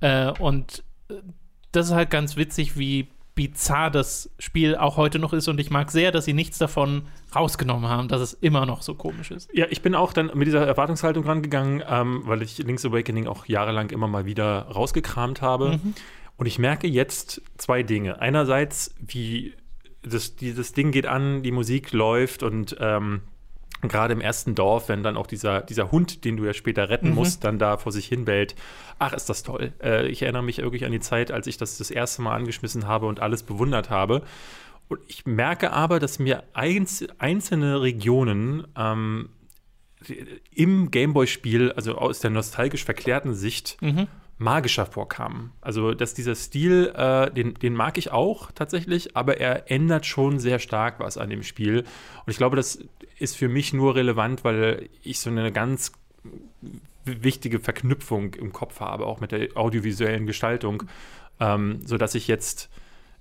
Äh, 0.00 0.32
und 0.40 0.82
äh, 1.08 1.14
das 1.70 1.86
ist 1.86 1.94
halt 1.94 2.10
ganz 2.10 2.36
witzig, 2.36 2.76
wie 2.76 3.06
bizarr 3.36 3.90
das 3.90 4.30
Spiel 4.40 4.74
auch 4.74 4.96
heute 4.96 5.20
noch 5.20 5.32
ist 5.32 5.46
und 5.46 5.60
ich 5.60 5.70
mag 5.70 5.92
sehr, 5.92 6.10
dass 6.10 6.24
sie 6.24 6.32
nichts 6.32 6.58
davon 6.58 7.02
rausgenommen 7.34 7.88
haben, 7.88 8.08
dass 8.08 8.20
es 8.20 8.32
immer 8.32 8.66
noch 8.66 8.82
so 8.82 8.94
komisch 8.94 9.30
ist. 9.30 9.48
Ja, 9.52 9.66
ich 9.68 9.82
bin 9.82 9.94
auch 9.94 10.12
dann 10.12 10.32
mit 10.34 10.48
dieser 10.48 10.66
Erwartungshaltung 10.66 11.24
rangegangen, 11.24 11.84
ähm, 11.86 12.22
weil 12.24 12.42
ich 12.42 12.58
Link's 12.58 12.84
Awakening 12.84 13.28
auch 13.28 13.46
jahrelang 13.46 13.90
immer 13.90 14.08
mal 14.08 14.24
wieder 14.24 14.62
rausgekramt 14.62 15.42
habe. 15.42 15.78
Mhm. 15.82 15.94
Und 16.38 16.46
ich 16.46 16.58
merke 16.58 16.86
jetzt 16.88 17.42
zwei 17.58 17.82
Dinge. 17.82 18.20
Einerseits, 18.20 18.94
wie 19.00 19.54
das, 20.02 20.36
dieses 20.36 20.72
Ding 20.72 20.90
geht 20.90 21.06
an, 21.06 21.42
die 21.42 21.52
Musik 21.52 21.92
läuft 21.92 22.42
und 22.42 22.76
ähm, 22.80 23.22
gerade 23.82 24.14
im 24.14 24.20
ersten 24.20 24.54
Dorf, 24.54 24.88
wenn 24.88 25.02
dann 25.02 25.16
auch 25.16 25.26
dieser, 25.26 25.60
dieser 25.62 25.90
Hund, 25.92 26.24
den 26.24 26.36
du 26.36 26.44
ja 26.44 26.54
später 26.54 26.88
retten 26.88 27.10
mhm. 27.10 27.14
musst, 27.14 27.44
dann 27.44 27.58
da 27.58 27.76
vor 27.76 27.92
sich 27.92 28.06
hin 28.06 28.24
bellt. 28.24 28.54
Ach, 28.98 29.12
ist 29.12 29.28
das 29.28 29.42
toll. 29.42 29.72
Äh, 29.82 30.08
ich 30.08 30.22
erinnere 30.22 30.42
mich 30.42 30.58
wirklich 30.58 30.84
an 30.84 30.92
die 30.92 31.00
Zeit, 31.00 31.30
als 31.30 31.46
ich 31.46 31.56
das 31.56 31.78
das 31.78 31.90
erste 31.90 32.22
Mal 32.22 32.34
angeschmissen 32.34 32.86
habe 32.86 33.06
und 33.06 33.20
alles 33.20 33.42
bewundert 33.42 33.90
habe. 33.90 34.22
Und 34.88 35.00
ich 35.08 35.26
merke 35.26 35.72
aber, 35.72 35.98
dass 35.98 36.18
mir 36.18 36.44
einzelne 36.52 37.82
Regionen 37.82 38.66
ähm, 38.76 39.30
im 40.52 40.90
Gameboy-Spiel, 40.90 41.72
also 41.72 41.96
aus 41.96 42.20
der 42.20 42.30
nostalgisch 42.30 42.84
verklärten 42.84 43.34
Sicht, 43.34 43.76
mhm 43.80 44.06
magischer 44.38 44.86
vorkamen. 44.86 45.52
Also, 45.60 45.94
dass 45.94 46.14
dieser 46.14 46.34
Stil, 46.34 46.92
äh, 46.94 47.30
den, 47.30 47.54
den 47.54 47.74
mag 47.74 47.96
ich 47.98 48.12
auch 48.12 48.50
tatsächlich, 48.52 49.16
aber 49.16 49.38
er 49.38 49.70
ändert 49.70 50.04
schon 50.04 50.38
sehr 50.38 50.58
stark 50.58 51.00
was 51.00 51.16
an 51.16 51.30
dem 51.30 51.42
Spiel. 51.42 51.80
Und 51.80 52.30
ich 52.30 52.36
glaube, 52.36 52.56
das 52.56 52.78
ist 53.18 53.36
für 53.36 53.48
mich 53.48 53.72
nur 53.72 53.94
relevant, 53.94 54.44
weil 54.44 54.88
ich 55.02 55.20
so 55.20 55.30
eine 55.30 55.52
ganz 55.52 55.92
wichtige 57.04 57.60
Verknüpfung 57.60 58.34
im 58.34 58.52
Kopf 58.52 58.80
habe, 58.80 59.06
auch 59.06 59.20
mit 59.20 59.32
der 59.32 59.56
audiovisuellen 59.56 60.26
Gestaltung, 60.26 60.82
ähm, 61.40 61.80
sodass 61.84 62.14
ich 62.14 62.28
jetzt 62.28 62.68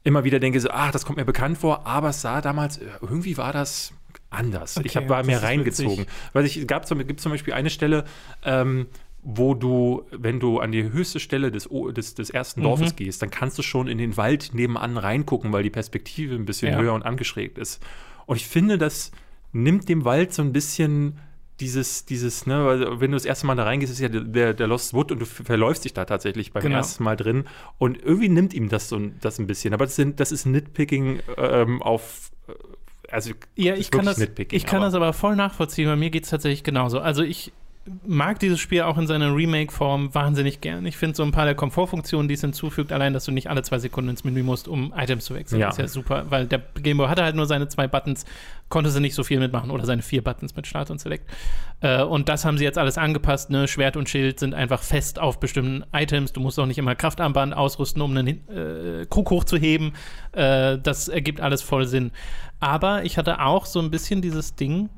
immer 0.03 0.23
wieder 0.23 0.39
denke, 0.39 0.59
so, 0.59 0.69
ach, 0.69 0.91
das 0.91 1.05
kommt 1.05 1.17
mir 1.17 1.25
bekannt 1.25 1.57
vor, 1.57 1.85
aber 1.87 2.09
es 2.09 2.21
sah 2.21 2.41
damals, 2.41 2.77
äh, 2.77 2.85
irgendwie 3.01 3.37
war 3.37 3.53
das 3.53 3.93
anders. 4.29 4.77
Okay, 4.77 4.87
ich 4.87 4.97
hab, 4.97 5.09
war 5.09 5.23
mehr 5.23 5.43
reingezogen. 5.43 6.05
Weil 6.33 6.45
ich 6.45 6.67
gab 6.67 6.87
gibt 6.87 7.19
zum 7.19 7.31
Beispiel 7.31 7.53
eine 7.53 7.69
Stelle, 7.69 8.05
ähm, 8.43 8.87
wo 9.27 9.55
du, 9.55 10.03
wenn 10.11 10.39
du 10.39 10.59
an 10.59 10.71
die 10.71 10.83
höchste 10.83 11.19
Stelle 11.19 11.51
des, 11.51 11.67
des, 11.95 12.13
des 12.13 12.29
ersten 12.29 12.61
Dorfes 12.61 12.91
mhm. 12.91 12.95
gehst, 12.95 13.23
dann 13.23 13.31
kannst 13.31 13.57
du 13.57 13.63
schon 13.63 13.87
in 13.87 13.97
den 13.97 14.17
Wald 14.17 14.51
nebenan 14.53 14.97
reingucken, 14.97 15.51
weil 15.51 15.63
die 15.63 15.71
Perspektive 15.71 16.35
ein 16.35 16.45
bisschen 16.45 16.73
ja. 16.73 16.79
höher 16.79 16.93
und 16.93 17.01
angeschrägt 17.01 17.57
ist. 17.57 17.83
Und 18.27 18.35
ich 18.35 18.47
finde, 18.47 18.77
das 18.77 19.11
nimmt 19.51 19.89
dem 19.89 20.05
Wald 20.05 20.31
so 20.31 20.43
ein 20.43 20.53
bisschen 20.53 21.19
dieses, 21.59 22.05
dieses, 22.05 22.45
ne, 22.45 22.65
weil 22.65 22.99
wenn 22.99 23.11
du 23.11 23.15
das 23.15 23.25
erste 23.25 23.47
Mal 23.47 23.55
da 23.55 23.63
reingehst, 23.63 23.91
ist 23.91 23.99
ja 23.99 24.09
der, 24.09 24.53
der 24.53 24.67
Lost 24.67 24.93
Wood 24.93 25.11
und 25.11 25.19
du 25.19 25.25
verläufst 25.25 25.85
dich 25.85 25.93
da 25.93 26.05
tatsächlich 26.05 26.53
beim 26.53 26.61
genau. 26.61 26.77
ersten 26.77 27.03
Mal 27.03 27.15
drin. 27.15 27.45
Und 27.79 27.99
irgendwie 28.03 28.29
nimmt 28.29 28.53
ihm 28.53 28.69
das 28.69 28.89
so 28.89 29.01
das 29.21 29.39
ein 29.39 29.47
bisschen. 29.47 29.73
Aber 29.73 29.85
das, 29.85 29.95
sind, 29.95 30.19
das 30.19 30.31
ist 30.31 30.45
Nitpicking 30.45 31.21
ähm, 31.37 31.81
auf 31.81 32.29
äh, 32.47 32.53
also 33.09 33.31
ja, 33.55 33.73
ich 33.75 33.89
kann 33.89 34.05
das, 34.05 34.19
ich 34.19 34.65
kann 34.65 34.77
aber. 34.77 34.85
das 34.85 34.93
aber 34.93 35.13
voll 35.13 35.35
nachvollziehen. 35.35 35.87
Bei 35.87 35.95
mir 35.95 36.09
geht 36.09 36.25
es 36.25 36.29
tatsächlich 36.29 36.63
genauso. 36.63 36.99
Also 36.99 37.23
ich 37.23 37.53
mag 38.05 38.39
dieses 38.39 38.59
Spiel 38.59 38.81
auch 38.81 38.97
in 38.97 39.05
seiner 39.05 39.35
Remake-Form 39.35 40.15
wahnsinnig 40.15 40.59
gern. 40.59 40.85
Ich 40.87 40.97
finde 40.97 41.15
so 41.15 41.23
ein 41.23 41.31
paar 41.31 41.45
der 41.45 41.53
Komfortfunktionen, 41.53 42.27
die 42.27 42.33
es 42.33 42.41
hinzufügt, 42.41 42.91
allein, 42.91 43.13
dass 43.13 43.25
du 43.25 43.31
nicht 43.31 43.47
alle 43.47 43.61
zwei 43.61 43.77
Sekunden 43.77 44.09
ins 44.09 44.23
Menü 44.23 44.41
musst, 44.41 44.67
um 44.67 44.91
Items 44.97 45.25
zu 45.25 45.35
wechseln, 45.35 45.61
ja. 45.61 45.69
ist 45.69 45.77
ja 45.77 45.87
super, 45.87 46.25
weil 46.29 46.47
der 46.47 46.63
Gameboy 46.81 47.07
hatte 47.07 47.23
halt 47.23 47.35
nur 47.35 47.45
seine 47.45 47.67
zwei 47.67 47.87
Buttons, 47.87 48.25
konnte 48.69 48.89
sie 48.89 48.99
nicht 48.99 49.13
so 49.13 49.23
viel 49.23 49.39
mitmachen 49.39 49.69
oder 49.69 49.85
seine 49.85 50.01
vier 50.01 50.23
Buttons 50.23 50.55
mit 50.55 50.65
Start 50.65 50.89
und 50.89 50.99
Select. 50.99 51.29
Äh, 51.81 52.01
und 52.01 52.27
das 52.27 52.43
haben 52.43 52.57
sie 52.57 52.63
jetzt 52.63 52.79
alles 52.79 52.97
angepasst. 52.97 53.51
Ne? 53.51 53.67
Schwert 53.67 53.97
und 53.97 54.09
Schild 54.09 54.39
sind 54.39 54.55
einfach 54.55 54.81
fest 54.81 55.19
auf 55.19 55.39
bestimmten 55.39 55.83
Items. 55.93 56.33
Du 56.33 56.39
musst 56.39 56.59
auch 56.59 56.65
nicht 56.65 56.79
immer 56.79 56.95
Kraftarmband 56.95 57.55
ausrüsten, 57.55 58.01
um 58.01 58.17
einen 58.17 58.49
äh, 58.49 59.05
Krug 59.07 59.29
hochzuheben. 59.29 59.93
Äh, 60.31 60.79
das 60.79 61.07
ergibt 61.07 61.39
alles 61.39 61.61
voll 61.61 61.85
Sinn. 61.85 62.11
Aber 62.59 63.03
ich 63.03 63.19
hatte 63.19 63.41
auch 63.41 63.67
so 63.67 63.79
ein 63.79 63.91
bisschen 63.91 64.23
dieses 64.23 64.55
Ding, 64.55 64.89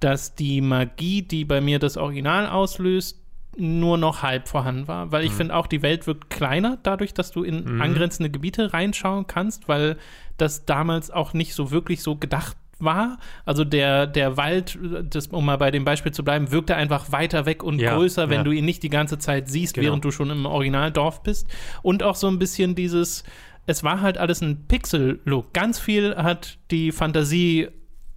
dass 0.00 0.34
die 0.34 0.60
Magie, 0.60 1.22
die 1.22 1.44
bei 1.44 1.60
mir 1.60 1.78
das 1.78 1.96
Original 1.96 2.46
auslöst, 2.48 3.20
nur 3.56 3.98
noch 3.98 4.22
halb 4.22 4.48
vorhanden 4.48 4.86
war, 4.86 5.10
weil 5.10 5.24
ich 5.24 5.32
mhm. 5.32 5.36
finde 5.36 5.56
auch, 5.56 5.66
die 5.66 5.82
Welt 5.82 6.06
wird 6.06 6.30
kleiner 6.30 6.78
dadurch, 6.82 7.12
dass 7.12 7.32
du 7.32 7.42
in 7.42 7.64
mhm. 7.64 7.82
angrenzende 7.82 8.30
Gebiete 8.30 8.72
reinschauen 8.72 9.26
kannst, 9.26 9.68
weil 9.68 9.96
das 10.36 10.64
damals 10.64 11.10
auch 11.10 11.32
nicht 11.32 11.54
so 11.54 11.72
wirklich 11.72 12.02
so 12.02 12.14
gedacht 12.16 12.56
war. 12.78 13.18
Also 13.44 13.64
der, 13.64 14.06
der 14.06 14.36
Wald, 14.36 14.78
das, 15.10 15.28
um 15.28 15.44
mal 15.44 15.58
bei 15.58 15.72
dem 15.72 15.84
Beispiel 15.84 16.12
zu 16.12 16.22
bleiben, 16.22 16.52
wirkte 16.52 16.76
einfach 16.76 17.10
weiter 17.10 17.46
weg 17.46 17.64
und 17.64 17.80
ja, 17.80 17.96
größer, 17.96 18.28
wenn 18.28 18.38
ja. 18.38 18.44
du 18.44 18.52
ihn 18.52 18.64
nicht 18.64 18.84
die 18.84 18.90
ganze 18.90 19.18
Zeit 19.18 19.48
siehst, 19.48 19.74
genau. 19.74 19.86
während 19.86 20.04
du 20.04 20.12
schon 20.12 20.30
im 20.30 20.46
Originaldorf 20.46 21.24
bist. 21.24 21.48
Und 21.82 22.04
auch 22.04 22.14
so 22.14 22.28
ein 22.28 22.38
bisschen 22.38 22.76
dieses, 22.76 23.24
es 23.66 23.82
war 23.82 24.00
halt 24.00 24.18
alles 24.18 24.40
ein 24.40 24.66
Pixel-Look. 24.68 25.52
Ganz 25.52 25.80
viel 25.80 26.16
hat 26.16 26.58
die 26.70 26.92
Fantasie 26.92 27.68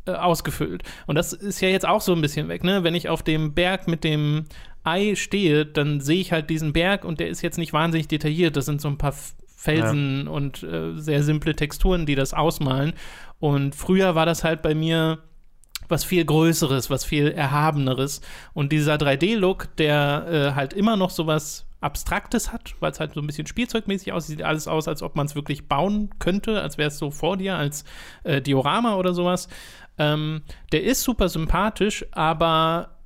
äh, 0.06 0.12
ausgefüllt. 0.12 0.84
Und 1.08 1.16
das 1.16 1.34
ist 1.34 1.62
ja 1.62 1.70
jetzt 1.70 1.88
auch 1.88 2.02
so 2.02 2.14
ein 2.14 2.22
bisschen 2.22 2.48
weg, 2.48 2.64
ne? 2.64 2.84
Wenn 2.84 2.96
ich 2.96 3.10
auf 3.10 3.24
dem 3.24 3.54
Berg 3.54 3.88
mit 3.88 4.04
dem 4.04 4.46
Ei 4.84 5.16
stehe, 5.16 5.66
dann 5.66 6.02
sehe 6.02 6.20
ich 6.20 6.32
halt 6.32 6.50
diesen 6.50 6.74
Berg 6.74 7.06
und 7.06 7.20
der 7.20 7.30
ist 7.30 7.42
jetzt 7.42 7.58
nicht 7.58 7.74
wahnsinnig 7.74 8.08
detailliert. 8.08 8.58
Das 8.58 8.66
sind 8.66 8.82
so 8.82 8.88
ein 8.88 8.98
paar 8.98 9.14
Felsen 9.56 10.26
ja. 10.26 10.32
und 10.32 10.64
äh, 10.64 10.94
sehr 10.96 11.22
simple 11.22 11.56
Texturen, 11.56 12.08
die 12.08 12.16
das 12.16 12.34
ausmalen. 12.34 12.94
Und 13.40 13.76
früher 13.76 14.16
war 14.16 14.26
das 14.26 14.44
halt 14.44 14.64
bei 14.64 14.74
mir 14.74 15.20
was 15.88 16.04
viel 16.04 16.26
Größeres, 16.26 16.90
was 16.90 17.06
viel 17.06 17.28
Erhabeneres. 17.28 18.22
Und 18.54 18.72
dieser 18.72 18.96
3D-Look, 18.96 19.76
der 19.76 20.26
äh, 20.28 20.56
halt 20.56 20.74
immer 20.74 20.96
noch 20.96 21.12
so 21.12 21.28
was 21.28 21.68
Abstraktes 21.82 22.54
hat, 22.54 22.76
weil 22.80 22.92
es 22.92 23.00
halt 23.00 23.16
so 23.16 23.22
ein 23.22 23.28
bisschen 23.28 23.48
spielzeugmäßig 23.48 24.14
aussieht, 24.14 24.38
sieht 24.38 24.46
alles 24.46 24.68
aus, 24.68 24.88
als 24.88 25.02
ob 25.02 25.16
man 25.16 25.26
es 25.26 25.36
wirklich 25.36 25.68
bauen 25.68 26.12
könnte, 26.20 26.62
als 26.62 26.78
wäre 26.78 26.90
es 26.90 26.98
so 27.00 27.10
vor 27.10 27.38
dir, 27.38 27.56
als 27.56 27.86
äh, 28.24 28.40
Diorama 28.40 28.96
oder 28.96 29.14
sowas. 29.14 29.50
Ähm, 29.98 30.42
der 30.72 30.84
ist 30.84 31.04
super 31.04 31.30
sympathisch, 31.30 32.06
aber 32.12 32.98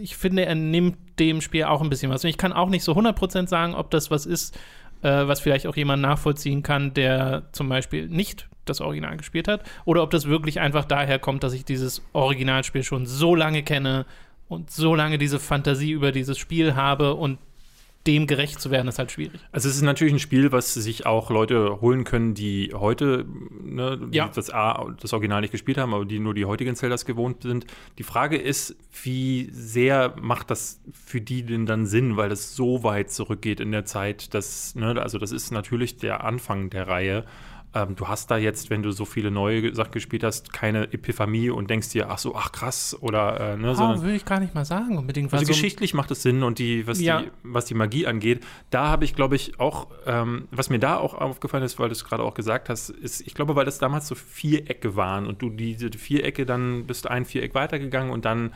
ich 0.00 0.16
finde, 0.16 0.46
er 0.46 0.54
nimmt 0.54 0.96
dem 1.18 1.40
Spiel 1.40 1.64
auch 1.64 1.82
ein 1.82 1.90
bisschen 1.90 2.10
was. 2.10 2.24
Und 2.24 2.30
ich 2.30 2.38
kann 2.38 2.52
auch 2.52 2.68
nicht 2.68 2.84
so 2.84 2.92
100% 2.92 3.48
sagen, 3.48 3.74
ob 3.74 3.90
das 3.90 4.10
was 4.10 4.26
ist, 4.26 4.56
äh, 5.02 5.26
was 5.26 5.40
vielleicht 5.40 5.66
auch 5.66 5.76
jemand 5.76 6.02
nachvollziehen 6.02 6.62
kann, 6.62 6.94
der 6.94 7.48
zum 7.52 7.68
Beispiel 7.68 8.08
nicht 8.08 8.48
das 8.64 8.80
Original 8.80 9.16
gespielt 9.16 9.48
hat, 9.48 9.62
oder 9.84 10.02
ob 10.02 10.10
das 10.10 10.26
wirklich 10.26 10.60
einfach 10.60 10.84
daher 10.84 11.18
kommt, 11.18 11.42
dass 11.42 11.54
ich 11.54 11.64
dieses 11.64 12.02
Originalspiel 12.12 12.82
schon 12.82 13.06
so 13.06 13.34
lange 13.34 13.62
kenne 13.62 14.06
und 14.48 14.70
so 14.70 14.94
lange 14.94 15.18
diese 15.18 15.38
Fantasie 15.38 15.92
über 15.92 16.12
dieses 16.12 16.38
Spiel 16.38 16.74
habe 16.74 17.14
und 17.14 17.38
dem 18.08 18.26
gerecht 18.26 18.60
zu 18.60 18.70
werden, 18.70 18.88
ist 18.88 18.98
halt 18.98 19.12
schwierig. 19.12 19.38
Also 19.52 19.68
es 19.68 19.76
ist 19.76 19.82
natürlich 19.82 20.14
ein 20.14 20.18
Spiel, 20.18 20.50
was 20.50 20.74
sich 20.74 21.06
auch 21.06 21.30
Leute 21.30 21.80
holen 21.80 22.04
können, 22.04 22.34
die 22.34 22.72
heute 22.74 23.26
ne, 23.62 23.98
die 23.98 24.16
ja. 24.16 24.28
das, 24.28 24.50
A, 24.50 24.86
das 25.00 25.12
Original 25.12 25.42
nicht 25.42 25.52
gespielt 25.52 25.78
haben, 25.78 25.94
aber 25.94 26.04
die 26.04 26.18
nur 26.18 26.34
die 26.34 26.46
heutigen 26.46 26.74
Zeldas 26.74 27.04
gewohnt 27.04 27.42
sind. 27.42 27.66
Die 27.98 28.02
Frage 28.02 28.36
ist, 28.36 28.76
wie 29.02 29.50
sehr 29.52 30.14
macht 30.20 30.50
das 30.50 30.80
für 30.92 31.20
die 31.20 31.44
denn 31.44 31.66
dann 31.66 31.86
Sinn, 31.86 32.16
weil 32.16 32.32
es 32.32 32.56
so 32.56 32.82
weit 32.82 33.10
zurückgeht 33.10 33.60
in 33.60 33.70
der 33.70 33.84
Zeit, 33.84 34.32
dass, 34.34 34.74
ne, 34.74 35.00
also 35.00 35.18
das 35.18 35.30
ist 35.30 35.50
natürlich 35.50 35.98
der 35.98 36.24
Anfang 36.24 36.70
der 36.70 36.88
Reihe. 36.88 37.24
Ähm, 37.74 37.96
du 37.96 38.08
hast 38.08 38.30
da 38.30 38.38
jetzt, 38.38 38.70
wenn 38.70 38.82
du 38.82 38.92
so 38.92 39.04
viele 39.04 39.30
neue 39.30 39.74
Sachen 39.74 39.92
gespielt 39.92 40.24
hast, 40.24 40.54
keine 40.54 40.90
Epiphanie 40.92 41.50
und 41.50 41.68
denkst 41.68 41.90
dir, 41.90 42.08
ach 42.08 42.16
so, 42.16 42.34
ach 42.34 42.50
krass, 42.50 42.96
oder 43.00 43.52
äh, 43.52 43.56
ne, 43.58 43.76
oh, 43.78 44.02
will 44.02 44.14
ich 44.14 44.24
gar 44.24 44.40
nicht 44.40 44.54
mal 44.54 44.64
sagen, 44.64 44.96
unbedingt. 44.96 45.30
Also 45.32 45.44
so 45.44 45.48
geschichtlich 45.48 45.92
macht 45.92 46.10
es 46.10 46.22
Sinn 46.22 46.42
und 46.42 46.58
die, 46.58 46.86
was, 46.86 46.98
ja. 46.98 47.20
die, 47.20 47.30
was 47.42 47.66
die 47.66 47.74
Magie 47.74 48.06
angeht, 48.06 48.44
da 48.70 48.88
habe 48.88 49.04
ich, 49.04 49.14
glaube 49.14 49.36
ich, 49.36 49.60
auch, 49.60 49.88
ähm, 50.06 50.48
was 50.50 50.70
mir 50.70 50.78
da 50.78 50.96
auch 50.96 51.12
aufgefallen 51.12 51.62
ist, 51.62 51.78
weil 51.78 51.88
du 51.88 51.92
es 51.92 52.04
gerade 52.06 52.22
auch 52.22 52.34
gesagt 52.34 52.70
hast, 52.70 52.88
ist, 52.88 53.20
ich 53.26 53.34
glaube, 53.34 53.54
weil 53.54 53.66
das 53.66 53.78
damals 53.78 54.08
so 54.08 54.14
Vierecke 54.14 54.96
waren 54.96 55.26
und 55.26 55.42
du 55.42 55.50
diese 55.50 55.90
Vierecke, 55.90 56.46
dann 56.46 56.86
bist 56.86 57.10
ein 57.10 57.26
Viereck 57.26 57.54
weitergegangen 57.54 58.10
und 58.10 58.24
dann 58.24 58.54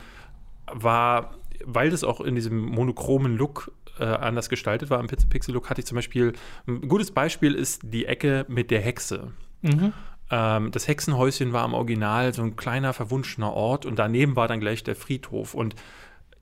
war, 0.71 1.35
weil 1.63 1.91
das 1.91 2.03
auch 2.03 2.19
in 2.19 2.33
diesem 2.33 2.57
monochromen 2.57 3.37
Look 3.37 3.71
äh, 3.99 4.05
anders 4.05 4.49
gestaltet 4.49 4.89
war 4.89 4.99
im 4.99 5.07
Pixel-Look, 5.07 5.69
hatte 5.69 5.81
ich 5.81 5.85
zum 5.85 5.95
Beispiel, 5.95 6.33
ein 6.67 6.87
gutes 6.87 7.11
Beispiel 7.11 7.53
ist 7.53 7.81
die 7.83 8.05
Ecke 8.05 8.45
mit 8.47 8.71
der 8.71 8.81
Hexe. 8.81 9.31
Mhm. 9.61 9.93
Ähm, 10.31 10.71
das 10.71 10.87
Hexenhäuschen 10.87 11.53
war 11.53 11.65
im 11.65 11.73
Original 11.73 12.33
so 12.33 12.43
ein 12.43 12.55
kleiner, 12.55 12.93
verwunschener 12.93 13.53
Ort 13.53 13.85
und 13.85 13.99
daneben 13.99 14.35
war 14.35 14.47
dann 14.47 14.59
gleich 14.59 14.83
der 14.83 14.95
Friedhof. 14.95 15.53
Und 15.53 15.75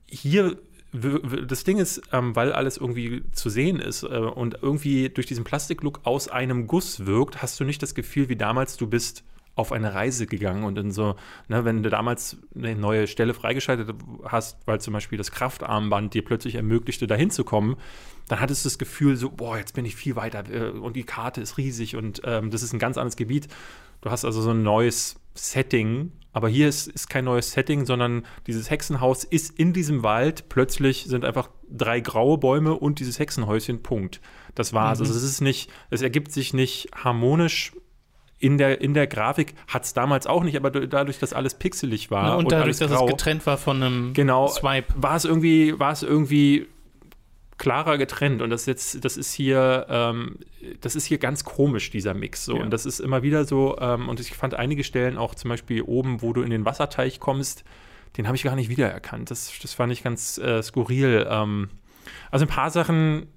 hier 0.06 0.56
das 0.92 1.64
Ding 1.64 1.78
ist, 1.78 2.02
ähm, 2.12 2.36
weil 2.36 2.52
alles 2.52 2.76
irgendwie 2.76 3.22
zu 3.32 3.48
sehen 3.48 3.80
ist 3.80 4.02
äh, 4.02 4.06
und 4.06 4.58
irgendwie 4.60 5.08
durch 5.08 5.26
diesen 5.26 5.42
Plastiklook 5.42 6.00
aus 6.04 6.28
einem 6.28 6.66
Guss 6.66 7.06
wirkt, 7.06 7.40
hast 7.40 7.58
du 7.58 7.64
nicht 7.64 7.82
das 7.82 7.94
Gefühl, 7.94 8.28
wie 8.28 8.36
damals 8.36 8.76
du 8.76 8.86
bist 8.86 9.24
auf 9.54 9.72
eine 9.72 9.94
Reise 9.94 10.26
gegangen 10.26 10.64
und 10.64 10.78
in 10.78 10.90
so, 10.92 11.16
ne, 11.48 11.64
wenn 11.64 11.82
du 11.82 11.90
damals 11.90 12.38
eine 12.56 12.74
neue 12.74 13.06
Stelle 13.06 13.34
freigeschaltet 13.34 13.94
hast, 14.24 14.58
weil 14.66 14.80
zum 14.80 14.94
Beispiel 14.94 15.18
das 15.18 15.30
Kraftarmband 15.30 16.14
dir 16.14 16.24
plötzlich 16.24 16.54
ermöglichte, 16.54 17.06
dahin 17.06 17.30
zu 17.30 17.44
kommen, 17.44 17.76
dann 18.28 18.40
hattest 18.40 18.64
du 18.64 18.68
das 18.68 18.78
Gefühl 18.78 19.16
so, 19.16 19.30
boah, 19.30 19.58
jetzt 19.58 19.74
bin 19.74 19.84
ich 19.84 19.94
viel 19.94 20.16
weiter 20.16 20.44
äh, 20.50 20.70
und 20.70 20.96
die 20.96 21.04
Karte 21.04 21.40
ist 21.40 21.58
riesig 21.58 21.96
und 21.96 22.22
ähm, 22.24 22.50
das 22.50 22.62
ist 22.62 22.72
ein 22.72 22.78
ganz 22.78 22.96
anderes 22.96 23.16
Gebiet. 23.16 23.48
Du 24.00 24.10
hast 24.10 24.24
also 24.24 24.40
so 24.40 24.50
ein 24.50 24.62
neues 24.62 25.16
Setting, 25.34 26.12
aber 26.32 26.48
hier 26.48 26.68
ist, 26.68 26.88
ist 26.88 27.10
kein 27.10 27.24
neues 27.24 27.52
Setting, 27.52 27.84
sondern 27.84 28.24
dieses 28.46 28.70
Hexenhaus 28.70 29.22
ist 29.22 29.58
in 29.58 29.72
diesem 29.72 30.02
Wald. 30.02 30.48
Plötzlich 30.48 31.04
sind 31.04 31.24
einfach 31.24 31.50
drei 31.70 32.00
graue 32.00 32.38
Bäume 32.38 32.74
und 32.74 33.00
dieses 33.00 33.18
Hexenhäuschen, 33.18 33.82
Punkt. 33.82 34.20
Das 34.54 34.72
war's. 34.72 34.98
Mhm. 34.98 35.06
Also 35.06 35.14
es 35.14 35.22
ist 35.22 35.40
nicht, 35.40 35.70
es 35.90 36.00
ergibt 36.00 36.32
sich 36.32 36.54
nicht 36.54 36.88
harmonisch 36.94 37.72
in 38.42 38.58
der, 38.58 38.80
in 38.80 38.92
der 38.92 39.06
Grafik 39.06 39.54
hat 39.68 39.84
es 39.84 39.94
damals 39.94 40.26
auch 40.26 40.42
nicht, 40.42 40.56
aber 40.56 40.70
dadurch, 40.70 41.18
dass 41.20 41.32
alles 41.32 41.54
pixelig 41.54 42.10
war 42.10 42.30
Ja, 42.30 42.34
und, 42.34 42.50
dadurch, 42.50 42.64
alles 42.64 42.78
dass 42.80 42.90
grau, 42.90 43.04
es 43.06 43.10
getrennt 43.12 43.46
war 43.46 43.56
von 43.56 43.82
einem 43.82 44.12
genau, 44.14 44.48
Swipe. 44.48 44.92
war 44.96 45.14
es 45.16 45.24
irgendwie, 45.24 45.78
war 45.78 45.92
es 45.92 46.02
irgendwie 46.02 46.66
klarer 47.58 47.98
getrennt 47.98 48.42
und 48.42 48.50
das 48.50 48.66
jetzt, 48.66 49.04
das 49.04 49.16
ist 49.16 49.32
hier, 49.32 49.86
ähm, 49.88 50.36
das 50.80 50.96
ist 50.96 51.04
hier 51.06 51.18
ganz 51.18 51.44
komisch 51.44 51.90
dieser 51.90 52.14
Mix 52.14 52.44
so 52.44 52.56
Ja. 52.56 52.62
und 52.64 52.70
das 52.72 52.84
ist 52.84 52.98
immer 52.98 53.22
wieder 53.22 53.44
so 53.44 53.78
ähm, 53.78 54.08
und 54.08 54.18
ich 54.18 54.32
fand 54.34 54.54
einige 54.54 54.82
Stellen 54.82 55.16
auch 55.16 55.36
zum 55.36 55.48
Beispiel 55.50 55.82
oben, 55.82 56.20
wo 56.22 56.32
du 56.32 56.42
in 56.42 56.50
den 56.50 56.64
Wasserteich 56.64 57.20
kommst, 57.20 57.62
den 58.16 58.26
habe 58.26 58.36
ich 58.36 58.42
gar 58.42 58.56
nicht 58.56 58.68
wiedererkannt. 58.68 59.30
Das, 59.30 59.52
das 59.62 59.72
fand 59.72 59.92
ich 59.92 60.02
ganz 60.02 60.36
äh, 60.38 60.62
skurril. 60.62 61.26
Ähm, 61.30 61.70
also 62.32 62.44
ein 62.44 62.48
paar 62.48 62.70
Sachen 62.70 63.28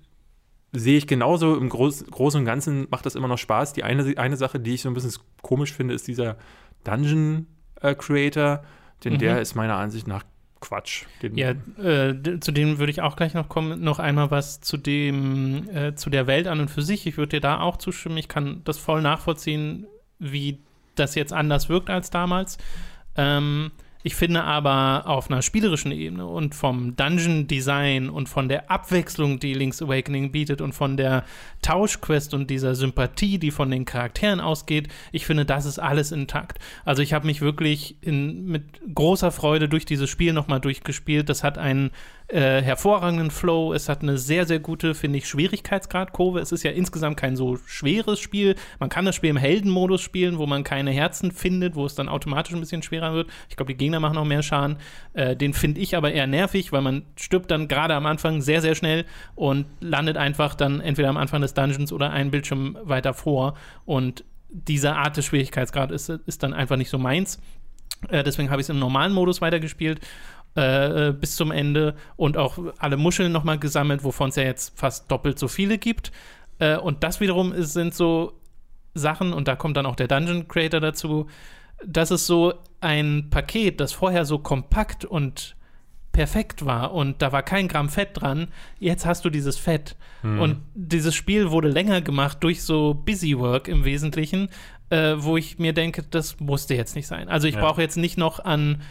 sehe 0.75 0.97
ich 0.97 1.07
genauso. 1.07 1.55
Im 1.55 1.69
Groß, 1.69 2.05
Großen 2.11 2.39
und 2.39 2.45
Ganzen 2.45 2.87
macht 2.89 3.05
das 3.05 3.15
immer 3.15 3.27
noch 3.27 3.37
Spaß. 3.37 3.73
Die 3.73 3.83
eine, 3.83 4.17
eine 4.17 4.37
Sache, 4.37 4.59
die 4.59 4.73
ich 4.73 4.81
so 4.81 4.89
ein 4.89 4.93
bisschen 4.93 5.13
komisch 5.41 5.73
finde, 5.73 5.93
ist 5.93 6.07
dieser 6.07 6.37
Dungeon 6.83 7.47
äh, 7.81 7.95
Creator, 7.95 8.63
denn 9.03 9.13
Mhm. 9.13 9.17
der 9.19 9.41
ist 9.41 9.55
meiner 9.55 9.75
Ansicht 9.77 10.07
nach 10.07 10.23
Quatsch. 10.61 11.03
Den, 11.21 11.37
Ja, 11.37 11.51
äh, 11.51 12.39
zu 12.39 12.51
dem 12.51 12.79
würde 12.79 12.91
ich 12.91 13.01
auch 13.01 13.15
gleich 13.15 13.33
noch 13.33 13.49
kommen. 13.49 13.83
Noch 13.83 13.99
einmal 13.99 14.31
was 14.31 14.61
zu 14.61 14.77
dem, 14.77 15.69
äh, 15.69 15.95
zu 15.95 16.09
der 16.09 16.27
Welt 16.27 16.47
an 16.47 16.59
und 16.59 16.69
für 16.71 16.81
sich. 16.81 17.05
Ich 17.05 17.17
würde 17.17 17.37
dir 17.37 17.41
da 17.41 17.59
auch 17.59 17.77
zustimmen. 17.77 18.17
Ich 18.17 18.27
kann 18.27 18.61
das 18.63 18.77
voll 18.77 19.01
nachvollziehen, 19.01 19.85
wie 20.17 20.59
das 20.95 21.13
jetzt 21.15 21.33
anders 21.33 21.69
wirkt 21.69 21.89
als 21.89 22.09
damals. 22.09 22.57
Ähm, 23.17 23.71
ich 24.05 24.13
finde 24.13 24.43
aber 24.43 25.07
auf 25.07 25.31
einer 25.31 25.41
spielerischen 25.41 25.91
Ebene 25.91 26.27
und 26.27 26.53
vom 26.53 26.95
Dungeon-Design 26.95 28.07
und 28.07 28.29
von 28.29 28.47
der 28.47 28.69
Abwechslung, 28.69 29.39
die 29.39 29.55
Link's 29.55 29.81
Awakening 29.81 30.31
bietet 30.31 30.61
und 30.61 30.73
von 30.73 30.95
der 30.95 31.23
Tauschquest 31.63 32.35
und 32.35 32.51
dieser 32.51 32.75
Sympathie, 32.75 33.39
die 33.39 33.49
von 33.49 33.71
den 33.71 33.83
Charakteren 33.83 34.41
ausgeht, 34.41 34.89
ich 35.11 35.25
finde, 35.25 35.43
das 35.43 35.65
ist 35.65 35.79
alles 35.79 36.11
intakt. 36.11 36.59
Also 36.83 37.01
ich 37.01 37.13
habe 37.13 37.25
mich 37.25 37.41
wirklich 37.41 37.95
in, 38.01 38.45
mit 38.45 38.63
großer 38.93 39.31
Freude 39.31 39.67
durch 39.67 39.85
dieses 39.85 40.07
Spiel 40.07 40.33
nochmal 40.33 40.61
durchgespielt. 40.61 41.27
Das 41.27 41.43
hat 41.43 41.57
einen 41.57 41.89
äh, 42.27 42.61
hervorragenden 42.61 43.29
Flow. 43.29 43.73
Es 43.73 43.87
hat 43.87 44.01
eine 44.01 44.17
sehr, 44.17 44.45
sehr 44.45 44.59
gute, 44.59 44.95
finde 44.95 45.19
ich, 45.19 45.27
Schwierigkeitsgrad-Kurve. 45.27 46.39
Es 46.39 46.51
ist 46.51 46.63
ja 46.63 46.71
insgesamt 46.71 47.17
kein 47.17 47.35
so 47.35 47.57
schweres 47.67 48.19
Spiel. 48.19 48.55
Man 48.79 48.89
kann 48.89 49.05
das 49.05 49.15
Spiel 49.15 49.29
im 49.29 49.37
Heldenmodus 49.37 50.01
spielen, 50.01 50.37
wo 50.37 50.47
man 50.47 50.63
keine 50.63 50.91
Herzen 50.91 51.31
findet, 51.31 51.75
wo 51.75 51.85
es 51.85 51.93
dann 51.93 52.09
automatisch 52.09 52.53
ein 52.53 52.59
bisschen 52.59 52.81
schwerer 52.81 53.13
wird. 53.13 53.29
Ich 53.49 53.55
glaube, 53.55 53.73
die 53.73 53.77
Gegner 53.77 53.99
machen 53.99 54.17
auch 54.17 54.25
mehr 54.25 54.41
Schaden. 54.41 54.77
Äh, 55.13 55.35
den 55.35 55.53
finde 55.53 55.81
ich 55.81 55.95
aber 55.95 56.13
eher 56.13 56.27
nervig, 56.27 56.71
weil 56.71 56.81
man 56.81 57.03
stirbt 57.15 57.51
dann 57.51 57.67
gerade 57.67 57.93
am 57.93 58.05
Anfang 58.05 58.41
sehr, 58.41 58.61
sehr 58.61 58.75
schnell 58.75 59.05
und 59.35 59.67
landet 59.79 60.17
einfach 60.17 60.55
dann 60.55 60.81
entweder 60.81 61.09
am 61.09 61.17
Anfang 61.17 61.41
des 61.41 61.53
Dungeons 61.53 61.93
oder 61.93 62.09
einen 62.11 62.31
Bildschirm 62.31 62.77
weiter 62.81 63.13
vor. 63.13 63.55
Und 63.85 64.23
diese 64.49 64.95
Art 64.95 65.17
des 65.17 65.25
Schwierigkeitsgrad 65.25 65.91
ist, 65.91 66.09
ist 66.09 66.41
dann 66.41 66.53
einfach 66.53 66.77
nicht 66.77 66.89
so 66.89 66.97
meins. 66.97 67.39
Äh, 68.09 68.23
deswegen 68.23 68.49
habe 68.49 68.61
ich 68.61 68.65
es 68.65 68.69
im 68.69 68.79
normalen 68.79 69.13
Modus 69.13 69.41
weitergespielt 69.41 69.99
äh, 70.55 71.11
bis 71.11 71.35
zum 71.35 71.51
Ende 71.51 71.95
und 72.15 72.37
auch 72.37 72.57
alle 72.79 72.97
Muscheln 72.97 73.31
nochmal 73.31 73.59
gesammelt, 73.59 74.03
wovon 74.03 74.29
es 74.29 74.35
ja 74.35 74.43
jetzt 74.43 74.77
fast 74.79 75.11
doppelt 75.11 75.37
so 75.37 75.47
viele 75.47 75.77
gibt. 75.77 76.11
Äh, 76.59 76.77
und 76.77 77.03
das 77.03 77.19
wiederum 77.19 77.53
ist, 77.53 77.73
sind 77.73 77.93
so 77.93 78.39
Sachen, 78.93 79.33
und 79.33 79.47
da 79.47 79.55
kommt 79.55 79.75
dann 79.77 79.85
auch 79.85 79.95
der 79.97 80.07
Dungeon 80.07 80.47
Creator 80.47 80.79
dazu, 80.79 81.27
das 81.85 82.09
ist 82.11 82.25
so 82.25 82.53
ein 82.79 83.29
Paket, 83.29 83.81
das 83.81 83.91
vorher 83.91 84.23
so 84.23 84.39
kompakt 84.39 85.03
und 85.03 85.55
perfekt 86.13 86.65
war 86.65 86.93
und 86.93 87.21
da 87.21 87.33
war 87.33 87.43
kein 87.43 87.67
Gramm 87.67 87.89
Fett 87.89 88.11
dran. 88.13 88.47
Jetzt 88.79 89.05
hast 89.05 89.25
du 89.25 89.29
dieses 89.29 89.57
Fett. 89.57 89.97
Und 90.23 90.61
dieses 90.73 91.13
Spiel 91.13 91.51
wurde 91.51 91.67
länger 91.67 92.01
gemacht 92.01 92.37
durch 92.41 92.63
so 92.63 92.95
Busywork 92.95 93.67
im 93.67 93.85
Wesentlichen, 93.85 94.49
äh, 94.89 95.13
wo 95.17 95.37
ich 95.37 95.59
mir 95.59 95.71
denke, 95.71 96.01
das 96.01 96.39
musste 96.39 96.73
jetzt 96.73 96.95
nicht 96.95 97.05
sein. 97.05 97.29
Also 97.29 97.47
ich 97.47 97.53
Ja. 97.55 97.61
brauche 97.61 97.81
jetzt 97.81 97.95
nicht 97.97 98.17
noch 98.17 98.43
an 98.43 98.81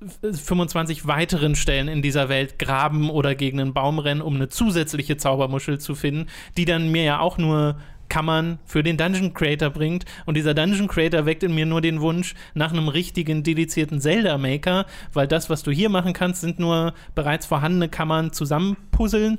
25 0.00 1.06
weiteren 1.06 1.56
Stellen 1.56 1.88
in 1.88 2.02
dieser 2.02 2.28
Welt 2.28 2.58
graben 2.58 3.10
oder 3.10 3.34
gegen 3.34 3.60
einen 3.60 3.74
Baum 3.74 3.98
rennen, 3.98 4.22
um 4.22 4.36
eine 4.36 4.48
zusätzliche 4.48 5.16
Zaubermuschel 5.16 5.78
zu 5.78 5.94
finden, 5.94 6.28
die 6.56 6.64
dann 6.64 6.90
mir 6.90 7.02
ja 7.02 7.18
auch 7.20 7.38
nur 7.38 7.76
Kammern 8.08 8.58
für 8.64 8.82
den 8.82 8.96
Dungeon 8.96 9.34
Creator 9.34 9.70
bringt. 9.70 10.04
Und 10.24 10.36
dieser 10.36 10.54
Dungeon 10.54 10.88
Creator 10.88 11.26
weckt 11.26 11.42
in 11.42 11.54
mir 11.54 11.66
nur 11.66 11.80
den 11.80 12.00
Wunsch 12.00 12.34
nach 12.54 12.72
einem 12.72 12.88
richtigen, 12.88 13.42
dedizierten 13.42 14.00
Zelda-Maker, 14.00 14.86
weil 15.12 15.26
das, 15.26 15.50
was 15.50 15.62
du 15.62 15.70
hier 15.70 15.88
machen 15.88 16.12
kannst, 16.12 16.40
sind 16.40 16.58
nur 16.58 16.94
bereits 17.14 17.46
vorhandene 17.46 17.88
Kammern 17.88 18.32
zusammenpuzzeln 18.32 19.38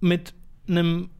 mit 0.00 0.34
einem 0.68 1.10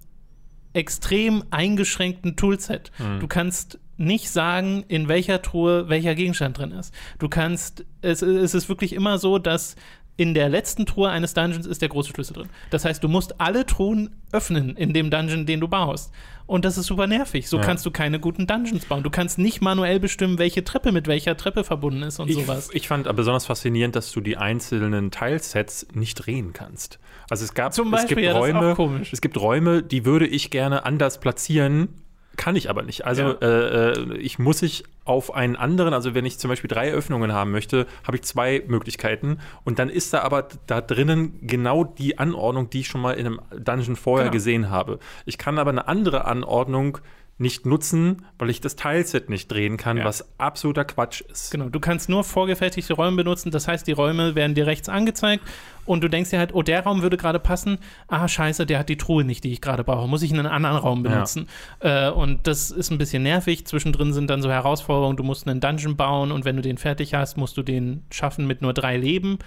extrem 0.75 1.45
eingeschränkten 1.51 2.37
Toolset. 2.37 2.91
Du 3.21 3.29
kannst 3.29 3.79
nicht 3.97 4.30
sagen, 4.30 4.84
in 4.88 5.09
welcher 5.09 5.42
Truhe 5.42 5.88
welcher 5.88 6.14
Gegenstand 6.14 6.59
drin 6.59 6.72
ist. 6.72 6.92
Du 7.18 7.28
kannst, 7.28 7.84
es, 8.03 8.22
es 8.22 8.55
ist 8.55 8.68
wirklich 8.68 8.92
immer 8.92 9.18
so, 9.18 9.38
dass 9.38 9.76
in 10.18 10.32
der 10.32 10.49
letzten 10.49 10.86
Truhe 10.86 11.11
eines 11.11 11.34
Dungeons 11.34 11.66
ist 11.66 11.82
der 11.82 11.90
große 11.90 12.11
Schlüssel 12.11 12.32
drin. 12.34 12.49
Das 12.70 12.86
heißt, 12.86 13.05
du 13.05 13.09
musst 13.09 13.38
alle 13.38 13.66
Truhen 13.66 14.16
öffnen 14.32 14.74
in 14.74 14.94
dem 14.94 15.11
Dungeon, 15.11 15.44
den 15.44 15.61
du 15.61 15.68
baust. 15.68 16.11
Und 16.47 16.64
das 16.64 16.78
ist 16.78 16.86
super 16.86 17.07
nervig. 17.07 17.49
So 17.51 17.59
Ja. 17.59 17.62
kannst 17.64 17.84
du 17.84 17.90
keine 17.90 18.18
guten 18.18 18.47
Dungeons 18.47 18.86
bauen. 18.86 19.03
Du 19.03 19.11
kannst 19.11 19.36
nicht 19.38 19.61
manuell 19.61 20.01
bestimmen, 20.01 20.38
welche 20.38 20.64
Treppe 20.64 20.90
mit 20.92 21.07
welcher 21.07 21.36
Treppe 21.36 21.64
verbunden 21.64 22.03
ist 22.03 22.18
und 22.18 22.30
Ich, 22.30 22.36
sowas. 22.36 22.70
ich 22.72 22.88
fand 22.88 23.14
besonders 23.14 23.44
faszinierend, 23.44 23.94
dass 23.94 24.11
du 24.12 24.22
die 24.22 24.38
einzelnen 24.38 25.11
Teilsets 25.11 25.86
nicht 25.92 26.14
drehen 26.14 26.55
kannst. 26.55 26.99
Also 27.28 27.44
es 27.44 27.53
gab 27.53 27.74
Zum 27.74 27.88
es 27.92 28.03
Beispiel, 28.03 28.16
gibt 28.16 28.26
ja, 28.28 28.38
Räume, 28.38 29.03
es 29.12 29.20
gibt 29.20 29.36
Räume, 29.38 29.82
die 29.82 30.07
würde 30.07 30.26
ich 30.26 30.51
gerne 30.51 30.86
anders 30.86 31.20
platzieren, 31.20 31.88
kann 32.37 32.57
ich 32.57 32.68
aber 32.70 32.82
nicht. 32.82 33.05
Also 33.07 33.22
Ja. 33.22 33.32
äh, 33.41 33.93
äh, 33.93 34.16
ich 34.18 34.39
muss 34.39 34.62
ich 34.62 34.84
auf 35.05 35.34
einen 35.34 35.57
anderen, 35.57 35.95
also 35.95 36.14
wenn 36.14 36.24
ich 36.26 36.39
zum 36.39 36.49
Beispiel 36.49 36.68
drei 36.68 36.91
Öffnungen 36.93 37.32
haben 37.32 37.53
möchte, 37.53 37.87
habe 38.05 38.16
ich 38.16 38.22
zwei 38.24 38.62
Möglichkeiten 38.66 39.39
und 39.64 39.78
dann 39.78 39.89
ist 39.89 40.12
da 40.12 40.20
aber 40.22 40.49
da 40.66 40.80
drinnen 40.80 41.39
genau 41.43 41.84
die 41.84 42.18
Anordnung, 42.18 42.70
die 42.70 42.80
ich 42.80 42.89
schon 42.89 43.01
mal 43.01 43.12
in 43.12 43.26
einem 43.26 43.41
Dungeon 43.57 43.95
vorher 43.97 44.24
Genau. 44.26 44.32
gesehen 44.32 44.70
habe. 44.70 44.99
Ich 45.24 45.39
kann 45.39 45.59
aber 45.59 45.70
eine 45.70 45.87
andere 45.89 46.24
Anordnung 46.24 46.99
nicht 47.39 47.66
nutzen, 47.66 48.24
weil 48.39 48.49
ich 48.49 48.62
das 48.62 48.76
Teilset 48.76 49.28
nicht 49.28 49.53
drehen 49.53 49.76
kann, 49.76 49.99
Ja. 49.99 50.05
was 50.07 50.26
absoluter 50.39 50.87
Quatsch 50.87 51.20
ist. 51.20 51.51
Genau, 51.51 51.68
du 51.68 51.80
kannst 51.80 52.09
nur 52.09 52.24
vorgefertigte 52.24 52.95
Räume 52.95 53.18
benutzen, 53.18 53.51
das 53.51 53.68
heißt, 53.68 53.87
die 53.87 53.93
Räume 53.93 54.34
werden 54.34 54.55
dir 54.55 54.66
rechts 54.66 54.89
angezeigt 54.89 55.45
und 55.84 56.03
du 56.03 56.09
denkst 56.09 56.30
dir 56.30 56.39
halt, 56.39 56.55
oh, 56.55 56.62
der 56.62 56.82
Raum 56.84 57.03
würde 57.03 57.18
gerade 57.18 57.39
passen. 57.39 57.78
Ah, 58.09 58.26
scheiße, 58.26 58.64
der 58.64 58.78
hat 58.78 58.89
die 58.89 58.97
Truhe 58.97 59.22
nicht, 59.22 59.45
die 59.45 59.53
ich 59.53 59.61
gerade 59.61 59.84
brauche. 59.84 60.09
Muss 60.09 60.22
ich 60.22 60.30
in 60.30 60.39
einen 60.39 60.49
anderen 60.49 60.78
Raum 60.78 61.05
Ja. 61.05 61.11
benutzen? 61.11 61.47
Äh, 61.80 62.09
und 62.11 62.47
das 62.47 62.70
ist 62.70 62.91
ein 62.91 62.97
bisschen 62.99 63.22
nervig. 63.22 63.66
Zwischendrin 63.66 64.14
sind 64.14 64.30
dann 64.30 64.41
so 64.41 64.51
Herausforderungen, 64.51 65.18
du 65.18 65.22
musst 65.22 65.47
einen 65.47 65.61
Dungeon 65.61 65.95
bauen 65.97 66.32
und 66.32 66.47
wenn 66.47 66.57
du 66.57 66.62
den 66.62 66.78
fertig 66.78 67.12
hast, 67.12 67.37
musst 67.37 67.57
du 67.59 67.62
den 67.62 68.03
schaffen 68.11 68.47
mit 68.47 68.62
nur 68.62 68.72
drei 68.72 68.97
Leben. 68.97 69.39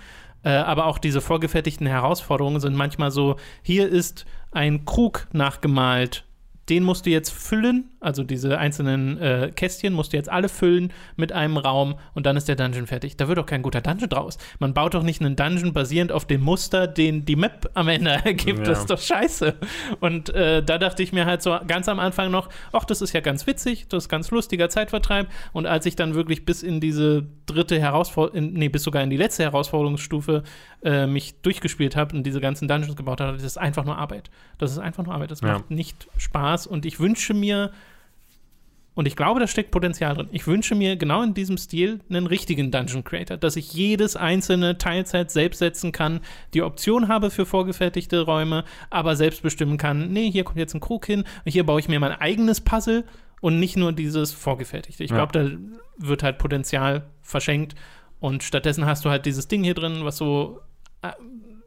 Äh, 0.44 0.52
aber 0.52 0.86
auch 0.86 1.00
diese 1.00 1.22
vorgefertigten 1.22 1.88
Herausforderungen 1.88 2.60
sind 2.62 2.76
manchmal 2.76 3.10
so, 3.12 3.36
hier 3.64 3.90
ist 3.90 4.26
ein 4.52 4.86
Krug 4.86 5.28
nachgemalt 5.34 6.24
den 6.70 6.84
musst 6.84 7.06
du 7.06 7.10
jetzt 7.10 7.32
füllen, 7.32 7.90
also 8.02 8.24
diese 8.24 8.58
einzelnen 8.58 9.18
äh, 9.20 9.52
Kästchen 9.56 9.94
musst 9.94 10.14
du 10.14 10.18
jetzt 10.18 10.30
alle 10.30 10.48
füllen 10.50 10.94
mit 11.16 11.32
einem 11.32 11.58
Raum 11.58 11.96
und 12.14 12.26
dann 12.26 12.38
ist 12.38 12.48
der 12.48 12.56
Dungeon 12.56 12.88
fertig. 12.88 13.18
Da 13.18 13.28
wird 13.28 13.38
doch 13.38 13.46
kein 13.46 13.62
guter 13.62 13.82
Dungeon 13.82 14.10
draus. 14.10 14.38
Man 14.60 14.74
baut 14.74 14.94
doch 14.94 15.04
nicht 15.04 15.22
einen 15.22 15.36
Dungeon 15.36 15.74
basierend 15.74 16.12
auf 16.12 16.26
dem 16.26 16.42
Muster, 16.42 16.88
den 16.88 17.26
die 17.26 17.36
Map 17.36 17.70
am 17.74 17.88
Ende 17.90 18.12
ergibt. 18.26 18.60
Ja. 18.60 18.66
Das 18.66 18.80
ist 18.80 18.90
doch 18.90 19.00
scheiße. 19.00 19.56
Und 20.00 20.30
äh, 20.30 20.64
da 20.64 20.78
dachte 20.78 21.04
ich 21.04 21.12
mir 21.14 21.26
halt 21.26 21.42
so 21.42 21.58
ganz 21.68 21.90
am 21.90 22.00
Anfang 22.00 22.32
noch, 22.32 22.50
ach, 22.72 22.86
das 22.86 23.02
ist 23.02 23.14
ja 23.14 23.20
ganz 23.22 23.46
witzig, 23.48 23.88
das 23.90 24.06
ist 24.06 24.10
ganz 24.10 24.32
lustiger 24.32 24.70
Zeitvertreib. 24.70 25.28
Und 25.54 25.66
als 25.66 25.86
ich 25.86 25.96
dann 25.96 26.16
wirklich 26.16 26.46
bis 26.46 26.64
in 26.64 26.80
diese 26.80 27.26
dritte 27.48 27.80
Herausforderung, 27.80 28.54
nee, 28.54 28.70
bis 28.70 28.84
sogar 28.84 29.04
in 29.04 29.10
die 29.10 29.18
letzte 29.18 29.44
Herausforderungsstufe 29.44 30.44
äh, 30.84 31.08
mich 31.08 31.42
durchgespielt 31.42 31.96
habe 31.96 32.16
und 32.16 32.24
diese 32.24 32.40
ganzen 32.42 32.68
Dungeons 32.68 32.96
gebaut 32.96 33.22
habe, 33.22 33.34
das 33.34 33.44
ist 33.44 33.58
einfach 33.58 33.84
nur 33.86 33.98
Arbeit. 33.98 34.30
Das 34.58 34.72
ist 34.72 34.80
einfach 34.80 35.04
nur 35.06 35.14
Arbeit. 35.14 35.32
Das 35.32 35.42
Ja. 35.42 35.54
macht 35.54 35.72
nicht 35.72 36.08
Spaß 36.18 36.68
und 36.68 36.86
ich 36.86 37.00
wünsche 37.00 37.34
mir, 37.34 37.72
und 39.00 39.06
ich 39.06 39.16
glaube, 39.16 39.40
da 39.40 39.48
steckt 39.48 39.72
Potenzial 39.72 40.14
drin. 40.14 40.28
Ich 40.34 40.46
wünsche 40.46 40.76
mir 40.76 40.98
genau 40.98 41.24
in 41.24 41.34
diesem 41.34 41.58
Stil 41.58 42.02
einen 42.10 42.28
richtigen 42.28 42.70
Dungeon 42.70 43.06
Creator, 43.06 43.38
dass 43.38 43.56
ich 43.56 43.72
jedes 43.72 44.18
einzelne 44.18 44.78
Teilzeit 44.78 45.32
selbst 45.32 45.60
setzen 45.60 45.94
kann, 45.94 46.20
die 46.54 46.64
Option 46.64 47.08
habe 47.08 47.32
für 47.32 47.46
vorgefertigte 47.46 48.20
Räume, 48.20 48.66
aber 48.90 49.16
selbst 49.16 49.42
bestimmen 49.42 49.78
kann, 49.78 50.12
nee, 50.12 50.30
hier 50.30 50.44
kommt 50.44 50.58
jetzt 50.58 50.74
ein 50.74 50.82
Krug 50.82 51.06
hin, 51.06 51.24
und 51.46 51.50
hier 51.50 51.66
baue 51.66 51.80
ich 51.80 51.88
mir 51.88 51.98
mein 52.02 52.12
eigenes 52.12 52.60
Puzzle 52.60 53.06
und 53.40 53.58
nicht 53.58 53.78
nur 53.78 53.94
dieses 53.94 54.34
vorgefertigte. 54.34 55.02
Ich 55.06 55.12
Ja. 55.12 55.16
glaube, 55.26 55.32
da 55.32 56.06
wird 56.06 56.22
halt 56.22 56.38
Potenzial 56.38 57.04
verschenkt 57.22 57.76
und 58.20 58.44
stattdessen 58.44 58.86
hast 58.86 59.06
du 59.06 59.10
halt 59.10 59.26
dieses 59.26 59.48
Ding 59.48 59.64
hier 59.64 59.76
drin, 59.76 60.04
was 60.04 60.18
so 60.18 60.60
äh, 61.04 61.14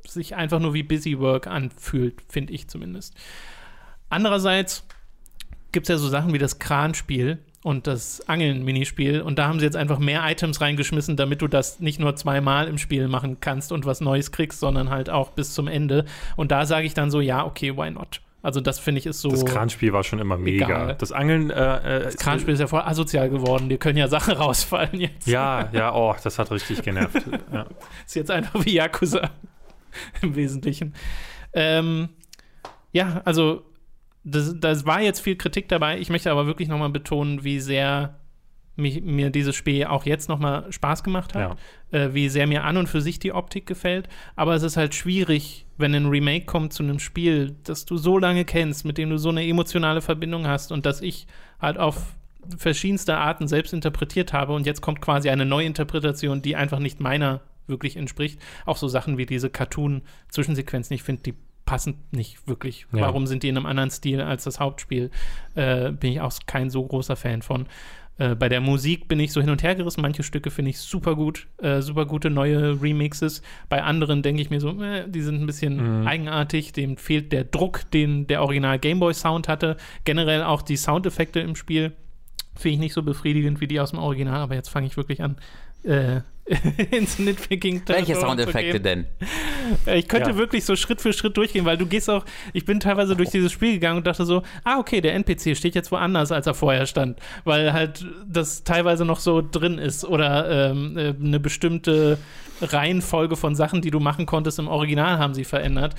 sich 0.06 0.36
einfach 0.36 0.60
nur 0.60 0.74
wie 0.74 0.82
Busywork 0.82 1.46
anfühlt, 1.46 2.20
finde 2.28 2.52
ich 2.52 2.68
zumindest. 2.68 3.14
Andererseits 4.10 4.86
gibt 5.72 5.84
es 5.86 5.88
ja 5.88 5.96
so 5.98 6.08
Sachen 6.08 6.32
wie 6.32 6.38
das 6.38 6.58
Kranspiel. 6.58 7.38
und 7.64 7.86
das 7.86 8.28
Angeln-Minispiel. 8.28 9.20
Und 9.20 9.38
da 9.38 9.46
haben 9.46 9.60
sie 9.60 9.64
jetzt 9.64 9.76
einfach 9.76 10.00
mehr 10.00 10.22
Items 10.28 10.60
reingeschmissen, 10.60 11.16
damit 11.16 11.42
du 11.42 11.46
das 11.48 11.78
nicht 11.78 12.00
nur 12.00 12.16
zweimal 12.16 12.66
im 12.66 12.76
Spiel 12.76 13.06
machen 13.06 13.38
kannst 13.40 13.70
und 13.70 13.86
was 13.86 14.00
Neues 14.00 14.32
kriegst, 14.32 14.58
sondern 14.58 14.90
halt 14.90 15.08
auch 15.10 15.30
bis 15.30 15.54
zum 15.54 15.68
Ende. 15.68 16.04
Und 16.36 16.50
da 16.50 16.66
sage 16.66 16.86
ich 16.86 16.94
dann 16.94 17.10
so, 17.12 17.20
ja, 17.20 17.44
okay, 17.46 17.76
why 17.76 17.90
not? 17.92 18.20
Also 18.42 18.60
das 18.60 18.80
finde 18.80 18.98
ich 18.98 19.06
ist 19.06 19.20
so. 19.20 19.30
Das 19.30 19.44
Kranspiel 19.44 19.92
war 19.92 20.02
schon 20.02 20.18
immer 20.18 20.36
mega. 20.36 20.64
Egal. 20.66 20.96
Das 20.98 21.12
Angeln. 21.12 21.50
Äh, 21.50 21.98
äh, 21.98 22.02
Das 22.02 22.16
Kranspiel 22.16 22.52
ist 22.54 22.58
ja 22.58 22.66
voll 22.66 22.80
asozial 22.80 23.30
geworden. 23.30 23.68
Dir 23.68 23.78
können 23.78 23.96
ja 23.96 24.08
Sachen 24.08 24.34
rausfallen 24.36 24.98
jetzt. 24.98 25.28
Ja, 25.28 25.68
ja, 25.72 25.94
oh, 25.94 26.16
das 26.20 26.40
hat 26.40 26.50
richtig 26.50 26.82
genervt. 26.82 27.22
ja. 27.52 27.66
Ist 28.04 28.16
jetzt 28.16 28.32
einfach 28.32 28.64
wie 28.64 28.72
Yakuza 28.74 29.30
im 30.22 30.34
Wesentlichen. 30.34 30.94
Ähm, 31.52 32.08
ja, 32.90 33.22
also 33.24 33.62
das, 34.24 34.54
das 34.58 34.86
war 34.86 35.00
jetzt 35.00 35.20
viel 35.20 35.36
Kritik 35.36 35.68
dabei. 35.68 35.98
Ich 35.98 36.10
möchte 36.10 36.30
aber 36.30 36.46
wirklich 36.46 36.68
nochmal 36.68 36.90
betonen, 36.90 37.44
wie 37.44 37.60
sehr 37.60 38.18
mich, 38.76 39.02
mir 39.02 39.30
dieses 39.30 39.54
Spiel 39.54 39.84
auch 39.84 40.06
jetzt 40.06 40.28
nochmal 40.28 40.70
Spaß 40.72 41.02
gemacht 41.02 41.34
hat. 41.34 41.58
Äh, 41.90 42.14
wie 42.14 42.28
sehr 42.28 42.46
mir 42.46 42.64
an 42.64 42.76
und 42.76 42.88
für 42.88 43.00
sich 43.00 43.18
die 43.18 43.32
Optik 43.32 43.66
gefällt. 43.66 44.08
Aber 44.36 44.54
es 44.54 44.62
ist 44.62 44.76
halt 44.76 44.94
schwierig, 44.94 45.66
wenn 45.76 45.94
ein 45.94 46.06
Remake 46.06 46.46
kommt 46.46 46.72
zu 46.72 46.82
einem 46.82 46.98
Spiel, 46.98 47.56
das 47.64 47.84
du 47.84 47.96
so 47.96 48.18
lange 48.18 48.44
kennst, 48.44 48.84
mit 48.84 48.98
dem 48.98 49.10
du 49.10 49.18
so 49.18 49.28
eine 49.28 49.46
emotionale 49.46 50.00
Verbindung 50.00 50.46
hast 50.46 50.72
und 50.72 50.86
das 50.86 51.00
ich 51.00 51.26
halt 51.60 51.78
auf 51.78 52.14
verschiedenste 52.56 53.16
Arten 53.16 53.46
selbst 53.46 53.72
interpretiert 53.72 54.32
habe 54.32 54.52
und 54.52 54.66
jetzt 54.66 54.80
kommt 54.80 55.00
quasi 55.00 55.30
eine 55.30 55.46
Neuinterpretation, 55.46 56.42
die 56.42 56.56
einfach 56.56 56.80
nicht 56.80 56.98
meiner 56.98 57.40
wirklich 57.68 57.96
entspricht. 57.96 58.40
Auch 58.66 58.76
so 58.76 58.88
Sachen 58.88 59.16
wie 59.18 59.26
diese 59.26 59.48
Cartoon-Zwischensequenzen, 59.50 60.94
ich 60.94 61.02
finde, 61.04 61.22
die 61.22 61.34
passen 61.64 61.94
nicht 62.10 62.46
wirklich. 62.48 62.86
Ja. 62.92 63.02
Warum 63.02 63.26
sind 63.26 63.42
die 63.42 63.48
in 63.48 63.56
einem 63.56 63.66
anderen 63.66 63.90
Stil 63.90 64.20
als 64.20 64.44
das 64.44 64.60
Hauptspiel? 64.60 65.10
Äh, 65.54 65.92
bin 65.92 66.12
ich 66.12 66.20
auch 66.20 66.32
kein 66.46 66.70
so 66.70 66.84
großer 66.84 67.16
Fan 67.16 67.42
von. 67.42 67.66
Äh, 68.18 68.34
bei 68.34 68.48
der 68.48 68.60
Musik 68.60 69.08
bin 69.08 69.18
ich 69.20 69.32
so 69.32 69.40
hin 69.40 69.48
und 69.50 69.62
her 69.62 69.74
gerissen. 69.74 70.02
Manche 70.02 70.22
Stücke 70.22 70.50
finde 70.50 70.70
ich 70.70 70.78
super 70.78 71.14
gut, 71.16 71.46
äh, 71.58 71.80
super 71.80 72.04
gute 72.04 72.28
neue 72.30 72.80
Remixes. 72.82 73.42
Bei 73.68 73.82
anderen 73.82 74.22
denke 74.22 74.42
ich 74.42 74.50
mir 74.50 74.60
so, 74.60 74.70
äh, 74.82 75.08
die 75.08 75.22
sind 75.22 75.40
ein 75.40 75.46
bisschen 75.46 76.00
Mhm. 76.00 76.06
eigenartig. 76.06 76.72
Dem 76.72 76.96
fehlt 76.98 77.32
der 77.32 77.44
Druck, 77.44 77.90
den 77.90 78.26
der 78.26 78.42
Original 78.42 78.78
Gameboy 78.78 79.14
Sound 79.14 79.48
hatte. 79.48 79.76
Generell 80.04 80.42
auch 80.42 80.62
die 80.62 80.76
Soundeffekte 80.76 81.40
im 81.40 81.56
Spiel 81.56 81.92
finde 82.54 82.74
ich 82.74 82.80
nicht 82.80 82.92
so 82.92 83.02
befriedigend 83.02 83.60
wie 83.62 83.66
die 83.66 83.80
aus 83.80 83.90
dem 83.90 83.98
Original. 83.98 84.40
Aber 84.40 84.54
jetzt 84.54 84.68
fange 84.68 84.86
ich 84.86 84.96
wirklich 84.98 85.22
an. 85.22 85.36
Äh, 85.84 86.20
ins 86.90 87.18
Nitpicking 87.20 87.82
Welche 87.86 88.16
Soundeffekte 88.16 88.80
denn? 88.80 89.06
Ich 89.86 90.08
könnte 90.08 90.30
Ja. 90.30 90.36
wirklich 90.36 90.64
so 90.64 90.74
Schritt 90.74 91.00
für 91.00 91.12
Schritt 91.12 91.36
durchgehen, 91.36 91.64
weil 91.64 91.76
du 91.78 91.86
gehst 91.86 92.10
auch, 92.10 92.24
ich 92.52 92.64
bin 92.64 92.80
teilweise 92.80 93.14
durch 93.14 93.30
dieses 93.30 93.52
Spiel 93.52 93.74
gegangen 93.74 93.98
und 93.98 94.06
dachte 94.06 94.24
so, 94.24 94.42
ah, 94.64 94.78
okay, 94.78 95.00
der 95.00 95.14
NPC 95.14 95.56
steht 95.56 95.76
jetzt 95.76 95.92
woanders, 95.92 96.32
als 96.32 96.46
er 96.48 96.54
vorher 96.54 96.86
stand, 96.86 97.20
weil 97.44 97.72
halt 97.72 98.04
das 98.26 98.64
teilweise 98.64 99.04
noch 99.04 99.20
so 99.20 99.40
drin 99.40 99.78
ist 99.78 100.04
oder 100.04 100.70
ähm, 100.70 100.98
äh, 100.98 101.14
eine 101.20 101.38
bestimmte 101.38 102.18
Reihenfolge 102.60 103.36
von 103.36 103.54
Sachen, 103.54 103.80
die 103.80 103.90
du 103.90 104.00
machen 104.00 104.26
konntest 104.26 104.58
im 104.58 104.68
Original, 104.68 105.18
haben 105.18 105.34
sie 105.34 105.44
verändert. 105.44 105.94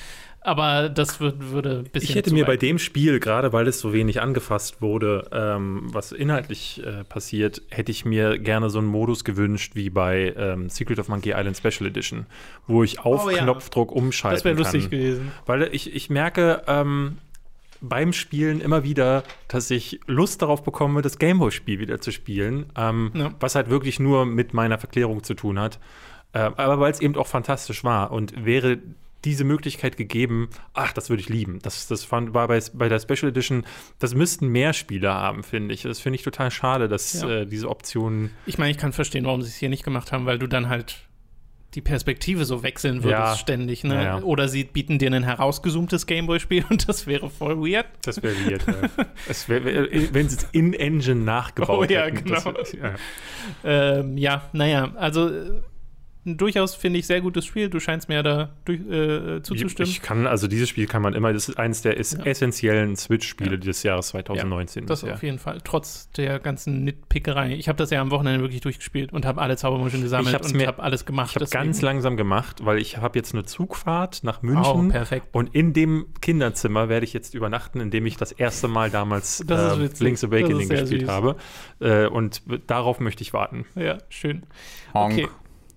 Aber 0.45 0.89
das 0.89 1.19
würd, 1.21 1.51
würde 1.51 1.79
ein 1.79 1.83
bisschen. 1.85 2.09
Ich 2.09 2.15
hätte 2.15 2.33
mir 2.33 2.45
bei 2.45 2.57
dem 2.57 2.77
Spiel, 2.77 3.19
gerade 3.19 3.53
weil 3.53 3.65
es 3.67 3.79
so 3.79 3.93
wenig 3.93 4.21
angefasst 4.21 4.81
wurde, 4.81 5.29
ähm, 5.31 5.83
was 5.85 6.11
inhaltlich 6.11 6.81
äh, 6.85 7.03
passiert, 7.05 7.61
hätte 7.69 7.91
ich 7.91 8.03
mir 8.03 8.37
gerne 8.39 8.69
so 8.69 8.79
einen 8.79 8.87
Modus 8.89 9.23
gewünscht 9.23 9.71
wie 9.75 9.89
bei 9.89 10.33
ähm, 10.37 10.69
Secret 10.69 10.99
of 10.99 11.07
Monkey 11.07 11.29
Island 11.31 11.55
Special 11.57 11.87
Edition, 11.89 12.25
wo 12.67 12.83
ich 12.83 12.99
auf 12.99 13.25
Oh 13.25 13.29
ja. 13.29 13.43
Knopfdruck 13.43 13.91
umschalten 13.91 14.35
Das 14.35 14.43
wäre 14.45 14.55
lustig 14.57 14.83
kann. 14.83 14.91
gewesen. 14.91 15.31
Weil 15.45 15.69
ich, 15.71 15.95
ich 15.95 16.09
merke 16.09 16.61
ähm, 16.67 17.17
beim 17.79 18.11
Spielen 18.13 18.59
immer 18.59 18.83
wieder, 18.83 19.23
dass 19.47 19.71
ich 19.71 19.99
Lust 20.07 20.41
darauf 20.41 20.63
bekomme, 20.63 21.01
das 21.01 21.19
Gameboy-Spiel 21.19 21.79
wieder 21.79 22.01
zu 22.01 22.11
spielen, 22.11 22.65
ähm, 22.77 23.11
Ja. 23.13 23.31
was 23.39 23.55
halt 23.55 23.69
wirklich 23.69 23.99
nur 23.99 24.25
mit 24.25 24.53
meiner 24.53 24.77
Verklärung 24.77 25.23
zu 25.23 25.33
tun 25.35 25.57
hat. 25.59 25.79
Äh, 26.33 26.39
aber 26.57 26.79
weil 26.79 26.91
es 26.91 26.99
eben 26.99 27.15
auch 27.15 27.27
fantastisch 27.27 27.83
war 27.83 28.11
und 28.11 28.45
wäre 28.45 28.79
diese 29.25 29.43
Möglichkeit 29.43 29.97
gegeben, 29.97 30.49
ach, 30.73 30.93
das 30.93 31.09
würde 31.09 31.21
ich 31.21 31.29
lieben. 31.29 31.59
Das, 31.61 31.87
das 31.87 32.03
fand, 32.03 32.33
war 32.33 32.47
bei, 32.47 32.59
bei 32.73 32.89
der 32.89 32.99
Special 32.99 33.29
Edition, 33.31 33.65
das 33.99 34.13
müssten 34.15 34.47
mehr 34.49 34.73
Spiele 34.73 35.13
haben, 35.13 35.43
finde 35.43 35.73
ich. 35.73 35.83
Das 35.83 35.99
finde 35.99 36.15
ich 36.15 36.23
total 36.23 36.51
schade, 36.51 36.87
dass 36.87 37.21
Ja. 37.21 37.29
äh, 37.29 37.45
diese 37.45 37.69
Option. 37.69 38.31
Ich 38.45 38.57
meine, 38.57 38.71
ich 38.71 38.77
kann 38.77 38.93
verstehen, 38.93 39.25
warum 39.25 39.41
sie 39.41 39.49
es 39.49 39.55
hier 39.55 39.69
nicht 39.69 39.83
gemacht 39.83 40.11
haben, 40.11 40.25
weil 40.25 40.39
du 40.39 40.47
dann 40.47 40.69
halt 40.69 41.07
die 41.75 41.81
Perspektive 41.81 42.45
so 42.45 42.61
wechseln 42.61 42.97
würdest 43.03 43.19
Ja. 43.19 43.35
ständig, 43.35 43.83
ne? 43.83 43.95
Ja, 43.95 44.03
ja. 44.03 44.21
Oder 44.21 44.47
sie 44.47 44.63
bieten 44.63 44.99
dir 44.99 45.11
ein 45.11 45.23
herausgezoomtes 45.23 46.05
Gameboy-Spiel 46.05 46.65
und 46.69 46.87
das 46.87 47.07
wäre 47.07 47.31
voll 47.31 47.57
weird. 47.57 47.87
Das 48.03 48.21
wäre 48.21 48.35
weird. 48.45 48.63
ja. 48.67 49.03
wär, 49.47 49.65
wär, 49.65 50.13
wenn 50.13 50.29
sie 50.29 50.35
es 50.37 50.43
in 50.51 50.73
Engine 50.73 51.21
nachgebaut 51.21 51.89
Oh 51.89 51.91
ja, 51.91 52.03
hätten. 52.03 52.25
genau. 52.25 52.51
Das, 52.51 52.73
ja. 52.73 52.93
Ähm, 53.63 54.17
ja, 54.19 54.49
naja, 54.53 54.91
also 54.97 55.31
äh, 56.25 56.35
durchaus 56.35 56.75
finde 56.75 56.99
ich 56.99 57.07
sehr 57.07 57.21
gutes 57.21 57.45
Spiel. 57.45 57.69
Du 57.69 57.79
scheinst 57.79 58.09
mir 58.09 58.23
da 58.23 58.49
durch, 58.65 58.79
äh, 58.81 59.41
zuzustimmen. 59.41 59.89
Ich 59.89 60.01
kann, 60.01 60.27
also 60.27 60.47
dieses 60.47 60.69
Spiel 60.69 60.87
kann 60.87 61.01
man 61.01 61.13
immer, 61.13 61.33
das 61.33 61.49
ist 61.49 61.57
eines 61.57 61.81
der 61.81 61.97
ist 61.97 62.17
Ja. 62.17 62.25
essentiellen 62.25 62.95
Switch-Spiele 62.95 63.51
Ja. 63.51 63.57
des 63.57 63.83
Jahres 63.83 64.07
2019. 64.09 64.85
das 64.85 65.01
bisher. 65.01 65.15
auf 65.15 65.23
jeden 65.23 65.39
Fall, 65.39 65.59
trotz 65.63 66.09
der 66.11 66.39
ganzen 66.39 66.83
Nitpickerei. 66.83 67.53
Ich 67.53 67.67
habe 67.67 67.77
das 67.77 67.89
ja 67.89 68.01
am 68.01 68.11
Wochenende 68.11 68.41
wirklich 68.41 68.61
durchgespielt 68.61 69.13
und 69.13 69.25
habe 69.25 69.41
alle 69.41 69.57
Zaubermuscheln 69.57 70.03
gesammelt 70.03 70.33
hab's 70.33 70.51
und 70.53 70.65
habe 70.67 70.81
alles 70.81 71.05
gemacht. 71.05 71.31
Ich 71.31 71.35
habe 71.41 71.49
ganz 71.49 71.81
langsam 71.81 72.17
gemacht, 72.17 72.65
weil 72.65 72.77
ich 72.79 72.97
habe 72.97 73.17
jetzt 73.19 73.33
eine 73.33 73.43
Zugfahrt 73.43 74.23
nach 74.23 74.39
Oh, 74.43 74.45
München 74.45 74.89
perfekt. 74.89 75.27
und 75.31 75.53
in 75.55 75.73
dem 75.73 76.05
Kinderzimmer 76.21 76.89
werde 76.89 77.05
ich 77.05 77.13
jetzt 77.13 77.33
übernachten, 77.35 77.79
in 77.79 77.91
dem 77.91 78.05
ich 78.05 78.17
das 78.17 78.31
erste 78.31 78.67
Mal 78.67 78.89
damals 78.89 79.39
äh. 79.49 79.89
Link's 79.99 80.23
Awakening 80.23 80.69
gespielt 80.69 81.01
süß. 81.01 81.09
habe. 81.09 81.35
Äh, 81.79 82.07
und 82.07 82.41
darauf 82.67 82.99
möchte 82.99 83.21
ich 83.23 83.33
warten. 83.33 83.65
Ja, 83.75 83.97
schön. 84.09 84.43
Honk. 84.93 85.13
Okay. 85.13 85.27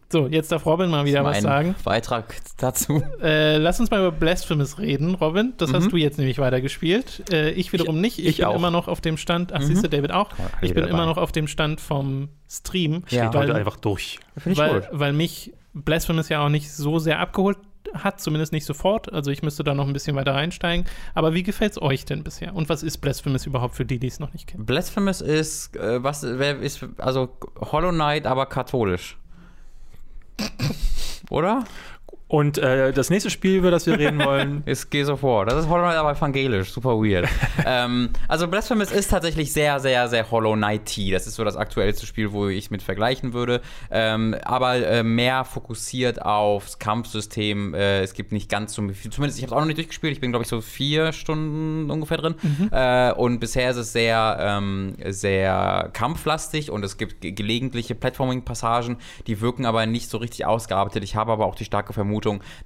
So, 0.08 0.28
jetzt 0.28 0.52
darf 0.52 0.64
Robin 0.66 0.88
mal 0.88 1.04
wieder 1.04 1.24
was 1.24 1.40
sagen. 1.42 1.74
Beitrag 1.82 2.36
dazu. 2.58 3.02
Äh, 3.20 3.56
lass 3.58 3.80
uns 3.80 3.90
mal 3.90 3.98
über 4.00 4.12
Blasphemous 4.12 4.78
reden, 4.78 5.14
Robin. 5.16 5.54
Das 5.56 5.72
hast 5.72 5.86
Mhm. 5.86 5.90
du 5.90 5.96
jetzt 5.96 6.16
nämlich 6.18 6.38
weitergespielt. 6.38 7.24
Äh, 7.32 7.50
ich 7.50 7.72
wiederum 7.72 8.00
nicht. 8.00 8.20
Ich, 8.20 8.26
ich 8.26 8.36
bin 8.36 8.46
auch. 8.46 8.54
immer 8.54 8.70
noch 8.70 8.86
auf 8.86 9.00
dem 9.00 9.16
Stand. 9.16 9.52
Ach, 9.52 9.58
Mhm. 9.58 9.64
siehst 9.64 9.84
du, 9.84 9.88
David 9.88 10.12
auch. 10.12 10.30
Ich 10.62 10.74
bin 10.74 10.84
Jeder 10.84 10.88
immer 10.88 10.98
dabei. 10.98 11.10
noch 11.10 11.16
auf 11.18 11.32
dem 11.32 11.48
Stand 11.48 11.80
vom 11.80 12.28
Stream. 12.48 13.02
Ja. 13.10 13.34
Weil, 13.34 13.42
heute 13.48 13.54
einfach 13.56 13.76
durch. 13.76 14.20
Ich 14.44 14.56
weil, 14.56 14.88
weil 14.92 15.12
mich 15.12 15.52
Blasphemous 15.74 16.28
ja 16.28 16.44
auch 16.44 16.48
nicht 16.50 16.70
so 16.72 17.00
sehr 17.00 17.18
abgeholt 17.18 17.58
hat, 17.94 18.20
zumindest 18.20 18.52
nicht 18.52 18.64
sofort. 18.64 19.12
Also 19.12 19.30
ich 19.32 19.42
müsste 19.42 19.64
da 19.64 19.74
noch 19.74 19.86
ein 19.88 19.92
bisschen 19.92 20.14
weiter 20.16 20.34
reinsteigen. 20.34 20.86
Aber 21.14 21.34
wie 21.34 21.42
gefällt 21.42 21.72
es 21.72 21.82
euch 21.82 22.04
denn 22.04 22.22
bisher? 22.22 22.54
Und 22.54 22.68
was 22.68 22.82
ist 22.84 22.98
Blasphemous 22.98 23.44
überhaupt 23.46 23.74
für 23.74 23.84
die, 23.84 23.98
die 23.98 24.06
es 24.06 24.20
noch 24.20 24.32
nicht 24.32 24.46
kennen? 24.46 24.66
Blasphemous 24.66 25.20
ist, 25.20 25.74
äh, 25.76 26.02
was 26.02 26.22
wer 26.22 26.60
ist, 26.60 26.84
also 26.98 27.28
Hollow 27.60 27.90
Knight, 27.90 28.26
aber 28.26 28.46
katholisch. 28.46 29.16
Oder? 31.30 31.64
Und 32.28 32.58
äh, 32.58 32.92
das 32.92 33.08
nächste 33.08 33.30
Spiel, 33.30 33.56
über 33.58 33.70
das 33.70 33.86
wir 33.86 33.98
reden 33.98 34.18
wollen, 34.24 34.62
Ist 34.66 34.90
Gears 34.90 35.08
of 35.08 35.22
War. 35.22 35.46
Das 35.46 35.60
ist 35.64 35.68
Hollow 35.68 35.84
Knight, 35.84 35.96
aber 35.96 36.10
evangelisch. 36.10 36.72
Super 36.72 36.96
weird. 36.96 37.28
ähm, 37.64 38.10
also 38.26 38.48
Blasphemous 38.48 38.90
ist 38.90 39.12
tatsächlich 39.12 39.52
sehr, 39.52 39.78
sehr, 39.78 40.08
sehr 40.08 40.28
Hollow 40.28 40.54
Knight-y. 40.54 41.12
Das 41.12 41.28
ist 41.28 41.36
so 41.36 41.44
das 41.44 41.56
aktuellste 41.56 42.04
Spiel, 42.04 42.32
wo 42.32 42.48
ich 42.48 42.72
mit 42.72 42.82
vergleichen 42.82 43.32
würde. 43.32 43.60
Ähm, 43.92 44.34
aber 44.42 44.74
äh, 44.74 45.02
mehr 45.04 45.44
fokussiert 45.44 46.20
aufs 46.20 46.80
Kampfsystem. 46.80 47.74
Äh, 47.74 48.00
es 48.00 48.12
gibt 48.12 48.32
nicht 48.32 48.50
ganz 48.50 48.74
so 48.74 48.82
viel. 48.88 49.12
Zumindest, 49.12 49.38
ich 49.38 49.44
habe 49.44 49.52
es 49.52 49.56
auch 49.56 49.60
noch 49.60 49.66
nicht 49.66 49.78
durchgespielt. 49.78 50.12
Ich 50.12 50.20
bin, 50.20 50.32
glaube 50.32 50.42
ich, 50.42 50.48
so 50.48 50.60
vier 50.60 51.12
Stunden 51.12 51.88
ungefähr 51.92 52.18
drin. 52.18 52.34
Äh, 52.72 53.12
und 53.12 53.38
bisher 53.38 53.70
ist 53.70 53.76
es 53.76 53.92
sehr, 53.92 54.36
ähm, 54.40 54.96
sehr 55.06 55.90
kampflastig 55.92 56.72
und 56.72 56.84
es 56.84 56.96
gibt 56.96 57.20
ge 57.20 57.36
gelegentliche 57.36 57.94
Platforming-Passagen, 57.94 58.96
die 59.26 59.40
wirken 59.40 59.66
aber 59.66 59.86
nicht 59.86 60.10
so 60.10 60.18
richtig 60.18 60.46
ausgearbeitet. 60.46 61.04
Ich 61.04 61.14
habe 61.14 61.30
aber 61.30 61.46
auch 61.46 61.54
die 61.54 61.64
starke 61.64 61.92
Vermutung, 61.92 62.15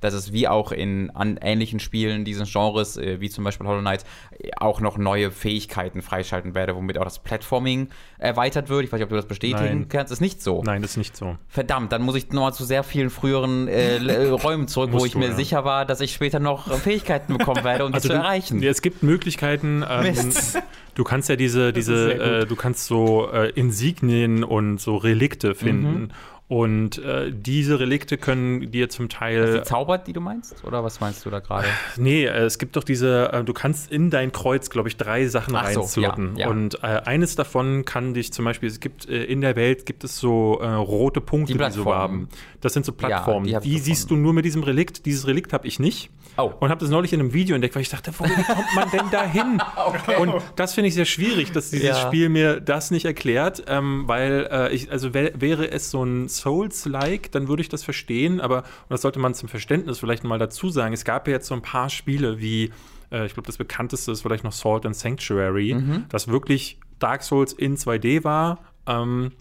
dass 0.00 0.14
es 0.14 0.32
wie 0.32 0.48
auch 0.48 0.72
in 0.72 1.10
an 1.10 1.38
ähnlichen 1.40 1.80
Spielen 1.80 2.24
dieses 2.24 2.52
Genres, 2.52 2.96
äh, 2.96 3.20
wie 3.20 3.30
zum 3.30 3.44
Beispiel 3.44 3.66
Hollow 3.66 3.80
Knight, 3.80 4.04
äh, 4.38 4.50
auch 4.56 4.80
noch 4.80 4.98
neue 4.98 5.30
Fähigkeiten 5.30 6.02
freischalten 6.02 6.54
werde, 6.54 6.74
womit 6.76 6.98
auch 6.98 7.04
das 7.04 7.18
Platforming 7.18 7.88
erweitert 8.18 8.68
wird. 8.68 8.84
Ich 8.84 8.92
weiß 8.92 8.98
nicht, 8.98 9.04
ob 9.04 9.10
du 9.10 9.16
das 9.16 9.26
bestätigen 9.26 9.80
Nein. 9.80 9.88
kannst. 9.88 10.12
Ist 10.12 10.20
nicht 10.20 10.42
so. 10.42 10.62
nein, 10.64 10.82
das 10.82 10.92
ist 10.92 10.96
nicht 10.96 11.16
so. 11.16 11.36
Verdammt, 11.48 11.92
dann 11.92 12.02
muss 12.02 12.16
ich 12.16 12.30
nochmal 12.30 12.54
zu 12.54 12.64
sehr 12.64 12.82
vielen 12.82 13.10
früheren 13.10 13.68
äh, 13.68 13.96
äh, 13.96 14.28
Räumen 14.30 14.68
zurück, 14.68 14.90
wo 14.92 15.04
ich 15.04 15.12
du, 15.12 15.18
mir 15.18 15.30
ja. 15.30 15.34
sicher 15.34 15.64
war, 15.64 15.84
dass 15.84 16.00
ich 16.00 16.12
später 16.12 16.40
noch 16.40 16.70
äh, 16.70 16.76
Fähigkeiten 16.76 17.36
bekommen 17.36 17.64
werde, 17.64 17.84
um 17.84 17.92
die 17.92 18.00
zu 18.00 18.08
du, 18.08 18.14
erreichen. 18.14 18.62
Es 18.62 18.82
gibt 18.82 19.02
Möglichkeiten. 19.02 19.84
Ähm, 19.88 20.02
Mist. 20.02 20.58
du 20.94 21.04
kannst 21.04 21.28
ja 21.28 21.36
diese, 21.36 21.72
diese 21.72 22.14
äh, 22.14 22.46
du 22.46 22.56
kannst 22.56 22.86
so 22.86 23.30
äh, 23.30 23.50
Insignien 23.50 24.44
und 24.44 24.80
so 24.80 24.96
Relikte 24.96 25.54
finden. 25.54 26.12
Und 26.50 26.98
äh, 26.98 27.30
diese 27.32 27.78
Relikte 27.78 28.18
können 28.18 28.72
dir 28.72 28.88
zum 28.88 29.08
Teil. 29.08 29.58
Die 29.58 29.62
zaubert, 29.62 30.08
die 30.08 30.12
du 30.12 30.20
meinst? 30.20 30.64
Oder 30.64 30.82
was 30.82 30.98
meinst 30.98 31.24
du 31.24 31.30
da 31.30 31.38
gerade? 31.38 31.68
Nee, 31.96 32.24
äh, 32.24 32.38
es 32.42 32.58
gibt 32.58 32.74
doch 32.74 32.82
diese, 32.82 33.32
äh, 33.32 33.44
du 33.44 33.52
kannst 33.52 33.92
in 33.92 34.10
dein 34.10 34.32
Kreuz, 34.32 34.68
glaube 34.68 34.88
ich, 34.88 34.96
drei 34.96 35.28
Sachen 35.28 35.54
Ach 35.54 35.70
so, 35.70 35.82
reinslotten. 35.82 36.34
ja, 36.34 36.46
ja. 36.46 36.50
Und 36.50 36.82
äh, 36.82 37.02
eines 37.04 37.36
davon 37.36 37.84
kann 37.84 38.14
dich 38.14 38.32
zum 38.32 38.46
Beispiel, 38.46 38.68
es 38.68 38.80
gibt 38.80 39.08
äh, 39.08 39.22
in 39.22 39.42
der 39.42 39.54
Welt 39.54 39.86
gibt 39.86 40.02
es 40.02 40.18
so 40.18 40.58
äh, 40.60 40.66
rote 40.66 41.20
Punkte, 41.20 41.52
Die 41.52 41.58
die, 41.64 41.70
so 41.70 41.94
haben. 41.94 42.28
Das 42.60 42.72
sind 42.72 42.84
so 42.84 42.90
Plattformen. 42.90 43.46
die 43.46 43.56
die 43.62 43.76
ich 43.76 43.84
siehst 43.84 44.10
du 44.10 44.16
nur 44.16 44.32
mit 44.32 44.44
diesem 44.44 44.64
Relikt. 44.64 45.06
Dieses 45.06 45.28
Relikt 45.28 45.52
habe 45.52 45.68
ich 45.68 45.78
nicht. 45.78 46.10
Oh. 46.42 46.52
Und 46.60 46.70
habe 46.70 46.80
das 46.80 46.90
neulich 46.90 47.12
in 47.12 47.20
einem 47.20 47.32
Video 47.32 47.54
entdeckt, 47.54 47.74
weil 47.74 47.82
ich 47.82 47.88
dachte, 47.90 48.12
wo 48.16 48.24
kommt 48.24 48.74
man 48.74 48.90
denn 48.90 49.06
da 49.10 49.24
hin? 49.24 49.60
Und 50.18 50.34
das 50.56 50.74
finde 50.74 50.88
ich 50.88 50.94
sehr 50.94 51.04
schwierig, 51.04 51.52
dass 51.52 51.70
dieses 51.70 51.86
Ja. 51.88 51.94
Spiel 51.94 52.28
mir 52.28 52.60
das 52.60 52.90
nicht 52.90 53.04
erklärt, 53.04 53.64
ähm, 53.66 54.04
weil 54.06 54.48
äh, 54.50 54.72
ich, 54.74 54.90
also 54.90 55.12
wär, 55.14 55.32
wäre 55.40 55.70
es 55.70 55.90
so 55.90 56.02
ein 56.04 56.28
Souls-like, 56.28 57.32
dann 57.32 57.48
würde 57.48 57.62
ich 57.62 57.68
das 57.68 57.82
verstehen, 57.82 58.40
aber 58.40 58.58
und 58.58 58.90
das 58.90 59.02
sollte 59.02 59.18
man 59.18 59.34
zum 59.34 59.48
Verständnis 59.48 59.98
vielleicht 59.98 60.24
mal 60.24 60.38
dazu 60.38 60.68
sagen. 60.70 60.92
Es 60.92 61.04
gab 61.04 61.26
ja 61.28 61.34
jetzt 61.34 61.46
so 61.46 61.54
ein 61.54 61.62
paar 61.62 61.90
Spiele 61.90 62.40
wie, 62.40 62.70
äh, 63.10 63.26
ich 63.26 63.34
glaube, 63.34 63.46
das 63.46 63.56
bekannteste 63.56 64.12
ist 64.12 64.22
vielleicht 64.22 64.44
noch 64.44 64.52
Salt 64.52 64.86
and 64.86 64.96
Sanctuary, 64.96 65.74
Mhm. 65.74 66.04
das 66.08 66.28
wirklich 66.28 66.78
Dark 66.98 67.22
Souls 67.22 67.52
in 67.52 67.76
2D 67.76 68.24
war. 68.24 68.58
Ähm, 68.86 69.32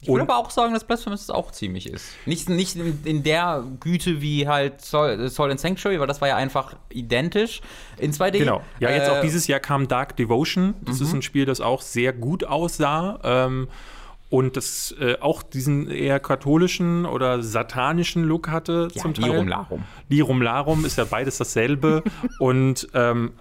Ich 0.00 0.08
würde 0.08 0.22
aber 0.22 0.36
auch 0.36 0.50
sagen, 0.50 0.72
dass 0.72 0.84
Blasphemous 0.84 1.22
es 1.22 1.30
auch 1.30 1.50
ziemlich 1.50 1.88
ist. 1.90 2.10
Nicht, 2.26 2.48
nicht 2.48 2.76
in, 2.76 3.00
in 3.04 3.22
der 3.22 3.64
Güte 3.80 4.20
wie 4.20 4.46
halt 4.46 4.80
Soul, 4.80 5.28
Soul 5.30 5.50
and 5.50 5.58
Sanctuary, 5.58 5.98
weil 5.98 6.06
das 6.06 6.20
war 6.20 6.28
ja 6.28 6.36
einfach 6.36 6.74
identisch 6.90 7.60
in 7.98 8.12
2D. 8.12 8.38
Genau. 8.38 8.62
Ja, 8.78 8.90
jetzt 8.90 9.08
Äh, 9.08 9.12
auch 9.12 9.20
dieses 9.20 9.46
Jahr 9.46 9.58
kam 9.58 9.88
Dark 9.88 10.16
Devotion. 10.16 10.74
Das 10.82 11.00
ist 11.00 11.12
ein 11.12 11.22
Spiel, 11.22 11.44
das 11.44 11.60
auch 11.60 11.82
sehr 11.82 12.12
gut 12.12 12.44
aussah. 12.44 13.18
Ähm, 13.24 13.68
und 14.28 14.56
das 14.56 14.94
äh, 15.00 15.16
auch 15.20 15.42
diesen 15.42 15.88
eher 15.88 16.18
katholischen 16.20 17.06
oder 17.06 17.42
satanischen 17.42 18.24
Look 18.24 18.48
hatte 18.48 18.88
Ja, 18.92 19.02
zum 19.02 19.14
Teil. 19.14 19.30
Lirum 19.30 19.48
Larum. 19.48 19.84
Lirum 20.08 20.42
Larum 20.42 20.84
ist 20.84 20.98
ja 20.98 21.04
beides 21.04 21.38
dasselbe. 21.38 22.02
und 22.38 22.88
ähm, 22.92 23.32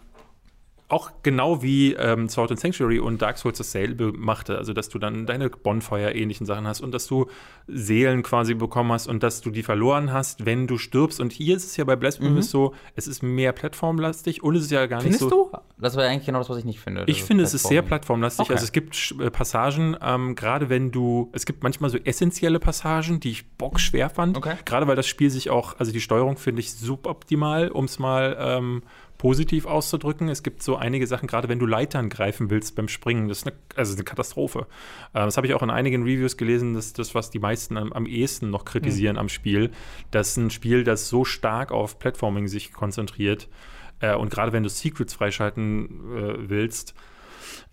auch 0.87 1.11
genau 1.23 1.63
wie 1.63 1.93
ähm, 1.93 2.29
Sword 2.29 2.51
and 2.51 2.59
Sanctuary 2.59 2.99
und 2.99 3.21
Dark 3.21 3.39
Souls 3.39 3.57
dasselbe 3.57 4.11
machte. 4.11 4.57
Also, 4.57 4.73
dass 4.73 4.89
du 4.89 4.99
dann 4.99 5.25
deine 5.25 5.49
Bonfire-ähnlichen 5.49 6.45
Sachen 6.45 6.67
hast 6.67 6.81
und 6.81 6.91
dass 6.91 7.07
du 7.07 7.27
Seelen 7.67 8.21
quasi 8.21 8.53
bekommen 8.53 8.91
hast 8.91 9.07
und 9.07 9.23
dass 9.23 9.41
du 9.41 9.49
die 9.49 9.63
verloren 9.63 10.13
hast, 10.13 10.45
wenn 10.45 10.67
du 10.67 10.77
stirbst. 10.77 11.19
Und 11.19 11.31
hier 11.31 11.55
ist 11.55 11.65
es 11.65 11.77
ja 11.77 11.85
bei 11.85 11.95
Blasphemous 11.95 12.51
so, 12.51 12.75
es 12.95 13.07
ist 13.07 13.23
mehr 13.23 13.51
plattformlastig 13.51 14.43
und 14.43 14.55
es 14.55 14.65
ist 14.65 14.71
ja 14.71 14.85
gar 14.85 15.01
Findest 15.01 15.23
nicht 15.23 15.29
so. 15.31 15.49
du? 15.51 15.57
Das 15.77 15.95
wäre 15.95 16.07
eigentlich 16.07 16.27
genau 16.27 16.37
das, 16.37 16.49
was 16.49 16.57
ich 16.57 16.65
nicht 16.65 16.79
finde. 16.79 17.03
Ich 17.07 17.23
finde, 17.23 17.43
es 17.43 17.53
ist 17.53 17.63
sehr 17.63 17.81
Plattform. 17.81 18.19
plattformlastig. 18.19 18.45
Okay. 18.45 18.53
Also 18.53 18.63
es 18.65 18.71
gibt 18.71 19.15
äh, 19.19 19.31
Passagen, 19.31 19.97
ähm, 20.01 20.35
gerade 20.35 20.69
wenn 20.69 20.91
du, 20.91 21.29
es 21.33 21.45
gibt 21.45 21.63
manchmal 21.63 21.89
so 21.89 21.97
essentielle 21.97 22.59
Passagen, 22.59 23.19
die 23.19 23.31
ich 23.31 23.51
bockschwer 23.57 24.09
fand. 24.09 24.37
Okay. 24.37 24.55
Gerade 24.65 24.87
weil 24.87 24.95
das 24.95 25.07
Spiel 25.07 25.31
sich 25.31 25.49
auch, 25.49 25.79
also 25.79 25.91
die 25.91 26.01
Steuerung 26.01 26.37
finde 26.37 26.61
ich 26.61 26.73
suboptimal, 26.73 27.69
um 27.69 27.85
es 27.85 27.97
mal 27.97 28.37
ähm, 28.39 28.83
positiv 29.17 29.65
auszudrücken. 29.65 30.29
Es 30.29 30.43
gibt 30.43 30.61
so 30.61 30.75
einige 30.75 31.07
Sachen, 31.07 31.27
gerade 31.27 31.49
wenn 31.49 31.59
du 31.59 31.65
Leitern 31.65 32.09
greifen 32.09 32.49
willst 32.49 32.75
beim 32.75 32.87
Springen, 32.87 33.27
das 33.27 33.39
ist 33.39 33.47
eine, 33.47 33.55
also 33.75 33.93
eine 33.93 34.03
Katastrophe. 34.03 34.67
Äh, 35.13 35.25
das 35.25 35.37
habe 35.37 35.47
ich 35.47 35.53
auch 35.53 35.63
in 35.63 35.69
einigen 35.69 36.03
Reviews 36.03 36.37
gelesen, 36.37 36.73
dass 36.73 36.93
das, 36.93 37.15
was 37.15 37.29
die 37.29 37.39
meisten 37.39 37.77
am, 37.77 37.93
am 37.93 38.05
ehesten 38.05 38.49
noch 38.49 38.65
kritisieren 38.65 39.17
am 39.17 39.29
Spiel, 39.29 39.71
dass 40.11 40.37
ein 40.37 40.49
Spiel, 40.49 40.83
das 40.83 41.09
so 41.09 41.25
stark 41.25 41.71
auf 41.71 41.99
Platforming 41.99 42.47
sich 42.47 42.73
konzentriert, 42.73 43.47
äh, 43.99 44.15
und 44.15 44.29
gerade 44.29 44.51
wenn 44.53 44.63
du 44.63 44.69
Secrets 44.69 45.13
freischalten 45.13 45.85
äh, 46.15 46.49
willst, 46.49 46.93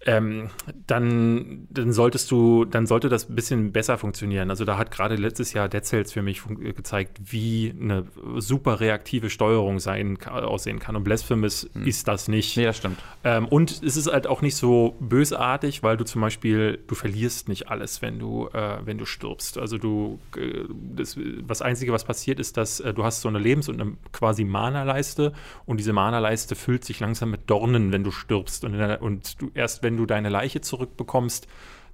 ähm, 0.05 0.51
dann, 0.87 1.67
dann 1.71 1.93
solltest 1.93 2.31
du, 2.31 2.65
dann 2.65 2.87
sollte 2.87 3.09
das 3.09 3.29
ein 3.29 3.35
bisschen 3.35 3.73
besser 3.73 3.99
funktionieren. 3.99 4.51
Also 4.51 4.65
da 4.65 4.79
hat 4.79 4.91
gerade 4.91 5.17
letztes 5.17 5.53
Jahr 5.53 5.69
Dead 5.69 5.85
Cells 5.85 6.13
für 6.13 6.23
mich 6.23 6.43
äh, 6.63 6.73
gezeigt, 6.73 7.21
wie 7.33 7.75
eine 7.79 8.05
super 8.37 8.81
reaktive 8.81 9.31
Steuerung 9.31 9.79
sein, 9.79 10.19
aussehen 10.27 10.79
kann. 10.79 10.97
Und 10.97 11.05
Blasphemous 11.05 11.65
ist 11.85 12.09
das 12.09 12.29
nicht. 12.29 12.57
Nee, 12.57 12.65
das 12.65 12.77
stimmt. 12.77 12.99
Ähm, 13.25 13.47
und 13.47 13.83
es 13.83 13.97
ist 13.97 14.11
halt 14.11 14.27
auch 14.27 14.43
nicht 14.43 14.57
so 14.57 14.97
bösartig, 15.01 15.83
weil 15.83 15.97
du 15.97 16.05
zum 16.05 16.21
Beispiel, 16.21 16.79
du 16.87 16.95
verlierst 16.95 17.49
nicht 17.49 17.69
alles, 17.69 18.03
wenn 18.03 18.19
du, 18.19 18.49
äh, 18.53 18.79
wenn 18.85 18.99
du 18.99 19.05
stirbst. 19.05 19.59
Also 19.59 19.79
du, 19.79 20.19
äh, 20.37 20.65
das, 20.95 21.19
das 21.47 21.63
Einzige, 21.63 21.93
was 21.93 22.05
passiert, 22.05 22.41
ist, 22.41 22.57
dass 22.57 22.81
äh, 22.81 22.93
du 22.93 23.05
hast 23.05 23.21
so 23.21 23.29
eine 23.29 23.39
Lebens- 23.39 23.69
und 23.69 23.81
eine 23.81 23.97
quasi 24.13 24.45
Mana-Leiste 24.45 25.33
und 25.65 25.79
diese 25.79 25.93
Mana-Leiste 25.93 26.55
füllt 26.55 26.85
sich 26.85 27.01
langsam 27.01 27.31
mit 27.31 27.49
Dornen, 27.49 27.93
wenn 27.93 28.05
du 28.05 28.11
stirbst. 28.11 28.65
Und, 28.65 28.73
der, 28.75 29.03
und 29.03 29.41
du, 29.41 29.51
erst 29.55 29.72
wenn 29.81 29.97
du 29.97 30.07
deine 30.07 30.29
Leiche 30.29 30.61
zurückbekommst, 30.61 31.47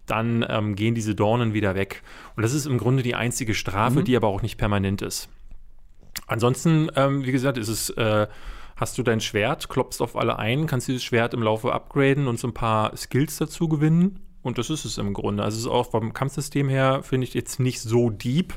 dann 0.06 0.44
ähm, 0.48 0.74
gehen 0.74 0.94
diese 0.94 1.14
Dornen 1.14 1.52
wieder 1.54 1.74
weg. 1.74 2.02
Und 2.34 2.42
das 2.42 2.54
ist 2.54 2.66
im 2.66 2.78
Grunde 2.78 3.02
die 3.02 3.14
einzige 3.14 3.54
Strafe, 3.54 4.02
die 4.02 4.16
aber 4.16 4.28
auch 4.28 4.42
nicht 4.42 4.56
permanent 4.56 5.02
ist. 5.02 5.28
Ansonsten, 6.26 6.90
ähm, 6.96 7.24
wie 7.24 7.32
gesagt, 7.32 7.58
ist 7.58 7.68
es, 7.68 7.90
äh, 7.90 8.26
hast 8.76 8.96
du 8.98 9.02
dein 9.02 9.20
Schwert, 9.20 9.68
klopfst 9.68 10.00
auf 10.00 10.16
alle 10.16 10.38
ein, 10.38 10.66
kannst 10.66 10.88
dieses 10.88 11.04
Schwert 11.04 11.34
im 11.34 11.42
Laufe 11.42 11.72
upgraden 11.72 12.26
und 12.26 12.38
so 12.38 12.48
ein 12.48 12.54
paar 12.54 12.96
Skills 12.96 13.36
dazu 13.36 13.68
gewinnen. 13.68 14.20
Und 14.42 14.58
das 14.58 14.70
ist 14.70 14.84
es 14.84 14.98
im 14.98 15.14
Grunde. 15.14 15.42
Also 15.42 15.56
es 15.56 15.64
ist 15.64 15.70
auch 15.70 15.90
vom 15.90 16.12
Kampfsystem 16.12 16.68
her, 16.68 17.02
finde 17.02 17.26
ich 17.26 17.34
jetzt 17.34 17.60
nicht 17.60 17.80
so 17.80 18.08
deep, 18.08 18.54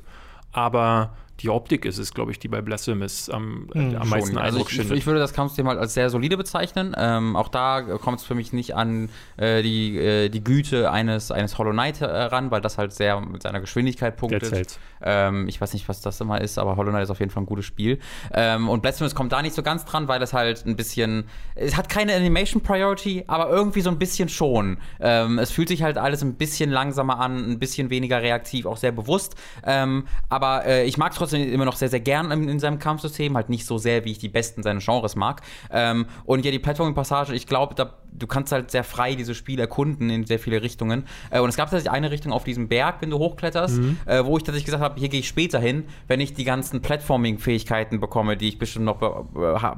aber 0.51 1.15
die 1.41 1.49
Optik 1.49 1.85
ist 1.85 1.97
es, 1.97 2.13
glaube 2.13 2.31
ich, 2.31 2.39
die 2.39 2.47
bei 2.47 2.61
Blasphemous 2.61 3.29
am, 3.29 3.67
äh, 3.73 3.95
am 3.95 4.09
meisten 4.09 4.33
Schon. 4.33 4.37
Also 4.37 4.57
Eindruck 4.57 4.69
ich, 4.69 4.75
schindet. 4.75 4.97
ich 4.97 5.05
würde 5.05 5.19
das 5.19 5.33
Kampfsystem 5.33 5.67
halt 5.67 5.79
als 5.79 5.93
sehr 5.93 6.09
solide 6.09 6.37
bezeichnen. 6.37 6.95
Ähm, 6.97 7.35
auch 7.35 7.47
da 7.47 7.81
kommt 7.81 8.19
es 8.19 8.25
für 8.25 8.35
mich 8.35 8.53
nicht 8.53 8.75
an 8.75 9.09
äh, 9.37 9.61
die, 9.61 9.97
äh, 9.97 10.29
die 10.29 10.43
Güte 10.43 10.91
eines, 10.91 11.31
eines 11.31 11.57
Hollow 11.57 11.71
Knight 11.71 12.01
äh, 12.01 12.05
ran, 12.05 12.51
weil 12.51 12.61
das 12.61 12.77
halt 12.77 12.93
sehr 12.93 13.19
mit 13.21 13.43
seiner 13.43 13.59
Geschwindigkeit 13.59 14.17
punktet. 14.17 14.79
Ähm, 15.01 15.47
ich 15.47 15.59
weiß 15.59 15.73
nicht, 15.73 15.89
was 15.89 16.01
das 16.01 16.21
immer 16.21 16.41
ist, 16.41 16.59
aber 16.59 16.75
Hollow 16.75 16.91
Knight 16.91 17.03
ist 17.03 17.09
auf 17.09 17.19
jeden 17.19 17.31
Fall 17.31 17.43
ein 17.43 17.47
gutes 17.47 17.65
Spiel. 17.65 17.99
Ähm, 18.33 18.69
und 18.69 18.81
Blasphemous 18.81 19.15
kommt 19.15 19.31
da 19.31 19.41
nicht 19.41 19.55
so 19.55 19.63
ganz 19.63 19.85
dran, 19.85 20.07
weil 20.07 20.21
es 20.21 20.33
halt 20.33 20.65
ein 20.65 20.75
bisschen. 20.75 21.25
Es 21.55 21.75
hat 21.75 21.89
keine 21.89 22.15
Animation 22.15 22.61
Priority, 22.61 23.23
aber 23.27 23.49
irgendwie 23.49 23.81
so 23.81 23.89
ein 23.89 23.97
bisschen 23.97 24.29
schon. 24.29 24.77
Ähm, 24.99 25.39
es 25.39 25.51
fühlt 25.51 25.69
sich 25.69 25.81
halt 25.81 25.97
alles 25.97 26.21
ein 26.21 26.35
bisschen 26.35 26.69
langsamer 26.69 27.19
an, 27.19 27.51
ein 27.51 27.59
bisschen 27.59 27.89
weniger 27.89 28.21
reaktiv, 28.21 28.65
auch 28.65 28.77
sehr 28.77 28.91
bewusst. 28.91 29.35
Ähm, 29.65 30.05
aber 30.29 30.65
äh, 30.65 30.85
ich 30.85 30.97
mag 30.97 31.11
es 31.11 31.17
trotzdem 31.17 31.30
immer 31.34 31.65
noch 31.65 31.75
sehr, 31.75 31.89
sehr 31.89 31.99
gern 31.99 32.32
in, 32.32 32.47
in 32.49 32.59
seinem 32.59 32.79
Kampfsystem. 32.79 33.36
Halt 33.36 33.49
nicht 33.49 33.65
so 33.65 33.77
sehr, 33.77 34.05
wie 34.05 34.11
ich 34.11 34.19
die 34.19 34.29
besten 34.29 34.63
seines 34.63 34.86
Genres 34.86 35.15
mag. 35.15 35.41
Ähm, 35.71 36.05
und 36.25 36.45
ja, 36.45 36.51
die 36.51 36.59
Platforming-Passage, 36.59 37.34
ich 37.34 37.47
glaube, 37.47 37.75
da, 37.75 37.93
du 38.11 38.27
kannst 38.27 38.51
halt 38.51 38.71
sehr 38.71 38.84
frei 38.84 39.15
dieses 39.15 39.38
Spiel 39.38 39.59
erkunden 39.59 40.09
in 40.09 40.25
sehr 40.25 40.39
viele 40.39 40.61
Richtungen. 40.61 41.05
Äh, 41.29 41.39
und 41.39 41.49
es 41.49 41.55
gab 41.57 41.69
tatsächlich 41.69 41.91
eine 41.91 42.11
Richtung 42.11 42.32
auf 42.32 42.43
diesem 42.43 42.67
Berg, 42.67 42.97
wenn 43.01 43.09
du 43.09 43.17
hochkletterst, 43.19 43.79
äh, 44.05 44.25
wo 44.25 44.38
ich 44.38 44.43
tatsächlich 44.43 44.65
gesagt 44.65 44.84
habe, 44.84 44.99
hier 44.99 45.09
gehe 45.09 45.19
ich 45.21 45.27
später 45.27 45.59
hin, 45.59 45.86
wenn 46.07 46.19
ich 46.19 46.34
die 46.34 46.43
ganzen 46.43 46.82
Platforming-Fähigkeiten 46.82 47.99
bekomme, 47.99 48.38
die 48.38 48.49
ich 48.49 48.59
bestimmt 48.59 48.86
noch 48.86 48.97
be 48.97 49.11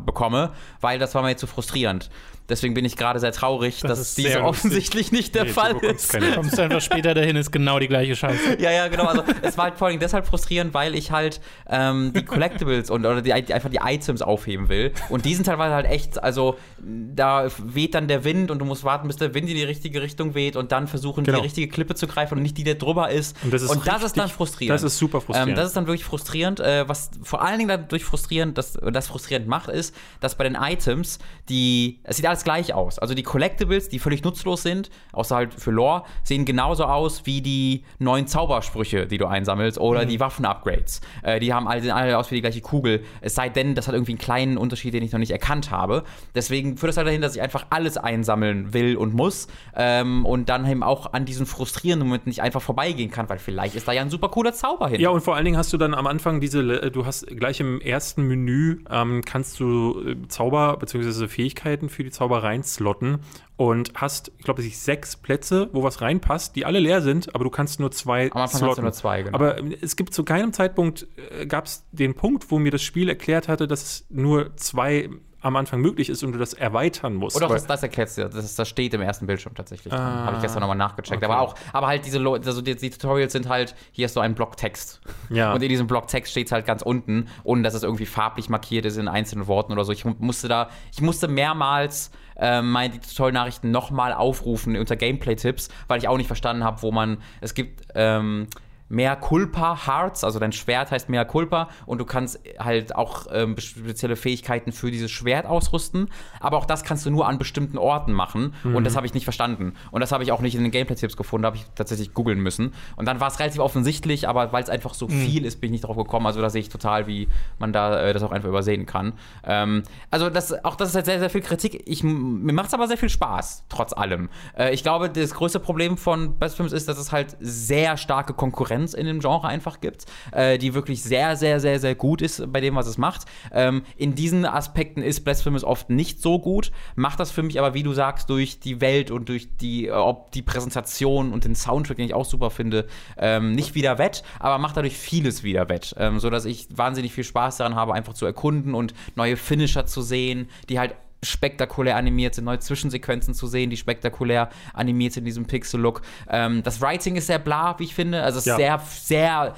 bekomme, 0.06 0.52
weil 0.82 1.00
das 1.00 1.16
war 1.16 1.24
mir 1.24 1.36
zu 1.36 1.48
frustrierend. 1.48 2.10
Deswegen 2.50 2.74
bin 2.74 2.84
ich 2.84 2.98
gerade 2.98 3.20
sehr 3.20 3.32
traurig, 3.32 3.82
Das 3.82 3.90
dass 4.00 4.18
lustig. 4.18 4.38
offensichtlich 4.38 5.12
nicht 5.12 5.34
der 5.36 5.44
Nee, 5.44 5.50
du 5.50 5.54
Fall 5.54 5.74
bekommst 5.76 6.14
ist. 6.14 6.22
Du 6.22 6.34
kommst 6.34 6.60
einfach 6.60 6.82
später 6.82 7.14
dahin, 7.14 7.36
ist 7.36 7.52
genau 7.52 7.80
die 7.80 7.88
gleiche 7.88 8.16
Scheiße. 8.16 8.58
Ja, 8.60 8.72
ja, 8.72 8.88
genau. 8.90 9.06
Also 9.06 9.24
es 9.42 9.58
war 9.58 9.66
halt 9.66 9.78
vor 9.78 9.88
allem 9.88 10.00
deshalb 10.00 10.28
frustrierend, 10.28 10.74
weil 10.74 10.96
ich 10.96 11.12
halt 11.12 11.40
ähm, 11.70 12.12
die 12.14 12.24
Collectibles 12.26 12.90
und 12.90 13.06
oder 13.06 13.22
die, 13.22 13.34
einfach 13.34 13.70
die 13.70 13.80
Items 13.84 14.22
aufheben 14.22 14.70
will. 14.70 14.92
Und 15.10 15.26
die 15.26 15.36
sind 15.36 15.46
teilweise 15.46 15.74
halt 15.76 15.86
echt, 15.86 16.22
also 16.24 16.58
da 16.82 17.48
weht 17.64 17.96
dann 17.96 18.08
der 18.08 18.24
Wind 18.24 18.52
und 18.52 18.60
du 18.60 18.66
musst 18.66 18.84
warten, 18.84 19.08
bis 19.08 19.18
der 19.18 19.34
Wind 19.34 19.50
in 19.50 19.56
die 19.56 19.64
richtige 19.64 20.02
Richtung 20.02 20.36
weht 20.36 20.56
und 20.56 20.72
dann 20.72 20.88
versuchen, 20.88 21.24
Genau. 21.24 21.38
die 21.40 21.44
richtige 21.44 21.68
Klippe 21.68 21.96
zu 21.96 22.08
greifen 22.08 22.36
und 22.38 22.44
nicht 22.44 22.58
die, 22.58 22.64
der 22.64 22.76
drüber 22.76 23.10
ist. 23.10 23.36
Und 23.44 23.54
das 23.54 23.62
ist 23.62 23.70
dann 23.72 23.80
richtig- 23.80 24.32
frustrierend. 24.34 24.74
das 24.76 24.84
ist 24.84 24.98
super 24.98 25.22
frustrierend. 25.22 25.52
Ähm, 25.52 25.56
das 25.56 25.68
ist 25.68 25.78
dann 25.78 25.88
wirklich 25.88 26.04
frustrierend. 26.06 26.60
Äh, 26.60 26.88
was 26.88 27.12
vor 27.24 27.42
allen 27.42 27.58
Dingen 27.58 27.70
dadurch 27.70 28.04
frustrierend, 28.04 28.58
das, 28.58 28.74
das 28.92 29.08
frustrierend 29.08 29.48
macht, 29.48 29.70
ist, 29.70 29.96
dass 30.20 30.36
bei 30.36 30.44
den 30.44 30.56
Items, 30.56 31.20
die, 31.50 32.00
es 32.04 32.18
sieht 32.18 32.26
alles 32.26 32.44
gleich 32.44 32.74
aus. 32.74 33.00
Also 33.00 33.14
die 33.14 33.24
Collectibles, 33.24 33.90
die 33.90 34.00
völlig 34.00 34.24
nutzlos 34.24 34.64
sind, 34.64 34.90
außer 35.12 35.36
halt 35.36 35.54
für 35.54 35.72
Lore, 35.72 36.04
sehen 36.24 36.46
genauso 36.46 36.86
aus 36.86 37.26
wie 37.26 37.42
die 37.42 37.84
neuen 38.00 38.28
Zaubersprüche, 38.28 39.08
die 39.08 39.18
du 39.18 39.26
einsammelst, 39.28 39.78
oder 39.80 40.06
die 40.06 40.20
Waffen-Upgrades. 40.20 41.02
Äh, 41.24 41.33
die 41.40 41.54
haben 41.54 41.68
alle, 41.68 41.82
sehen 41.82 41.92
alle 41.92 42.18
aus 42.18 42.32
wie 42.32 42.36
die 42.36 42.42
gleiche 42.42 42.62
Kugel. 42.62 43.04
Es 43.22 43.36
sei 43.36 43.50
denn, 43.50 43.76
das 43.76 43.88
hat 43.88 43.94
irgendwie 43.94 44.14
einen 44.14 44.20
kleinen 44.20 44.58
Unterschied, 44.58 44.94
den 44.94 45.04
ich 45.04 45.12
noch 45.12 45.20
nicht 45.20 45.32
erkannt 45.32 45.72
habe. 45.72 46.04
Deswegen 46.36 46.78
führt 46.78 46.92
es 46.92 46.98
halt 46.98 47.08
dahin, 47.08 47.22
dass 47.22 47.36
ich 47.36 47.42
einfach 47.42 47.66
alles 47.70 47.98
einsammeln 47.98 48.74
will 48.74 48.96
und 48.98 49.14
muss. 49.14 49.48
Ähm, 49.76 50.26
und 50.26 50.50
dann 50.50 50.70
eben 50.70 50.84
auch 50.84 51.14
an 51.14 51.26
diesen 51.26 51.46
frustrierenden 51.46 52.08
Momenten 52.08 52.30
nicht 52.30 52.42
einfach 52.42 52.62
vorbeigehen 52.62 53.12
kann, 53.12 53.30
weil 53.30 53.40
vielleicht 53.40 53.76
ist 53.76 53.88
da 53.88 53.92
ja 53.92 54.02
ein 54.02 54.10
super 54.10 54.30
cooler 54.30 54.54
Zauber 54.54 54.88
hin. 54.88 55.00
Ja, 55.00 55.10
und 55.10 55.22
vor 55.22 55.36
allen 55.36 55.46
Dingen 55.46 55.58
hast 55.58 55.72
du 55.74 55.78
dann 55.78 55.94
am 55.94 56.08
Anfang 56.08 56.42
diese, 56.42 56.62
äh, 56.62 56.92
du 56.92 57.06
hast 57.06 57.28
gleich 57.28 57.60
im 57.60 57.82
ersten 57.82 58.28
Menü, 58.28 58.84
ähm, 58.90 59.22
kannst 59.26 59.60
du 59.60 60.02
äh, 60.06 60.28
Zauber 60.28 60.78
bzw. 60.78 61.28
Fähigkeiten 61.28 61.90
für 61.90 62.04
die 62.04 62.12
Zauber 62.12 62.44
reinslotten 62.44 63.20
und 63.56 63.92
hast, 63.96 64.32
ich 64.38 64.46
glaube, 64.46 64.62
sechs 64.64 65.16
Plätze, 65.16 65.70
wo 65.74 65.84
was 65.84 66.02
reinpasst, 66.02 66.56
die 66.56 66.66
alle 66.66 66.80
leer 66.80 67.02
sind, 67.02 67.34
aber 67.36 67.44
du 67.44 67.50
kannst 67.50 67.80
nur 67.80 67.92
zwei 67.92 68.32
Am 68.32 68.42
Anfang 68.42 68.62
hast 68.68 68.78
du 68.78 68.82
nur 68.82 68.92
zwei, 68.94 69.22
genau. 69.24 69.36
Aber 69.36 69.58
äh, 69.60 69.78
es 69.82 69.96
gibt 69.96 70.14
zu 70.14 70.24
keinem 70.24 70.54
Zeitpunkt, 70.54 71.08
äh, 71.40 71.46
gab 71.46 71.66
es 71.66 71.86
den 71.92 72.16
Punkt, 72.16 72.50
wo 72.50 72.58
mir 72.60 72.72
das 72.72 72.82
Spiel 72.82 73.10
erklärt 73.10 73.48
hatte, 73.48 73.68
dass 73.68 73.84
es 73.84 74.06
nur 74.10 74.56
zwei 74.58 75.10
am 75.42 75.58
Anfang 75.58 75.82
möglich 75.82 76.08
ist 76.10 76.24
und 76.24 76.32
du 76.32 76.40
das 76.40 76.54
erweitern 76.54 77.16
musst. 77.16 77.36
Oder 77.36 77.48
auch 77.48 77.52
das, 77.52 77.68
das 77.68 77.84
erklärt 77.84 78.16
dir, 78.16 78.30
das, 78.30 78.56
das 78.56 78.70
steht 78.70 78.94
im 78.94 79.02
ersten 79.02 79.28
Bildschirm 79.28 79.54
tatsächlich. 79.54 79.94
Ah, 79.94 80.26
Habe 80.26 80.38
ich 80.38 80.42
gestern 80.42 80.62
nochmal 80.62 80.78
nachgecheckt. 80.78 81.18
okay. 81.22 81.26
Aber 81.30 81.42
auch, 81.42 81.56
aber 81.74 81.88
halt 81.88 82.06
diese, 82.06 82.18
Lo- 82.18 82.36
also 82.36 82.62
die, 82.62 82.76
die 82.78 82.90
Tutorials 82.90 83.34
sind 83.34 83.50
halt, 83.50 83.76
hier 83.92 84.06
hast 84.06 84.16
du 84.16 84.22
einen 84.22 84.36
Blocktext. 84.36 85.02
Ja. 85.30 85.54
Und 85.54 85.62
in 85.62 85.68
diesem 85.68 85.86
Blocktext 85.86 86.32
steht 86.32 86.46
es 86.48 86.54
halt 86.54 86.66
ganz 86.66 86.82
unten, 86.82 87.28
ohne 87.44 87.62
dass 87.62 87.74
es 87.74 87.84
irgendwie 87.84 88.06
farblich 88.06 88.48
markiert 88.48 88.86
ist 88.86 88.96
in 88.96 89.10
einzelnen 89.10 89.46
Worten 89.48 89.74
oder 89.74 89.84
so. 89.84 89.92
Ich 89.92 90.06
mu- 90.06 90.16
musste 90.18 90.48
da, 90.48 90.70
ich 90.94 91.02
musste 91.02 91.28
mehrmals 91.28 92.10
ähm, 92.38 92.72
meine 92.72 93.00
Tutorial-Nachrichten 93.00 93.72
nochmal 93.72 94.14
aufrufen 94.14 94.76
unter 94.78 94.96
Gameplay-Tipps, 94.96 95.70
weil 95.88 96.00
ich 96.00 96.08
auch 96.08 96.18
nicht 96.18 96.28
verstanden 96.28 96.64
habe, 96.64 96.82
wo 96.82 96.92
man, 96.92 97.18
es 97.42 97.54
gibt, 97.54 97.82
ähm, 97.96 98.48
Mehr 98.90 99.16
Culpa 99.16 99.88
Hearts, 99.88 100.24
also 100.24 100.40
dein 100.40 100.52
Schwert 100.52 100.92
heißt 100.92 101.10
Mehr 101.10 101.26
Culpa 101.26 101.70
und 101.86 101.98
du 101.98 102.06
kannst 102.06 102.40
halt 102.60 102.96
auch 102.96 103.26
ähm, 103.32 103.58
spezielle 103.58 104.16
Fähigkeiten 104.16 104.72
für 104.72 104.92
dieses 104.92 105.10
Schwert 105.10 105.46
ausrüsten, 105.46 106.10
aber 106.40 106.58
auch 106.58 106.66
das 106.66 106.84
kannst 106.84 107.06
du 107.06 107.10
nur 107.10 107.28
an 107.28 107.38
bestimmten 107.38 107.78
Orten 107.78 108.14
machen 108.14 108.54
und 108.64 108.84
das 108.84 108.96
habe 108.96 109.08
ich 109.08 109.14
nicht 109.14 109.24
verstanden 109.24 109.74
und 109.92 110.02
das 110.02 110.12
habe 110.12 110.24
ich 110.24 110.32
auch 110.32 110.42
nicht 110.42 110.56
in 110.56 110.62
den 110.62 110.72
Gameplay-Tipps 110.72 111.18
gefunden, 111.18 111.46
habe 111.46 111.58
ich 111.58 111.66
tatsächlich 111.76 112.14
googeln 112.14 112.40
müssen 112.40 112.74
und 112.96 113.08
dann 113.08 113.20
war 113.20 113.30
es 113.30 113.40
relativ 113.40 113.62
offensichtlich, 113.62 114.28
aber 114.28 114.54
weil 114.54 114.64
es 114.64 114.70
einfach 114.70 114.94
so 114.94 115.08
viel 115.08 115.46
ist, 115.46 115.62
bin 115.62 115.70
ich 115.70 115.72
nicht 115.72 115.86
drauf 115.86 115.98
gekommen, 115.98 116.28
also 116.28 116.42
da 116.42 116.50
sehe 116.50 116.62
ich 116.62 116.70
total, 116.70 117.08
wie 117.08 117.28
man 117.60 117.74
da 117.74 118.00
äh, 118.00 118.14
das 118.14 118.22
auch 118.22 118.32
einfach 118.32 118.50
übersehen 118.50 118.86
kann. 118.86 119.14
Ähm, 119.44 119.84
also 120.12 120.30
das, 120.30 120.64
auch 120.64 120.76
das 120.76 120.90
ist 120.90 120.96
halt 120.96 121.06
sehr, 121.06 121.20
sehr 121.20 121.30
viel 121.30 121.42
Kritik, 121.42 121.84
ich, 121.86 122.04
mir 122.04 122.54
macht 122.54 122.68
es 122.68 122.74
aber 122.74 122.88
sehr 122.88 122.98
viel 122.98 123.10
Spaß, 123.10 123.66
trotz 123.70 123.94
allem. 123.94 124.30
Äh, 124.58 124.74
ich 124.74 124.84
glaube, 124.84 125.10
das 125.10 125.34
größte 125.34 125.60
Problem 125.60 125.98
von 125.98 126.38
Best 126.38 126.58
Films 126.58 126.74
ist, 126.74 126.88
dass 126.88 126.98
es 126.98 127.12
halt 127.12 127.38
sehr 127.40 127.98
starke 127.98 128.34
Konkurrenz 128.34 128.73
in 128.74 129.06
dem 129.06 129.20
Genre 129.20 129.48
einfach 129.48 129.82
gibt, 129.82 130.06
äh, 130.32 130.58
die 130.58 130.74
wirklich 130.74 131.04
sehr, 131.04 131.36
sehr, 131.36 131.60
sehr, 131.60 131.80
sehr 131.80 131.96
gut 131.96 132.22
ist 132.22 132.52
bei 132.52 132.62
dem, 132.62 132.76
was 132.76 132.88
es 132.88 132.98
macht. 132.98 133.26
Ähm, 133.52 133.84
in 133.98 134.16
diesen 134.16 134.46
Aspekten 134.46 135.02
ist 135.02 135.22
Blasphemous 135.24 135.64
oft 135.64 135.90
nicht 135.90 136.22
so 136.22 136.40
gut, 136.40 136.72
macht 136.96 137.20
das 137.20 137.32
für 137.32 137.44
mich 137.44 137.60
aber, 137.60 137.74
wie 137.74 137.84
du 137.84 137.94
sagst, 137.94 138.30
durch 138.30 138.60
die 138.60 138.82
Welt 138.82 139.12
und 139.12 139.30
durch 139.30 139.56
die, 139.58 139.88
äh, 139.88 139.92
ob 139.92 140.32
die 140.32 140.42
Präsentation 140.42 141.32
und 141.32 141.46
den 141.46 141.56
Soundtrack, 141.56 141.98
den 141.98 142.06
ich 142.06 142.14
auch 142.14 142.26
super 142.26 142.50
finde, 142.50 142.88
ähm, 143.18 143.54
nicht 143.54 143.76
wieder 143.76 143.98
wett, 143.98 144.24
aber 144.40 144.58
macht 144.58 144.78
dadurch 144.78 144.98
vieles 144.98 145.44
wieder 145.44 145.70
wett, 145.70 145.96
ähm, 145.98 146.20
sodass 146.20 146.46
ich 146.46 146.68
wahnsinnig 146.76 147.14
viel 147.14 147.24
Spaß 147.24 147.58
daran 147.58 147.76
habe, 147.76 147.94
einfach 147.94 148.14
zu 148.14 148.26
erkunden 148.26 148.74
und 148.74 148.94
neue 149.16 149.38
Finisher 149.38 149.86
zu 149.86 150.02
sehen, 150.02 150.50
die 150.70 150.80
halt 150.80 150.96
spektakulär 151.24 151.96
animiert 151.98 152.36
sind, 152.36 152.46
neue 152.46 152.60
Zwischensequenzen 152.60 153.34
zu 153.34 153.48
sehen, 153.48 153.70
die 153.70 153.78
spektakulär 153.78 154.50
animiert 154.74 155.14
sind 155.14 155.22
in 155.22 155.26
diesem 155.26 155.46
Pixel-Look. 155.46 156.02
Ähm, 156.30 156.64
das 156.64 156.82
Writing 156.82 157.16
ist 157.16 157.28
sehr 157.28 157.40
bla, 157.40 157.78
wie 157.80 157.86
ich 157.86 157.96
finde. 157.96 158.22
Also 158.24 158.40
Ja. 158.48 158.56
sehr, 158.58 158.80
sehr, 158.80 159.56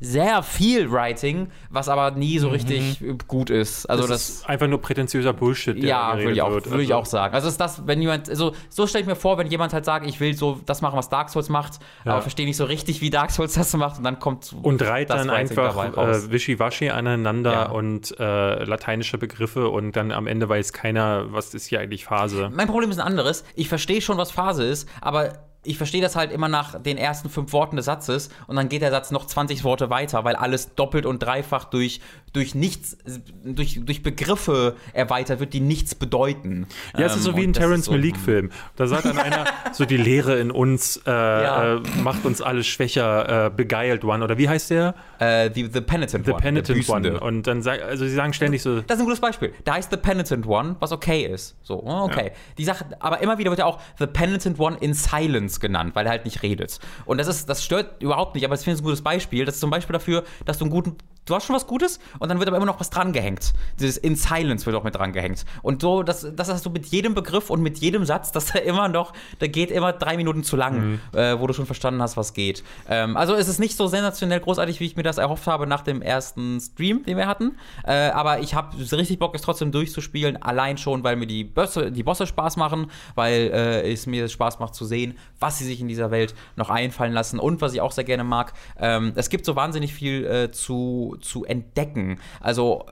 sehr 0.00 0.42
viel 0.42 0.90
Writing, 0.90 1.48
was 1.68 1.88
aber 1.90 2.10
nie 2.12 2.38
so 2.38 2.48
richtig 2.48 3.02
äh, 3.02 3.14
gut 3.28 3.50
ist. 3.50 3.84
Also 3.86 4.06
das, 4.08 4.28
ist 4.28 4.48
einfach 4.48 4.66
nur 4.66 4.80
prätentiöser 4.80 5.32
Bullshit. 5.34 5.76
der 5.76 5.88
ja, 5.88 6.16
würde 6.16 6.32
ich, 6.32 6.42
auch, 6.42 6.50
wird. 6.50 6.70
würde 6.70 6.82
ich 6.82 6.88
Also- 6.94 7.00
auch 7.02 7.06
sagen. 7.06 7.34
Also 7.34 7.48
ist 7.48 7.60
das, 7.60 7.86
wenn 7.86 8.00
jemand, 8.00 8.28
also 8.30 8.52
so 8.70 8.86
stelle 8.86 9.02
ich 9.02 9.08
mir 9.08 9.14
vor, 9.16 9.36
wenn 9.38 9.46
jemand 9.48 9.72
halt 9.74 9.84
sagt, 9.84 10.06
ich 10.06 10.18
will 10.18 10.34
so 10.34 10.58
das 10.64 10.80
machen, 10.80 10.96
was 10.96 11.10
Dark 11.10 11.28
Souls 11.28 11.48
macht, 11.50 11.80
Ja. 12.04 12.12
aber 12.12 12.22
verstehe 12.22 12.46
nicht 12.46 12.56
so 12.56 12.64
richtig, 12.64 13.00
wie 13.02 13.10
Dark 13.10 13.30
Souls 13.30 13.52
das 13.54 13.74
macht 13.74 13.98
und 13.98 14.04
dann 14.04 14.18
kommt 14.18 14.54
Und 14.62 14.80
reiht 14.82 15.10
das 15.10 15.18
dann 15.18 15.28
Writing 15.28 15.58
einfach 15.58 15.96
äh, 15.96 16.30
wischiwaschi 16.32 16.90
aneinander 16.90 17.52
Ja. 17.52 17.62
und 17.70 18.18
äh, 18.18 18.64
lateinische 18.64 19.18
Begriffe 19.18 19.68
und 19.68 19.96
dann 19.96 20.12
am 20.12 20.26
Ende 20.26 20.48
weiß 20.48 20.72
keiner, 20.72 21.32
was 21.32 21.52
ist 21.54 21.66
hier 21.66 21.80
eigentlich 21.80 22.04
Phase. 22.06 22.50
Mein 22.54 22.68
Problem 22.68 22.90
ist 22.90 22.98
ein 22.98 23.06
anderes. 23.06 23.44
Ich 23.54 23.68
verstehe 23.68 24.00
schon, 24.00 24.16
was 24.16 24.30
Phase 24.30 24.64
ist, 24.64 24.88
aber 25.02 25.32
ich 25.62 25.76
verstehe 25.76 26.00
das 26.00 26.16
halt 26.16 26.32
immer 26.32 26.48
nach 26.48 26.80
den 26.80 26.96
ersten 26.96 27.28
fünf 27.28 27.52
Worten 27.52 27.76
des 27.76 27.84
Satzes 27.84 28.30
und 28.46 28.56
dann 28.56 28.68
geht 28.68 28.82
der 28.82 28.90
Satz 28.90 29.10
noch 29.10 29.26
20 29.26 29.62
Worte 29.64 29.90
weiter, 29.90 30.24
weil 30.24 30.36
alles 30.36 30.74
doppelt 30.74 31.04
und 31.04 31.22
dreifach 31.22 31.64
durch, 31.64 32.00
durch 32.32 32.54
nichts, 32.54 32.96
durch, 33.44 33.80
durch 33.84 34.02
Begriffe 34.02 34.76
erweitert 34.92 35.40
wird, 35.40 35.52
die 35.52 35.60
nichts 35.60 35.94
bedeuten. 35.94 36.66
Ja, 36.96 37.06
es 37.06 37.16
ist 37.16 37.24
so 37.24 37.30
Ähm, 37.30 37.36
wie 37.36 37.42
ein 37.44 37.52
Terence 37.52 37.86
so- 37.86 37.92
Malik-Film. 37.92 38.50
Da 38.76 38.86
sagt 38.86 39.04
dann 39.04 39.18
einer, 39.18 39.44
so 39.72 39.84
die 39.84 39.96
Lehre 39.96 40.38
in 40.38 40.50
uns 40.50 40.96
äh, 41.06 41.10
Ja. 41.10 41.74
äh, 41.76 41.80
macht 42.02 42.24
uns 42.24 42.40
alle 42.40 42.62
schwächer, 42.62 43.46
äh, 43.46 43.50
beguiled 43.50 44.04
one. 44.04 44.22
Oder 44.22 44.38
wie 44.38 44.48
heißt 44.48 44.70
der? 44.70 44.94
Äh, 45.18 45.50
the, 45.54 45.68
the 45.72 45.80
Penitent 45.80 46.24
The 46.26 46.32
One. 46.32 46.40
Penitent 46.40 46.78
Büßende. 46.78 47.10
One. 47.12 47.20
Und 47.20 47.46
dann 47.46 47.62
sagt, 47.62 47.82
also 47.82 48.04
sie 48.04 48.14
sagen 48.14 48.32
ständig 48.32 48.62
so, 48.62 48.80
Das 48.82 48.96
ist 48.96 49.00
ein 49.02 49.06
gutes 49.06 49.20
Beispiel. 49.20 49.52
Da 49.64 49.74
heißt 49.74 49.90
The 49.90 49.96
Penitent 49.96 50.46
One, 50.46 50.76
was 50.78 50.92
okay 50.92 51.22
ist. 51.24 51.56
So, 51.62 51.82
oh, 51.82 52.04
okay. 52.04 52.30
Die 52.58 52.64
Sache, 52.64 52.84
aber 53.00 53.20
immer 53.22 53.38
wieder 53.38 53.50
wird 53.50 53.58
ja 53.58 53.66
auch 53.66 53.80
The 53.98 54.06
Penitent 54.06 54.58
One 54.60 54.76
in 54.80 54.94
Silence 54.94 55.58
genannt, 55.60 55.94
weil 55.94 56.06
er 56.06 56.12
halt 56.12 56.24
nicht 56.24 56.42
redet. 56.42 56.78
Und 57.06 57.18
das 57.18 57.26
ist, 57.26 57.48
das 57.48 57.64
stört 57.64 58.02
überhaupt 58.02 58.34
nicht, 58.34 58.44
aber 58.44 58.54
ich 58.54 58.60
finde 58.60 58.74
es 58.74 58.80
ein 58.80 58.84
gutes 58.84 59.02
Beispiel. 59.02 59.44
Das 59.44 59.56
ist 59.56 59.60
zum 59.60 59.70
Beispiel 59.70 59.92
dafür, 59.94 60.22
dass 60.44 60.58
du 60.58 60.64
einen 60.64 60.70
guten, 60.70 60.96
du 61.30 61.34
hast 61.34 61.46
schon 61.46 61.56
was 61.56 61.66
Gutes 61.66 62.00
und 62.18 62.28
dann 62.28 62.38
wird 62.38 62.48
aber 62.48 62.56
immer 62.56 62.66
noch 62.66 62.80
was 62.80 62.90
dran 62.90 63.12
gehängt. 63.12 63.52
Dieses 63.78 63.96
in 63.96 64.16
Silence 64.16 64.66
wird 64.66 64.76
auch 64.76 64.84
mit 64.84 64.94
dran 64.94 65.12
gehängt. 65.12 65.44
Und 65.62 65.82
so, 65.82 66.02
das, 66.02 66.26
das 66.34 66.48
hast 66.48 66.66
du 66.66 66.70
mit 66.70 66.86
jedem 66.86 67.14
Begriff 67.14 67.50
und 67.50 67.62
mit 67.62 67.78
jedem 67.78 68.04
Satz, 68.04 68.32
dass 68.32 68.54
er 68.54 68.62
immer 68.64 68.88
noch, 68.88 69.12
der 69.40 69.48
geht 69.48 69.70
immer 69.70 69.92
drei 69.92 70.16
Minuten 70.16 70.42
zu 70.42 70.56
lang, 70.56 71.00
äh, 71.12 71.38
wo 71.38 71.46
du 71.46 71.52
schon 71.52 71.66
verstanden 71.66 72.02
hast, 72.02 72.16
was 72.16 72.34
geht. 72.34 72.64
Ähm, 72.88 73.16
also 73.16 73.34
es 73.34 73.48
ist 73.48 73.58
nicht 73.58 73.76
so 73.76 73.86
sensationell 73.86 74.40
großartig, 74.40 74.80
wie 74.80 74.86
ich 74.86 74.96
mir 74.96 75.02
das 75.02 75.18
erhofft 75.18 75.46
habe 75.46 75.66
nach 75.66 75.82
dem 75.82 76.02
ersten 76.02 76.60
Stream, 76.60 77.04
den 77.04 77.16
wir 77.16 77.26
hatten. 77.26 77.56
Äh, 77.84 78.10
aber 78.10 78.40
ich 78.40 78.54
habe 78.54 78.76
richtig 78.78 79.18
Bock, 79.18 79.34
es 79.34 79.42
trotzdem 79.42 79.72
durchzuspielen, 79.72 80.42
allein 80.42 80.78
schon, 80.78 81.04
weil 81.04 81.16
mir 81.16 81.26
die 81.26 81.44
Bosse, 81.44 81.92
die 81.92 82.02
Bosse 82.02 82.26
Spaß 82.26 82.56
machen, 82.56 82.90
weil 83.14 83.50
äh, 83.52 83.92
es 83.92 84.06
mir 84.06 84.28
Spaß 84.28 84.58
macht 84.58 84.74
zu 84.74 84.84
sehen, 84.84 85.16
was 85.38 85.58
sie 85.58 85.64
sich 85.64 85.80
in 85.80 85.88
dieser 85.88 86.10
Welt 86.10 86.34
noch 86.56 86.70
einfallen 86.70 87.12
lassen 87.12 87.38
und 87.38 87.60
was 87.60 87.74
ich 87.74 87.80
auch 87.80 87.92
sehr 87.92 88.04
gerne 88.04 88.24
mag. 88.24 88.52
Ähm, 88.78 89.12
es 89.14 89.30
gibt 89.30 89.44
so 89.44 89.56
wahnsinnig 89.56 89.94
viel 89.94 90.24
äh, 90.26 90.50
zu, 90.50 91.16
zu 91.20 91.44
entdecken. 91.44 92.18
Also 92.40 92.86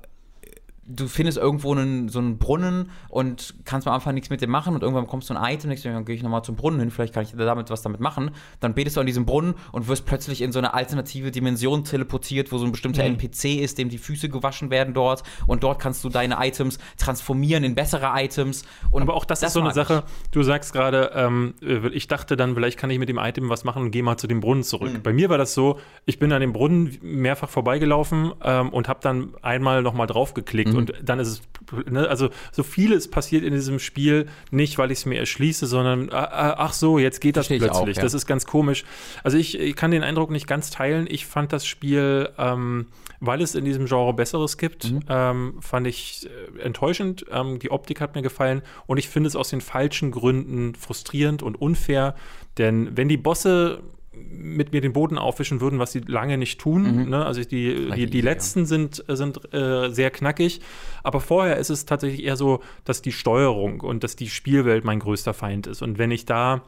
du 0.89 1.07
findest 1.07 1.39
irgendwo 1.39 1.73
einen, 1.73 2.09
so 2.09 2.19
einen 2.19 2.39
Brunnen 2.39 2.91
und 3.09 3.55
kannst 3.65 3.87
am 3.87 3.95
Anfang 3.95 4.15
nichts 4.15 4.31
mit 4.31 4.41
dem 4.41 4.51
machen 4.51 4.75
und 4.75 4.83
irgendwann 4.83 5.05
bekommst 5.05 5.29
du 5.29 5.35
ein 5.35 5.55
Item 5.55 5.65
und 5.65 5.71
denkst 5.71 5.83
dann 5.83 6.05
gehe 6.05 6.15
ich 6.15 6.23
nochmal 6.23 6.43
zum 6.43 6.57
Brunnen 6.57 6.81
hin, 6.81 6.91
vielleicht 6.91 7.13
kann 7.13 7.23
ich 7.25 7.33
damit 7.37 7.71
was 7.71 7.83
damit 7.83 8.01
machen. 8.01 8.31
Dann 8.61 8.75
betest 8.75 8.97
du 8.97 9.01
an 9.01 9.07
diesem 9.07 9.27
Brunnen 9.27 9.55
und 9.73 9.89
wirst 9.89 10.07
plötzlich 10.07 10.41
in 10.41 10.53
so 10.53 10.59
eine 10.59 10.75
alternative 10.75 11.31
Dimension 11.31 11.85
teleportiert, 11.85 12.53
wo 12.53 12.59
so 12.59 12.65
ein 12.65 12.73
bestimmter 12.73 13.05
NPC 13.05 13.61
ist, 13.61 13.79
dem 13.79 13.91
die 13.91 13.99
Füße 13.99 14.29
gewaschen 14.29 14.71
werden 14.71 14.95
dort 14.95 15.23
und 15.47 15.63
dort 15.63 15.79
kannst 15.79 16.03
du 16.05 16.09
deine 16.09 16.37
Items 16.41 16.79
transformieren 16.97 17.65
in 17.65 17.75
bessere 17.75 18.13
Items. 18.15 18.65
Und 18.91 19.03
aber 19.03 19.15
auch 19.15 19.27
das, 19.27 19.43
ist 19.43 19.53
so 19.53 19.61
eine 19.61 19.75
Sache, 19.75 20.05
du 20.31 20.43
sagst 20.43 20.73
gerade, 20.73 21.13
ähm, 21.15 21.55
äh, 21.61 21.89
ich 21.89 22.09
dachte 22.09 22.37
dann, 22.37 22.55
vielleicht 22.55 22.79
kann 22.79 22.91
ich 22.91 22.99
mit 22.99 23.09
dem 23.09 23.19
Item 23.19 23.51
was 23.51 23.65
machen 23.65 23.83
und 23.83 23.91
gehe 23.91 24.03
mal 24.03 24.17
zu 24.17 24.27
dem 24.27 24.41
Brunnen 24.41 24.63
zurück. 24.63 24.93
Mhm. 24.93 25.03
Bei 25.03 25.13
mir 25.13 25.29
war 25.29 25.39
das 25.39 25.55
so, 25.55 25.79
ich 26.07 26.19
bin 26.19 26.33
an 26.33 26.41
dem 26.41 26.53
Brunnen 26.53 26.97
mehrfach 27.03 27.51
vorbeigelaufen 27.51 28.33
ähm, 28.43 28.71
und 28.71 28.89
habe 28.89 29.01
dann 29.03 29.35
einmal 29.43 29.83
nochmal 29.83 30.07
draufgeklickt 30.07 30.69
Mhm. 30.73 30.78
Und 30.79 30.93
dann 31.03 31.19
ist 31.19 31.29
es, 31.29 31.43
ne, 31.91 32.09
also 32.09 32.31
so 32.53 32.63
vieles 32.63 33.11
passiert 33.11 33.45
in 33.45 33.53
diesem 33.53 33.79
Spiel 33.79 34.27
nicht, 34.51 34.79
weil 34.79 34.91
ich 34.91 34.99
es 35.01 35.07
mir 35.07 35.19
erschließe, 35.19 35.67
sondern 35.67 36.11
ah, 36.11 36.25
ah, 36.25 36.55
ach 36.59 36.73
so, 36.73 36.99
jetzt 36.99 37.21
geht 37.21 37.37
das 37.37 37.47
Verstehe 37.49 37.67
ich 37.67 37.71
auch, 37.73 37.79
plötzlich. 37.85 37.97
ja. 37.99 38.03
Das 38.03 38.15
ist 38.15 38.27
ganz 38.27 38.47
komisch. 38.47 38.85
Also 39.23 39.37
ich, 39.37 39.59
ich 39.59 39.77
kann 39.77 39.91
den 39.91 40.03
Eindruck 40.03 40.31
nicht 40.31 40.47
ganz 40.47 40.71
teilen. 40.71 41.07
Ich 41.11 41.27
fand 41.27 41.53
das 41.53 41.67
Spiel, 41.67 42.31
ähm, 42.39 42.87
weil 43.21 43.43
es 43.43 43.55
in 43.55 43.65
diesem 43.65 43.87
Genre 43.87 44.15
Besseres 44.15 44.57
gibt, 44.59 44.91
Mhm. 44.93 45.01
ähm, 45.09 45.55
fand 45.61 45.87
ich 45.87 46.29
äh, 46.59 46.63
enttäuschend. 46.63 47.27
Ähm, 47.31 47.59
die 47.59 47.71
Optik 47.71 48.01
hat 48.01 48.15
mir 48.15 48.23
gefallen 48.23 48.63
und 48.87 48.97
ich 48.99 49.09
finde 49.09 49.29
es 49.29 49.37
aus 49.37 49.49
den 49.51 49.61
falschen 49.61 50.11
Gründen 50.11 50.75
frustrierend 50.75 51.43
und 51.43 51.61
unfair. 51.61 52.15
Denn 52.59 52.97
wenn 52.97 53.09
die 53.09 53.17
Bosse 53.17 53.83
mit 54.31 54.73
mir 54.73 54.81
den 54.81 54.93
Boden 54.93 55.19
aufwischen 55.19 55.61
würden, 55.61 55.79
was 55.79 55.93
sie 55.93 56.01
lange 56.01 56.39
nicht 56.39 56.61
tun. 56.61 57.09
Ne? 57.09 57.25
Also 57.25 57.43
die, 57.43 57.91
die, 57.95 58.07
die 58.07 58.21
letzten 58.21 58.67
sind, 58.67 59.05
sind 59.09 59.53
äh, 59.53 59.91
sehr 59.91 60.11
knackig. 60.11 60.61
Aber 61.03 61.21
vorher 61.21 61.57
ist 61.57 61.71
es 61.71 61.87
tatsächlich 61.87 62.25
eher 62.25 62.37
so, 62.37 62.61
dass 62.85 63.03
die 63.03 63.13
Steuerung 63.13 63.81
und 63.81 64.05
dass 64.05 64.17
die 64.17 64.29
Spielwelt 64.29 64.85
mein 64.85 65.01
größter 65.01 65.35
Feind 65.35 65.67
ist. 65.67 65.83
Und 65.83 65.99
wenn 65.99 66.11
ich 66.11 66.25
da 66.25 66.63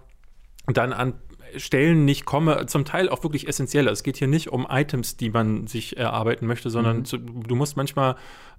dann 0.67 0.93
an 0.93 1.15
Stellen 1.57 2.05
nicht 2.05 2.25
komme, 2.25 2.67
zum 2.67 2.85
Teil 2.85 3.09
auch 3.09 3.23
wirklich 3.23 3.49
essentielle. 3.49 3.91
Es 3.91 4.03
geht 4.03 4.17
hier 4.17 4.29
nicht 4.29 4.53
um 4.53 4.67
Items, 4.69 5.17
die 5.17 5.31
man 5.31 5.67
sich 5.67 5.97
erarbeiten 5.97 6.47
möchte, 6.47 6.71
sondern 6.71 7.05
zu, 7.05 7.19
du 7.19 7.55
musst 7.55 7.77
manchmal, 7.77 8.17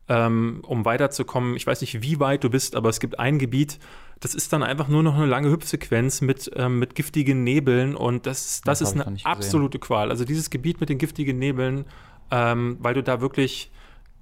ähm, 0.09 0.61
um 0.65 0.85
weiterzukommen, 0.85 1.55
ich 1.55 1.65
weiß 1.65 1.81
nicht, 1.81 2.01
wie 2.01 2.19
weit 2.19 2.43
du 2.43 2.49
bist, 2.49 2.75
aber 2.75 2.89
es 2.89 2.99
gibt 2.99 3.19
ein 3.19 3.39
Gebiet, 3.39 3.79
das 4.19 4.35
ist 4.35 4.53
dann 4.53 4.61
einfach 4.61 4.87
nur 4.87 5.03
noch 5.03 5.15
eine 5.15 5.25
lange 5.25 5.49
Hüpfsequenz 5.49 6.21
mit, 6.21 6.51
ähm, 6.55 6.79
mit 6.79 6.95
giftigen 6.95 7.43
Nebeln 7.43 7.95
und 7.95 8.25
das, 8.25 8.61
das, 8.61 8.79
Das 8.79 8.89
ist 8.89 9.01
eine 9.01 9.17
absolute 9.23 9.79
Qual. 9.79 10.09
Also 10.09 10.25
dieses 10.25 10.49
Gebiet 10.49 10.79
mit 10.79 10.89
den 10.89 10.97
giftigen 10.97 11.39
Nebeln, 11.39 11.85
ähm, 12.29 12.77
weil 12.79 12.93
du 12.93 13.03
da 13.03 13.21
wirklich 13.21 13.71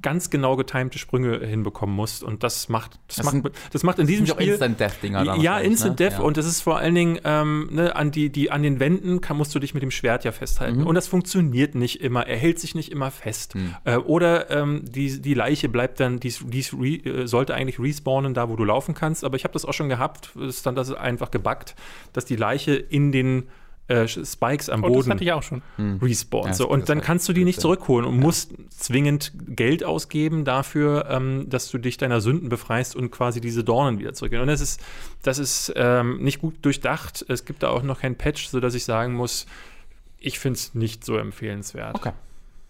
ganz 0.02 0.30
genau 0.30 0.56
getimte 0.56 0.98
Sprünge 0.98 1.40
hinbekommen 1.46 1.94
musst 1.96 2.24
und 2.24 2.44
das 2.44 2.70
macht 2.70 3.00
das, 3.08 3.18
Das 3.18 3.26
macht, 3.26 3.34
sind- 3.34 3.52
das 3.74 3.84
macht 3.84 4.00
in 4.00 4.08
diesem 4.08 4.26
sind 4.26 4.36
auch 4.36 4.40
Spiel 4.40 4.52
Instant-Death-Dinger 4.54 5.36
ja, 5.38 5.60
Instant 5.60 6.00
ne? 6.00 6.06
Death 6.10 6.20
Ja. 6.20 6.26
und 6.26 6.38
das 6.38 6.46
ist 6.46 6.62
vor 6.62 6.78
allen 6.78 6.96
Dingen 6.96 7.20
ähm, 7.26 7.68
ne, 7.72 7.96
an 7.96 8.12
die, 8.12 8.30
die 8.30 8.50
an 8.52 8.64
den 8.64 8.80
Wänden 8.80 9.20
kann, 9.22 9.36
musst 9.38 9.54
du 9.54 9.60
dich 9.60 9.74
mit 9.74 9.84
dem 9.84 9.92
Schwert 9.92 10.24
ja 10.24 10.32
festhalten 10.32 10.80
Mhm. 10.82 10.88
und 10.88 10.96
das 10.96 11.08
funktioniert 11.08 11.76
nicht 11.76 12.02
immer, 12.02 12.26
er 12.28 12.38
hält 12.38 12.60
sich 12.60 12.76
nicht 12.76 12.92
immer 12.92 13.12
fest 13.12 13.56
Mhm. 13.56 13.76
äh, 13.84 13.98
oder 13.98 14.50
ähm, 14.52 14.84
die, 14.86 15.22
die 15.22 15.34
Leiche 15.34 15.68
bleibt 15.70 16.00
dann, 16.00 16.20
die, 16.20 16.34
die 16.46 16.66
re, 16.74 16.88
äh, 17.24 17.28
sollte 17.28 17.54
eigentlich 17.56 17.80
respawnen 17.80 18.34
da, 18.34 18.48
wo 18.50 18.56
du 18.56 18.64
laufen 18.64 18.94
kannst, 18.94 19.24
aber 19.26 19.36
ich 19.36 19.44
habe 19.44 19.54
das 19.54 19.66
auch 19.66 19.74
schon 19.74 19.90
gehabt, 19.90 20.30
ist 20.38 20.66
dann 20.66 20.76
das 20.76 20.90
ist 20.90 20.96
einfach 20.96 21.32
gebackt, 21.32 21.76
dass 22.14 22.26
die 22.26 22.36
Leiche 22.38 22.74
in 22.76 23.12
den 23.12 23.50
äh, 23.90 24.08
Spikes 24.08 24.70
am 24.70 24.84
Oh, 24.84 24.88
das 24.88 24.94
Boden 24.98 25.12
hatte 25.12 25.24
ich 25.24 25.32
auch 25.32 25.44
schon. 25.44 25.62
respawnt. 26.02 26.48
Ja, 26.48 26.54
so, 26.54 26.64
das 26.66 26.74
und 26.74 26.90
dann 26.90 27.00
halt 27.00 27.06
kannst 27.06 27.28
du 27.28 27.34
die 27.34 27.44
nicht 27.44 27.60
zurückholen 27.60 28.06
und 28.06 28.18
musst 28.20 28.54
zwingend 28.70 29.34
Geld 29.48 29.84
ausgeben 29.84 30.46
dafür, 30.46 31.08
ähm, 31.10 31.50
dass 31.50 31.70
du 31.70 31.78
dich 31.78 31.98
deiner 31.98 32.22
Sünden 32.22 32.50
befreist 32.50 32.96
und 32.96 33.12
quasi 33.12 33.42
diese 33.42 33.64
Dornen 33.64 34.00
wieder 34.00 34.14
zurückgehen. 34.14 34.42
Und 34.42 34.48
das 34.48 34.62
ist, 34.62 34.80
das 35.24 35.40
ist 35.40 35.74
ähm, 35.76 36.24
nicht 36.24 36.40
gut 36.40 36.56
durchdacht. 36.62 37.26
Es 37.28 37.46
gibt 37.46 37.64
da 37.64 37.70
auch 37.70 37.84
noch 37.84 38.02
kein 38.02 38.16
Patch, 38.16 38.48
sodass 38.48 38.76
ich 38.76 38.86
sagen 38.86 39.14
muss, 39.14 39.46
ich 40.20 40.40
finde 40.40 40.58
es 40.58 40.76
nicht 40.76 41.04
so 41.04 41.18
empfehlenswert. 41.18 41.96
Okay. 41.96 42.12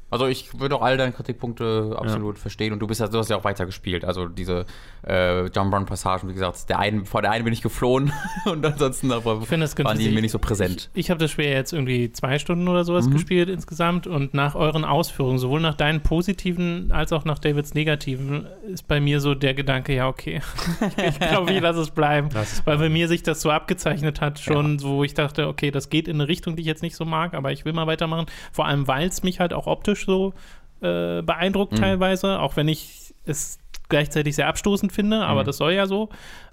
Also 0.09 0.27
ich 0.27 0.59
würde 0.59 0.75
auch 0.75 0.81
all 0.81 0.97
deine 0.97 1.11
Kritikpunkte 1.11 1.95
absolut 1.97 2.39
verstehen 2.39 2.73
und 2.73 2.79
du 2.79 2.87
bist 2.87 3.01
ja, 3.01 3.07
du 3.07 3.17
hast 3.17 3.29
ja 3.29 3.37
auch 3.37 3.43
weitergespielt. 3.43 4.05
Also 4.05 4.27
diese 4.27 4.65
äh, 5.05 5.45
Jump-Run-Passagen, 5.47 6.29
wie 6.29 6.33
gesagt, 6.33 6.69
der 6.69 6.79
einen, 6.79 7.05
vor 7.05 7.21
der 7.21 7.31
einen 7.31 7.43
bin 7.43 7.53
ich 7.53 7.61
geflohen 7.61 8.11
und 8.45 8.65
ansonsten 8.65 9.11
aber 9.11 9.39
das 9.49 9.77
waren 9.79 9.97
die 9.97 10.09
mir 10.09 10.21
nicht 10.21 10.31
so 10.31 10.39
präsent. 10.39 10.89
Ich, 10.93 11.05
ich 11.05 11.09
habe 11.11 11.19
das 11.19 11.31
Spiel 11.31 11.45
jetzt 11.45 11.73
irgendwie 11.73 12.11
zwei 12.11 12.39
Stunden 12.39 12.67
oder 12.67 12.83
sowas 12.83 13.07
Mhm. 13.07 13.13
gespielt 13.13 13.49
insgesamt 13.49 14.07
und 14.07 14.33
nach 14.33 14.55
euren 14.55 14.85
Ausführungen, 14.85 15.37
sowohl 15.37 15.59
nach 15.59 15.75
deinen 15.75 16.01
positiven 16.01 16.91
als 16.91 17.13
auch 17.13 17.25
nach 17.25 17.39
Davids 17.39 17.73
negativen, 17.73 18.47
ist 18.71 18.87
bei 18.87 18.99
mir 18.99 19.19
so 19.19 19.35
der 19.35 19.53
Gedanke, 19.53 19.95
ja, 19.95 20.07
okay. 20.07 20.41
ich 20.97 21.19
glaube, 21.19 21.51
ich 21.51 21.61
lasse 21.61 21.81
es 21.81 21.91
bleiben. 21.91 22.29
Es 22.33 22.65
Weil 22.65 22.77
bei 22.77 22.89
mir 22.89 23.07
sich 23.07 23.23
das 23.23 23.41
so 23.41 23.51
abgezeichnet 23.51 24.21
hat, 24.21 24.39
schon, 24.39 24.79
so, 24.79 24.97
wo 24.97 25.03
ich 25.03 25.13
dachte, 25.13 25.47
okay, 25.47 25.71
das 25.71 25.89
geht 25.89 26.07
in 26.07 26.17
eine 26.17 26.27
Richtung, 26.27 26.55
die 26.55 26.61
ich 26.61 26.67
jetzt 26.67 26.81
nicht 26.81 26.95
so 26.95 27.05
mag, 27.05 27.33
aber 27.33 27.51
ich 27.51 27.65
will 27.65 27.73
mal 27.73 27.87
weitermachen. 27.87 28.25
Vor 28.51 28.65
allem, 28.65 28.87
weil 28.87 29.07
es 29.07 29.23
mich 29.23 29.39
halt 29.39 29.53
auch 29.53 29.67
optisch 29.67 29.98
so 30.05 30.33
äh, 30.81 31.21
beeindruckt 31.21 31.73
Mhm. 31.73 31.77
teilweise, 31.77 32.39
auch 32.39 32.55
wenn 32.55 32.67
ich 32.69 33.13
es 33.25 33.59
gleichzeitig 33.89 34.35
sehr 34.35 34.47
abstoßend 34.47 34.91
finde, 34.93 35.25
aber 35.25 35.41
Mhm. 35.41 35.45
das 35.47 35.57
soll 35.57 35.73
ja 35.73 35.87
so. 35.87 36.09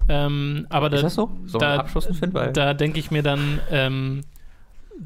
Ähm, 0.09 0.65
aber 0.69 0.89
da, 0.89 0.97
Ist 0.97 1.03
das 1.03 1.15
so? 1.15 1.29
So 1.45 1.59
da, 1.59 1.77
abschließend 1.77 2.17
finden, 2.17 2.35
weil 2.35 2.51
da 2.51 2.73
denke 2.73 2.99
ich 2.99 3.09
mir 3.11 3.23
dann, 3.23 3.59
ähm, 3.71 4.23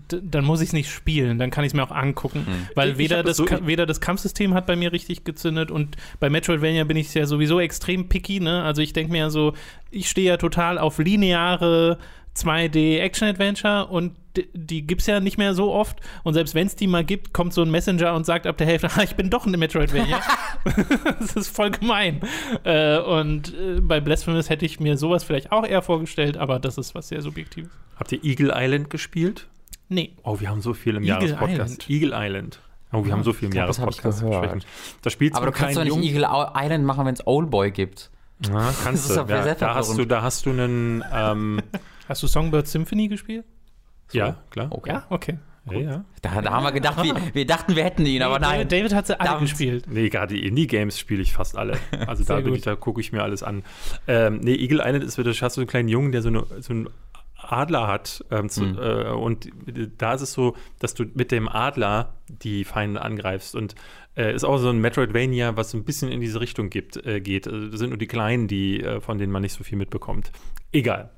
dann 0.10 0.46
muss 0.46 0.62
ich 0.62 0.68
es 0.70 0.74
nicht 0.74 0.90
spielen, 0.90 1.38
dann 1.38 1.50
kann 1.52 1.66
ich 1.66 1.72
es 1.72 1.74
mir 1.74 1.84
auch 1.84 1.92
angucken. 1.92 2.46
Mhm. 2.48 2.68
Weil 2.76 2.92
Ich- 2.92 2.98
weder 2.98 3.24
das, 3.24 3.36
so- 3.38 3.46
weder 3.68 3.86
das 3.86 4.00
Kampfsystem 4.00 4.54
hat 4.54 4.66
bei 4.66 4.76
mir 4.78 4.94
richtig 4.94 5.26
gezündet 5.26 5.70
und 5.70 5.98
bei 6.22 6.30
Metroidvania 6.30 6.86
bin 6.86 6.96
ich 6.96 7.14
ja 7.14 7.26
sowieso 7.26 7.60
extrem 7.60 8.08
picky, 8.08 8.40
ne? 8.40 8.64
Also 8.64 8.82
ich 8.82 8.94
denke 8.94 9.12
mir 9.12 9.18
ja 9.20 9.30
so, 9.30 9.54
ich 9.92 10.10
stehe 10.10 10.28
ja 10.30 10.38
total 10.38 10.78
auf 10.78 10.98
lineare 10.98 11.98
2D-Action-Adventure 12.36 13.88
und 13.88 14.16
die 14.54 14.88
gibt 14.88 15.02
es 15.02 15.08
ja 15.08 15.20
nicht 15.20 15.38
mehr 15.38 15.54
so 15.54 15.74
oft. 15.74 16.00
Und 16.24 16.34
selbst 16.36 16.56
wenn 16.56 16.66
es 16.68 16.76
die 16.78 16.88
mal 16.88 17.04
gibt, 17.04 17.34
kommt 17.34 17.54
so 17.54 17.62
ein 17.64 17.70
Messenger 17.70 18.14
und 18.14 18.26
sagt 18.26 18.48
ab 18.48 18.58
der 18.58 18.68
Hälfte, 18.68 18.90
"Ah, 18.96 19.04
ich 19.04 19.16
bin 19.16 19.30
doch 19.30 19.46
ein 19.46 19.52
Metroidvania. 19.52 20.22
das 21.20 21.34
ist 21.36 21.54
voll 21.56 21.72
gemein. 21.72 22.22
Äh, 22.64 23.00
und 23.00 23.54
äh, 23.54 23.82
bei 23.82 24.00
Blasphemous 24.00 24.50
hätte 24.50 24.66
ich 24.66 24.80
mir 24.80 24.98
sowas 24.98 25.24
vielleicht 25.26 25.52
auch 25.52 25.66
eher 25.66 25.82
vorgestellt, 25.82 26.38
aber 26.38 26.60
das 26.60 26.78
ist 26.78 26.96
was 26.96 27.10
sehr 27.10 27.22
Subjektives. 27.22 27.70
Habt 27.98 28.12
ihr 28.14 28.24
Eagle 28.24 28.54
Island 28.56 28.90
gespielt? 28.90 29.48
Nee. 29.90 30.14
Oh, 30.24 30.40
wir 30.40 30.50
haben 30.50 30.62
so 30.62 30.74
viel 30.74 30.96
im 30.96 31.04
Eagle 31.04 31.28
Jahrespodcast. 31.30 31.84
Island. 31.84 31.90
Eagle 31.90 32.12
Island. 32.16 32.60
Oh, 32.94 33.06
wir 33.06 33.12
haben 33.12 33.24
so 33.24 33.34
viel 33.34 33.50
im 33.50 33.54
Jahrespodcast. 33.54 34.24
Da 35.02 35.10
spielst 35.10 35.36
aber 35.36 35.48
du 35.48 35.52
kannst 35.52 35.76
doch 35.78 35.84
nicht 35.84 35.90
Jungen. 35.94 36.04
Eagle 36.04 36.28
Island 36.56 36.86
machen, 36.86 37.06
wenn 37.06 37.14
es 37.14 37.26
Oldboy 37.28 37.72
gibt. 37.72 38.10
Ja, 38.48 38.54
Das 38.68 38.84
kannst 38.84 39.10
ist 39.10 39.16
du. 39.18 39.22
Ja, 39.28 39.44
sehr 39.44 39.56
da, 39.56 39.76
hast 39.76 39.98
du 39.98 40.06
da 40.06 40.22
hast 40.22 40.46
du 40.46 40.50
einen. 40.52 41.04
Ähm, 41.14 41.62
Hast 42.12 42.24
du 42.24 42.28
Songbird 42.28 42.68
Symphony 42.68 43.08
gespielt? 43.08 43.46
Ja, 44.12 44.36
klar. 44.50 44.68
Okay. 44.70 44.90
Ja, 44.90 45.06
okay. 45.10 45.38
Ja, 45.72 45.80
ja. 45.80 46.06
Da, 46.22 46.42
da 46.42 46.52
haben 46.52 46.64
wir 46.66 46.74
gedacht, 46.74 47.02
wir, 47.02 47.16
wir 47.34 47.46
dachten, 47.46 47.74
wir 47.74 47.86
hätten 47.86 48.06
ihn, 48.06 48.22
aber 48.22 48.38
nein. 48.38 48.68
David 48.68 48.94
hat 48.94 49.08
sie 49.08 49.18
alle 49.18 49.30
Verdammt. 49.30 49.50
gespielt. 49.50 49.86
Nee, 49.88 50.10
gerade 50.10 50.34
die 50.36 50.46
Indie-Games 50.46 51.00
spiele 51.00 51.22
ich 51.22 51.32
fast 51.32 51.58
alle. 51.58 51.78
Also 52.08 52.26
da 52.26 52.42
da 52.42 52.76
gucke 52.76 53.00
ich 53.00 53.14
mir 53.14 53.24
alles 53.24 53.44
an. 53.44 53.64
Ähm, 54.08 54.40
nee, 54.44 54.56
Eagle 54.56 54.82
Island 54.84 55.06
ist 55.06 55.18
wieder, 55.18 55.32
hast 55.32 55.56
du 55.56 55.62
einen 55.62 55.70
kleinen 55.70 55.88
Jungen, 55.88 56.12
der 56.12 56.22
so, 56.22 56.28
eine, 56.28 56.46
so 56.60 56.74
einen 56.74 56.90
Adler 57.38 57.88
hat. 57.88 58.26
Ähm, 58.30 58.50
zu, 58.50 58.64
Mhm. 58.64 58.78
äh, 58.78 59.04
und 59.12 59.50
da 59.98 60.14
ist 60.16 60.22
es 60.22 60.34
so, 60.34 60.58
dass 60.80 60.94
du 60.94 61.06
mit 61.14 61.32
dem 61.32 61.48
Adler 61.48 62.14
die 62.28 62.66
Feinde 62.66 63.02
angreifst. 63.02 63.56
Und 63.56 63.76
äh, 64.18 64.36
ist 64.36 64.44
auch 64.44 64.58
so 64.58 64.68
ein 64.70 64.82
Metroidvania, 64.82 65.56
was 65.56 65.72
so 65.72 65.78
ein 65.78 65.86
bisschen 65.86 66.12
in 66.12 66.20
diese 66.20 66.42
Richtung 66.42 66.70
gibt, 66.70 66.98
äh, 67.06 67.22
geht. 67.22 67.48
Also, 67.48 67.68
das 67.70 67.80
sind 67.80 67.92
nur 67.92 67.98
die 67.98 68.08
Kleinen, 68.08 68.50
die, 68.50 68.82
äh, 68.84 69.00
von 69.00 69.18
denen 69.18 69.32
man 69.32 69.44
nicht 69.44 69.54
so 69.54 69.64
viel 69.64 69.78
mitbekommt. 69.78 70.34
Egal. 70.74 71.12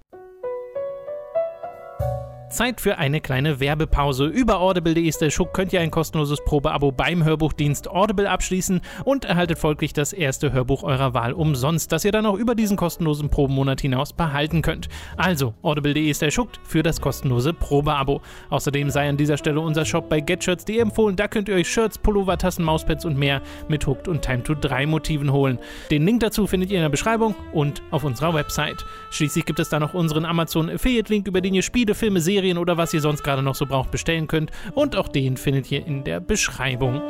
thank 2.04 2.28
you 2.28 2.33
Zeit 2.54 2.80
für 2.80 3.00
eine 3.00 3.20
kleine 3.20 3.60
Werbepause. 3.60 4.28
Über 4.28 4.60
audible.de 4.60 5.04
ist 5.04 5.24
Schuck 5.34 5.54
könnt 5.54 5.74
ihr 5.74 5.82
ein 5.82 5.90
kostenloses 5.90 6.40
Probeabo 6.46 6.92
beim 6.92 7.24
Hörbuchdienst 7.24 7.90
Audible 7.90 8.30
abschließen 8.30 8.82
und 9.06 9.26
erhaltet 9.26 9.58
folglich 9.58 9.92
das 9.92 10.14
erste 10.14 10.54
Hörbuch 10.54 10.84
eurer 10.84 11.16
Wahl 11.16 11.34
umsonst, 11.34 11.92
das 11.92 12.06
ihr 12.06 12.12
dann 12.12 12.28
auch 12.28 12.38
über 12.38 12.54
diesen 12.54 12.78
kostenlosen 12.78 13.30
Probenmonat 13.30 13.82
hinaus 13.82 14.14
behalten 14.14 14.62
könnt. 14.62 14.88
Also, 15.18 15.56
audible.de 15.64 16.08
ist 16.08 16.24
Schuck 16.32 16.50
für 16.64 16.84
das 16.84 17.02
kostenlose 17.02 17.54
Probeabo. 17.54 18.22
Außerdem 18.52 18.92
sei 18.92 19.10
an 19.10 19.18
dieser 19.18 19.38
Stelle 19.38 19.60
unser 19.60 19.84
Shop 19.84 20.08
bei 20.08 20.20
getshirts.de 20.20 20.78
empfohlen. 20.78 21.16
Da 21.16 21.28
könnt 21.28 21.50
ihr 21.50 21.56
euch 21.56 21.68
Shirts, 21.68 21.98
Pullover, 21.98 22.38
Tassen, 22.38 22.64
Mauspads 22.64 23.04
und 23.04 23.18
mehr 23.18 23.42
mit 23.68 23.88
Hooked 23.88 24.08
und 24.08 24.22
Time 24.22 24.44
to 24.44 24.54
3 24.54 24.86
Motiven 24.86 25.32
holen. 25.32 25.58
Den 25.90 26.06
Link 26.06 26.20
dazu 26.20 26.46
findet 26.46 26.70
ihr 26.70 26.78
in 26.78 26.84
der 26.84 26.90
Beschreibung 26.90 27.34
und 27.52 27.82
auf 27.90 28.04
unserer 28.04 28.36
Website. 28.36 28.86
Schließlich 29.10 29.46
gibt 29.46 29.60
es 29.60 29.70
da 29.70 29.80
noch 29.80 29.96
unseren 29.96 30.26
Amazon 30.26 30.70
Affiliate 30.70 31.12
Link, 31.12 31.28
über 31.28 31.42
den 31.42 31.56
ihr 31.56 31.64
Spiele, 31.64 31.96
Filme, 31.96 32.22
Serien 32.22 32.43
oder 32.58 32.78
was 32.78 32.94
ihr 32.94 33.02
sonst 33.02 33.24
gerade 33.24 33.42
noch 33.42 33.56
so 33.56 33.66
braucht 33.66 33.92
bestellen 33.92 34.28
könnt. 34.28 34.52
Und 34.74 34.96
auch 34.96 35.08
den 35.08 35.38
findet 35.38 35.72
ihr 35.72 35.86
in 35.86 36.04
der 36.04 36.20
Beschreibung. 36.20 37.02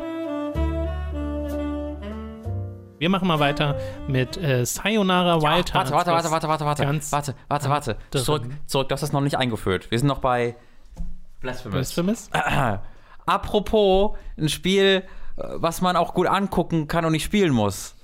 Wir 3.00 3.10
machen 3.10 3.28
mal 3.28 3.40
weiter 3.40 3.76
mit 4.08 4.38
äh, 4.38 4.66
Sayonara 4.66 5.42
Wild 5.42 5.74
Warte, 5.74 5.92
warte, 5.92 6.12
warte, 6.12 6.32
warte, 6.32 6.48
warte, 6.48 6.66
warte, 6.66 6.84
Ganz 6.84 7.12
warte, 7.12 7.36
warte, 7.50 7.70
warte. 7.70 7.98
drin. 8.12 8.24
Zurück, 8.24 8.44
zurück, 8.66 8.88
das 8.90 9.12
noch 9.12 9.20
nicht 9.20 9.38
eingeführt. 9.38 9.92
Wir 9.92 10.00
sind 10.00 10.08
noch 10.08 10.20
bei 10.20 10.56
Blasphemous. 11.42 11.94
Blasphemous? 11.94 12.30
Apropos, 13.26 14.18
ein 14.38 14.48
Spiel, 14.48 15.04
äh, 15.36 15.44
was 15.56 15.82
man 15.82 15.96
auch 15.96 16.14
gut 16.14 16.28
angucken 16.28 16.88
kann 16.88 17.04
und 17.04 17.12
nicht 17.12 17.26
spielen 17.26 17.52
muss. 17.52 17.96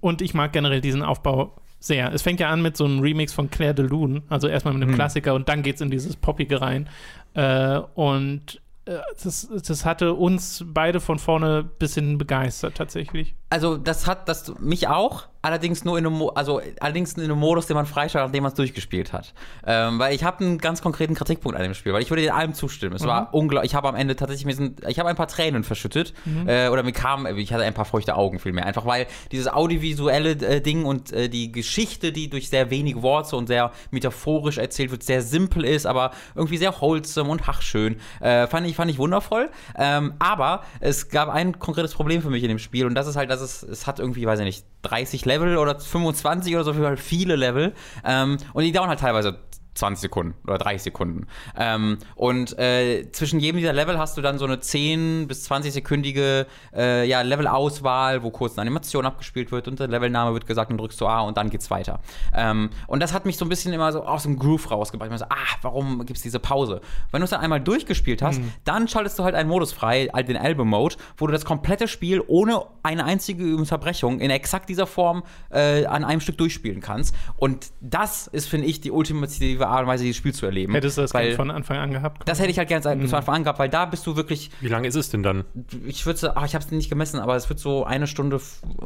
und 0.00 0.22
ich 0.22 0.34
mag 0.34 0.52
generell 0.52 0.80
diesen 0.80 1.02
Aufbau 1.02 1.54
sehr. 1.78 2.12
Es 2.12 2.22
fängt 2.22 2.40
ja 2.40 2.50
an 2.50 2.62
mit 2.62 2.76
so 2.76 2.84
einem 2.84 3.00
Remix 3.00 3.32
von 3.32 3.50
Claire 3.50 3.74
de 3.74 3.86
Lune, 3.86 4.22
also 4.28 4.48
erstmal 4.48 4.74
mit 4.74 4.82
einem 4.82 4.90
Hm. 4.90 4.96
Klassiker 4.96 5.34
und 5.34 5.48
dann 5.48 5.62
geht 5.62 5.76
es 5.76 5.80
in 5.80 5.90
dieses 5.90 6.16
Poppige 6.16 6.60
rein. 6.60 6.88
Äh, 7.34 7.80
und 7.94 8.60
äh, 8.86 8.98
das, 9.22 9.48
das 9.66 9.84
hatte 9.84 10.14
uns 10.14 10.64
beide 10.66 11.00
von 11.00 11.18
vorne 11.18 11.62
bis 11.62 11.94
hinten 11.94 12.18
begeistert, 12.18 12.76
tatsächlich. 12.76 13.34
Also 13.50 13.76
das 13.76 14.06
hat 14.06 14.28
das 14.28 14.58
mich 14.60 14.88
auch, 14.88 15.28
allerdings 15.44 15.84
nur 15.84 15.98
in 15.98 16.06
einem, 16.06 16.16
Mo 16.16 16.28
also 16.30 16.60
allerdings 16.80 17.12
in 17.14 17.24
einem 17.24 17.38
Modus, 17.38 17.66
den 17.66 17.76
man 17.76 17.86
freischaltet, 17.86 18.28
nachdem 18.28 18.42
man 18.44 18.52
es 18.52 18.56
durchgespielt 18.56 19.12
hat. 19.12 19.34
Ähm, 19.66 19.98
weil 19.98 20.14
ich 20.14 20.24
habe 20.24 20.44
einen 20.44 20.58
ganz 20.58 20.80
konkreten 20.80 21.14
Kritikpunkt 21.14 21.56
an 21.56 21.62
dem 21.62 21.74
Spiel, 21.74 21.92
weil 21.92 22.02
ich 22.02 22.10
würde 22.10 22.22
den 22.22 22.32
allem 22.32 22.54
zustimmen. 22.54 22.96
Es 22.96 23.04
war 23.04 23.32
unglaublich. 23.32 23.72
Ich 23.72 23.74
habe 23.74 23.88
am 23.88 23.94
Ende 23.94 24.16
tatsächlich 24.16 24.46
mir 24.46 24.54
sind, 24.54 24.82
ich 24.88 24.98
habe 24.98 25.08
ein 25.08 25.16
paar 25.16 25.28
Tränen 25.28 25.62
verschüttet 25.62 26.14
äh, 26.46 26.68
oder 26.68 26.82
mir 26.82 26.92
kam, 26.92 27.26
ich 27.36 27.52
hatte 27.52 27.64
ein 27.64 27.74
paar 27.74 27.84
feuchte 27.84 28.16
Augen 28.16 28.38
vielmehr, 28.38 28.64
einfach 28.64 28.86
weil 28.86 29.06
dieses 29.32 29.48
audiovisuelle 29.48 30.30
äh, 30.30 30.60
Ding 30.60 30.84
und 30.84 31.12
äh, 31.12 31.28
die 31.28 31.52
Geschichte, 31.52 32.12
die 32.12 32.30
durch 32.30 32.48
sehr 32.48 32.70
wenig 32.70 33.02
Worte 33.02 33.36
und 33.36 33.46
sehr 33.46 33.72
metaphorisch 33.90 34.58
erzählt 34.58 34.90
wird, 34.90 35.02
sehr 35.02 35.20
simpel 35.20 35.64
ist, 35.64 35.86
aber 35.86 36.12
irgendwie 36.34 36.56
sehr 36.56 36.80
wholesome 36.80 37.30
und 37.30 37.46
hachschön, 37.46 37.96
äh, 38.20 38.46
fand 38.46 38.66
ich 38.66 38.76
fand 38.76 38.90
ich 38.90 38.98
wundervoll. 38.98 39.50
Ähm, 39.76 40.14
aber 40.18 40.62
es 40.80 41.10
gab 41.10 41.28
ein 41.28 41.58
konkretes 41.58 41.94
Problem 41.94 42.22
für 42.22 42.30
mich 42.30 42.42
in 42.42 42.48
dem 42.48 42.58
Spiel 42.58 42.86
und 42.86 42.94
das 42.94 43.06
ist 43.06 43.16
halt, 43.16 43.30
dass 43.30 43.40
es 43.40 43.62
es 43.62 43.86
hat 43.86 43.98
irgendwie, 43.98 44.26
weiß 44.26 44.38
ich 44.38 44.44
nicht, 44.44 44.64
30 44.84 45.24
Level 45.24 45.56
oder 45.56 45.78
25 45.78 46.54
oder 46.54 46.64
so, 46.64 46.74
viele 46.96 47.36
Level. 47.36 47.72
Ähm, 48.04 48.38
und 48.52 48.62
die 48.62 48.72
dauern 48.72 48.88
halt 48.88 49.00
teilweise 49.00 49.38
20 49.74 50.02
Sekunden 50.02 50.34
oder 50.44 50.58
30 50.58 50.82
Sekunden. 50.82 51.26
Ähm, 51.58 51.98
und 52.14 52.58
äh, 52.58 53.10
zwischen 53.12 53.40
jedem 53.40 53.58
dieser 53.58 53.72
Level 53.72 53.98
hast 53.98 54.16
du 54.16 54.22
dann 54.22 54.38
so 54.38 54.44
eine 54.44 54.60
10 54.60 55.26
bis 55.28 55.50
20-sekündige 55.50 56.46
äh, 56.74 57.06
ja, 57.06 57.22
Level-Auswahl, 57.22 58.22
wo 58.22 58.30
kurz 58.30 58.54
eine 58.54 58.62
Animation 58.62 59.06
abgespielt 59.06 59.52
wird 59.52 59.68
und 59.68 59.80
der 59.80 59.88
Levelname 59.88 60.32
wird 60.32 60.46
gesagt 60.46 60.70
und 60.70 60.78
drückst 60.78 61.00
du 61.00 61.06
A 61.06 61.20
und 61.20 61.36
dann 61.36 61.50
geht's 61.50 61.70
weiter. 61.70 62.00
Ähm, 62.34 62.70
und 62.86 63.00
das 63.00 63.12
hat 63.12 63.26
mich 63.26 63.36
so 63.36 63.44
ein 63.44 63.48
bisschen 63.48 63.72
immer 63.72 63.92
so 63.92 64.04
aus 64.04 64.22
dem 64.22 64.38
Groove 64.38 64.70
rausgebracht. 64.70 65.08
Ich 65.08 65.12
mir 65.12 65.18
so, 65.18 65.26
ah, 65.28 65.56
warum 65.62 66.04
gibt's 66.06 66.22
diese 66.22 66.38
Pause? 66.38 66.80
Wenn 67.10 67.20
du 67.20 67.24
es 67.24 67.30
dann 67.30 67.40
einmal 67.40 67.60
durchgespielt 67.60 68.22
hast, 68.22 68.40
dann 68.64 68.88
schaltest 68.88 69.18
du 69.18 69.24
halt 69.24 69.34
einen 69.34 69.48
Modus 69.48 69.72
frei, 69.72 70.08
halt 70.12 70.28
den 70.28 70.36
Album-Mode, 70.36 70.96
wo 71.16 71.26
du 71.26 71.32
das 71.32 71.44
komplette 71.44 71.88
Spiel 71.88 72.22
ohne 72.26 72.62
eine 72.82 73.04
einzige 73.04 73.56
Unterbrechung 73.56 74.20
in 74.20 74.30
exakt 74.30 74.68
dieser 74.68 74.86
Form 74.86 75.22
äh, 75.50 75.86
an 75.86 76.04
einem 76.04 76.20
Stück 76.20 76.38
durchspielen 76.38 76.80
kannst. 76.80 77.14
Und 77.36 77.72
das 77.80 78.26
ist, 78.26 78.48
finde 78.48 78.66
ich, 78.66 78.80
die 78.80 78.90
ultimative 78.90 79.63
Art 79.68 79.82
und 79.82 79.88
Weise, 79.88 80.04
dieses 80.04 80.16
Spiel 80.16 80.32
zu 80.34 80.46
erleben. 80.46 80.72
Hättest 80.74 80.98
du 80.98 81.02
das 81.02 81.14
weil 81.14 81.28
gern 81.28 81.36
von 81.36 81.50
Anfang 81.50 81.76
an 81.78 81.90
gehabt? 81.92 82.28
das 82.28 82.38
hätte 82.40 82.50
ich 82.50 82.58
halt 82.58 82.68
gerne 82.68 82.82
von 82.82 83.14
Anfang 83.14 83.34
an 83.36 83.42
gehabt, 83.44 83.58
weil 83.58 83.68
da 83.68 83.84
bist 83.86 84.06
du 84.06 84.16
wirklich, 84.16 84.50
Wie 84.60 84.68
lange 84.68 84.88
ist 84.88 84.94
es 84.94 85.10
denn 85.10 85.22
dann? 85.22 85.44
ich 85.86 86.04
würde, 86.06 86.18
so- 86.18 86.30
ach, 86.34 86.44
ich 86.46 86.54
habe 86.54 86.64
es 86.64 86.70
nicht 86.70 86.88
gemessen, 86.90 87.20
aber 87.20 87.36
es 87.36 87.48
wird 87.48 87.58
so 87.58 87.84
eine 87.84 88.06
Stunde, 88.06 88.40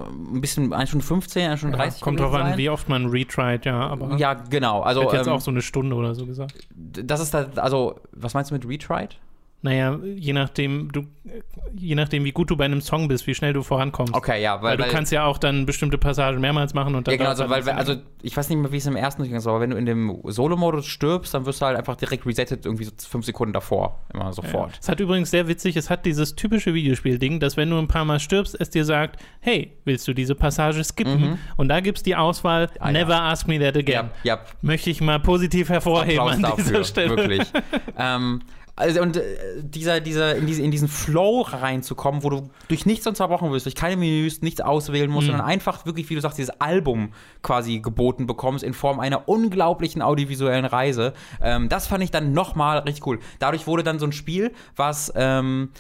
ein 0.07 0.41
bisschen, 0.41 0.73
eine 0.73 0.87
Stunde 0.87 1.05
15, 1.05 1.47
eine 1.47 1.59
Stunde 1.59 1.77
Ja, 1.79 1.85
30. 1.85 2.01
kommt 2.03 2.21
drauf 2.21 2.35
an, 2.35 2.57
wie 2.57 2.71
oft 2.71 2.89
man 2.89 3.07
retried, 3.07 3.65
ja, 3.65 3.79
aber 3.89 4.17
Ja, 4.17 4.35
genau. 4.35 4.81
ich 4.81 4.87
Also, 4.87 5.03
hätte 5.03 5.17
jetzt 5.17 5.27
ähm, 5.27 5.33
auch 5.33 5.41
so 5.41 5.51
eine 5.51 5.63
Stunde 5.63 5.97
oder 5.97 6.15
so 6.15 6.27
gesagt. 6.27 6.53
das 6.75 7.21
ist 7.21 7.35
da, 7.35 7.47
also, 7.57 8.01
was 8.13 8.35
meinst 8.35 8.51
du 8.51 8.55
mit 8.55 8.67
Retried? 8.69 9.19
Naja, 9.61 9.99
je 10.15 10.33
nachdem, 10.33 10.93
du, 10.93 11.03
je 11.75 11.97
nachdem, 11.97 12.23
wie 12.25 12.31
gut 12.31 12.49
du 12.49 12.57
bei 12.57 12.65
einem 12.65 12.81
Song 12.81 13.09
bist, 13.09 13.27
wie 13.27 13.35
schnell 13.35 13.53
du 13.53 13.65
vorankommst. 13.65 14.15
Okay, 14.15 14.41
ja, 14.41 14.63
Weil, 14.63 14.79
weil, 14.79 14.87
du 14.87 14.93
kannst 14.93 15.11
ja 15.11 15.25
auch 15.25 15.37
dann 15.37 15.67
bestimmte 15.67 15.99
Passagen 15.99 16.41
mehrmals 16.41 16.75
machen 16.75 16.95
und 16.95 17.09
dann. 17.09 17.13
Ja, 17.13 17.19
genau, 17.19 17.31
also, 17.31 17.49
halt 17.49 17.67
weil, 17.67 17.73
ein 17.73 17.79
also 17.79 17.97
ich 18.23 18.37
weiß 18.37 18.49
nicht 18.51 18.59
mehr, 18.59 18.71
wie 18.71 18.77
es 18.77 18.87
im 18.87 18.95
ersten 18.95 19.21
durchgegangen 19.21 19.41
ist, 19.41 19.47
aber 19.49 19.61
wenn 19.61 19.71
du 19.71 19.77
in 19.77 19.85
dem 19.87 20.17
Solo-Modus 20.25 20.87
stirbst, 20.87 21.35
dann 21.35 21.45
wirst 21.45 21.61
du 21.61 21.67
halt 21.67 21.77
einfach 21.77 21.97
direkt 21.97 22.25
resettet, 22.25 22.67
irgendwie 22.67 22.85
so 22.85 22.93
fünf 23.09 23.25
Sekunden 23.27 23.53
davor, 23.53 24.01
immer 24.15 24.33
sofort. 24.33 24.73
Ja. 24.73 24.79
Es 24.81 24.89
hat 24.89 25.01
übrigens 25.01 25.31
sehr 25.33 25.49
witzig, 25.49 25.77
es 25.77 25.91
hat 25.91 26.07
dieses 26.07 26.37
typische 26.37 26.73
Videospiel-Ding, 26.75 27.41
dass 27.41 27.57
wenn 27.57 27.71
du 27.71 27.79
ein 27.79 27.89
paar 27.89 28.05
Mal 28.05 28.21
stirbst, 28.21 28.57
es 28.61 28.71
dir 28.71 28.85
sagt, 28.85 29.21
hey, 29.41 29.73
willst 29.85 30.07
du 30.07 30.15
diese 30.15 30.37
Passage 30.37 30.85
skippen? 30.85 31.39
Und 31.57 31.69
da 31.69 31.81
gibt 31.81 31.99
es 31.99 32.03
die 32.05 32.15
Auswahl, 32.15 32.67
Mhm. 32.67 32.73
Ah, 32.81 32.87
ja. 32.87 32.93
never 32.93 33.23
ask 33.23 33.49
me 33.49 33.59
that 33.59 33.77
again. 33.77 34.11
Ja, 34.23 34.37
ja, 34.37 34.41
Möchte 34.63 34.91
ich 34.91 35.01
mal 35.01 35.19
positiv 35.21 35.69
hervorheben 35.69 36.21
Applaus 36.21 36.33
an 36.33 36.57
dieser 36.57 36.71
dafür, 36.73 36.85
Stelle. 36.85 37.17
wirklich. 37.17 37.43
ähm, 37.99 38.43
also 38.79 39.03
und 39.03 39.17
äh, 39.17 39.23
dieser, 39.63 40.01
dieser, 40.01 40.37
in, 40.37 40.47
diese, 40.47 40.63
in 40.63 40.71
diesen 40.71 40.89
Flow 40.89 41.41
reinzukommen, 41.41 42.23
wo 42.23 42.31
du 42.31 42.51
durch 42.69 42.87
nichts 42.87 43.07
unterbrochen 43.07 43.51
wirst, 43.51 43.67
durch 43.67 43.75
keine 43.75 43.97
Menüs, 43.97 44.41
nichts 44.41 44.61
auswählen 44.61 45.11
musst, 45.11 45.27
sondern 45.27 45.45
einfach 45.45 45.85
wirklich, 45.85 46.09
wie 46.11 46.15
du 46.15 46.21
sagst, 46.21 46.39
dieses 46.39 46.61
Album 46.61 47.13
quasi 47.43 47.81
geboten 47.81 48.27
bekommst 48.27 48.63
in 48.63 48.75
Form 48.75 49.01
einer 49.01 49.29
unglaublichen 49.29 50.01
audiovisuellen 50.01 50.65
Reise. 50.65 51.13
Ähm, 51.43 51.69
das 51.69 51.89
fand 51.89 52.05
ich 52.05 52.13
dann 52.13 52.33
nochmal 52.33 52.79
richtig 52.79 53.05
cool. 53.07 53.19
Dadurch 53.41 53.67
wurde 53.67 53.83
dann 53.83 53.99
so 53.99 54.07
ein 54.07 54.13
Spiel, 54.13 54.53
was 54.77 55.13
ähm, 55.17 55.71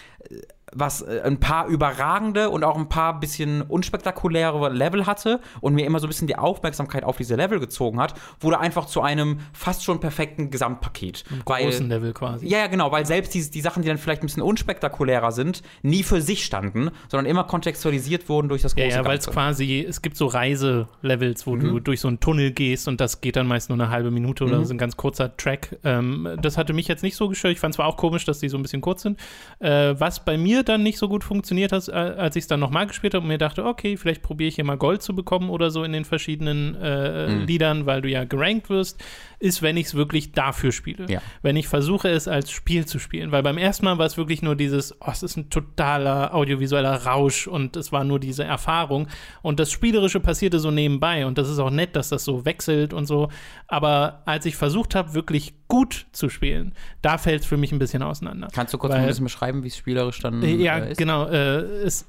was 0.72 1.02
äh, 1.02 1.20
ein 1.24 1.40
paar 1.40 1.66
überragende 1.66 2.50
und 2.50 2.64
auch 2.64 2.76
ein 2.76 2.88
paar 2.88 3.18
bisschen 3.20 3.62
unspektakuläre 3.62 4.68
Level 4.70 5.06
hatte 5.06 5.40
und 5.60 5.74
mir 5.74 5.86
immer 5.86 5.98
so 6.00 6.06
ein 6.06 6.10
bisschen 6.10 6.26
die 6.28 6.36
Aufmerksamkeit 6.36 7.04
auf 7.04 7.16
diese 7.16 7.36
Level 7.36 7.58
gezogen 7.60 8.00
hat, 8.00 8.14
wurde 8.40 8.58
einfach 8.60 8.86
zu 8.86 9.00
einem 9.02 9.40
fast 9.52 9.84
schon 9.84 10.00
perfekten 10.00 10.50
Gesamtpaket. 10.50 11.24
Weil, 11.46 11.64
Großen 11.64 11.88
Level 11.88 12.12
quasi. 12.12 12.46
ja, 12.46 12.58
ja, 12.58 12.66
genau, 12.66 12.92
weil 12.92 13.06
selbst 13.06 13.34
die, 13.34 13.50
die 13.50 13.60
Sachen, 13.60 13.82
die 13.82 13.88
dann 13.88 13.98
vielleicht 13.98 14.22
ein 14.22 14.26
bisschen 14.26 14.42
unspektakulärer 14.42 15.32
sind, 15.32 15.62
nie 15.82 16.02
für 16.02 16.20
sich 16.20 16.44
standen, 16.44 16.90
sondern 17.08 17.26
immer 17.26 17.44
kontextualisiert 17.44 18.28
wurden 18.28 18.48
durch 18.48 18.62
das 18.62 18.74
Ja, 18.76 18.84
große 18.84 18.96
ja, 18.98 19.04
weil 19.04 19.18
es 19.18 19.26
quasi, 19.26 19.84
es 19.88 20.02
gibt 20.02 20.16
so 20.16 20.26
Reiselevels, 20.26 21.46
wo 21.46 21.56
Mhm. 21.56 21.60
du 21.60 21.80
durch 21.80 22.00
so 22.00 22.08
einen 22.08 22.20
Tunnel 22.20 22.52
gehst 22.52 22.88
und 22.88 23.00
das 23.00 23.20
geht 23.20 23.36
dann 23.36 23.46
meist 23.46 23.68
nur 23.70 23.78
eine 23.78 23.90
halbe 23.90 24.10
Minute 24.10 24.44
Mhm. 24.44 24.50
oder 24.52 24.64
so 24.64 24.74
ein 24.74 24.78
ganz 24.78 24.96
kurzer 24.96 25.36
Track. 25.36 25.76
Ähm, 25.84 26.28
das 26.40 26.56
hatte 26.58 26.72
mich 26.72 26.88
jetzt 26.88 27.02
nicht 27.02 27.16
so 27.16 27.28
gestört. 27.28 27.52
Ich 27.52 27.60
fand 27.60 27.74
zwar 27.74 27.86
auch 27.86 27.96
komisch, 27.96 28.24
dass 28.24 28.38
die 28.38 28.48
so 28.48 28.56
ein 28.58 28.62
bisschen 28.62 28.80
kurz 28.80 29.02
sind. 29.02 29.18
Äh, 29.60 29.94
was 29.98 30.24
bei 30.24 30.36
mir 30.38 30.57
dann 30.64 30.82
nicht 30.82 30.98
so 30.98 31.08
gut 31.08 31.22
funktioniert 31.24 31.72
hat, 31.72 31.88
äh, 31.88 31.92
als 31.92 32.34
ich 32.36 32.42
es 32.44 32.48
dann 32.48 32.60
nochmal 32.60 32.86
gespielt 32.86 33.14
habe 33.14 33.22
und 33.22 33.28
mir 33.28 33.38
dachte, 33.38 33.64
okay, 33.64 33.96
vielleicht 33.96 34.22
probiere 34.22 34.48
ich 34.48 34.54
hier 34.56 34.64
mal 34.64 34.76
Gold 34.78 35.02
zu 35.02 35.14
bekommen 35.14 35.50
oder 35.50 35.70
so 35.70 35.84
in 35.84 35.92
den 35.92 36.04
verschiedenen 36.04 36.74
äh, 36.76 37.28
Mhm. 37.28 37.46
Liedern, 37.46 37.86
weil 37.86 38.00
du 38.00 38.08
ja 38.08 38.24
gerankt 38.24 38.70
wirst, 38.70 39.02
ist, 39.38 39.62
wenn 39.62 39.76
ich 39.76 39.86
es 39.86 39.94
wirklich 39.94 40.32
dafür 40.32 40.72
spiele. 40.72 41.06
Ja. 41.08 41.20
Wenn 41.42 41.56
ich 41.56 41.68
versuche, 41.68 42.08
es 42.08 42.26
als 42.26 42.50
Spiel 42.50 42.86
zu 42.86 42.98
spielen. 42.98 43.30
Weil 43.30 43.42
beim 43.42 43.58
ersten 43.58 43.84
Mal 43.84 43.98
war 43.98 44.06
es 44.06 44.16
wirklich 44.16 44.42
nur 44.42 44.56
dieses, 44.56 44.92
oh, 45.00 45.10
es 45.12 45.22
ist 45.22 45.36
ein 45.36 45.50
totaler 45.50 46.34
audiovisueller 46.34 47.04
Rausch 47.06 47.46
und 47.46 47.76
es 47.76 47.92
war 47.92 48.04
nur 48.04 48.18
diese 48.18 48.44
Erfahrung. 48.44 49.08
Und 49.42 49.60
das 49.60 49.70
Spielerische 49.70 50.20
passierte 50.20 50.58
so 50.58 50.70
nebenbei. 50.70 51.26
Und 51.26 51.38
das 51.38 51.48
ist 51.48 51.58
auch 51.58 51.70
nett, 51.70 51.94
dass 51.96 52.08
das 52.08 52.24
so 52.24 52.44
wechselt 52.44 52.92
und 52.92 53.06
so. 53.06 53.28
Aber 53.66 54.22
als 54.24 54.46
ich 54.46 54.56
versucht 54.56 54.94
habe, 54.94 55.14
wirklich 55.14 55.54
gut 55.68 56.06
zu 56.12 56.30
spielen, 56.30 56.72
da 57.02 57.18
fällt 57.18 57.42
es 57.42 57.46
für 57.46 57.58
mich 57.58 57.72
ein 57.72 57.78
bisschen 57.78 58.02
auseinander. 58.02 58.48
Kannst 58.54 58.72
du 58.72 58.78
kurz 58.78 58.92
Weil- 58.94 59.00
ein 59.02 59.06
bisschen 59.06 59.24
beschreiben, 59.24 59.62
wie 59.62 59.68
es 59.68 59.76
spielerisch 59.76 60.18
dann 60.20 60.40
Äh, 60.48 60.62
Ja, 60.62 60.78
ist? 60.78 60.98
genau. 60.98 61.26
Äh, 61.26 61.60
es, 61.82 62.06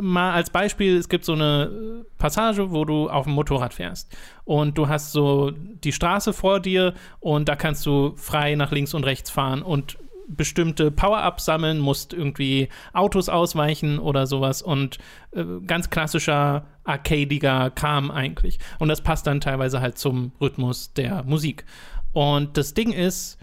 mal 0.00 0.32
als 0.32 0.50
Beispiel, 0.50 0.96
es 0.96 1.08
gibt 1.08 1.24
so 1.24 1.32
eine 1.32 1.70
äh, 2.04 2.04
Passage, 2.18 2.70
wo 2.70 2.84
du 2.84 3.08
auf 3.08 3.24
dem 3.24 3.34
Motorrad 3.34 3.74
fährst 3.74 4.16
und 4.44 4.78
du 4.78 4.88
hast 4.88 5.12
so 5.12 5.50
die 5.50 5.92
Straße 5.92 6.32
vor 6.32 6.60
dir 6.60 6.94
und 7.20 7.48
da 7.48 7.56
kannst 7.56 7.84
du 7.86 8.14
frei 8.16 8.54
nach 8.54 8.70
links 8.70 8.94
und 8.94 9.04
rechts 9.04 9.30
fahren 9.30 9.62
und 9.62 9.98
bestimmte 10.28 10.90
Power-Ups 10.90 11.46
sammeln, 11.46 11.78
musst 11.78 12.12
irgendwie 12.12 12.68
Autos 12.92 13.28
ausweichen 13.28 13.98
oder 13.98 14.26
sowas 14.26 14.60
und 14.62 14.98
äh, 15.32 15.44
ganz 15.66 15.90
klassischer 15.90 16.66
arcadiger 16.84 17.70
Kram 17.70 18.10
eigentlich. 18.10 18.58
Und 18.78 18.88
das 18.88 19.00
passt 19.00 19.26
dann 19.26 19.40
teilweise 19.40 19.80
halt 19.80 19.98
zum 19.98 20.32
Rhythmus 20.40 20.92
der 20.92 21.24
Musik. 21.24 21.64
Und 22.12 22.56
das 22.56 22.74
Ding 22.74 22.92
ist, 22.92 23.37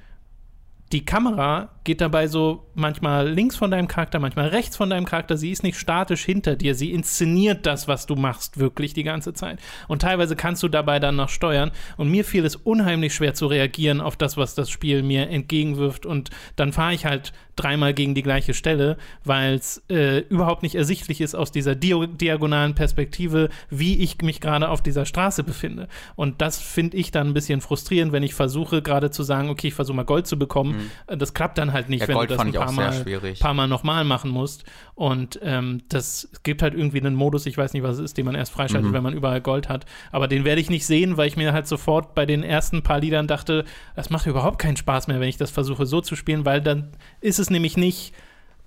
die 0.95 1.03
Kamera 1.03 1.71
geht 1.83 1.99
dabei 1.99 2.27
so 2.27 2.67
manchmal 2.73 3.29
links 3.29 3.57
von 3.57 3.69
deinem 3.69 3.89
Charakter, 3.89 4.17
manchmal 4.17 4.47
rechts 4.47 4.77
von 4.77 4.89
deinem 4.89 5.05
Charakter. 5.05 5.35
Sie 5.35 5.51
ist 5.51 5.61
nicht 5.61 5.77
statisch 5.77 6.23
hinter 6.23 6.55
dir. 6.55 6.73
Sie 6.73 6.91
inszeniert 6.91 7.65
das, 7.65 7.89
was 7.89 8.05
du 8.05 8.15
machst, 8.15 8.59
wirklich 8.59 8.93
die 8.93 9.03
ganze 9.03 9.33
Zeit. 9.33 9.59
Und 9.89 10.01
teilweise 10.01 10.37
kannst 10.37 10.63
du 10.63 10.69
dabei 10.69 10.99
dann 10.99 11.17
noch 11.17 11.27
steuern. 11.27 11.71
Und 11.97 12.09
mir 12.09 12.23
fiel 12.23 12.45
es 12.45 12.55
unheimlich 12.55 13.13
schwer 13.13 13.33
zu 13.33 13.47
reagieren 13.47 13.99
auf 13.99 14.15
das, 14.15 14.37
was 14.37 14.55
das 14.55 14.69
Spiel 14.69 15.03
mir 15.03 15.29
entgegenwirft. 15.29 16.05
Und 16.05 16.29
dann 16.55 16.71
fahre 16.71 16.93
ich 16.93 17.05
halt 17.05 17.33
dreimal 17.57 17.93
gegen 17.93 18.15
die 18.15 18.23
gleiche 18.23 18.53
Stelle, 18.53 18.97
weil 19.23 19.55
es 19.55 19.83
äh, 19.89 20.19
überhaupt 20.29 20.63
nicht 20.63 20.75
ersichtlich 20.75 21.21
ist 21.21 21.35
aus 21.35 21.51
dieser 21.51 21.75
dio 21.75 22.05
diagonalen 22.05 22.73
Perspektive, 22.73 23.49
wie 23.69 23.99
ich 23.99 24.21
mich 24.21 24.41
gerade 24.41 24.69
auf 24.69 24.81
dieser 24.81 25.05
Straße 25.05 25.43
befinde. 25.43 25.87
Und 26.15 26.41
das 26.41 26.59
finde 26.59 26.97
ich 26.97 27.11
dann 27.11 27.27
ein 27.27 27.33
bisschen 27.33 27.61
frustrierend, 27.61 28.11
wenn 28.11 28.23
ich 28.23 28.33
versuche, 28.33 28.81
gerade 28.81 29.11
zu 29.11 29.23
sagen, 29.23 29.49
okay, 29.49 29.67
ich 29.67 29.73
versuche 29.73 29.95
mal 29.95 30.03
Gold 30.03 30.27
zu 30.27 30.37
bekommen 30.37 30.84
äh, 31.07 31.17
das 31.17 31.33
klappt 31.33 31.57
dann 31.57 31.73
halt 31.73 31.89
nicht, 31.89 32.01
Ja, 32.01 32.07
wenn 32.07 32.15
Gold 32.15 32.29
du 32.31 32.35
das 32.35 32.45
ein 32.45 32.51
paar 32.53 32.71
Mal, 32.71 33.05
paar 33.39 33.53
Mal 33.53 33.67
nochmal 33.67 34.03
machen 34.03 34.31
musst. 34.31 34.63
Und 34.95 35.39
ähm, 35.43 35.81
das 35.89 36.29
gibt 36.43 36.61
halt 36.61 36.73
irgendwie 36.73 36.99
einen 36.99 37.15
Modus, 37.15 37.45
ich 37.45 37.57
weiß 37.57 37.73
nicht, 37.73 37.83
was 37.83 37.97
es 37.97 38.03
ist, 38.03 38.17
den 38.17 38.25
man 38.25 38.35
erst 38.35 38.51
freischaltet, 38.53 38.89
Mhm. 38.91 38.93
wenn 38.93 39.03
man 39.03 39.13
überall 39.13 39.41
Gold 39.41 39.67
hat. 39.69 39.85
Aber 40.11 40.27
den 40.27 40.45
werde 40.45 40.61
ich 40.61 40.69
nicht 40.69 40.85
sehen, 40.85 41.17
weil 41.17 41.27
ich 41.27 41.37
mir 41.37 41.51
halt 41.53 41.67
sofort 41.67 42.15
bei 42.15 42.25
den 42.25 42.43
ersten 42.43 42.81
paar 42.81 42.99
Liedern 42.99 43.27
dachte, 43.27 43.65
das 43.95 44.09
macht 44.09 44.25
überhaupt 44.25 44.59
keinen 44.59 44.77
Spaß 44.77 45.07
mehr, 45.07 45.19
wenn 45.19 45.29
ich 45.29 45.37
das 45.37 45.51
versuche 45.51 45.85
so 45.85 46.01
zu 46.01 46.15
spielen, 46.15 46.45
weil 46.45 46.61
dann 46.61 46.91
ist 47.21 47.39
es 47.39 47.49
nämlich 47.49 47.75
nicht 47.77 48.13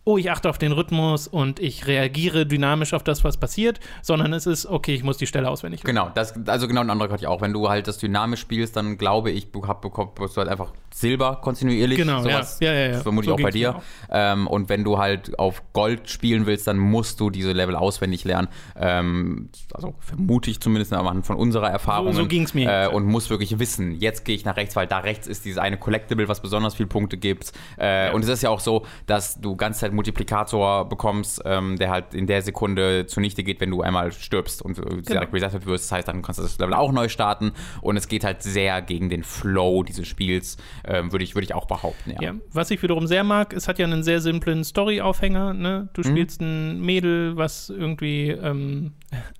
oh, 0.08 0.16
ich 0.16 0.30
achte 0.30 0.48
auf 0.48 0.56
den 0.56 0.72
Rhythmus 0.72 1.28
und 1.28 1.60
ich 1.60 1.86
reagiere 1.86 2.46
dynamisch 2.46 2.94
auf 2.94 3.02
das, 3.04 3.24
was 3.24 3.36
passiert, 3.36 3.78
sondern 4.00 4.32
es 4.32 4.46
ist, 4.46 4.64
okay, 4.64 4.94
ich 4.94 5.02
muss 5.02 5.18
die 5.18 5.26
Stelle 5.26 5.50
auswendig 5.50 5.84
lernen. 5.84 5.98
Genau, 5.98 6.10
das, 6.14 6.34
also 6.48 6.66
genau 6.66 6.80
ein 6.80 6.88
anderer 6.88 7.10
hatte 7.12 7.24
ich 7.24 7.26
auch. 7.26 7.42
Wenn 7.42 7.52
du 7.52 7.68
halt 7.68 7.88
das 7.88 7.98
dynamisch 7.98 8.40
spielst, 8.40 8.74
dann 8.76 8.96
glaube 8.96 9.30
ich, 9.30 9.52
du 9.52 9.66
hab, 9.66 9.82
bekommst 9.82 10.34
du 10.34 10.40
halt 10.40 10.48
einfach 10.48 10.72
Silber 10.94 11.36
kontinuierlich. 11.42 11.98
Genau, 11.98 12.16
ja. 12.16 12.22
sowas. 12.22 12.58
Ja, 12.60 12.72
ja, 12.72 12.86
ja. 12.86 12.92
Das 12.92 13.02
vermute 13.02 13.26
So 13.26 13.34
ich 13.34 13.38
auch 13.38 13.42
bei 13.42 13.50
dir. 13.50 13.82
Ähm, 14.10 14.46
und 14.46 14.70
wenn 14.70 14.82
du 14.82 14.96
halt 14.96 15.38
auf 15.38 15.62
Gold 15.74 16.08
spielen 16.08 16.46
willst, 16.46 16.66
dann 16.66 16.78
musst 16.78 17.20
du 17.20 17.28
diese 17.28 17.52
Level 17.52 17.76
auswendig 17.76 18.24
lernen. 18.24 18.48
Ähm, 18.76 19.50
also 19.74 19.94
vermute 20.00 20.50
ich 20.50 20.60
zumindest 20.60 20.94
anhand 20.94 21.26
von 21.26 21.36
unserer 21.36 21.70
Erfahrung. 21.70 22.14
so 22.14 22.26
ging's 22.26 22.54
mir 22.54 22.68
Äh, 22.70 22.88
und 22.88 23.04
muss 23.04 23.28
wirklich 23.28 23.58
wissen, 23.58 23.92
jetzt 23.92 24.24
gehe 24.24 24.34
ich 24.34 24.46
nach 24.46 24.56
rechts, 24.56 24.74
weil 24.74 24.86
da 24.86 24.98
rechts 25.00 25.26
ist 25.26 25.44
dieses 25.44 25.58
eine 25.58 25.76
Collectible, 25.76 26.28
was 26.28 26.40
besonders 26.40 26.74
viele 26.74 26.88
Punkte 26.88 27.18
gibt. 27.18 27.52
Äh, 27.76 28.10
Und 28.12 28.22
es 28.22 28.30
ist 28.30 28.42
ja 28.42 28.48
auch 28.48 28.60
so, 28.60 28.86
dass 29.06 29.38
du 29.38 29.54
ganze 29.54 29.80
Zeit 29.80 29.92
Multiplikator 29.98 30.88
bekommst, 30.88 31.42
ähm, 31.44 31.76
der 31.76 31.90
halt 31.90 32.14
in 32.14 32.26
der 32.26 32.42
Sekunde 32.42 33.06
zunichte 33.06 33.42
geht, 33.42 33.60
wenn 33.60 33.70
du 33.70 33.82
einmal 33.82 34.12
stirbst 34.12 34.62
und 34.62 34.78
äh, 34.78 34.82
Genau. 35.04 35.22
resettet 35.32 35.66
wirst. 35.66 35.86
Das 35.86 35.92
heißt, 35.98 36.08
dann 36.08 36.22
kannst 36.22 36.38
du 36.38 36.44
das 36.44 36.56
Level 36.58 36.74
auch 36.74 36.92
neu 36.92 37.08
starten. 37.08 37.52
Und 37.80 37.96
es 37.96 38.06
geht 38.08 38.22
halt 38.24 38.42
sehr 38.42 38.80
gegen 38.80 39.08
den 39.08 39.24
Flow 39.24 39.82
dieses 39.82 40.06
Spiels, 40.06 40.56
ähm, 40.86 41.10
würde 41.12 41.24
ich, 41.24 41.34
würde 41.34 41.44
ich 41.44 41.54
auch 41.54 41.66
behaupten. 41.66 42.12
Ja. 42.12 42.22
Ja, 42.22 42.34
was 42.52 42.70
ich 42.70 42.82
wiederum 42.82 43.06
sehr 43.06 43.24
mag, 43.24 43.52
es 43.52 43.66
hat 43.68 43.78
ja 43.78 43.86
einen 43.86 44.02
sehr 44.02 44.20
simplen 44.20 44.62
Story-Aufhänger. 44.64 45.54
Ne? 45.54 45.88
Du 45.94 46.02
spielst 46.02 46.40
ein 46.40 46.80
Mädel, 46.80 47.36
was 47.36 47.70
irgendwie 47.70 48.28
ähm, 48.30 48.92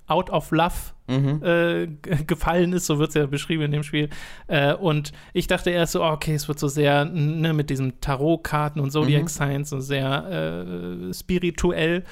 out 0.07 0.29
of 0.29 0.51
love 0.51 0.73
äh, 1.09 1.87
g- 1.87 2.23
gefallen 2.25 2.73
ist, 2.73 2.85
so 2.85 2.99
wird 2.99 3.09
es 3.09 3.15
ja 3.15 3.25
beschrieben 3.25 3.63
in 3.63 3.71
dem 3.71 3.83
Spiel. 3.83 4.09
Äh, 4.47 4.73
und 4.73 5.11
ich 5.33 5.47
dachte 5.47 5.69
erst 5.71 5.93
so, 5.93 6.03
oh, 6.03 6.09
okay, 6.11 6.35
es 6.35 6.47
wird 6.47 6.59
so 6.59 6.67
sehr 6.67 7.05
ne, 7.05 7.53
mit 7.53 7.69
diesen 7.69 7.99
Tarotkarten 8.01 8.81
und 8.81 8.91
Zodiac 8.91 9.29
Signs 9.29 9.69
so 9.69 9.79
sehr 9.79 11.07
äh, 11.09 11.13
spirituell. 11.13 12.03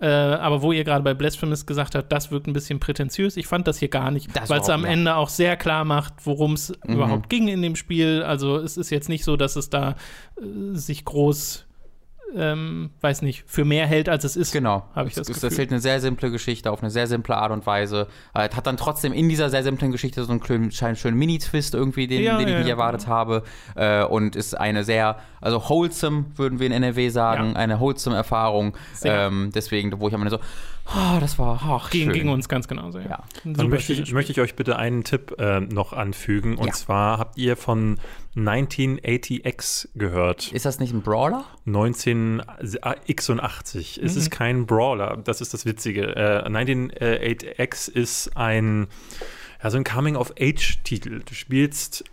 Äh, 0.00 0.08
aber 0.08 0.60
wo 0.60 0.72
ihr 0.72 0.82
gerade 0.84 1.04
bei 1.04 1.14
Blasphemous 1.14 1.66
gesagt 1.66 1.94
habt, 1.94 2.10
das 2.10 2.30
wirkt 2.32 2.48
ein 2.48 2.52
bisschen 2.52 2.80
prätentiös. 2.80 3.36
Ich 3.36 3.46
fand 3.46 3.66
das 3.68 3.78
hier 3.78 3.88
gar 3.88 4.10
nicht, 4.10 4.28
weil 4.48 4.60
es 4.60 4.68
am 4.68 4.82
ja. 4.84 4.90
Ende 4.90 5.14
auch 5.14 5.28
sehr 5.28 5.56
klar 5.56 5.84
macht, 5.84 6.14
worum 6.24 6.54
es 6.54 6.72
Mhm. 6.84 6.94
überhaupt 6.94 7.30
ging 7.30 7.46
in 7.48 7.62
dem 7.62 7.76
Spiel. 7.76 8.22
Also 8.22 8.56
es 8.58 8.76
ist 8.76 8.90
jetzt 8.90 9.08
nicht 9.08 9.24
so, 9.24 9.36
dass 9.36 9.54
es 9.56 9.70
da 9.70 9.90
äh, 10.36 10.76
sich 10.76 11.04
groß, 11.04 11.64
ähm, 12.36 12.90
weiß 13.00 13.22
nicht, 13.22 13.44
für 13.46 13.64
mehr 13.64 13.86
hält, 13.86 14.08
als 14.08 14.24
es 14.24 14.36
ist. 14.36 14.52
Genau. 14.52 14.88
Habe 14.94 15.08
ich 15.08 15.14
das 15.14 15.28
es 15.28 15.34
Gefühl. 15.34 15.48
erzählt 15.50 15.70
eine 15.70 15.80
sehr 15.80 16.00
simple 16.00 16.30
Geschichte 16.30 16.70
auf 16.70 16.80
eine 16.82 16.90
sehr 16.90 17.06
simple 17.06 17.36
Art 17.36 17.52
und 17.52 17.66
Weise. 17.66 18.08
Äh, 18.34 18.48
hat 18.50 18.66
dann 18.66 18.76
trotzdem 18.76 19.12
in 19.12 19.28
dieser 19.28 19.50
sehr 19.50 19.62
simplen 19.62 19.92
Geschichte 19.92 20.24
so 20.24 20.30
einen 20.30 20.40
kleinen, 20.40 20.70
schönen, 20.72 20.96
schönen 20.96 21.18
Mini-Twist 21.18 21.74
irgendwie, 21.74 22.06
den, 22.06 22.22
Ja, 22.22 22.38
den 22.38 22.46
ich 22.48 22.52
ja, 22.52 22.58
nicht 22.58 22.68
ja. 22.68 22.74
erwartet 22.74 23.06
habe. 23.06 23.42
Äh, 23.76 24.04
und 24.04 24.36
ist 24.36 24.58
eine 24.58 24.84
sehr, 24.84 25.18
also 25.40 25.62
wholesome, 25.68 26.26
würden 26.36 26.58
wir 26.58 26.66
in 26.66 26.72
NRW 26.72 27.08
sagen, 27.08 27.50
Ja. 27.50 27.56
eine 27.56 27.80
wholesome 27.80 28.16
Erfahrung. 28.16 28.76
Sehr. 28.94 29.26
Ähm, 29.26 29.50
deswegen, 29.54 29.98
wo 30.00 30.08
ich 30.08 30.14
am 30.14 30.22
Ende 30.22 30.30
so, 30.30 30.38
oh, 30.94 31.18
das 31.20 31.38
war, 31.38 31.60
ach, 31.64 31.90
Ging, 31.90 32.04
schön. 32.04 32.12
ging 32.12 32.28
uns 32.28 32.48
ganz 32.48 32.68
genauso. 32.68 32.98
Ja. 32.98 33.22
Dann 33.44 33.54
super 33.54 33.68
möchte 33.68 33.92
ich, 33.92 34.12
möchte 34.12 34.32
ich 34.32 34.40
euch 34.40 34.54
bitte 34.54 34.76
einen 34.76 35.04
Tipp 35.04 35.34
äh, 35.38 35.60
noch 35.60 35.92
anfügen. 35.92 36.56
Und 36.56 36.66
Ja. 36.68 36.72
zwar 36.72 37.18
habt 37.18 37.38
ihr 37.38 37.56
von 37.56 37.98
1980X 38.36 39.88
gehört. 39.94 40.52
Ist 40.52 40.66
das 40.66 40.80
nicht 40.80 40.92
ein 40.92 41.02
Brawler? 41.02 41.44
1986. 41.66 44.00
Es 44.02 44.16
ist 44.16 44.30
kein 44.30 44.66
Brawler, 44.66 45.18
das 45.22 45.40
ist 45.40 45.54
das 45.54 45.64
Witzige. 45.66 46.16
Äh, 46.16 46.48
1988X 46.48 47.88
ist 47.90 48.36
ein, 48.36 48.88
ja, 49.62 49.70
so 49.70 49.76
ein 49.76 49.84
Coming-of-Age-Titel. 49.84 51.22
Du 51.24 51.34
spielst 51.34 52.04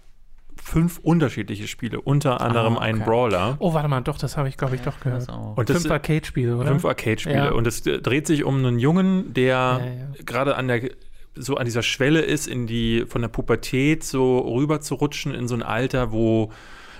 fünf 0.61 0.99
unterschiedliche 0.99 1.67
Spiele, 1.67 1.99
unter 1.99 2.39
anderem 2.39 2.77
okay. 2.77 2.85
einen 2.85 3.01
Brawler. 3.01 3.55
Oh, 3.59 3.73
warte 3.73 3.87
mal, 3.87 4.01
doch, 4.01 4.17
das 4.17 4.37
habe 4.37 4.47
ich, 4.47 4.57
glaube 4.57 4.75
ich, 4.75 4.81
doch 4.81 4.99
gehört. 4.99 5.27
Also, 5.27 5.53
Und 5.55 5.69
das 5.69 5.81
Fünf 5.81 5.91
Arcade-Spiele, 5.91 6.55
oder? 6.55 6.67
Fünf 6.67 6.85
Arcade-Spiele. 6.85 7.35
Ja. 7.35 7.51
Und 7.51 7.65
es 7.65 7.81
dreht 7.81 8.27
sich 8.27 8.43
um 8.43 8.57
einen 8.57 8.79
Jungen, 8.79 9.33
der 9.33 9.47
ja. 9.47 9.79
gerade 10.23 10.55
an 10.55 10.67
der 10.67 10.91
so 11.35 11.55
an 11.57 11.65
dieser 11.65 11.83
Schwelle 11.83 12.21
ist, 12.21 12.47
in 12.47 12.67
die 12.67 13.05
von 13.07 13.21
der 13.21 13.29
Pubertät 13.29 14.03
so 14.03 14.39
rüber 14.39 14.81
zu 14.81 14.95
rutschen 14.95 15.33
in 15.33 15.47
so 15.47 15.55
ein 15.55 15.63
Alter, 15.63 16.11
wo 16.11 16.51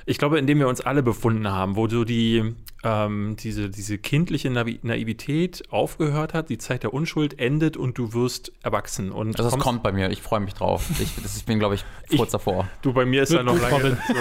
ich 0.06 0.18
glaube, 0.18 0.40
in 0.40 0.48
dem 0.48 0.58
wir 0.60 0.68
uns 0.68 0.82
alle 0.82 1.04
befunden 1.04 1.48
haben, 1.50 1.76
wo 1.76 1.88
so 1.88 2.04
die 2.06 2.56
ähm, 2.84 3.36
diese, 3.40 3.70
diese 3.70 4.00
kindliche 4.00 4.50
Naivität 4.50 5.62
aufgehört 5.70 6.34
hat, 6.34 6.50
die 6.50 6.58
Zeit 6.58 6.82
der 6.82 6.94
Unschuld 6.94 7.38
endet 7.40 7.78
und 7.78 7.98
du 8.00 8.14
wirst 8.14 8.52
erwachsen. 8.64 9.12
Und 9.12 9.38
das 9.38 9.52
kommst- 9.52 9.64
kommt 9.64 9.84
bei 9.84 9.92
mir, 9.92 10.10
ich 10.10 10.22
freue 10.24 10.40
mich 10.40 10.56
drauf. 10.56 10.86
Ich, 11.00 11.16
das, 11.22 11.38
ich 11.38 11.46
bin, 11.46 11.60
glaube 11.60 11.76
ich, 11.76 11.86
Ich- 12.10 12.18
kurz 12.18 12.32
davor. 12.32 12.68
Du, 12.82 12.94
bei 12.94 13.06
mir 13.06 13.22
ist 13.22 13.32
er 13.32 13.44
noch 13.44 13.60
lange. 13.62 13.98
So, 14.08 14.14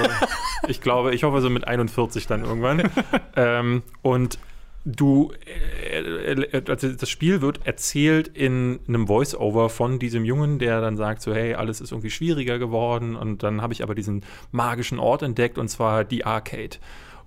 ich 0.69 0.83
glaube, 0.83 1.15
ich 1.15 1.25
hoffe 1.25 1.41
so 1.41 1.49
mit 1.49 1.67
41 1.67 2.27
dann 2.27 2.45
irgendwann. 2.45 2.83
ähm, 3.37 3.83
und 4.03 4.39
du, 4.85 5.33
äh, 5.47 6.33
äh, 6.33 6.62
also 6.68 6.93
das 6.93 7.09
Spiel 7.09 7.41
wird 7.41 7.66
erzählt 7.66 8.28
in 8.28 8.81
einem 8.89 9.07
Voice-Over 9.07 9.68
von 9.68 9.99
diesem 9.99 10.24
Jungen, 10.24 10.59
der 10.59 10.81
dann 10.81 10.97
sagt 10.97 11.22
so, 11.22 11.35
hey, 11.35 11.55
alles 11.55 11.81
ist 11.81 11.93
irgendwie 11.93 12.11
schwieriger 12.11 12.59
geworden. 12.59 13.16
Und 13.16 13.43
dann 13.43 13.62
habe 13.62 13.72
ich 13.72 13.83
aber 13.83 13.95
diesen 13.95 14.24
magischen 14.53 14.99
Ort 14.99 15.22
entdeckt 15.22 15.59
und 15.59 15.68
zwar 15.68 16.05
die 16.05 16.24
Arcade. 16.24 16.78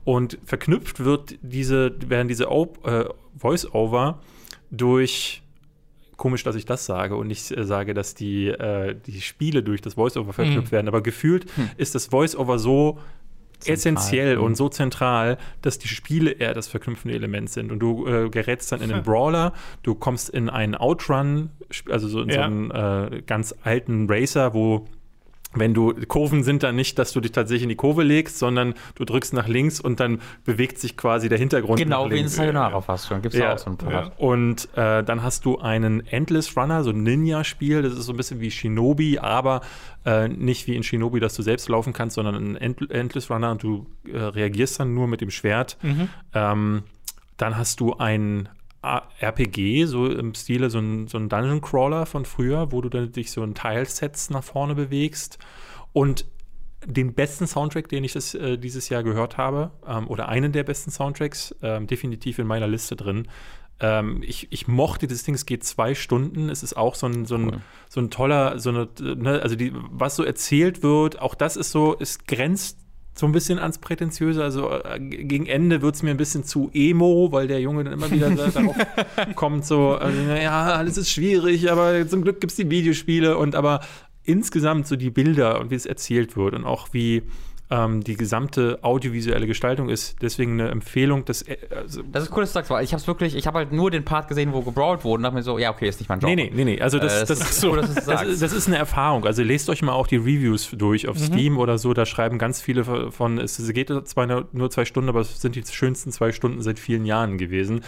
Und 0.03 0.37
verknüpft 0.43 1.03
wird 1.03 1.35
diese, 1.41 1.95
werden 2.07 2.27
diese 2.27 2.45
äh, 2.45 3.05
Voice-Over 3.37 4.19
durch 4.71 5.41
komisch, 6.17 6.43
dass 6.43 6.55
ich 6.55 6.65
das 6.65 6.85
sage 6.85 7.15
und 7.15 7.27
nicht 7.27 7.51
äh, 7.51 7.65
sage, 7.65 7.93
dass 7.93 8.15
die, 8.15 8.47
äh, 8.47 8.95
die 9.05 9.21
Spiele 9.21 9.63
durch 9.63 9.81
das 9.81 9.95
Voice-Over 9.95 10.33
verknüpft 10.33 10.71
werden. 10.71 10.87
Aber 10.87 11.01
gefühlt 11.01 11.45
ist 11.77 11.95
das 11.95 12.07
Voice-Over 12.07 12.59
so 12.59 12.99
essentiell 13.67 14.37
Mhm. 14.37 14.43
und 14.43 14.55
so 14.57 14.69
zentral, 14.69 15.37
dass 15.61 15.79
die 15.79 15.87
Spiele 15.87 16.31
eher 16.31 16.53
das 16.53 16.67
verknüpfende 16.67 17.15
Element 17.15 17.49
sind. 17.49 17.71
Und 17.71 17.79
du 17.79 18.07
äh, 18.07 18.29
gerätst 18.29 18.71
dann 18.71 18.81
in 18.81 18.91
einen 18.91 19.03
Brawler, 19.03 19.53
du 19.83 19.95
kommst 19.95 20.29
in 20.29 20.49
einen 20.49 20.75
Outrun, 20.75 21.49
also 21.89 22.07
so 22.07 22.21
in 22.21 22.29
Ja. 22.29 22.35
so 22.35 22.41
einen 22.41 22.71
äh, 22.71 23.21
ganz 23.25 23.53
alten 23.63 24.07
Racer, 24.09 24.53
wo 24.53 24.85
wenn 25.55 25.73
du 25.73 25.93
Kurven 26.07 26.43
sind 26.43 26.63
dann 26.63 26.75
nicht, 26.75 26.97
dass 26.97 27.13
du 27.13 27.21
dich 27.21 27.31
tatsächlich 27.31 27.63
in 27.63 27.69
die 27.69 27.75
Kurve 27.75 28.03
legst, 28.03 28.39
sondern 28.39 28.73
du 28.95 29.05
drückst 29.05 29.33
nach 29.33 29.47
links 29.47 29.79
und 29.79 29.99
dann 29.99 30.19
bewegt 30.45 30.79
sich 30.79 30.97
quasi 30.97 31.29
der 31.29 31.37
Hintergrund 31.37 31.79
Genau 31.79 32.05
nach 32.05 32.11
wie 32.11 32.19
in. 32.19 32.27
Sayonara 32.27 32.81
fast 32.81 33.07
schon. 33.07 33.21
Gibt 33.21 33.35
es 33.35 33.39
Ja, 33.39 33.53
auch 33.53 33.57
so 33.59 33.69
ein 33.69 33.77
paar. 33.77 33.91
ja. 33.91 34.11
Und 34.17 34.67
äh, 34.75 35.03
dann 35.03 35.21
hast 35.23 35.45
du 35.45 35.59
einen 35.59 36.05
Endless 36.07 36.57
Runner, 36.57 36.83
so 36.83 36.89
ein 36.89 37.03
Ninja-Spiel. 37.03 37.81
Das 37.83 37.93
ist 37.93 38.05
so 38.05 38.13
ein 38.13 38.17
bisschen 38.17 38.39
wie 38.39 38.49
Shinobi, 38.51 39.19
aber 39.19 39.61
äh, 40.05 40.27
nicht 40.27 40.65
wie 40.67 40.75
in 40.75 40.83
Shinobi, 40.83 41.19
dass 41.19 41.35
du 41.35 41.43
selbst 41.43 41.69
laufen 41.69 41.93
kannst, 41.93 42.15
sondern 42.15 42.35
ein 42.35 42.55
End 42.57 42.89
Endless 42.91 43.29
Runner 43.29 43.51
und 43.51 43.61
du 43.63 43.85
äh, 44.11 44.17
reagierst 44.17 44.79
dann 44.79 44.93
nur 44.93 45.07
mit 45.07 45.21
dem 45.21 45.29
Schwert. 45.29 45.77
Ähm, 46.33 46.83
dann 47.37 47.57
hast 47.57 47.79
du 47.79 47.93
ein 47.95 48.47
A- 48.47 48.62
RPG, 48.83 49.85
so 49.85 50.07
im 50.07 50.33
Stile 50.33 50.69
so 50.69 50.79
ein, 50.79 51.07
so 51.07 51.17
ein 51.17 51.29
Dungeon 51.29 51.61
Crawler 51.61 52.05
von 52.05 52.25
früher, 52.25 52.71
wo 52.71 52.81
du 52.81 52.89
dann 52.89 53.11
dich 53.11 53.31
so 53.31 53.43
in 53.43 53.55
Teilsets 53.55 54.29
nach 54.29 54.43
vorne 54.43 54.75
bewegst. 54.75 55.39
Und 55.93 56.25
den 56.85 57.13
besten 57.13 57.47
Soundtrack, 57.47 57.87
den 57.87 58.03
ich 58.03 58.13
das, 58.13 58.33
äh, 58.33 58.57
dieses 58.57 58.89
Jahr 58.89 59.03
gehört 59.03 59.37
habe, 59.37 59.71
ähm, 59.87 60.07
oder 60.07 60.27
einen 60.27 60.51
der 60.51 60.63
besten 60.63 60.91
Soundtracks, 60.91 61.55
ähm, 61.61 61.87
definitiv 61.87 62.39
in 62.39 62.47
meiner 62.47 62.67
Liste 62.67 62.97
drin. 62.97 63.27
Ähm, 63.79 64.21
ich, 64.21 64.51
ich 64.51 64.67
mochte 64.67 65.07
das 65.07 65.23
Ding, 65.23 65.35
es 65.35 65.45
geht 65.45 65.63
zwei 65.63 65.95
Stunden. 65.95 66.49
Es 66.49 66.61
ist 66.61 66.75
auch 66.75 66.95
so 66.95 67.07
ein, 67.07 67.25
so 67.25 67.35
ein, 67.35 67.45
Cool. 67.45 67.61
so 67.89 68.01
ein 68.01 68.09
toller, 68.09 68.59
so 68.59 68.69
eine, 68.69 68.89
ne, 68.99 69.41
also 69.41 69.55
die, 69.55 69.71
was 69.73 70.15
so 70.15 70.23
erzählt 70.23 70.83
wird, 70.83 71.21
auch 71.21 71.35
das 71.35 71.55
ist 71.55 71.71
so, 71.71 71.95
es 71.99 72.25
grenzt 72.25 72.82
so 73.15 73.25
ein 73.27 73.31
bisschen 73.31 73.59
ans 73.59 73.77
Prätentiöse. 73.77 74.43
Also 74.43 74.71
äh, 74.71 74.99
gegen 74.99 75.45
Ende 75.45 75.81
wird 75.81 75.95
es 75.95 76.03
mir 76.03 76.11
ein 76.11 76.17
bisschen 76.17 76.43
zu 76.43 76.71
emo, 76.73 77.31
weil 77.31 77.47
der 77.47 77.61
Junge 77.61 77.83
dann 77.83 77.93
immer 77.93 78.09
wieder 78.11 78.29
da- 78.31 78.47
darauf 78.53 78.75
kommt, 79.35 79.65
so, 79.65 79.97
äh, 79.99 80.11
naja, 80.27 80.73
alles 80.73 80.97
ist 80.97 81.09
schwierig, 81.11 81.71
aber 81.71 82.07
zum 82.07 82.23
Glück 82.23 82.41
gibt 82.41 82.51
es 82.51 82.57
die 82.57 82.69
Videospiele 82.69 83.37
und 83.37 83.55
aber 83.55 83.81
insgesamt 84.23 84.87
so 84.87 84.95
die 84.95 85.09
Bilder 85.09 85.59
und 85.59 85.69
wie 85.69 85.75
es 85.75 85.85
erzählt 85.85 86.35
wird 86.37 86.53
und 86.55 86.63
auch 86.65 86.87
wie 86.93 87.23
ähm, 87.73 88.03
die 88.03 88.15
gesamte 88.15 88.77
audiovisuelle 88.83 89.47
Gestaltung 89.47 89.89
ist. 89.89 90.21
Deswegen 90.21 90.59
eine 90.59 90.69
Empfehlung, 90.69 91.25
dass 91.25 91.43
also, 91.75 92.03
Das 92.11 92.23
ist 92.23 92.31
cool, 92.31 92.41
dass 92.41 92.51
du 92.51 92.53
sagst, 92.53 92.69
weil 92.69 92.83
ich 92.83 92.93
habe 92.93 93.07
wirklich, 93.07 93.35
ich 93.35 93.47
habe 93.47 93.57
halt 93.59 93.71
nur 93.71 93.89
den 93.89 94.05
Part 94.05 94.27
gesehen, 94.27 94.53
wo 94.53 94.61
gebrawlt 94.61 95.03
wurde 95.03 95.19
und 95.19 95.23
dachte 95.23 95.35
mir 95.35 95.43
so, 95.43 95.57
ja, 95.57 95.71
okay, 95.71 95.87
ist 95.89 95.99
nicht 95.99 96.09
mein 96.09 96.19
Job. 96.19 96.29
Nee, 96.29 96.35
nee, 96.35 96.51
nee, 96.53 96.65
nee. 96.65 96.81
Also 96.81 96.99
das, 96.99 97.13
Äh, 97.13 97.25
das, 97.25 97.39
das 97.39 97.49
ist 97.51 97.61
so, 97.61 97.71
cool, 97.71 97.81
du 97.81 97.87
das, 97.87 98.05
das 98.05 98.53
ist, 98.53 98.67
eine 98.67 98.77
Erfahrung. 98.77 99.25
Also 99.25 99.41
lest 99.41 99.69
euch 99.69 99.81
mal 99.81 99.93
auch 99.93 100.07
die 100.07 100.17
Reviews 100.17 100.69
durch 100.77 101.07
auf 101.07 101.17
Steam 101.17 101.57
oder 101.57 101.77
so. 101.77 101.93
Da 101.93 102.05
schreiben 102.05 102.37
ganz 102.37 102.61
viele 102.61 103.11
von, 103.11 103.37
es 103.39 103.57
geht 103.73 103.89
zwar 104.07 104.27
nur- 104.27 104.47
nur 104.51 104.69
zwei 104.69 104.85
Stunden, 104.85 105.09
aber 105.09 105.21
es 105.21 105.41
sind 105.41 105.55
die 105.55 105.63
schönsten 105.65 106.11
zwei 106.11 106.31
Stunden 106.31 106.61
seit 106.61 106.77
vielen 106.79 107.05
Jahren 107.05 107.37
gewesen. 107.37 107.81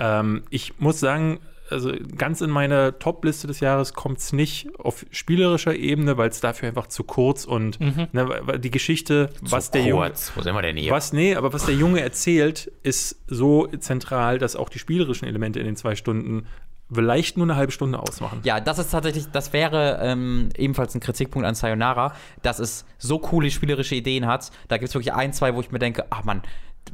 Ähm, 0.00 0.42
ich 0.50 0.78
muss 0.80 0.98
sagen, 1.00 1.38
also 1.70 1.92
ganz 2.16 2.40
in 2.40 2.50
meine 2.50 2.98
Top-Liste 2.98 3.46
des 3.46 3.60
Jahres 3.60 3.94
kommt 3.94 4.18
es 4.18 4.32
nicht 4.32 4.68
auf 4.78 5.04
spielerischer 5.10 5.74
Ebene, 5.74 6.16
weil 6.16 6.30
es 6.30 6.40
dafür 6.40 6.68
einfach 6.68 6.86
zu 6.86 7.04
kurz 7.04 7.44
und 7.44 7.78
Mhm. 7.80 8.08
ne, 8.12 8.58
die 8.58 8.70
Geschichte, 8.70 9.30
was 9.40 9.70
der 9.70 9.82
Junge, 9.84 10.06
Kurz. 10.08 10.32
Wo 10.34 10.42
sind 10.42 10.54
wir 10.54 10.62
denn 10.62 10.76
hier? 10.76 10.90
was, 10.92 11.12
nee, 11.12 11.34
aber 11.34 11.52
was 11.52 11.66
der 11.66 11.74
Junge 11.74 12.00
erzählt, 12.00 12.70
ist 12.82 13.20
so 13.26 13.66
zentral, 13.78 14.38
dass 14.38 14.56
auch 14.56 14.68
die 14.68 14.78
spielerischen 14.78 15.26
Elemente 15.28 15.58
in 15.60 15.66
den 15.66 15.76
zwei 15.76 15.94
Stunden 15.94 16.46
vielleicht 16.90 17.36
nur 17.36 17.44
eine 17.44 17.56
halbe 17.56 17.70
Stunde 17.70 17.98
ausmachen. 18.00 18.40
Ja, 18.44 18.60
das 18.60 18.78
ist 18.78 18.90
tatsächlich, 18.90 19.26
das 19.30 19.52
wäre 19.52 19.98
ähm, 20.00 20.48
ebenfalls 20.56 20.94
ein 20.94 21.00
Kritikpunkt 21.00 21.46
an 21.46 21.54
Sayonara, 21.54 22.14
dass 22.42 22.58
es 22.60 22.86
so 22.96 23.18
coole 23.18 23.50
spielerische 23.50 23.94
Ideen 23.94 24.26
hat. 24.26 24.50
Da 24.68 24.78
gibt 24.78 24.88
es 24.88 24.94
wirklich 24.94 25.12
ein, 25.12 25.34
zwei, 25.34 25.54
wo 25.54 25.60
ich 25.60 25.70
mir 25.70 25.78
denke, 25.80 26.06
ach 26.08 26.24
Mann, 26.24 26.40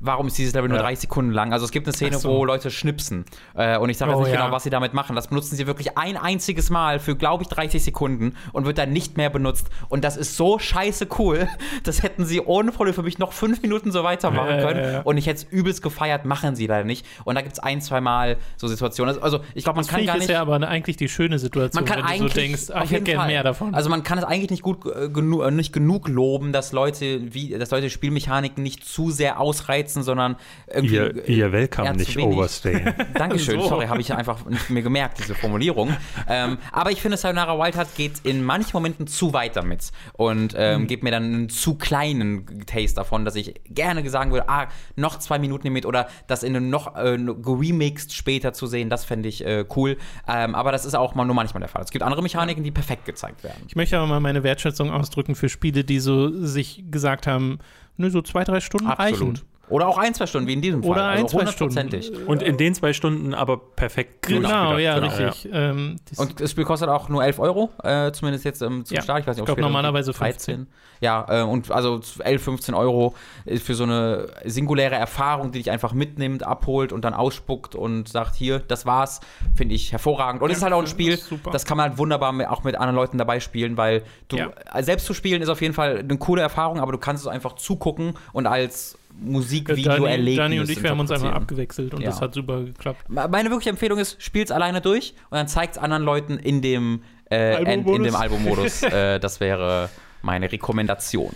warum 0.00 0.26
ist 0.26 0.38
dieses 0.38 0.54
Level 0.54 0.68
nur 0.68 0.78
Ja. 0.78 0.82
30 0.84 1.00
Sekunden 1.02 1.32
lang? 1.32 1.52
Also 1.52 1.64
es 1.64 1.70
gibt 1.72 1.86
eine 1.86 1.94
Szene, 1.94 2.16
Ach 2.16 2.20
so. 2.20 2.28
wo 2.30 2.44
Leute 2.44 2.70
schnipsen. 2.70 3.24
Äh, 3.54 3.78
und 3.78 3.90
ich 3.90 3.98
sage 3.98 4.10
jetzt 4.12 4.18
Oh, 4.18 4.22
nicht 4.22 4.32
ja. 4.32 4.40
genau, 4.42 4.52
was 4.54 4.62
sie 4.64 4.70
damit 4.70 4.94
machen. 4.94 5.16
Das 5.16 5.28
benutzen 5.28 5.56
sie 5.56 5.66
wirklich 5.66 5.96
ein 5.98 6.16
einziges 6.16 6.70
Mal 6.70 6.98
für, 6.98 7.16
glaube 7.16 7.42
ich, 7.42 7.48
30 7.48 7.82
Sekunden 7.82 8.34
und 8.52 8.66
wird 8.66 8.78
dann 8.78 8.92
nicht 8.92 9.16
mehr 9.16 9.30
benutzt. 9.30 9.68
Und 9.88 10.04
das 10.04 10.16
ist 10.16 10.36
so 10.36 10.58
scheiße 10.58 11.08
cool. 11.18 11.48
Das 11.84 12.02
hätten 12.02 12.24
sie 12.24 12.40
ohne 12.40 12.72
Probleme 12.72 12.94
für 12.94 13.02
mich 13.02 13.18
noch 13.18 13.32
fünf 13.32 13.60
Minuten 13.62 13.92
so 13.92 14.04
weitermachen 14.04 14.58
können. 14.60 14.92
ja. 14.94 15.00
Und 15.02 15.16
ich 15.18 15.26
hätte 15.26 15.44
es 15.44 15.52
übelst 15.52 15.82
gefeiert, 15.82 16.24
machen 16.24 16.56
sie 16.56 16.66
leider 16.66 16.84
nicht. 16.84 17.04
Und 17.24 17.34
da 17.34 17.42
gibt 17.42 17.52
es 17.54 17.58
ein, 17.58 17.80
zwei 17.80 18.00
Mal 18.00 18.36
so 18.56 18.68
Situationen. 18.68 19.18
Also 19.20 19.40
ich 19.54 19.64
glaube, 19.64 19.76
man 19.76 19.84
Das 19.84 19.90
kann 19.94 20.04
gar 20.06 20.14
ich 20.16 20.22
ist 20.22 20.28
nicht. 20.28 20.34
ja 20.34 20.40
aber 20.40 20.66
eigentlich 20.66 20.96
die 20.96 21.08
schöne 21.08 21.38
Situation, 21.38 21.84
Man 21.84 21.90
kann 21.92 22.04
wenn 22.08 22.20
du 22.20 22.28
so 22.28 22.34
denkst, 22.34 22.70
auf 22.70 22.84
ich 22.84 22.90
hätte 22.92 23.02
gerne 23.04 23.26
mehr 23.26 23.42
davon. 23.42 23.74
Also 23.74 23.90
man 23.90 24.02
kann 24.02 24.18
es 24.18 24.24
eigentlich 24.24 24.50
nicht 24.50 24.62
gut 24.62 24.86
äh, 24.86 25.08
genu 25.08 25.42
äh, 25.42 25.50
nicht 25.50 25.72
genug 25.72 26.08
loben, 26.08 26.52
dass 26.52 26.72
Leute 26.72 27.34
wie 27.34 27.50
dass 27.58 27.70
Leute 27.70 27.90
Spielmechaniken 27.90 28.62
nicht 28.62 28.84
zu 28.84 29.10
sehr 29.10 29.40
ausreizen, 29.40 29.83
sondern 29.92 30.36
irgendwie 30.66 30.94
Ihr, 30.96 31.28
ihr 31.28 31.52
Welcome, 31.52 31.94
nicht 31.96 32.16
wenig. 32.16 32.34
overstayen. 32.36 32.94
Dankeschön, 33.14 33.60
So. 33.60 33.68
sorry, 33.68 33.86
habe 33.86 34.00
ich 34.00 34.12
einfach 34.14 34.44
nicht 34.46 34.70
mehr 34.70 34.82
gemerkt, 34.82 35.18
diese 35.18 35.34
Formulierung. 35.34 35.94
ähm, 36.28 36.58
aber 36.72 36.90
ich 36.90 37.00
finde, 37.02 37.16
Sayonara 37.16 37.58
Wildheart 37.58 37.94
geht 37.96 38.20
in 38.24 38.42
manchen 38.42 38.70
Momenten 38.72 39.06
zu 39.06 39.32
weit 39.32 39.56
damit 39.56 39.90
und 40.14 40.54
ähm, 40.56 40.82
Mhm. 40.82 40.86
gibt 40.86 41.02
mir 41.04 41.10
dann 41.10 41.22
einen 41.24 41.48
zu 41.48 41.74
kleinen 41.76 42.64
Taste 42.66 42.96
davon, 42.96 43.24
dass 43.24 43.36
ich 43.36 43.54
gerne 43.68 44.08
sagen 44.10 44.32
würde, 44.32 44.48
ah, 44.48 44.68
noch 44.96 45.18
zwei 45.18 45.38
Minuten 45.38 45.72
mit 45.72 45.86
oder 45.86 46.08
das 46.26 46.42
in 46.42 46.56
einem 46.56 46.70
noch 46.70 46.96
äh, 46.96 47.16
geremixed 47.18 48.12
später 48.12 48.52
zu 48.52 48.66
sehen, 48.66 48.90
das 48.90 49.04
fände 49.04 49.28
ich 49.28 49.44
äh, 49.46 49.64
cool. 49.76 49.96
Ähm, 50.26 50.54
aber 50.54 50.72
das 50.72 50.84
ist 50.84 50.94
auch 50.94 51.14
mal 51.14 51.24
nur 51.24 51.34
manchmal 51.34 51.60
der 51.60 51.68
Fall. 51.68 51.82
Es 51.82 51.90
gibt 51.90 52.02
andere 52.02 52.22
Mechaniken, 52.22 52.62
die 52.64 52.70
perfekt 52.70 53.04
gezeigt 53.04 53.42
werden. 53.44 53.62
Ich 53.68 53.76
möchte 53.76 53.96
aber 53.98 54.06
mal 54.06 54.20
meine 54.20 54.42
Wertschätzung 54.42 54.90
ausdrücken 54.90 55.34
für 55.34 55.48
Spiele, 55.48 55.84
die 55.84 55.98
so 56.00 56.30
sich 56.44 56.84
gesagt 56.90 57.26
haben, 57.26 57.58
nö, 57.96 58.10
so 58.10 58.22
zwei, 58.22 58.44
drei 58.44 58.60
Stunden 58.60 58.88
reichen. 58.88 59.38
Oder 59.68 59.88
auch 59.88 59.98
ein, 59.98 60.12
zwei 60.14 60.26
Stunden, 60.26 60.46
wie 60.48 60.52
in 60.52 60.60
diesem 60.62 60.82
Fall. 60.82 60.90
Oder 60.92 61.06
ein, 61.08 61.22
also 61.24 61.38
zwei 61.38 61.46
Stunden. 61.46 62.00
Und 62.26 62.42
in 62.42 62.56
den 62.56 62.74
zwei 62.74 62.92
Stunden 62.92 63.34
aber 63.34 63.56
perfekt 63.56 64.26
Genau, 64.26 64.72
durchgedacht. 64.74 64.80
ja, 64.80 64.94
Genau, 65.00 65.28
richtig. 65.28 65.50
Ähm, 65.52 65.96
das- 66.10 66.18
Und 66.18 66.40
das 66.40 66.50
Spiel 66.50 66.64
kostet 66.64 66.88
auch 66.88 67.08
nur 67.08 67.24
11 67.24 67.38
Euro, 67.38 67.70
äh, 67.82 68.12
zumindest 68.12 68.44
jetzt 68.44 68.60
ähm, 68.62 68.84
zum 68.84 68.94
Ja, 68.96 69.02
Start. 69.02 69.20
Ich 69.20 69.26
weiß 69.26 69.36
nicht, 69.36 69.42
ich 69.42 69.46
glaub, 69.46 69.56
später 69.56 69.66
normalerweise 69.66 70.12
13. 70.12 70.66
Ja, 71.00 71.26
äh, 71.28 71.42
und 71.42 71.70
also 71.70 72.00
11, 72.20 72.42
15 72.42 72.74
Euro 72.74 73.14
ist 73.44 73.66
für 73.66 73.74
so 73.74 73.84
eine 73.84 74.28
singuläre 74.44 74.94
Erfahrung, 74.94 75.50
die 75.52 75.58
dich 75.58 75.70
einfach 75.70 75.92
mitnimmt, 75.92 76.44
abholt 76.46 76.92
und 76.92 77.04
dann 77.04 77.14
ausspuckt 77.14 77.74
und 77.74 78.08
sagt, 78.08 78.36
hier, 78.36 78.60
das 78.60 78.86
war's, 78.86 79.20
finde 79.54 79.74
ich 79.74 79.92
hervorragend. 79.92 80.40
Und 80.42 80.50
es 80.50 80.58
ist 80.58 80.62
halt 80.62 80.72
auch 80.72 80.80
ein 80.80 80.86
Spiel, 80.86 81.18
das 81.52 81.64
kann 81.64 81.76
man 81.76 81.88
halt 81.90 81.98
wunderbar 81.98 82.32
mit, 82.32 82.48
auch 82.48 82.64
mit 82.64 82.76
anderen 82.76 82.94
Leuten 82.96 83.18
dabei 83.18 83.40
spielen, 83.40 83.76
weil 83.76 84.02
du, 84.28 84.36
Ja. 84.36 84.50
äh, 84.72 84.82
selbst 84.82 85.06
zu 85.06 85.14
spielen 85.14 85.42
ist 85.42 85.48
auf 85.48 85.60
jeden 85.62 85.74
Fall 85.74 85.98
eine 85.98 86.16
coole 86.18 86.42
Erfahrung, 86.42 86.80
aber 86.80 86.92
du 86.92 86.98
kannst 86.98 87.22
es 87.24 87.28
einfach 87.28 87.54
zugucken 87.54 88.14
und 88.32 88.46
als 88.46 88.96
Musikvideo 89.20 90.04
erleben. 90.04 90.36
Dani 90.36 90.60
und 90.60 90.68
ich, 90.70 90.82
wir 90.82 90.90
haben 90.90 91.00
uns 91.00 91.10
einfach 91.10 91.32
abgewechselt 91.32 91.94
und 91.94 92.00
Ja. 92.00 92.08
das 92.10 92.20
hat 92.20 92.34
super 92.34 92.62
geklappt. 92.64 93.08
Meine 93.08 93.50
wirkliche 93.50 93.70
Empfehlung 93.70 93.98
ist, 93.98 94.20
spiel's 94.22 94.50
alleine 94.50 94.80
durch 94.80 95.14
und 95.30 95.36
dann 95.36 95.48
zeigt's 95.48 95.78
anderen 95.78 96.02
Leuten 96.02 96.36
in 96.38 96.62
dem, 96.62 97.02
äh, 97.30 97.54
in, 97.54 97.60
in 97.62 97.66
Albummodus. 97.68 98.06
dem 98.06 98.16
Album-Modus. 98.16 98.82
äh, 98.82 99.20
das 99.20 99.40
wäre 99.40 99.88
meine 100.22 100.50
Rekommendation. 100.50 101.32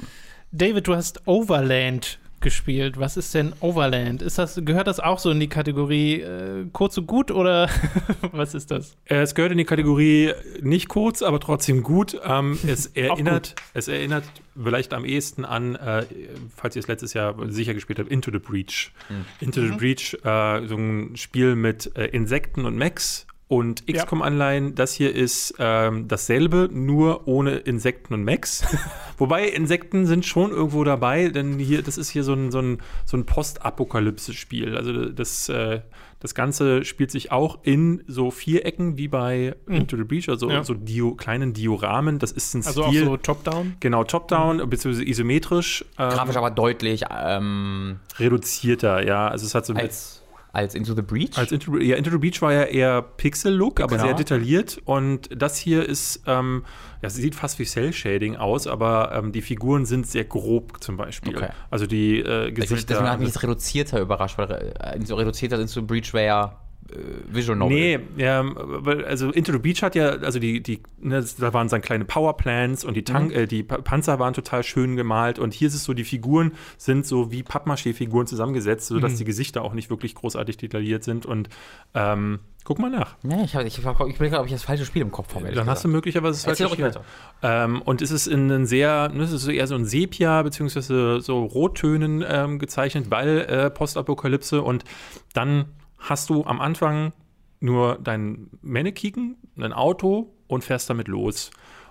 David, 0.51 0.87
du 0.87 0.95
hast 0.97 1.27
Overland 1.27 2.19
gespielt. 2.41 2.99
Was 2.99 3.17
ist 3.17 3.35
denn 3.35 3.53
Overland? 3.61 4.23
Ist 4.23 4.39
das, 4.39 4.61
gehört 4.65 4.87
das 4.87 5.01
auch 5.01 5.19
so 5.19 5.31
in 5.31 5.41
die 5.41 5.49
Kategorie 5.49 6.21
äh, 6.21 6.67
kurz 6.73 6.97
und 6.99 7.07
gut 7.07 7.31
oder 7.31 7.69
was 8.33 8.55
ist 8.55 8.71
das? 8.71 8.97
Äh, 9.07 9.17
Es 9.23 9.35
gehört 9.35 9.53
in 9.53 9.59
die 9.59 9.65
Kategorie 9.65 10.33
nicht 10.61 10.89
kurz, 10.89 11.23
aber 11.23 11.41
trotzdem 11.41 11.83
gut. 11.83 12.19
Ähm, 12.25 12.59
es 12.67 12.87
erinnert, 12.95 13.55
es 13.75 13.89
erinnert 13.89 14.25
vielleicht 14.61 14.95
am 14.95 15.05
ehesten 15.05 15.45
an, 15.45 15.77
äh, 15.77 16.05
falls 16.57 16.77
ihr 16.77 16.81
es 16.81 16.89
letztes 16.89 17.15
Jahr 17.15 17.35
sicher 17.49 17.75
gespielt 17.75 17.99
habt, 17.99 18.11
Into 18.11 18.31
the 18.31 18.39
Breach. 18.39 18.93
Into 19.41 19.61
the 19.63 19.73
Breach, 19.73 20.15
äh, 20.25 20.67
so 20.67 20.77
ein 20.77 21.17
Spiel 21.17 21.57
mit 21.57 21.97
äh, 21.97 22.07
Insekten 22.07 22.65
und 22.65 22.77
Mechs 22.77 23.27
und 23.49 23.83
Ja. 23.89 24.03
XCOM-Anleihen. 24.05 24.75
Das 24.75 24.93
hier 24.93 25.15
ist 25.15 25.55
ähm, 25.59 26.07
dasselbe, 26.07 26.69
nur 26.71 27.27
ohne 27.27 27.57
Insekten 27.57 28.13
und 28.15 28.23
Mechs. 28.23 28.63
Wobei 29.19 29.49
Insekten 29.49 30.05
sind 30.07 30.27
schon 30.27 30.51
irgendwo 30.51 30.85
dabei, 30.85 31.29
denn 31.29 31.59
hier, 31.59 31.83
das 31.83 31.97
ist 31.99 32.11
hier 32.11 32.25
so 32.25 32.35
ein, 32.35 32.51
so 32.53 32.61
ein, 32.61 32.79
so 33.07 33.17
ein 33.17 33.25
Postapokalypse-Spiel. 33.25 34.77
Also 34.77 35.07
das, 35.07 35.49
äh, 35.49 35.81
das 36.21 36.35
Ganze 36.35 36.85
spielt 36.85 37.11
sich 37.11 37.33
auch 37.33 37.59
in 37.63 38.05
so 38.07 38.31
Vierecken 38.31 38.97
wie 38.99 39.09
bei 39.09 39.55
Into 39.67 39.97
the 39.97 40.05
Breach, 40.05 40.29
also 40.29 40.51
Ja. 40.51 40.63
so 40.65 40.75
Dio, 40.75 41.15
kleinen 41.15 41.53
Dioramen. 41.53 42.19
Das 42.19 42.33
ist 42.33 42.55
ein 42.55 42.67
Also 42.67 42.85
auch 42.85 42.89
Stil. 42.89 43.05
so 43.07 43.17
Top-Down? 43.17 43.77
Genau, 43.81 44.05
Top-Down, 44.05 44.69
beziehungsweise 44.69 45.09
isometrisch. 45.09 45.85
Ähm, 45.99 46.11
Grafisch 46.11 46.37
aber 46.37 46.51
deutlich 46.51 47.05
ähm, 47.11 48.01
reduzierter, 48.19 49.05
ja. 49.07 49.29
Also 49.29 49.47
es 49.47 49.55
hat 49.55 49.65
so 49.67 49.73
ein 49.73 49.79
als, 49.79 50.18
als 50.59 50.75
Into 50.75 50.95
the 50.95 51.03
Breach. 51.03 51.39
als 51.39 51.53
Into, 51.53 51.79
ja, 51.79 51.97
Into 51.97 52.11
the 52.11 52.19
Beach 52.19 52.43
war 52.43 52.53
ja 52.53 52.65
eher 52.65 53.01
Pixel-Look, 53.03 53.81
aber 53.81 53.97
Genau. 53.97 54.09
sehr 54.09 54.15
detailliert. 54.15 54.81
Und 54.85 55.29
das 55.35 55.57
hier 55.57 55.89
ist, 55.89 56.23
ähm, 56.27 56.65
ja, 57.01 57.07
es 57.09 57.15
sieht 57.15 57.35
fast 57.35 57.59
wie 57.59 57.65
Cell-Shading 57.65 58.37
aus, 58.37 58.67
aber 58.67 59.13
ähm, 59.15 59.33
die 59.33 59.43
Figuren 59.43 59.87
sind 59.87 60.07
sehr 60.07 60.25
grob 60.25 60.83
zum 60.83 60.97
Beispiel. 60.97 61.37
Okay. 61.37 61.49
Also 61.71 61.87
die 61.87 62.19
äh, 62.19 62.51
Gesichter. 62.53 62.87
Deswegen 62.95 63.09
hat 63.09 63.21
mich 63.21 63.33
das 63.33 63.43
reduzierter 63.43 64.01
überrascht, 64.01 64.37
weil 64.39 64.51
äh, 64.81 65.05
so 65.05 65.15
reduzierter 65.15 65.61
Into 65.61 65.73
the 65.75 65.81
Breach 65.83 66.13
wäre 66.13 66.27
ja 66.27 66.57
Visual 67.29 67.57
Novel. 67.59 67.77
Nee, 67.77 67.99
weil, 68.17 69.05
also 69.05 69.31
Into 69.31 69.53
the 69.53 69.59
Beach 69.59 69.83
hat 69.83 69.95
ja, 69.95 70.09
also 70.11 70.39
die, 70.39 70.63
die, 70.63 70.81
ne, 71.01 71.23
da 71.39 71.53
waren 71.53 71.69
dann 71.69 71.83
kleine 71.83 72.05
Powerplants 72.07 72.85
und 72.85 72.95
die, 72.95 73.05
Tank, 73.05 73.31
Mhm. 73.31 73.37
äh, 73.41 73.47
die 73.47 73.63
Pa- 73.63 73.79
Panzer 73.83 74.19
waren 74.19 74.33
total 74.35 74.63
schön 74.63 74.97
gemalt 74.97 75.39
und 75.39 75.53
hier 75.53 75.69
ist 75.69 75.75
es 75.75 75.85
so, 75.85 75.93
die 75.93 76.05
Figuren 76.05 76.53
sind 76.79 77.05
so 77.07 77.31
wie 77.31 77.43
Pappmaché-Figuren 77.43 78.27
zusammengesetzt, 78.27 78.87
sodass 78.87 79.13
Mhm. 79.13 79.17
die 79.19 79.25
Gesichter 79.25 79.63
auch 79.63 79.75
nicht 79.75 79.91
wirklich 79.91 80.15
großartig 80.15 80.57
detailliert 80.57 81.05
sind 81.05 81.27
und 81.27 81.49
ähm, 81.95 82.39
guck 82.65 82.79
mal 82.79 82.91
nach. 82.91 83.17
Nee, 83.23 83.45
ich, 83.45 83.55
hab- 83.55 83.65
ich, 83.67 83.79
ich, 83.79 83.85
ich 83.85 84.19
bin 84.19 84.31
gerade, 84.31 84.41
ob 84.41 84.47
ich 84.47 84.53
das 84.53 84.63
falsche 84.63 84.85
Spiel 84.87 85.03
im 85.03 85.11
Kopf 85.11 85.35
habe. 85.35 85.51
Dann 85.53 85.67
hast 85.69 85.85
du 85.85 85.89
gesagt. 85.89 85.93
möglicherweise 85.93 86.33
das 86.47 86.59
falsche 86.59 86.73
Spiel. 86.75 86.91
Ähm, 87.43 87.83
und 87.83 88.01
es 88.03 88.11
ist 88.11 88.27
in 88.27 88.51
einem 88.51 88.65
sehr, 88.67 89.11
ne, 89.11 89.25
es 89.25 89.33
ist 89.33 89.47
eher 89.47 89.67
so 89.67 89.75
ein 89.75 89.85
Sepia, 89.85 90.43
beziehungsweise 90.43 91.21
so 91.21 91.45
Rottönen 91.45 92.25
ähm, 92.27 92.59
gezeichnet, 92.59 93.11
weil 93.11 93.41
äh, 93.41 93.71
Postapokalypse 93.71 94.63
und 94.63 94.85
dann 95.35 95.67
hast 95.99 96.31
du 96.31 96.45
am 96.45 96.61
Anfang 96.61 97.13
nur 97.61 97.99
dein 98.03 98.49
Mannequin, 98.63 99.37
ein 99.57 99.73
Auto 99.73 100.33
und 100.47 100.65
fährst 100.65 100.89
damit 100.91 101.09
los. 101.09 101.51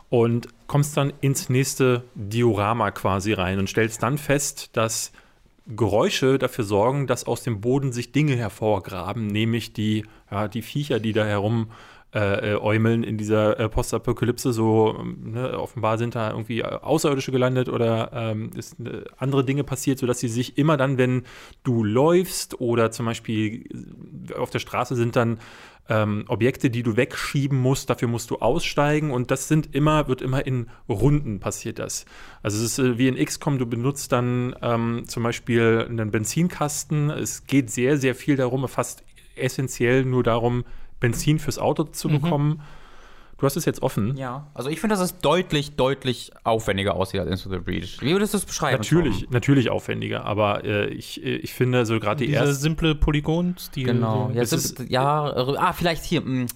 Und 0.09 0.47
kommst 0.67 0.95
dann 0.95 1.11
ins 1.19 1.49
nächste 1.49 2.03
Diorama 2.15 2.91
quasi 2.91 3.33
rein 3.33 3.59
und 3.59 3.69
stellst 3.69 4.01
dann 4.01 4.17
fest, 4.17 4.69
dass 4.77 5.11
Geräusche 5.67 6.37
dafür 6.37 6.63
sorgen, 6.63 7.07
dass 7.07 7.27
aus 7.27 7.43
dem 7.43 7.59
Boden 7.59 7.91
sich 7.91 8.13
Dinge 8.13 8.37
hervorgraben, 8.37 9.27
nämlich 9.27 9.73
die, 9.73 10.05
ja, 10.31 10.47
die 10.47 10.61
Viecher, 10.61 11.01
die 11.01 11.11
da 11.11 11.25
herum 11.25 11.71
äh, 12.15 12.53
äh, 12.53 12.55
äumeln 12.55 13.03
in 13.03 13.17
dieser 13.17 13.59
äh, 13.59 13.67
Postapokalypse. 13.67 14.53
So, 14.53 14.95
ähm, 14.97 15.31
ne, 15.33 15.59
offenbar 15.59 15.97
sind 15.97 16.15
da 16.15 16.31
irgendwie 16.31 16.61
äh, 16.61 16.63
Außerirdische 16.63 17.33
gelandet 17.33 17.67
oder 17.67 18.11
ähm, 18.13 18.51
ist 18.55 18.79
äh, 18.79 19.03
andere 19.17 19.43
Dinge 19.43 19.65
passiert, 19.65 19.99
sodass 19.99 20.19
sie 20.19 20.29
sich 20.29 20.57
immer 20.57 20.77
dann, 20.77 20.97
wenn 20.97 21.23
du 21.63 21.83
läufst 21.83 22.61
oder 22.61 22.91
zum 22.91 23.07
Beispiel 23.07 23.65
äh, 24.29 24.35
auf 24.35 24.49
der 24.49 24.59
Straße 24.59 24.95
sind 24.95 25.17
dann 25.17 25.39
ähm, 25.89 26.23
Objekte, 26.27 26.69
die 26.69 26.81
du 26.81 26.95
wegschieben 26.95 27.59
musst, 27.59 27.89
dafür 27.89 28.07
musst 28.07 28.31
du 28.31 28.37
aussteigen 28.37 29.11
und 29.11 29.29
das 29.29 29.49
sind 29.49 29.75
immer, 29.75 30.07
wird 30.07 30.21
immer 30.21 30.47
in 30.47 30.67
Runden 30.87 31.39
passiert 31.39 31.77
das. 31.77 32.05
Also 32.41 32.63
es 32.63 32.79
ist 32.79 32.97
wie 32.97 33.09
in 33.09 33.15
XCOM, 33.15 33.57
du 33.57 33.65
benutzt 33.65 34.11
dann 34.11 34.55
ähm, 34.61 35.03
zum 35.07 35.23
Beispiel 35.23 35.85
einen 35.89 36.11
Benzinkasten. 36.11 37.09
Es 37.09 37.47
geht 37.47 37.69
sehr, 37.69 37.97
sehr 37.97 38.15
viel 38.15 38.37
darum, 38.37 38.67
fast 38.67 39.03
essentiell 39.35 40.03
nur 40.03 40.23
darum, 40.23 40.63
Benzin 40.99 41.39
fürs 41.39 41.59
Auto 41.59 41.83
zu 41.83 42.09
bekommen. 42.09 42.61
Du 43.37 43.45
hast 43.45 43.55
es 43.55 43.65
jetzt 43.65 43.83
offen. 43.83 44.17
Ja, 44.17 44.47
also 44.55 44.69
ich 44.71 44.79
finde, 44.81 44.95
dass 44.95 45.03
es 45.03 45.19
deutlich, 45.19 45.75
deutlich 45.75 46.31
aufwendiger 46.43 46.95
aussieht 46.95 47.19
als 47.21 47.29
Into 47.29 47.55
the 47.55 47.63
Breach. 47.63 48.01
Wie 48.01 48.11
würdest 48.13 48.33
du 48.33 48.39
es 48.39 48.45
beschreiben? 48.45 48.77
Natürlich, 48.77 49.29
natürlich 49.29 49.69
aufwendiger, 49.69 50.25
aber 50.25 50.63
äh, 50.63 50.87
ich, 50.87 51.23
äh, 51.23 51.35
ich 51.35 51.53
finde 51.53 51.85
so 51.85 51.99
gerade 51.99 52.25
die 52.25 52.31
erste. 52.31 52.55
simple 52.55 52.95
Polygon-Stil. 52.95 53.85
Tom? 53.85 53.95
Genau. 53.95 54.27
So. 54.29 54.35
Ja, 54.35 54.41
Es 54.41 54.53
ist, 54.53 54.79
ja, 54.89 55.29
äh, 55.29 55.55
ah, 55.57 55.73
vielleicht 55.73 56.03
hier. 56.03 56.21
Mh, 56.21 56.47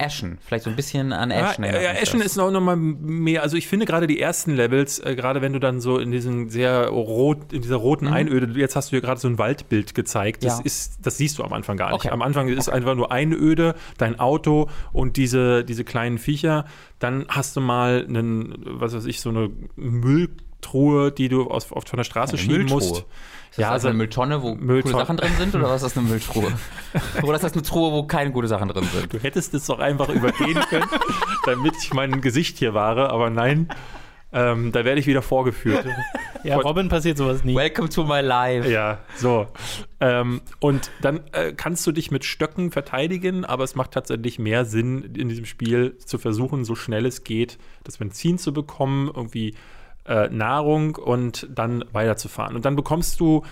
Ashen. 0.00 0.38
Vielleicht 0.44 0.64
so 0.64 0.70
ein 0.70 0.76
bisschen 0.76 1.12
an 1.12 1.30
Ashen. 1.32 1.64
ja, 1.64 1.80
ja 1.80 1.90
Ashen 2.00 2.20
ist 2.20 2.38
auch 2.38 2.50
noch 2.50 2.60
mal 2.60 2.76
mehr. 2.76 3.42
Also 3.42 3.56
ich 3.56 3.68
finde 3.68 3.86
gerade 3.86 4.06
die 4.06 4.20
ersten 4.20 4.52
Levels, 4.54 4.98
äh, 4.98 5.14
gerade 5.14 5.40
wenn 5.42 5.52
du 5.52 5.58
dann 5.60 5.80
so 5.80 5.98
in 5.98 6.10
diesen 6.10 6.48
sehr 6.48 6.88
rot, 6.88 7.52
in 7.52 7.62
dieser 7.62 7.76
roten 7.76 8.08
Einöde, 8.08 8.58
jetzt 8.58 8.76
hast 8.76 8.92
du 8.92 8.96
ja 8.96 9.00
gerade 9.00 9.20
so 9.20 9.28
ein 9.28 9.38
Waldbild 9.38 9.94
gezeigt. 9.94 10.44
Das 10.44 10.54
Mhm. 10.54 10.60
Ja. 10.60 10.66
ist, 10.66 10.98
das 11.02 11.16
siehst 11.16 11.38
du 11.38 11.44
am 11.44 11.52
Anfang 11.52 11.76
gar 11.76 11.86
nicht. 11.90 11.96
Okay. 12.04 12.10
Am 12.10 12.22
Anfang 12.22 12.48
ist 12.48 12.68
einfach 12.68 12.94
nur 12.94 13.12
Einöde, 13.12 13.74
dein 13.98 14.18
Auto 14.18 14.68
und 14.92 15.16
diese, 15.16 15.64
diese 15.64 15.84
kleinen 15.84 16.18
Viecher. 16.18 16.64
Dann 16.98 17.26
hast 17.28 17.56
du 17.56 17.60
mal 17.60 18.04
einen, 18.08 18.54
was 18.66 18.94
weiß 18.94 19.06
ich, 19.06 19.20
so 19.20 19.30
eine 19.30 19.50
Mülltruhe, 20.60 21.12
die 21.12 21.28
du 21.28 21.50
aus, 21.50 21.72
auf, 21.72 21.84
von 21.86 21.96
der 21.96 22.04
Straße 22.04 22.32
Eine 22.32 22.38
schieben 22.38 22.56
Mülltruhe. 22.58 22.76
musst. 22.78 22.96
Ist 22.96 23.06
das 23.50 23.56
Ja, 23.58 23.66
also 23.66 23.72
also 23.74 23.88
eine 23.88 23.98
Mülltonne, 23.98 24.42
wo 24.42 24.54
Mülltonne. 24.54 24.92
coole 24.92 25.04
Sachen 25.04 25.16
drin 25.16 25.32
sind, 25.38 25.54
oder 25.54 25.64
was 25.64 25.82
ist 25.82 25.96
das 25.96 25.98
eine 25.98 26.08
Mülltruhe? 26.08 26.52
oder 27.22 27.34
ist 27.34 27.44
das 27.44 27.52
eine 27.54 27.62
Truhe, 27.62 27.92
wo 27.92 28.04
keine 28.04 28.30
gute 28.30 28.48
Sachen 28.48 28.68
drin 28.68 28.84
sind? 28.92 29.12
Du 29.12 29.18
hättest 29.18 29.54
es 29.54 29.66
doch 29.66 29.78
einfach 29.78 30.08
übergehen 30.08 30.60
können, 30.68 30.86
damit 31.46 31.74
ich 31.82 31.92
mein 31.94 32.20
Gesicht 32.20 32.58
hier 32.58 32.74
wahre, 32.74 33.10
aber 33.10 33.30
nein. 33.30 33.68
Ähm, 34.32 34.70
da 34.70 34.84
werde 34.84 35.00
ich 35.00 35.06
wieder 35.06 35.22
vorgeführt. 35.22 35.84
Ja, 36.42 36.56
Robin 36.56 36.88
passiert 36.88 37.18
sowas 37.18 37.44
nie. 37.44 37.54
Welcome 37.54 37.90
to 37.90 38.02
my 38.02 38.22
life. 38.22 38.66
Ja, 38.66 39.00
so. 39.14 39.46
Ähm, 40.00 40.40
und 40.58 40.90
dann 41.02 41.20
äh, 41.32 41.52
kannst 41.52 41.86
du 41.86 41.92
dich 41.92 42.10
mit 42.10 42.24
Stöcken 42.24 42.70
verteidigen, 42.70 43.44
aber 43.44 43.62
es 43.62 43.74
macht 43.74 43.90
tatsächlich 43.90 44.38
mehr 44.38 44.64
Sinn, 44.64 45.02
in 45.14 45.28
diesem 45.28 45.44
Spiel 45.44 45.98
zu 45.98 46.16
versuchen, 46.16 46.64
so 46.64 46.74
schnell 46.74 47.04
es 47.04 47.24
geht, 47.24 47.58
das 47.84 47.98
Benzin 47.98 48.38
zu 48.38 48.54
bekommen, 48.54 49.10
irgendwie 49.14 49.54
äh, 50.10 50.28
Nahrung 50.28 50.96
und 50.96 51.46
dann 51.54 51.84
weiterzufahren. 51.92 52.56
Und 52.56 52.64
dann 52.64 52.74
bekommst 52.74 53.20
du 53.20 53.44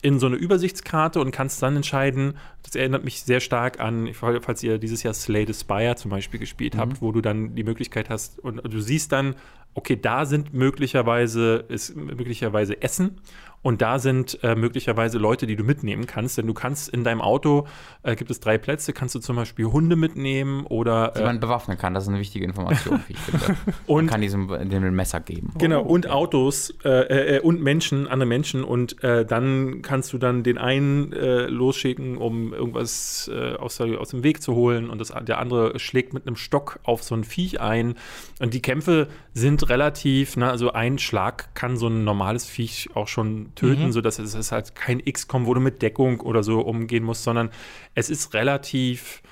in 0.00 0.18
so 0.18 0.26
eine 0.26 0.36
Übersichtskarte 0.36 1.20
und 1.20 1.30
kannst 1.30 1.62
dann 1.62 1.76
entscheiden, 1.76 2.38
das 2.62 2.74
erinnert 2.74 3.04
mich 3.04 3.22
sehr 3.22 3.40
stark 3.40 3.80
an, 3.80 4.10
falls 4.14 4.62
ihr 4.62 4.78
dieses 4.78 5.02
Jahr 5.02 5.14
Slay 5.14 5.46
the 5.46 5.54
Spire 5.54 5.96
zum 5.96 6.10
Beispiel 6.10 6.40
gespielt 6.40 6.76
habt, 6.76 7.02
wo 7.02 7.12
du 7.12 7.20
dann 7.20 7.54
die 7.54 7.64
Möglichkeit 7.64 8.08
hast 8.08 8.38
und 8.38 8.62
du 8.64 8.80
siehst 8.80 9.12
dann, 9.12 9.34
okay, 9.74 9.98
da 10.00 10.24
sind 10.24 10.54
möglicherweise, 10.54 11.64
ist 11.68 11.94
möglicherweise 11.96 12.80
Essen 12.80 13.18
und 13.66 13.82
da 13.82 13.98
sind 13.98 14.38
äh, 14.44 14.54
möglicherweise 14.54 15.18
Leute, 15.18 15.48
die 15.48 15.56
du 15.56 15.64
mitnehmen 15.64 16.06
kannst, 16.06 16.38
denn 16.38 16.46
du 16.46 16.54
kannst 16.54 16.88
in 16.88 17.02
deinem 17.02 17.20
Auto, 17.20 17.66
äh, 18.04 18.14
gibt 18.14 18.30
es 18.30 18.38
drei 18.38 18.58
Plätze, 18.58 18.92
kannst 18.92 19.16
du 19.16 19.18
zum 19.18 19.34
Beispiel 19.34 19.64
Hunde 19.66 19.96
mitnehmen 19.96 20.64
oder 20.66 21.12
Die 21.16 21.22
äh, 21.22 21.24
man 21.24 21.40
bewaffnen 21.40 21.76
kann, 21.76 21.92
das 21.92 22.04
ist 22.04 22.10
eine 22.10 22.20
wichtige 22.20 22.44
Information, 22.44 23.00
wie 23.08 23.14
ich 23.14 23.18
finde. 23.18 23.44
man 23.66 23.74
Und- 23.86 24.06
kann 24.06 24.20
diesem 24.20 24.46
dem 24.46 24.84
ein 24.84 24.94
Messer 24.94 25.18
geben. 25.18 25.52
Genau, 25.58 25.82
und 25.82 26.08
Autos 26.08 26.74
äh, 26.84 27.38
äh, 27.38 27.40
und 27.40 27.60
Menschen, 27.60 28.06
andere 28.06 28.28
Menschen. 28.28 28.62
Und 28.62 29.02
äh, 29.02 29.26
dann 29.26 29.82
kannst 29.82 30.12
du 30.12 30.18
dann 30.18 30.44
den 30.44 30.58
einen 30.58 31.12
äh, 31.12 31.46
losschicken, 31.46 32.18
um 32.18 32.54
irgendwas 32.54 33.28
äh, 33.34 33.56
aus, 33.56 33.78
der, 33.78 34.00
aus 34.00 34.10
dem 34.10 34.22
Weg 34.22 34.42
zu 34.42 34.54
holen. 34.54 34.90
Und 34.90 35.00
das, 35.00 35.12
der 35.22 35.38
andere 35.40 35.76
schlägt 35.80 36.14
mit 36.14 36.24
einem 36.24 36.36
Stock 36.36 36.78
auf 36.84 37.02
so 37.02 37.16
ein 37.16 37.24
Viech 37.24 37.60
ein. 37.60 37.96
Und 38.38 38.54
die 38.54 38.62
Kämpfe 38.62 39.08
sind 39.34 39.68
relativ, 39.68 40.36
ne, 40.36 40.48
also 40.48 40.72
ein 40.72 40.98
Schlag 40.98 41.52
kann 41.56 41.76
so 41.76 41.88
ein 41.88 42.04
normales 42.04 42.46
Viech 42.46 42.90
auch 42.94 43.08
schon 43.08 43.55
töten, 43.56 43.92
sodass 43.92 44.18
es, 44.18 44.34
ist 44.34 44.52
halt 44.52 44.74
kein 44.74 45.04
XCOM, 45.04 45.46
wo 45.46 45.54
du 45.54 45.60
mit 45.60 45.82
Deckung 45.82 46.20
oder 46.20 46.42
so 46.42 46.60
umgehen 46.60 47.02
musst, 47.02 47.24
sondern 47.24 47.50
es 47.94 48.10
ist 48.10 48.34
relativ 48.34 49.22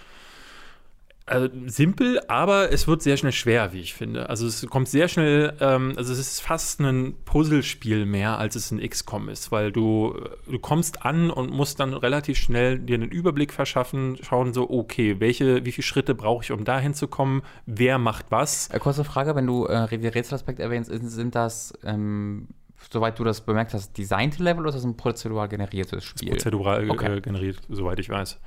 also 1.27 1.49
simpel, 1.67 2.21
aber 2.29 2.71
es 2.71 2.87
wird 2.87 3.01
sehr 3.01 3.17
schnell 3.17 3.33
schwer, 3.33 3.73
wie 3.73 3.81
ich 3.81 3.95
finde. 3.95 4.29
Also 4.29 4.47
es 4.47 4.67
kommt 4.67 4.89
sehr 4.89 5.09
schnell, 5.09 5.55
ähm, 5.59 5.95
also 5.97 6.13
es 6.13 6.19
ist 6.19 6.41
fast 6.41 6.81
ein 6.81 7.15
Puzzlespiel 7.25 8.05
mehr, 8.05 8.39
als 8.39 8.57
es 8.57 8.71
ein 8.71 8.79
XCOM 8.79 9.31
ist, 9.31 9.51
weil 9.51 9.73
du, 9.73 10.15
du 10.47 10.59
kommst 10.59 11.07
an 11.07 11.31
und 11.31 11.51
musst 11.51 11.81
dann 11.81 11.95
relativ 11.95 12.37
schnell 12.37 12.79
dir 12.79 12.97
einen 12.97 13.11
Überblick 13.11 13.55
verschaffen, 13.55 14.19
schauen 14.21 14.53
so, 14.53 14.69
okay, 14.69 15.19
welche, 15.19 15.65
wie 15.65 15.73
viele 15.73 15.87
Schritte 15.87 16.15
brauche 16.15 16.45
ich, 16.45 16.53
um 16.53 16.65
da 16.67 16.79
hinzukommen, 16.79 17.41
wer 17.65 17.97
macht 17.97 18.27
was. 18.29 18.69
Äh, 18.69 18.79
kurze 18.79 19.05
Frage, 19.05 19.35
wenn 19.35 19.47
du 19.47 19.65
äh, 19.65 19.79
Rätselaspekt 19.79 20.61
erwähnst, 20.61 20.91
sind, 20.91 21.09
sind 21.09 21.35
das, 21.35 21.73
ähm, 21.85 22.49
soweit 22.95 23.19
du 23.19 23.25
das 23.25 23.43
bemerkt 23.43 23.75
hast, 23.75 23.99
designte 23.99 24.43
Level 24.43 24.61
oder 24.61 24.71
ist 24.71 24.77
das 24.77 24.85
ein 24.85 24.97
prozedural 24.97 25.49
generiertes 25.49 26.03
Spiel? 26.03 26.31
prozedural 26.31 26.89
Okay. 26.91 27.19
äh, 27.19 27.21
generiert, 27.21 27.61
soweit 27.69 27.99
ich 27.99 28.09
weiß. 28.09 28.41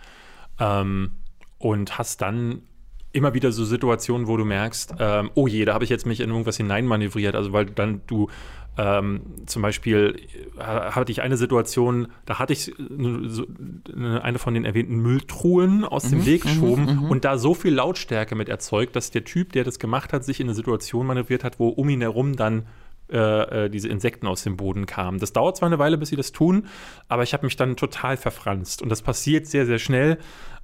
Ähm, 0.59 1.11
und 1.59 1.99
hast 1.99 2.21
dann 2.21 2.63
immer 3.11 3.33
wieder 3.33 3.51
so 3.51 3.65
Situationen, 3.65 4.27
wo 4.27 4.37
du 4.37 4.45
merkst, 4.45 4.95
ähm, 4.99 5.31
oh 5.35 5.47
je, 5.47 5.65
da 5.65 5.73
habe 5.73 5.83
ich 5.83 5.89
jetzt 5.89 6.05
mich 6.05 6.19
in 6.19 6.29
irgendwas 6.29 6.57
hineinmanövriert. 6.57 7.35
Also 7.35 7.53
weil 7.53 7.65
dann 7.65 8.01
du 8.07 8.29
ähm, 8.77 9.21
zum 9.47 9.63
Beispiel 9.63 10.15
äh, 10.57 10.61
hatte 10.61 11.11
ich 11.11 11.21
eine 11.21 11.35
Situation, 11.35 12.07
da 12.25 12.37
hatte 12.39 12.53
ich 12.53 12.71
so, 12.75 13.45
eine 13.95 14.37
von 14.37 14.53
den 14.53 14.65
erwähnten 14.65 14.97
Mülltruhen 14.97 15.83
aus 15.83 16.09
dem 16.09 16.25
Weg 16.25 16.43
geschoben 16.43 17.05
und 17.09 17.25
da 17.25 17.37
so 17.37 17.55
viel 17.55 17.73
Lautstärke 17.73 18.35
mit 18.35 18.49
erzeugt, 18.49 18.95
dass 18.95 19.09
der 19.09 19.23
Typ, 19.23 19.51
der 19.53 19.63
das 19.63 19.79
gemacht 19.79 20.13
hat, 20.13 20.23
sich 20.23 20.39
in 20.39 20.47
eine 20.47 20.53
Situation 20.53 21.07
manövriert 21.07 21.43
hat, 21.43 21.59
wo 21.59 21.69
um 21.69 21.89
ihn 21.89 22.01
herum 22.01 22.35
dann 22.35 22.67
äh, 23.09 23.65
äh, 23.65 23.69
diese 23.69 23.87
Insekten 23.87 24.27
aus 24.27 24.43
dem 24.43 24.57
Boden 24.57 24.85
kamen. 24.85 25.19
Das 25.19 25.31
dauert 25.31 25.55
zwar 25.55 25.67
eine 25.67 25.79
Weile, 25.79 25.97
bis 25.97 26.09
sie 26.09 26.17
das 26.17 26.33
tun, 26.33 26.67
aber 27.07 27.23
ich 27.23 27.33
habe 27.33 27.45
mich 27.45 27.55
dann 27.55 27.77
total 27.77 28.17
verfranst. 28.17 28.81
Und 28.81 28.89
das 28.89 29.01
passiert 29.01 29.47
sehr, 29.47 29.65
sehr 29.65 29.79
schnell. 29.79 30.17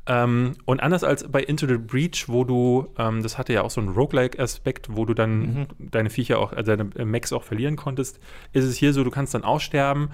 Ähm, 0.05 0.53
und 0.65 0.81
anders 0.81 1.05
als 1.05 1.25
bei 1.31 1.41
Into 1.41 1.65
the 1.67 1.77
Breach, 1.77 2.25
wo 2.27 2.43
du, 2.43 2.87
ähm, 2.97 3.23
das 3.23 3.37
hatte 3.37 3.53
ja 3.53 3.61
auch 3.61 3.69
so 3.69 3.79
einen 3.79 3.91
Roguelike-Aspekt, 3.91 4.87
wo 4.91 5.05
du 5.05 5.13
dann 5.13 5.67
deine 5.79 6.09
Viecher 6.09 6.39
auch, 6.39 6.51
also 6.51 6.75
deine 6.75 6.89
äh, 6.97 7.05
Mechs 7.05 7.31
auch 7.31 7.43
verlieren 7.43 7.77
konntest, 7.77 8.19
ist 8.51 8.65
es 8.65 8.75
hier 8.75 8.91
so, 8.91 9.05
du 9.05 9.11
kannst 9.11 9.33
dann 9.33 9.43
aussterben, 9.43 10.09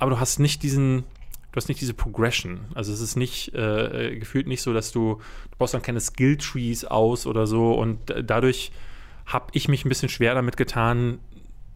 aber 0.00 0.10
du 0.10 0.18
hast 0.18 0.40
nicht 0.40 0.64
diesen, 0.64 1.04
du 1.52 1.56
hast 1.56 1.68
nicht 1.68 1.80
diese 1.80 1.94
Progression. 1.94 2.62
Also 2.74 2.92
es 2.92 3.00
ist 3.00 3.14
nicht, 3.14 3.54
äh, 3.54 4.16
gefühlt 4.18 4.48
nicht 4.48 4.62
so, 4.62 4.72
dass 4.72 4.90
du, 4.90 5.20
du 5.52 5.56
baust 5.58 5.74
dann 5.74 5.82
keine 5.82 6.00
Skill-Trees 6.00 6.86
aus 6.86 7.24
oder 7.24 7.46
so 7.46 7.72
und 7.74 8.00
dadurch 8.24 8.72
habe 9.24 9.46
ich 9.52 9.68
mich 9.68 9.84
ein 9.84 9.88
bisschen 9.88 10.08
schwer 10.08 10.34
damit 10.34 10.56
getan, 10.56 11.20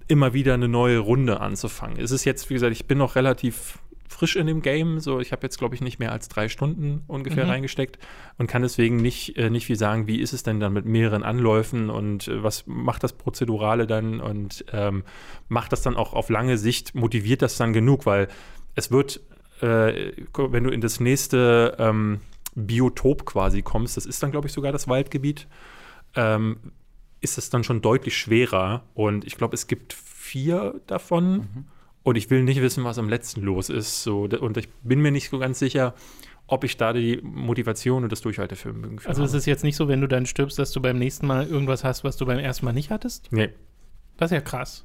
immer 0.09 0.33
wieder 0.33 0.55
eine 0.55 0.69
neue 0.69 0.99
Runde 0.99 1.41
anzufangen. 1.41 1.99
Es 1.99 2.11
ist 2.11 2.25
jetzt, 2.25 2.51
wie 2.51 2.55
gesagt, 2.55 2.73
ich 2.73 2.87
bin 2.87 2.99
noch 2.99 3.17
relativ 3.17 3.79
frisch 4.13 4.37
in 4.37 4.47
dem 4.47 4.63
Game. 4.63 5.01
So, 5.01 5.21
ich 5.21 5.33
habe 5.33 5.43
jetzt, 5.43 5.59
glaube 5.59 5.75
ich, 5.75 5.81
nicht 5.81 5.99
mehr 5.99 6.13
als 6.13 6.29
drei 6.29 6.49
Stunden 6.49 7.03
ungefähr 7.09 7.49
reingesteckt 7.49 7.99
und 8.39 8.47
kann 8.47 8.63
deswegen 8.63 8.97
nicht, 8.97 9.37
äh, 9.37 9.51
nicht 9.51 9.67
viel 9.67 9.77
sagen, 9.77 10.07
wie 10.07 10.21
ist 10.21 10.33
es 10.33 10.43
denn 10.43 10.61
dann 10.61 10.73
mit 10.73 10.85
mehreren 10.85 11.23
Anläufen 11.23 11.91
und 11.91 12.29
äh, 12.29 12.43
was 12.43 12.67
macht 12.67 13.03
das 13.03 13.15
Prozedurale 13.15 13.87
dann 13.87 14.21
und 14.21 14.65
ähm, 14.73 15.03
macht 15.49 15.73
das 15.73 15.83
dann 15.83 15.97
auch 15.97 16.13
auf 16.13 16.29
lange 16.29 16.59
Sicht, 16.59 16.95
motiviert 16.95 17.43
das 17.43 17.57
dann 17.57 17.73
genug, 17.73 18.07
weil 18.07 18.29
es 18.75 18.91
wird, 18.91 19.21
äh, 19.61 20.13
wenn 20.37 20.65
du 20.65 20.71
in 20.71 20.81
das 20.81 21.01
nächste 21.01 21.77
ähm, 21.79 22.21
Biotop 22.55 23.25
quasi 23.25 23.63
kommst, 23.63 23.97
das 23.97 24.07
ist 24.07 24.23
dann, 24.23 24.31
glaube 24.31 24.47
ich, 24.47 24.53
sogar 24.53 24.73
das 24.73 24.87
Waldgebiet, 24.87 25.49
ähm, 26.15 26.59
ist 27.23 27.39
es 27.39 27.49
dann 27.51 27.65
schon 27.65 27.81
deutlich 27.81 28.17
schwerer. 28.17 28.83
Und 28.95 29.25
ich 29.25 29.37
glaube, 29.37 29.55
es 29.55 29.67
gibt 29.67 29.93
vier 29.93 30.81
davon. 30.87 31.67
Und 32.03 32.17
ich 32.17 32.31
will 32.31 32.43
nicht 32.43 32.61
wissen, 32.61 32.85
was 32.85 32.99
am 32.99 33.09
letzten 33.09 33.43
los 33.43 33.71
ist. 33.71 34.03
So, 34.03 34.23
und 34.25 34.57
ich 34.57 34.69
bin 34.83 35.01
mir 35.01 35.13
nicht 35.13 35.31
so 35.31 35.39
ganz 35.39 35.59
sicher, 35.59 35.95
ob 36.49 36.65
ich 36.65 36.77
da 36.77 36.93
die 36.93 37.21
Motivation 37.23 38.03
und 38.03 38.11
das 38.13 38.21
Durchhaltevermögen 38.21 38.99
für 38.99 39.09
Also 39.09 39.23
es 39.23 39.35
ist 39.35 39.47
jetzt 39.47 39.63
nicht 39.63 39.77
so, 39.77 39.89
wenn 39.89 40.01
du 40.01 40.09
dann 40.09 40.27
stirbst, 40.27 40.59
dass 40.59 40.73
du 40.73 40.83
beim 40.83 40.99
nächsten 40.99 41.27
Mal 41.27 41.47
irgendwas 41.47 41.85
hast, 41.85 42.05
was 42.05 42.17
du 42.17 42.27
beim 42.27 42.39
ersten 42.39 42.67
Mal 42.67 42.73
nicht 42.73 42.91
hattest? 42.91 43.29
Nee. 43.31 43.51
Das 44.17 44.31
ist 44.31 44.35
ja 44.35 44.41
krass. 44.41 44.85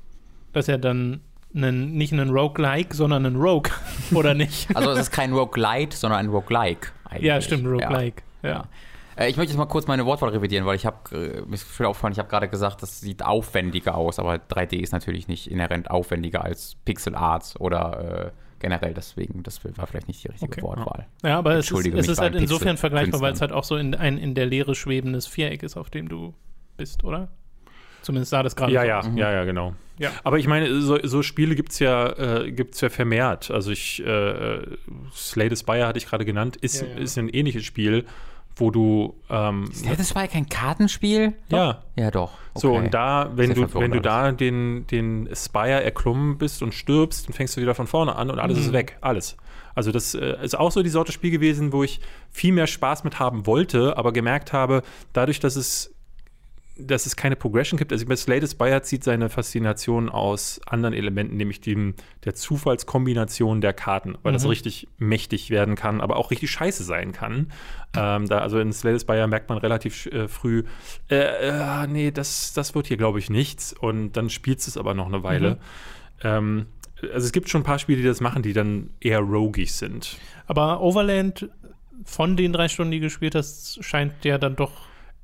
Das 0.53 0.65
ist 0.65 0.69
ja 0.69 0.77
dann 0.77 1.21
einen, 1.55 1.93
nicht 1.93 2.13
ein 2.13 2.29
Roguelike, 2.29 2.95
sondern 2.95 3.25
ein 3.25 3.35
Rogue, 3.35 3.71
oder 4.13 4.33
nicht? 4.33 4.75
Also 4.75 4.91
es 4.91 4.99
ist 4.99 5.11
kein 5.11 5.33
Roguelite, 5.33 5.97
sondern 5.97 6.19
ein 6.19 6.29
Roguelike 6.29 6.89
eigentlich. 7.05 7.23
ja, 7.25 7.41
stimmt, 7.41 7.65
Roguelike. 7.65 8.21
Ja. 8.43 8.49
Ja. 8.49 8.65
Äh, 9.17 9.29
Ich 9.29 9.37
möchte 9.37 9.51
jetzt 9.51 9.57
mal 9.57 9.65
kurz 9.65 9.87
meine 9.87 10.05
Wortwahl 10.05 10.29
revidieren, 10.29 10.65
weil 10.65 10.75
ich 10.75 10.85
habe, 10.85 10.97
äh, 11.15 11.41
mir 11.45 11.53
ist 11.55 11.63
viel 11.63 11.85
aufgefallen, 11.85 12.13
ich 12.13 12.19
habe 12.19 12.29
gerade 12.29 12.47
gesagt, 12.47 12.81
das 12.81 13.01
sieht 13.01 13.23
aufwendiger 13.23 13.95
aus, 13.95 14.19
aber 14.19 14.35
3D 14.35 14.77
ist 14.77 14.91
natürlich 14.93 15.27
nicht 15.27 15.49
inhärent 15.49 15.89
aufwendiger 15.91 16.43
als 16.43 16.75
Pixel 16.85 17.15
Art 17.15 17.55
oder 17.59 18.27
äh, 18.27 18.31
generell, 18.59 18.93
deswegen, 18.93 19.43
das 19.43 19.59
war 19.77 19.85
vielleicht 19.87 20.07
nicht 20.07 20.23
die 20.23 20.29
richtige 20.29 20.51
Okay. 20.51 20.61
Wortwahl. 20.61 21.05
Ja, 21.23 21.37
aber 21.37 21.55
es 21.55 21.69
ist, 21.69 21.85
es 21.87 22.07
ist 22.07 22.19
halt 22.19 22.35
insofern 22.35 22.77
vergleichbar, 22.77 23.21
weil 23.21 23.33
es 23.33 23.41
halt 23.41 23.51
auch 23.51 23.63
so 23.63 23.75
in, 23.77 23.93
ein 23.95 24.17
in 24.17 24.33
der 24.35 24.45
Leere 24.47 24.73
schwebendes 24.75 25.27
Viereck 25.27 25.63
ist, 25.63 25.77
auf 25.77 25.89
dem 25.89 26.09
du 26.09 26.33
bist, 26.75 27.03
oder? 27.03 27.29
Zumindest 28.01 28.29
sah 28.31 28.41
das 28.43 28.55
gerade 28.55 28.71
Ja, 28.71 28.83
ja, 28.83 28.99
aus. 28.99 29.09
ja, 29.15 29.31
ja, 29.31 29.43
genau. 29.43 29.73
Ja. 29.99 30.11
Aber 30.23 30.37
ich 30.37 30.47
meine, 30.47 30.79
so, 30.81 30.97
so 31.03 31.23
Spiele 31.23 31.55
gibt 31.55 31.71
es 31.71 31.79
ja, 31.79 32.41
äh, 32.43 32.51
gibt's 32.51 32.79
ja 32.81 32.89
vermehrt. 32.89 33.49
Also 33.51 33.71
ich, 33.71 33.99
äh, 34.05 34.59
Slay 35.13 35.49
the 35.49 35.55
Spire 35.55 35.87
hatte 35.87 35.97
ich 35.97 36.05
gerade 36.05 36.23
genannt, 36.23 36.55
ist, 36.57 36.81
Ja, 36.81 36.87
ja. 36.87 36.97
ist 36.97 37.17
ein 37.17 37.29
ähnliches 37.29 37.65
Spiel, 37.65 38.05
wo 38.57 38.71
du 38.71 39.15
ähm, 39.29 39.69
Das 39.97 40.15
war 40.15 40.23
ja 40.23 40.27
kein 40.27 40.49
Kartenspiel? 40.49 41.33
ja, 41.49 41.83
Ja, 41.95 42.11
doch. 42.11 42.31
So, 42.55 42.69
Okay. 42.71 42.85
und 42.85 42.93
da, 42.93 43.31
wenn 43.35 43.53
Sehr 43.53 43.67
du, 43.67 43.73
wenn 43.79 43.91
du 43.91 44.01
da 44.01 44.31
den, 44.31 44.87
den 44.87 45.29
Spire 45.33 45.83
erklommen 45.83 46.37
bist 46.37 46.61
und 46.63 46.73
stirbst, 46.73 47.27
dann 47.27 47.33
fängst 47.33 47.55
du 47.55 47.61
wieder 47.61 47.75
von 47.75 47.87
vorne 47.87 48.15
an 48.15 48.29
und 48.31 48.39
alles 48.39 48.57
ist 48.57 48.73
weg. 48.73 48.97
Alles. 49.01 49.37
Also, 49.75 49.91
das 49.91 50.15
äh, 50.15 50.43
ist 50.43 50.57
auch 50.57 50.71
so 50.71 50.81
die 50.81 50.89
Sorte 50.89 51.11
Spiel 51.11 51.29
gewesen, 51.29 51.71
wo 51.71 51.83
ich 51.83 51.99
viel 52.31 52.51
mehr 52.51 52.65
Spaß 52.65 53.03
mit 53.03 53.19
haben 53.19 53.45
wollte, 53.45 53.95
aber 53.95 54.11
gemerkt 54.11 54.53
habe, 54.53 54.81
dadurch, 55.13 55.39
dass 55.39 55.55
es 55.55 55.93
dass 56.79 57.05
es 57.05 57.15
keine 57.15 57.35
Progression 57.35 57.77
gibt. 57.77 57.91
Also 57.91 58.05
Slade 58.15 58.47
Spire 58.47 58.81
zieht 58.81 59.03
seine 59.03 59.29
Faszination 59.29 60.09
aus 60.09 60.59
anderen 60.65 60.93
Elementen, 60.93 61.37
nämlich 61.37 61.61
dem, 61.61 61.95
der 62.25 62.33
Zufallskombination 62.35 63.61
der 63.61 63.73
Karten, 63.73 64.17
weil 64.23 64.33
das 64.33 64.43
Mhm. 64.43 64.49
richtig 64.49 64.87
mächtig 64.97 65.49
werden 65.49 65.75
kann, 65.75 66.01
aber 66.01 66.17
auch 66.17 66.31
richtig 66.31 66.51
scheiße 66.51 66.83
sein 66.83 67.11
kann. 67.11 67.51
Ähm, 67.95 68.27
da, 68.27 68.39
also 68.39 68.59
in 68.59 68.71
Slade 68.73 68.99
Spire 68.99 69.27
merkt 69.27 69.49
man 69.49 69.57
relativ 69.57 70.05
äh, 70.07 70.27
früh, 70.27 70.63
äh, 71.09 71.15
äh, 71.15 71.87
nee, 71.87 72.11
das, 72.11 72.53
das 72.53 72.75
wird 72.75 72.87
hier, 72.87 72.97
glaube 72.97 73.19
ich, 73.19 73.29
nichts. 73.29 73.73
Und 73.73 74.13
dann 74.13 74.29
spielt 74.29 74.59
es 74.59 74.77
aber 74.77 74.93
noch 74.93 75.07
eine 75.07 75.23
Weile. 75.23 75.51
Mhm. 75.51 75.57
Ähm, 76.23 76.65
also 77.13 77.25
es 77.25 77.31
gibt 77.31 77.49
schon 77.49 77.61
ein 77.61 77.65
paar 77.65 77.79
Spiele, 77.79 78.01
die 78.01 78.07
das 78.07 78.21
machen, 78.21 78.41
die 78.41 78.53
dann 78.53 78.89
eher 78.99 79.19
roguig 79.19 79.71
sind. 79.73 80.17
Aber 80.47 80.81
Overland 80.81 81.49
von 82.05 82.35
den 82.37 82.53
drei 82.53 82.67
Stunden, 82.67 82.91
die 82.91 82.99
du 82.99 83.05
gespielt 83.07 83.35
hast, 83.35 83.83
scheint 83.83 84.23
dir 84.23 84.37
dann 84.37 84.55
doch 84.55 84.71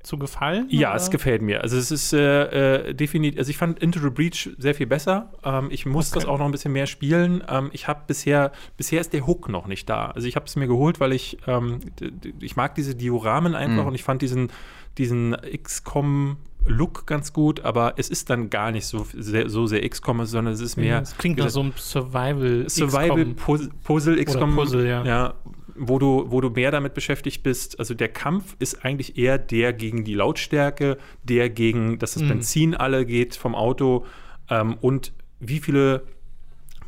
zu 0.03 0.17
gefallen? 0.17 0.67
Ja, 0.69 0.89
oder? 0.89 0.97
es 0.97 1.09
gefällt 1.09 1.41
mir. 1.41 1.61
Also 1.61 1.77
es 1.77 1.89
ist 1.91 2.13
äh, 2.13 2.89
äh, 2.89 2.93
definitiv, 2.93 3.39
also 3.39 3.49
ich 3.49 3.57
fand 3.57 3.79
Into 3.79 3.99
the 3.99 4.09
Breach 4.09 4.49
sehr 4.57 4.75
viel 4.75 4.85
besser. 4.87 5.31
Ähm, 5.43 5.69
ich 5.71 5.85
muss 5.85 6.11
Okay. 6.11 6.19
das 6.19 6.25
auch 6.29 6.37
noch 6.39 6.45
ein 6.45 6.51
bisschen 6.51 6.73
mehr 6.73 6.85
spielen. 6.87 7.43
Ähm, 7.49 7.69
ich 7.73 7.87
habe 7.87 8.01
bisher, 8.05 8.51
bisher 8.77 9.01
ist 9.01 9.13
der 9.13 9.25
Hook 9.25 9.49
noch 9.49 9.65
nicht 9.67 9.89
da. 9.89 10.07
Also 10.07 10.27
ich 10.27 10.35
habe 10.35 10.45
es 10.45 10.55
mir 10.55 10.67
geholt, 10.67 10.99
weil 10.99 11.13
ich, 11.13 11.37
ähm, 11.47 11.79
ich 12.39 12.55
mag 12.55 12.75
diese 12.75 12.95
Dioramen 12.95 13.55
einfach 13.55 13.83
Mhm. 13.83 13.87
und 13.89 13.95
ich 13.95 14.03
fand 14.03 14.21
diesen, 14.21 14.51
diesen 14.97 15.35
XCOM 15.63 16.37
Look 16.65 17.05
ganz 17.07 17.33
gut, 17.33 17.65
aber 17.65 17.95
es 17.97 18.09
ist 18.09 18.29
dann 18.29 18.49
gar 18.49 18.71
nicht 18.71 18.85
so 18.85 19.05
sehr, 19.17 19.49
so 19.49 19.67
sehr 19.67 19.87
XCOM, 19.87 20.25
sondern 20.25 20.53
es 20.53 20.61
ist 20.61 20.77
mehr 20.77 21.01
Es 21.01 21.17
klingt 21.17 21.37
nach 21.39 21.49
so 21.49 21.59
einem 21.59 21.73
Survival. 21.75 22.69
Survival 22.69 23.33
XCOM. 23.33 23.69
Puzzle, 23.83 24.23
XCOM, 24.23 24.55
Puzzle, 24.55 24.87
ja. 24.87 25.33
Wo 25.75 25.97
du, 25.99 26.25
wo 26.29 26.39
du 26.41 26.49
mehr 26.49 26.71
damit 26.71 26.93
beschäftigt 26.93 27.43
bist. 27.43 27.79
Also 27.79 27.93
der 27.93 28.09
Kampf 28.09 28.55
ist 28.59 28.85
eigentlich 28.85 29.17
eher 29.17 29.37
der 29.37 29.73
gegen 29.73 30.03
die 30.03 30.13
Lautstärke, 30.13 30.97
der 31.23 31.49
gegen, 31.49 31.99
dass 31.99 32.13
das 32.13 32.23
Mhm. 32.23 32.27
Benzin 32.29 32.75
alle 32.75 33.05
geht 33.05 33.35
vom 33.35 33.55
Auto 33.55 34.05
ähm, 34.49 34.77
und 34.81 35.13
wie 35.39 35.59
viele 35.59 36.03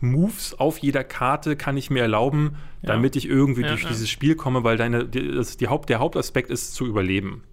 Moves 0.02 0.54
auf 0.60 0.78
jeder 0.80 1.04
Karte 1.04 1.56
kann 1.56 1.78
ich 1.78 1.90
mir 1.90 2.02
erlauben, 2.02 2.58
Ja. 2.82 2.90
damit 2.94 3.16
ich 3.16 3.28
irgendwie 3.28 3.62
Ja, 3.62 3.70
durch 3.70 3.84
ja. 3.84 3.90
dieses 3.90 4.10
Spiel 4.10 4.36
komme, 4.36 4.64
weil 4.64 4.78
deine, 4.78 5.06
das, 5.06 5.58
die 5.58 5.68
Haupt, 5.68 5.90
der 5.90 6.00
Hauptaspekt 6.00 6.50
ist 6.52 6.74
zu 6.76 6.86
überleben. 6.86 7.44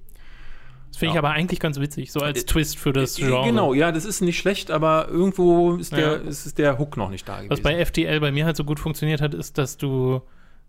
Das 0.89 0.99
finde 0.99 1.15
ich 1.15 1.19
aber 1.19 1.31
eigentlich 1.31 1.59
ganz 1.59 1.81
witzig, 1.81 2.13
so 2.13 2.21
als 2.21 2.43
Äh, 2.43 2.47
Twist 2.47 2.79
für 2.79 2.93
das 2.93 3.19
Äh, 3.19 3.23
Genre. 3.23 3.47
Genau, 3.47 3.73
ja, 3.73 3.93
das 3.93 4.05
ist 4.05 4.21
nicht 4.21 4.37
schlecht, 4.39 4.71
aber 4.71 5.09
irgendwo 5.09 5.77
ist 5.77 5.93
der, 5.93 6.21
ist 6.21 6.59
der 6.59 6.79
Hook 6.79 6.99
noch 6.99 7.09
nicht 7.09 7.27
da 7.27 7.37
gewesen. 7.37 7.51
Was 7.51 7.61
bei 7.63 7.83
FTL 7.83 8.21
bei 8.21 8.31
mir 8.31 8.45
halt 8.45 8.57
so 8.57 8.65
gut 8.65 8.79
funktioniert 8.79 9.23
hat, 9.23 9.33
ist, 9.33 9.57
dass 9.57 9.79
du 9.79 10.21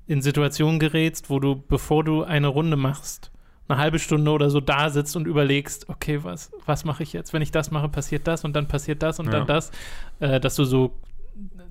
in 0.08 0.22
Situationen 0.22 0.80
gerätst, 0.80 1.30
wo 1.30 1.40
du, 1.40 1.56
bevor 1.56 2.04
du 2.04 2.24
eine 2.24 2.48
Runde 2.48 2.76
machst, 2.78 3.32
eine 3.68 3.78
halbe 3.78 4.00
Stunde 4.00 4.32
oder 4.32 4.50
so 4.50 4.60
da 4.60 4.90
sitzt 4.90 5.16
und 5.16 5.26
überlegst, 5.26 5.88
okay, 5.90 6.24
was, 6.24 6.52
was 6.66 6.84
mache 6.84 7.04
ich 7.04 7.14
jetzt? 7.14 7.32
Wenn 7.34 7.42
ich 7.42 7.52
das 7.52 7.72
mache, 7.72 7.88
passiert 7.88 8.28
das 8.28 8.44
und 8.44 8.54
dann 8.56 8.68
passiert 8.68 9.02
das 9.02 9.20
und 9.20 9.28
Ja. 9.28 9.32
dann 9.32 9.48
das. 9.48 9.72
Äh, 10.20 10.40
dass 10.42 10.56
du 10.56 10.66
so, 10.66 11.00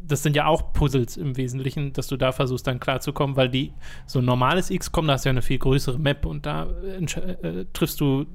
das 0.06 0.22
sind 0.22 0.34
ja 0.34 0.46
auch 0.46 0.72
Puzzles 0.72 1.16
im 1.18 1.36
Wesentlichen, 1.36 1.92
dass 1.92 2.06
du 2.06 2.16
da 2.16 2.32
versuchst, 2.32 2.66
dann 2.66 2.80
klarzukommen, 2.80 3.36
weil 3.36 3.50
die, 3.50 3.72
so 4.06 4.20
ein 4.20 4.24
normales 4.24 4.70
XCOM, 4.70 5.06
da 5.06 5.12
hast 5.14 5.24
du 5.26 5.28
ja 5.28 5.32
eine 5.32 5.42
viel 5.42 5.58
größere 5.58 5.98
Map 5.98 6.24
und 6.24 6.46
da 6.46 6.66
äh, 6.82 7.04
äh, 7.46 7.66
triffst 7.74 8.00
du 8.00 8.26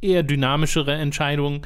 eher 0.00 0.22
dynamischere 0.24 0.92
Entscheidungen. 0.94 1.62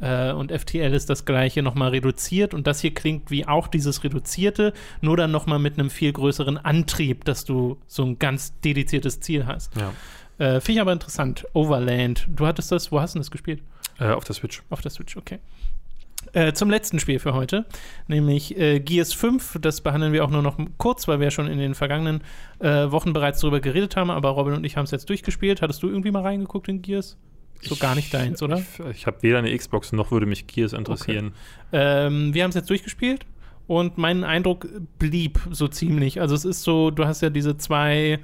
Äh, 0.00 0.32
und 0.32 0.52
FTL 0.52 0.94
ist 0.94 1.10
das 1.10 1.24
gleiche 1.24 1.62
nochmal 1.62 1.90
reduziert 1.90 2.54
und 2.54 2.66
das 2.66 2.80
hier 2.80 2.94
klingt 2.94 3.30
wie 3.30 3.46
auch 3.46 3.68
dieses 3.68 4.04
reduzierte, 4.04 4.72
nur 5.00 5.16
dann 5.16 5.30
nochmal 5.30 5.58
mit 5.58 5.78
einem 5.78 5.90
viel 5.90 6.12
größeren 6.12 6.58
Antrieb, 6.58 7.24
dass 7.24 7.44
du 7.44 7.78
so 7.86 8.04
ein 8.04 8.18
ganz 8.18 8.58
dediziertes 8.60 9.20
Ziel 9.20 9.46
hast. 9.46 9.74
ja. 9.76 9.92
Äh, 10.38 10.60
Finde 10.60 10.72
ich 10.72 10.80
aber 10.80 10.92
interessant. 10.92 11.46
Overland. 11.52 12.28
Du 12.28 12.46
hattest 12.46 12.70
das, 12.70 12.92
wo 12.92 13.00
hast 13.00 13.16
du 13.16 13.18
das 13.18 13.32
gespielt? 13.32 13.60
äh, 13.98 14.10
auf 14.10 14.24
der 14.24 14.34
Switch. 14.34 14.62
Auf 14.70 14.80
der 14.80 14.90
Switch, 14.90 15.16
okay. 15.16 15.38
Äh, 16.32 16.52
zum 16.52 16.68
letzten 16.68 16.98
Spiel 16.98 17.20
für 17.20 17.32
heute, 17.32 17.64
nämlich 18.06 18.56
äh, 18.58 18.80
Gears 18.80 19.12
5. 19.12 19.58
Das 19.60 19.80
behandeln 19.80 20.12
wir 20.12 20.24
auch 20.24 20.30
nur 20.30 20.42
noch 20.42 20.58
kurz, 20.76 21.08
weil 21.08 21.20
wir 21.20 21.26
ja 21.26 21.30
schon 21.30 21.46
in 21.46 21.58
den 21.58 21.74
vergangenen 21.74 22.22
äh, 22.58 22.90
Wochen 22.90 23.12
bereits 23.12 23.40
darüber 23.40 23.60
geredet 23.60 23.96
haben. 23.96 24.10
Aber 24.10 24.30
Robin 24.30 24.54
und 24.54 24.64
ich 24.64 24.76
haben 24.76 24.84
es 24.84 24.90
jetzt 24.90 25.08
durchgespielt. 25.08 25.62
Hattest 25.62 25.82
du 25.82 25.88
irgendwie 25.88 26.10
mal 26.10 26.22
reingeguckt 26.22 26.68
in 26.68 26.82
Gears? 26.82 27.16
So 27.60 27.76
gar 27.76 27.94
nicht 27.94 28.12
deins, 28.14 28.42
oder? 28.42 28.58
Ich, 28.58 28.96
ich 28.96 29.06
habe 29.06 29.22
weder 29.22 29.38
eine 29.38 29.56
Xbox 29.56 29.92
noch 29.92 30.10
würde 30.10 30.26
mich 30.26 30.46
Gears 30.46 30.72
interessieren. 30.72 31.32
Ähm, 31.72 32.32
wir 32.34 32.42
haben 32.44 32.50
es 32.50 32.54
jetzt 32.56 32.70
durchgespielt 32.70 33.26
und 33.66 33.98
mein 33.98 34.24
Eindruck 34.24 34.66
blieb 34.98 35.40
so 35.50 35.68
ziemlich. 35.68 36.20
Also 36.20 36.34
es 36.34 36.44
ist 36.44 36.62
so, 36.62 36.90
du 36.90 37.04
hast 37.04 37.20
ja 37.20 37.30
diese 37.30 37.56
zwei 37.56 38.20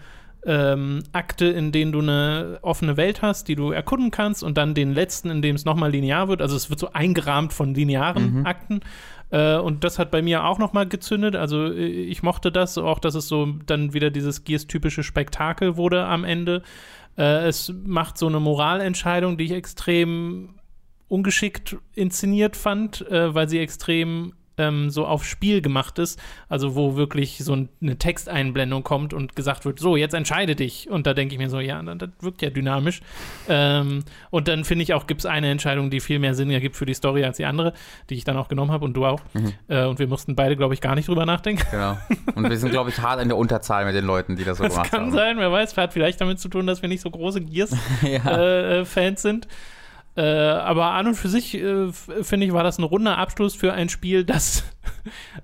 ähm, 0.46 1.02
Akte, 1.12 1.46
in 1.46 1.72
denen 1.72 1.92
du 1.92 2.00
eine 2.00 2.58
offene 2.62 2.96
Welt 2.96 3.22
hast, 3.22 3.48
die 3.48 3.54
du 3.54 3.70
erkunden 3.70 4.10
kannst 4.10 4.42
und 4.42 4.56
dann 4.58 4.74
den 4.74 4.92
letzten, 4.92 5.30
in 5.30 5.42
dem 5.42 5.56
es 5.56 5.64
nochmal 5.64 5.90
linear 5.90 6.28
wird. 6.28 6.42
Also 6.42 6.54
es 6.54 6.70
wird 6.70 6.78
so 6.78 6.92
eingerahmt 6.92 7.52
von 7.52 7.74
linearen 7.74 8.40
Mhm. 8.40 8.46
Akten. 8.46 8.80
Äh, 9.30 9.56
und 9.56 9.84
das 9.84 9.98
hat 9.98 10.10
bei 10.10 10.22
mir 10.22 10.44
auch 10.44 10.58
nochmal 10.58 10.86
gezündet. 10.86 11.34
Also 11.34 11.72
äh, 11.72 11.86
ich 11.86 12.22
mochte 12.22 12.52
das, 12.52 12.78
auch 12.78 12.98
dass 12.98 13.14
es 13.14 13.26
so 13.26 13.46
dann 13.66 13.94
wieder 13.94 14.10
dieses 14.10 14.44
Gears-typische 14.44 15.02
Spektakel 15.02 15.76
wurde 15.76 16.04
am 16.04 16.24
Ende. 16.24 16.62
Äh, 17.16 17.46
es 17.46 17.72
macht 17.84 18.18
so 18.18 18.26
eine 18.26 18.40
Moralentscheidung, 18.40 19.36
die 19.36 19.44
ich 19.44 19.52
extrem 19.52 20.60
ungeschickt 21.08 21.76
inszeniert 21.94 22.56
fand, 22.56 23.06
äh, 23.08 23.34
weil 23.34 23.48
sie 23.48 23.58
extrem 23.58 24.34
ähm, 24.58 24.90
so 24.90 25.06
auf 25.06 25.24
Spiel 25.24 25.60
gemacht 25.60 25.98
ist. 25.98 26.20
Also 26.48 26.74
wo 26.74 26.96
wirklich 26.96 27.38
so 27.38 27.54
ein, 27.54 27.68
eine 27.82 27.96
Texteinblendung 27.96 28.82
kommt 28.82 29.14
und 29.14 29.36
gesagt 29.36 29.64
wird, 29.64 29.78
so, 29.78 29.96
jetzt 29.96 30.14
entscheide 30.14 30.56
dich. 30.56 30.88
Und 30.90 31.06
da 31.06 31.14
denke 31.14 31.34
ich 31.34 31.38
mir 31.38 31.50
so, 31.50 31.60
ja, 31.60 31.82
das 31.82 32.10
wirkt 32.20 32.42
ja 32.42 32.50
dynamisch. 32.50 33.00
Ähm, 33.48 34.04
und 34.30 34.48
dann 34.48 34.64
finde 34.64 34.82
ich 34.82 34.94
auch, 34.94 35.06
gibt 35.06 35.20
es 35.20 35.26
eine 35.26 35.50
Entscheidung, 35.50 35.90
die 35.90 36.00
viel 36.00 36.18
mehr 36.18 36.34
Sinn 36.34 36.50
ergibt 36.50 36.76
für 36.76 36.86
die 36.86 36.94
Story 36.94 37.24
als 37.24 37.36
die 37.36 37.44
andere, 37.44 37.72
die 38.10 38.14
ich 38.14 38.24
dann 38.24 38.36
auch 38.36 38.48
genommen 38.48 38.70
habe 38.70 38.84
und 38.84 38.94
du 38.94 39.04
auch. 39.04 39.20
Mhm. 39.34 39.52
Äh, 39.68 39.84
und 39.84 39.98
wir 39.98 40.06
mussten 40.06 40.36
beide, 40.36 40.56
glaube 40.56 40.74
ich, 40.74 40.80
gar 40.80 40.94
nicht 40.94 41.08
drüber 41.08 41.26
nachdenken. 41.26 41.64
Genau. 41.70 41.96
Und 42.34 42.48
wir 42.48 42.56
sind, 42.56 42.70
glaube 42.70 42.90
ich, 42.90 42.98
hart 43.00 43.20
in 43.20 43.28
der 43.28 43.36
Unterzahl 43.36 43.84
mit 43.84 43.94
den 43.94 44.04
Leuten, 44.04 44.36
die 44.36 44.44
das 44.44 44.58
so 44.58 44.64
Das 44.64 44.74
gemacht 44.74 44.90
kann 44.90 45.02
haben. 45.02 45.12
sein, 45.12 45.38
wer 45.38 45.50
weiß, 45.50 45.76
hat 45.76 45.92
vielleicht 45.92 46.20
damit 46.20 46.40
zu 46.40 46.48
tun, 46.48 46.66
dass 46.66 46.82
wir 46.82 46.88
nicht 46.88 47.00
so 47.00 47.10
große 47.10 47.40
Gears 47.40 47.76
ja. 48.02 48.36
äh, 48.36 48.80
äh, 48.80 49.16
sind. 49.16 49.48
Äh, 50.16 50.22
aber 50.22 50.92
an 50.92 51.08
und 51.08 51.14
für 51.14 51.28
sich, 51.28 51.54
äh, 51.54 51.92
finde 51.92 52.46
ich, 52.46 52.52
war 52.52 52.62
das 52.62 52.78
ein 52.78 52.84
runder 52.84 53.18
Abschluss 53.18 53.54
für 53.54 53.72
ein 53.72 53.88
Spiel, 53.88 54.24
das, 54.24 54.64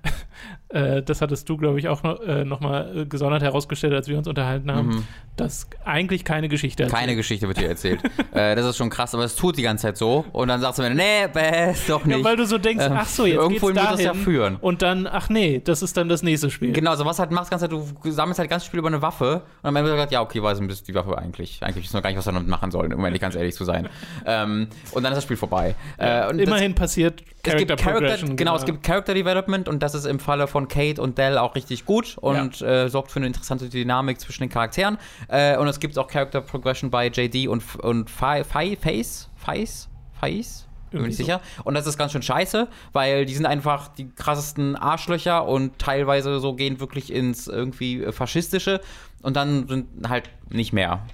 äh, 0.73 1.01
das 1.03 1.21
hattest 1.21 1.47
du, 1.49 1.57
glaube 1.57 1.79
ich, 1.79 1.87
auch 1.87 2.03
noch, 2.03 2.19
äh, 2.21 2.45
noch 2.45 2.59
mal 2.59 2.97
äh, 3.01 3.05
gesondert 3.05 3.41
herausgestellt, 3.43 3.93
als 3.93 4.07
wir 4.07 4.17
uns 4.17 4.27
unterhalten 4.27 4.71
haben, 4.71 4.87
Mhm. 4.89 5.03
dass 5.37 5.67
eigentlich 5.85 6.23
keine 6.25 6.49
Geschichte 6.49 6.83
Keine 6.87 7.01
erzählt. 7.03 7.17
Geschichte 7.17 7.47
wird 7.47 7.57
hier 7.59 7.69
erzählt. 7.75 7.99
äh, 8.33 8.55
das 8.55 8.65
ist 8.65 8.77
schon 8.77 8.89
krass, 8.89 9.13
aber 9.13 9.23
es 9.23 9.35
tut 9.35 9.57
die 9.57 9.61
ganze 9.63 9.83
Zeit 9.83 9.97
so. 9.97 10.25
Und 10.31 10.47
dann 10.47 10.61
sagst 10.61 10.79
du 10.79 10.83
mir, 10.83 10.91
nee, 10.93 11.27
bäh, 11.33 11.71
ist 11.71 11.89
doch 11.89 12.05
nicht. 12.05 12.17
Ja, 12.17 12.23
weil 12.23 12.35
du 12.37 12.45
so 12.45 12.57
denkst, 12.57 12.85
Ähm, 12.85 12.93
ach 12.95 13.07
so, 13.07 13.25
jetzt 13.25 13.35
irgendwo 13.35 13.67
geht's 13.67 13.75
muss 13.79 13.83
dahin. 13.83 13.91
das 13.97 14.05
ja 14.05 14.13
führen. 14.13 14.55
Und 14.57 14.81
dann, 14.81 15.07
ach 15.07 15.29
nee, 15.29 15.61
das 15.63 15.81
ist 15.81 15.97
dann 15.97 16.09
das 16.09 16.23
nächste 16.23 16.49
Spiel. 16.49 16.71
Genau, 16.71 16.95
so 16.95 17.05
was 17.05 17.19
halt 17.19 17.31
machst, 17.31 17.49
ganze 17.51 17.67
Zeit, 17.69 17.71
du 17.71 18.11
sammelst 18.11 18.39
halt 18.39 18.49
ganz 18.49 18.65
Spiel 18.65 18.79
über 18.79 18.87
eine 18.87 19.01
Waffe 19.01 19.43
und 19.61 19.67
am 19.69 19.75
Ende 19.75 19.89
wird 19.89 19.97
gesagt, 19.97 20.11
ja, 20.11 20.21
okay, 20.21 20.41
weiß 20.41 20.59
ein 20.59 20.67
bisschen 20.67 20.85
die 20.87 20.95
Waffe 20.95 21.17
eigentlich. 21.17 21.59
Eigentlich 21.61 21.85
wissen 21.85 21.93
wir 21.95 22.01
gar 22.01 22.09
nicht, 22.09 22.17
was 22.17 22.25
wir 22.25 22.33
damit 22.33 22.47
machen 22.47 22.71
sollen, 22.71 22.93
um 22.93 23.03
ehrlich 23.05 23.21
ganz 23.21 23.35
ehrlich 23.35 23.55
zu 23.55 23.65
sein. 23.65 23.89
ähm, 24.25 24.67
und 24.93 25.03
dann 25.03 25.11
ist 25.13 25.17
das 25.17 25.23
Spiel 25.23 25.37
vorbei. 25.37 25.75
Ja, 25.99 26.27
äh, 26.27 26.29
und 26.31 26.37
das- 26.39 26.47
Immerhin 26.47 26.75
passiert 26.75 27.23
es 27.43 27.55
gibt 27.57 27.69
Character, 27.69 27.91
Progression, 27.91 28.35
genau, 28.35 28.55
es 28.55 28.65
gibt 28.65 28.83
Character 28.83 29.13
Development 29.13 29.67
und 29.67 29.81
das 29.81 29.95
ist 29.95 30.05
im 30.05 30.19
Falle 30.19 30.47
von 30.47 30.67
Kate 30.67 31.01
und 31.01 31.17
Dell 31.17 31.37
auch 31.37 31.55
richtig 31.55 31.85
gut 31.85 32.17
und 32.19 32.61
äh, 32.61 32.87
sorgt 32.89 33.11
für 33.11 33.19
eine 33.19 33.27
interessante 33.27 33.69
Dynamik 33.69 34.19
zwischen 34.19 34.43
den 34.43 34.49
Charakteren. 34.49 34.97
Äh, 35.27 35.57
und 35.57 35.67
es 35.67 35.79
gibt 35.79 35.97
auch 35.97 36.07
Character 36.07 36.41
Progression 36.41 36.89
bei 36.89 37.07
JD 37.07 37.47
und, 37.47 37.63
und 37.79 38.09
Fa 38.09 38.43
Fa 38.43 38.61
Face? 38.79 39.29
Face? 39.35 39.89
Face? 40.19 40.67
Bin 40.91 41.09
so. 41.09 41.17
sicher. 41.17 41.41
Und 41.63 41.73
das 41.73 41.87
ist 41.87 41.97
ganz 41.97 42.11
schön 42.11 42.21
scheiße, 42.21 42.67
weil 42.91 43.25
die 43.25 43.33
sind 43.33 43.45
einfach 43.45 43.87
die 43.87 44.09
krassesten 44.09 44.75
Arschlöcher 44.75 45.47
und 45.47 45.79
teilweise 45.79 46.39
so 46.39 46.53
gehen 46.53 46.79
wirklich 46.79 47.13
ins 47.13 47.47
irgendwie 47.47 48.03
äh, 48.03 48.11
Faschistische 48.11 48.81
und 49.21 49.35
dann 49.35 49.67
sind 49.67 50.09
halt 50.09 50.29
nicht 50.49 50.73
mehr. 50.73 51.05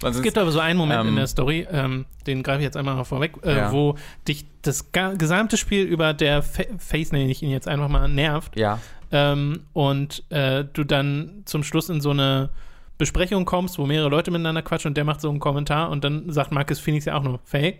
Dann 0.00 0.12
Es 0.12 0.22
gibt 0.22 0.38
aber 0.38 0.50
so 0.50 0.58
einen 0.60 0.78
Moment 0.78 1.02
in 1.02 1.08
Ähm, 1.08 1.16
der 1.16 1.26
Story, 1.26 1.66
ähm, 1.70 2.06
den 2.26 2.42
greife 2.42 2.58
ich 2.60 2.64
jetzt 2.64 2.76
einmal 2.76 2.94
mal 2.96 3.04
vorweg, 3.04 3.32
äh, 3.44 3.54
Ja. 3.56 3.72
wo 3.72 3.96
dich 4.26 4.46
das 4.62 4.90
gesamte 4.92 5.56
Spiel 5.56 5.84
über 5.84 6.12
der 6.14 6.42
Fa 6.42 6.62
Face, 6.78 7.12
nenne 7.12 7.30
ich 7.30 7.42
ihn 7.42 7.50
jetzt 7.50 7.68
einfach 7.68 7.88
mal, 7.88 8.08
nervt. 8.08 8.56
ja. 8.58 8.78
Ähm, 9.12 9.64
und 9.72 10.22
äh, 10.30 10.64
du 10.72 10.84
dann 10.84 11.42
zum 11.44 11.64
Schluss 11.64 11.88
in 11.88 12.00
so 12.00 12.10
eine 12.10 12.50
Besprechung 12.96 13.44
kommst, 13.44 13.76
wo 13.78 13.84
mehrere 13.86 14.08
Leute 14.08 14.30
miteinander 14.30 14.62
quatschen 14.62 14.90
und 14.90 14.96
der 14.96 15.04
macht 15.04 15.20
so 15.20 15.28
einen 15.28 15.40
Kommentar 15.40 15.90
und 15.90 16.04
dann 16.04 16.30
sagt 16.32 16.52
Marcus 16.52 16.78
Phoenix 16.78 17.06
ja 17.06 17.16
auch 17.16 17.22
nur, 17.24 17.40
Faye, 17.44 17.78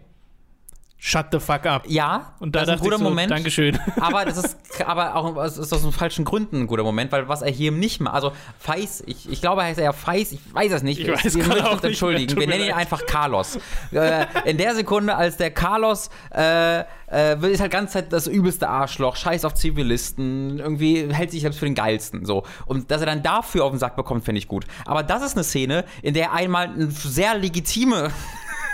shut 1.00 1.26
the 1.32 1.40
fuck 1.40 1.64
up. 1.66 1.84
Ja, 1.88 2.34
Und 2.40 2.54
da 2.54 2.60
das 2.60 2.68
ist 2.68 2.74
ein 2.74 2.84
guter 2.84 2.98
so, 2.98 3.04
Moment. 3.04 3.30
Dankeschön. 3.30 3.78
aber 4.00 4.24
das 4.26 4.36
ist 4.36 4.56
aber 4.86 5.16
auch 5.16 5.36
es 5.42 5.56
ist 5.56 5.72
aus 5.72 5.82
den 5.82 5.92
falschen 5.92 6.24
Gründen 6.24 6.62
ein 6.62 6.66
guter 6.66 6.82
Moment, 6.84 7.10
weil 7.10 7.26
was 7.26 7.42
er 7.42 7.50
hier 7.50 7.72
nicht 7.72 8.00
macht, 8.00 8.14
also 8.14 8.32
Feis, 8.58 9.02
ich, 9.06 9.28
ich 9.28 9.40
glaube, 9.40 9.62
heißt 9.62 9.78
er 9.78 9.86
ja 9.86 9.92
Feis, 9.92 10.30
ich 10.32 10.40
weiß 10.52 10.72
es 10.72 10.82
nicht. 10.82 11.00
Ich 11.00 11.08
weiß 11.08 11.34
wir 11.34 11.66
auch 11.66 11.72
uns 11.72 11.84
entschuldigen. 11.84 12.34
mehr, 12.34 12.40
Wir 12.42 12.46
nennen 12.48 12.68
ihn 12.68 12.74
einfach 12.74 13.06
Carlos. 13.06 13.58
äh, 13.92 14.26
in 14.44 14.58
der 14.58 14.74
Sekunde, 14.74 15.16
als 15.16 15.38
der 15.38 15.50
Carlos 15.50 16.10
äh, 16.34 16.80
äh, 17.10 17.50
ist 17.50 17.60
halt 17.60 17.72
ganze 17.72 17.94
Zeit 17.94 18.12
das 18.12 18.26
übelste 18.26 18.68
Arschloch, 18.68 19.16
scheiß 19.16 19.44
auf 19.46 19.54
Zivilisten, 19.54 20.58
irgendwie 20.58 21.12
hält 21.12 21.30
sich 21.30 21.40
selbst 21.40 21.58
für 21.58 21.64
den 21.64 21.74
geilsten 21.74 22.26
so. 22.26 22.44
Und 22.66 22.90
dass 22.90 23.00
er 23.00 23.06
dann 23.06 23.22
dafür 23.22 23.64
auf 23.64 23.72
den 23.72 23.78
Sack 23.78 23.96
bekommt, 23.96 24.24
finde 24.24 24.38
ich 24.38 24.48
gut. 24.48 24.66
Aber 24.84 25.02
das 25.02 25.22
ist 25.22 25.34
eine 25.34 25.44
Szene, 25.44 25.84
in 26.02 26.12
der 26.12 26.32
einmal 26.32 26.68
eine 26.68 26.90
sehr 26.90 27.36
legitime 27.36 28.10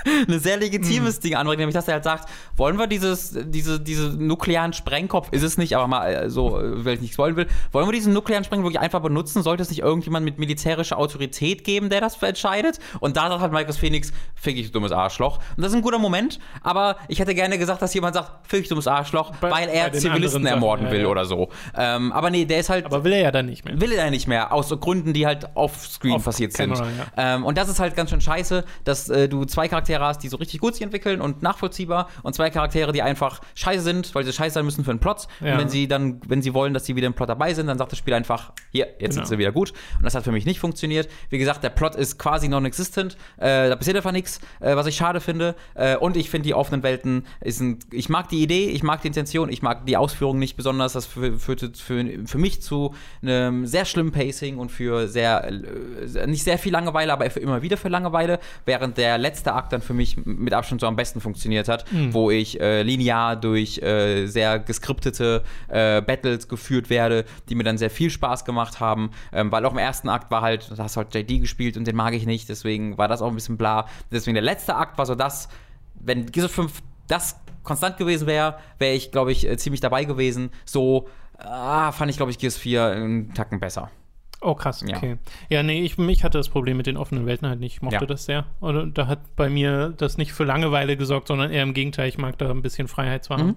ein 0.28 0.38
sehr 0.38 0.56
legitimes 0.56 1.20
Ding 1.20 1.34
anbringt, 1.34 1.58
nämlich 1.58 1.74
dass 1.74 1.88
er 1.88 1.94
halt 1.94 2.04
sagt, 2.04 2.28
wollen 2.56 2.78
wir 2.78 2.86
dieses, 2.86 3.36
diese, 3.44 3.80
diese 3.80 4.08
nuklearen 4.08 4.72
Sprengkopf, 4.72 5.28
ist 5.32 5.42
es 5.42 5.58
nicht, 5.58 5.76
aber 5.76 5.86
mal 5.86 6.06
äh, 6.06 6.30
so, 6.30 6.60
äh, 6.60 6.84
weil 6.84 6.94
ich 6.94 7.00
nichts 7.00 7.18
wollen 7.18 7.36
will, 7.36 7.46
wollen 7.72 7.86
wir 7.86 7.92
diesen 7.92 8.12
nuklearen 8.12 8.44
Sprengkopf 8.44 8.66
wirklich 8.66 8.80
einfach 8.80 9.00
benutzen? 9.00 9.42
Sollte 9.42 9.62
es 9.62 9.70
nicht 9.70 9.80
irgendjemand 9.80 10.24
mit 10.24 10.38
militärischer 10.38 10.98
Autorität 10.98 11.64
geben, 11.64 11.90
der 11.90 12.00
das 12.00 12.20
entscheidet? 12.22 12.78
Und 13.00 13.16
da 13.16 13.28
sagt 13.28 13.40
halt 13.40 13.52
Michael 13.52 13.74
Phoenix, 13.74 14.12
fick 14.34 14.56
ich, 14.56 14.66
du 14.66 14.72
dummes 14.72 14.92
Arschloch. 14.92 15.38
Und 15.56 15.62
das 15.62 15.72
ist 15.72 15.76
ein 15.76 15.82
guter 15.82 15.98
Moment, 15.98 16.38
aber 16.62 16.96
ich 17.08 17.18
hätte 17.18 17.34
gerne 17.34 17.58
gesagt, 17.58 17.82
dass 17.82 17.92
jemand 17.94 18.14
sagt, 18.14 18.46
fick 18.46 18.62
ich, 18.62 18.68
dummes 18.68 18.86
Arschloch, 18.86 19.32
Bei- 19.36 19.50
weil 19.50 19.68
er 19.68 19.92
Zivilisten 19.92 20.42
Sachen, 20.42 20.46
ermorden 20.46 20.86
ja, 20.86 20.92
will 20.92 21.02
ja. 21.02 21.06
oder 21.08 21.24
so. 21.24 21.48
Ähm, 21.76 22.12
aber 22.12 22.30
nee, 22.30 22.44
der 22.44 22.60
ist 22.60 22.68
halt 22.68 22.86
Aber 22.86 23.04
will 23.04 23.12
er 23.12 23.20
ja 23.20 23.30
dann 23.30 23.46
nicht 23.46 23.64
mehr. 23.64 23.80
will 23.80 23.92
er 23.92 24.10
nicht 24.10 24.26
mehr, 24.26 24.52
aus 24.52 24.68
Gründen, 24.80 25.12
die 25.12 25.26
halt 25.26 25.48
offscreen 25.54 26.14
Off 26.14 26.24
passiert 26.24 26.52
sind. 26.52 26.74
Camera, 26.74 26.88
ähm, 27.16 27.44
und 27.44 27.56
das 27.58 27.68
ist 27.68 27.78
halt 27.80 27.96
ganz 27.96 28.10
schön 28.10 28.20
scheiße, 28.20 28.64
dass 28.84 29.08
äh, 29.08 29.28
du 29.28 29.44
zwei 29.44 29.68
Charaktere 29.68 29.95
hast, 30.04 30.22
die 30.22 30.28
so 30.28 30.36
richtig 30.36 30.60
gut 30.60 30.74
sich 30.74 30.82
entwickeln 30.82 31.20
und 31.20 31.42
nachvollziehbar 31.42 32.08
und 32.22 32.34
zwei 32.34 32.50
Charaktere, 32.50 32.92
die 32.92 33.02
einfach 33.02 33.40
scheiße 33.54 33.82
sind, 33.82 34.14
weil 34.14 34.24
sie 34.24 34.32
scheiße 34.32 34.54
sein 34.54 34.64
müssen 34.64 34.84
für 34.84 34.90
einen 34.90 35.00
Plot. 35.00 35.26
Ja. 35.40 35.52
Und 35.52 35.58
wenn 35.60 35.68
sie 35.68 35.88
dann, 35.88 36.20
wenn 36.26 36.42
sie 36.42 36.54
wollen, 36.54 36.74
dass 36.74 36.86
sie 36.86 36.96
wieder 36.96 37.06
im 37.06 37.14
Plot 37.14 37.28
dabei 37.28 37.54
sind, 37.54 37.66
dann 37.66 37.78
sagt 37.78 37.92
das 37.92 37.98
Spiel 37.98 38.14
einfach, 38.14 38.52
hier, 38.72 38.86
jetzt 38.98 39.14
sind 39.14 39.22
Genau. 39.22 39.26
sie 39.26 39.38
wieder 39.38 39.52
gut. 39.52 39.72
Und 39.98 40.04
das 40.04 40.14
hat 40.14 40.24
für 40.24 40.32
mich 40.32 40.46
nicht 40.46 40.60
funktioniert. 40.60 41.08
Wie 41.30 41.38
gesagt, 41.38 41.62
der 41.64 41.70
Plot 41.70 41.94
ist 41.94 42.18
quasi 42.18 42.48
non-existent. 42.48 43.16
Äh, 43.38 43.68
da 43.68 43.76
passiert 43.76 43.96
einfach 43.96 44.12
nichts, 44.12 44.40
äh, 44.60 44.76
was 44.76 44.86
ich 44.86 44.96
schade 44.96 45.20
finde. 45.20 45.54
Äh, 45.74 45.96
und 45.96 46.16
ich 46.16 46.30
finde 46.30 46.46
die 46.46 46.54
offenen 46.54 46.82
Welten 46.82 47.26
sind, 47.44 47.84
ich 47.92 48.08
mag 48.08 48.28
die 48.28 48.42
Idee, 48.42 48.66
ich 48.70 48.82
mag 48.82 49.00
die 49.02 49.08
Intention, 49.08 49.48
ich 49.50 49.62
mag 49.62 49.86
die 49.86 49.96
Ausführung 49.96 50.38
nicht 50.38 50.56
besonders. 50.56 50.92
Das 50.92 51.08
fü- 51.08 51.38
führte 51.38 51.72
für, 51.74 52.04
für 52.26 52.38
mich 52.38 52.62
zu 52.62 52.94
einem 53.22 53.66
sehr 53.66 53.84
schlimmen 53.84 54.12
Pacing 54.12 54.58
und 54.58 54.70
für 54.70 55.08
sehr, 55.08 55.44
äh, 55.46 56.26
nicht 56.26 56.44
sehr 56.44 56.58
viel 56.58 56.72
Langeweile, 56.72 57.12
aber 57.12 57.28
für 57.30 57.40
immer 57.40 57.62
wieder 57.62 57.76
für 57.76 57.88
Langeweile, 57.88 58.38
während 58.64 58.96
der 58.98 59.18
letzte 59.18 59.52
Akt 59.54 59.72
dann 59.72 59.82
für 59.86 59.94
mich 59.94 60.16
mit 60.24 60.52
Abstand 60.52 60.80
so 60.80 60.86
am 60.86 60.96
besten 60.96 61.20
funktioniert 61.20 61.68
hat, 61.68 61.84
wo 62.10 62.30
ich 62.30 62.60
äh, 62.60 62.82
linear 62.82 63.36
durch 63.36 63.78
äh, 63.78 64.26
sehr 64.26 64.58
geskriptete 64.58 65.42
äh, 65.68 66.02
Battles 66.02 66.48
geführt 66.48 66.90
werde, 66.90 67.24
die 67.48 67.54
mir 67.54 67.64
dann 67.64 67.78
sehr 67.78 67.90
viel 67.90 68.10
Spaß 68.10 68.44
gemacht 68.44 68.80
haben, 68.80 69.10
ähm, 69.32 69.50
weil 69.52 69.64
auch 69.64 69.72
im 69.72 69.78
ersten 69.78 70.08
Akt 70.08 70.30
war 70.30 70.42
halt, 70.42 70.70
da 70.76 70.84
hast 70.84 70.96
du 70.96 71.00
halt 71.00 71.14
JD 71.14 71.40
gespielt 71.40 71.76
und 71.76 71.86
den 71.86 71.96
mag 71.96 72.14
ich 72.14 72.26
nicht, 72.26 72.48
deswegen 72.48 72.98
war 72.98 73.08
das 73.08 73.22
auch 73.22 73.28
ein 73.28 73.34
bisschen 73.34 73.56
bla. 73.56 73.86
Deswegen 74.10 74.34
der 74.34 74.42
letzte 74.42 74.74
Akt 74.76 74.98
war 74.98 75.06
so 75.06 75.14
das, 75.14 75.48
wenn 75.94 76.26
Gears 76.26 76.46
of 76.46 76.52
5 76.52 76.82
das 77.08 77.36
konstant 77.62 77.96
gewesen 77.96 78.26
wäre, 78.26 78.58
wäre 78.78 78.94
ich, 78.94 79.10
glaube 79.10 79.32
ich, 79.32 79.48
äh, 79.48 79.56
ziemlich 79.56 79.80
dabei 79.80 80.04
gewesen. 80.04 80.50
So 80.64 81.08
ah, 81.38 81.92
fand 81.92 82.10
ich, 82.10 82.16
glaube 82.16 82.30
ich, 82.30 82.38
Gears 82.38 82.56
4 82.56 82.84
einen 82.84 83.34
Tacken 83.34 83.60
besser. 83.60 83.90
Oh, 84.46 84.54
krass, 84.54 84.84
Ja. 84.86 84.96
okay. 84.96 85.16
Ja, 85.48 85.62
nee, 85.64 85.82
ich, 85.82 85.98
mich 85.98 86.22
hatte 86.22 86.38
das 86.38 86.48
Problem 86.48 86.76
mit 86.76 86.86
den 86.86 86.96
offenen 86.96 87.26
Welten 87.26 87.48
halt 87.48 87.58
nicht. 87.58 87.74
Ich 87.74 87.82
mochte 87.82 87.96
Ja. 87.96 88.06
das 88.06 88.26
sehr. 88.26 88.44
Und 88.60 88.96
da 88.96 89.08
hat 89.08 89.34
bei 89.34 89.48
mir 89.48 89.92
das 89.96 90.18
nicht 90.18 90.32
für 90.32 90.44
Langeweile 90.44 90.96
gesorgt, 90.96 91.28
sondern 91.28 91.50
eher 91.50 91.64
im 91.64 91.74
Gegenteil. 91.74 92.08
Ich 92.08 92.16
mag 92.16 92.38
da 92.38 92.50
ein 92.50 92.62
bisschen 92.62 92.86
Freiheit 92.86 93.24
zu 93.24 93.34
haben. 93.34 93.46
Mhm. 93.46 93.56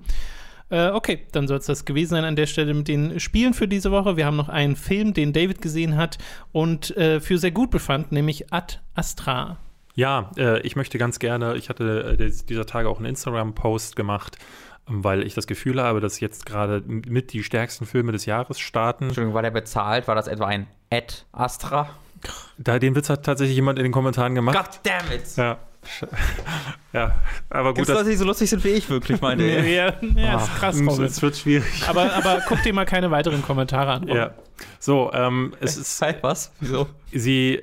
Äh, 0.71 0.89
okay, 0.89 1.19
dann 1.31 1.47
soll 1.47 1.57
es 1.57 1.65
das 1.67 1.85
gewesen 1.85 2.11
sein 2.11 2.23
an 2.25 2.35
der 2.35 2.45
Stelle 2.47 2.73
mit 2.73 2.87
den 2.87 3.19
Spielen 3.19 3.53
für 3.53 3.67
diese 3.67 3.91
Woche. 3.91 4.17
Wir 4.17 4.25
haben 4.25 4.35
noch 4.35 4.49
einen 4.49 4.75
Film, 4.75 5.13
den 5.13 5.31
David 5.33 5.61
gesehen 5.61 5.95
hat 5.95 6.17
und 6.51 6.95
äh, 6.97 7.19
für 7.19 7.37
sehr 7.37 7.51
gut 7.51 7.69
befand, 7.71 8.11
nämlich 8.11 8.51
Ad 8.51 8.77
Astra. 8.95 9.57
Ja, 9.95 10.31
äh, 10.37 10.59
ich 10.61 10.75
möchte 10.75 10.97
ganz 10.97 11.19
gerne, 11.19 11.55
ich 11.55 11.69
hatte 11.69 12.17
äh, 12.19 12.31
dieser 12.47 12.65
Tage 12.65 12.87
auch 12.89 12.97
einen 12.97 13.07
Instagram-Post 13.07 13.95
gemacht, 13.95 14.37
ähm, 14.87 15.03
weil 15.03 15.23
ich 15.23 15.33
das 15.33 15.45
Gefühl 15.47 15.81
habe, 15.81 15.99
dass 16.01 16.19
jetzt 16.19 16.45
gerade 16.45 16.83
mit 16.87 17.33
die 17.33 17.43
stärksten 17.43 17.85
Filme 17.85 18.11
des 18.11 18.25
Jahres 18.27 18.59
starten. 18.59 19.05
Entschuldigung, 19.05 19.33
war 19.33 19.41
der 19.41 19.51
bezahlt? 19.51 20.07
War 20.07 20.15
das 20.15 20.27
etwa 20.27 20.45
ein 20.45 20.67
Ad 20.91 21.13
Astra? 21.31 21.89
Da 22.57 22.79
den 22.79 22.95
Witz 22.95 23.09
hat 23.09 23.25
tatsächlich 23.25 23.55
jemand 23.55 23.79
in 23.79 23.83
den 23.83 23.91
Kommentaren 23.91 24.35
gemacht. 24.35 24.57
God 24.57 24.79
damn 24.83 25.11
it! 25.11 25.23
Ja. 25.37 25.57
ja, 26.93 27.15
aber 27.49 27.69
gut, 27.69 27.77
Gibt's 27.77 27.91
Leute, 27.91 28.09
die 28.09 28.15
so 28.17 28.25
lustig 28.25 28.49
sind 28.49 28.63
wie 28.65 28.69
ich, 28.69 28.89
wirklich, 28.89 29.21
meine 29.21 29.47
Ja, 29.47 29.59
ich. 30.01 30.15
ja, 30.17 30.21
ja 30.21 30.37
ist 30.43 30.55
krass, 30.57 30.75
es, 30.75 30.85
Robin. 30.87 31.05
es 31.05 31.21
wird 31.21 31.37
schwierig. 31.37 31.87
Aber, 31.87 32.13
aber 32.13 32.41
guck 32.47 32.61
dir 32.63 32.73
mal 32.73 32.85
keine 32.85 33.09
weiteren 33.11 33.41
Kommentare 33.41 33.91
an. 33.93 34.01
Robin. 34.01 34.15
Ja. 34.15 34.31
So, 34.79 35.09
ähm, 35.13 35.53
es 35.61 35.77
ist, 35.77 36.01
Hey, 36.01 36.15
was? 36.21 36.51
Wieso? 36.59 36.87
sie, 37.13 37.61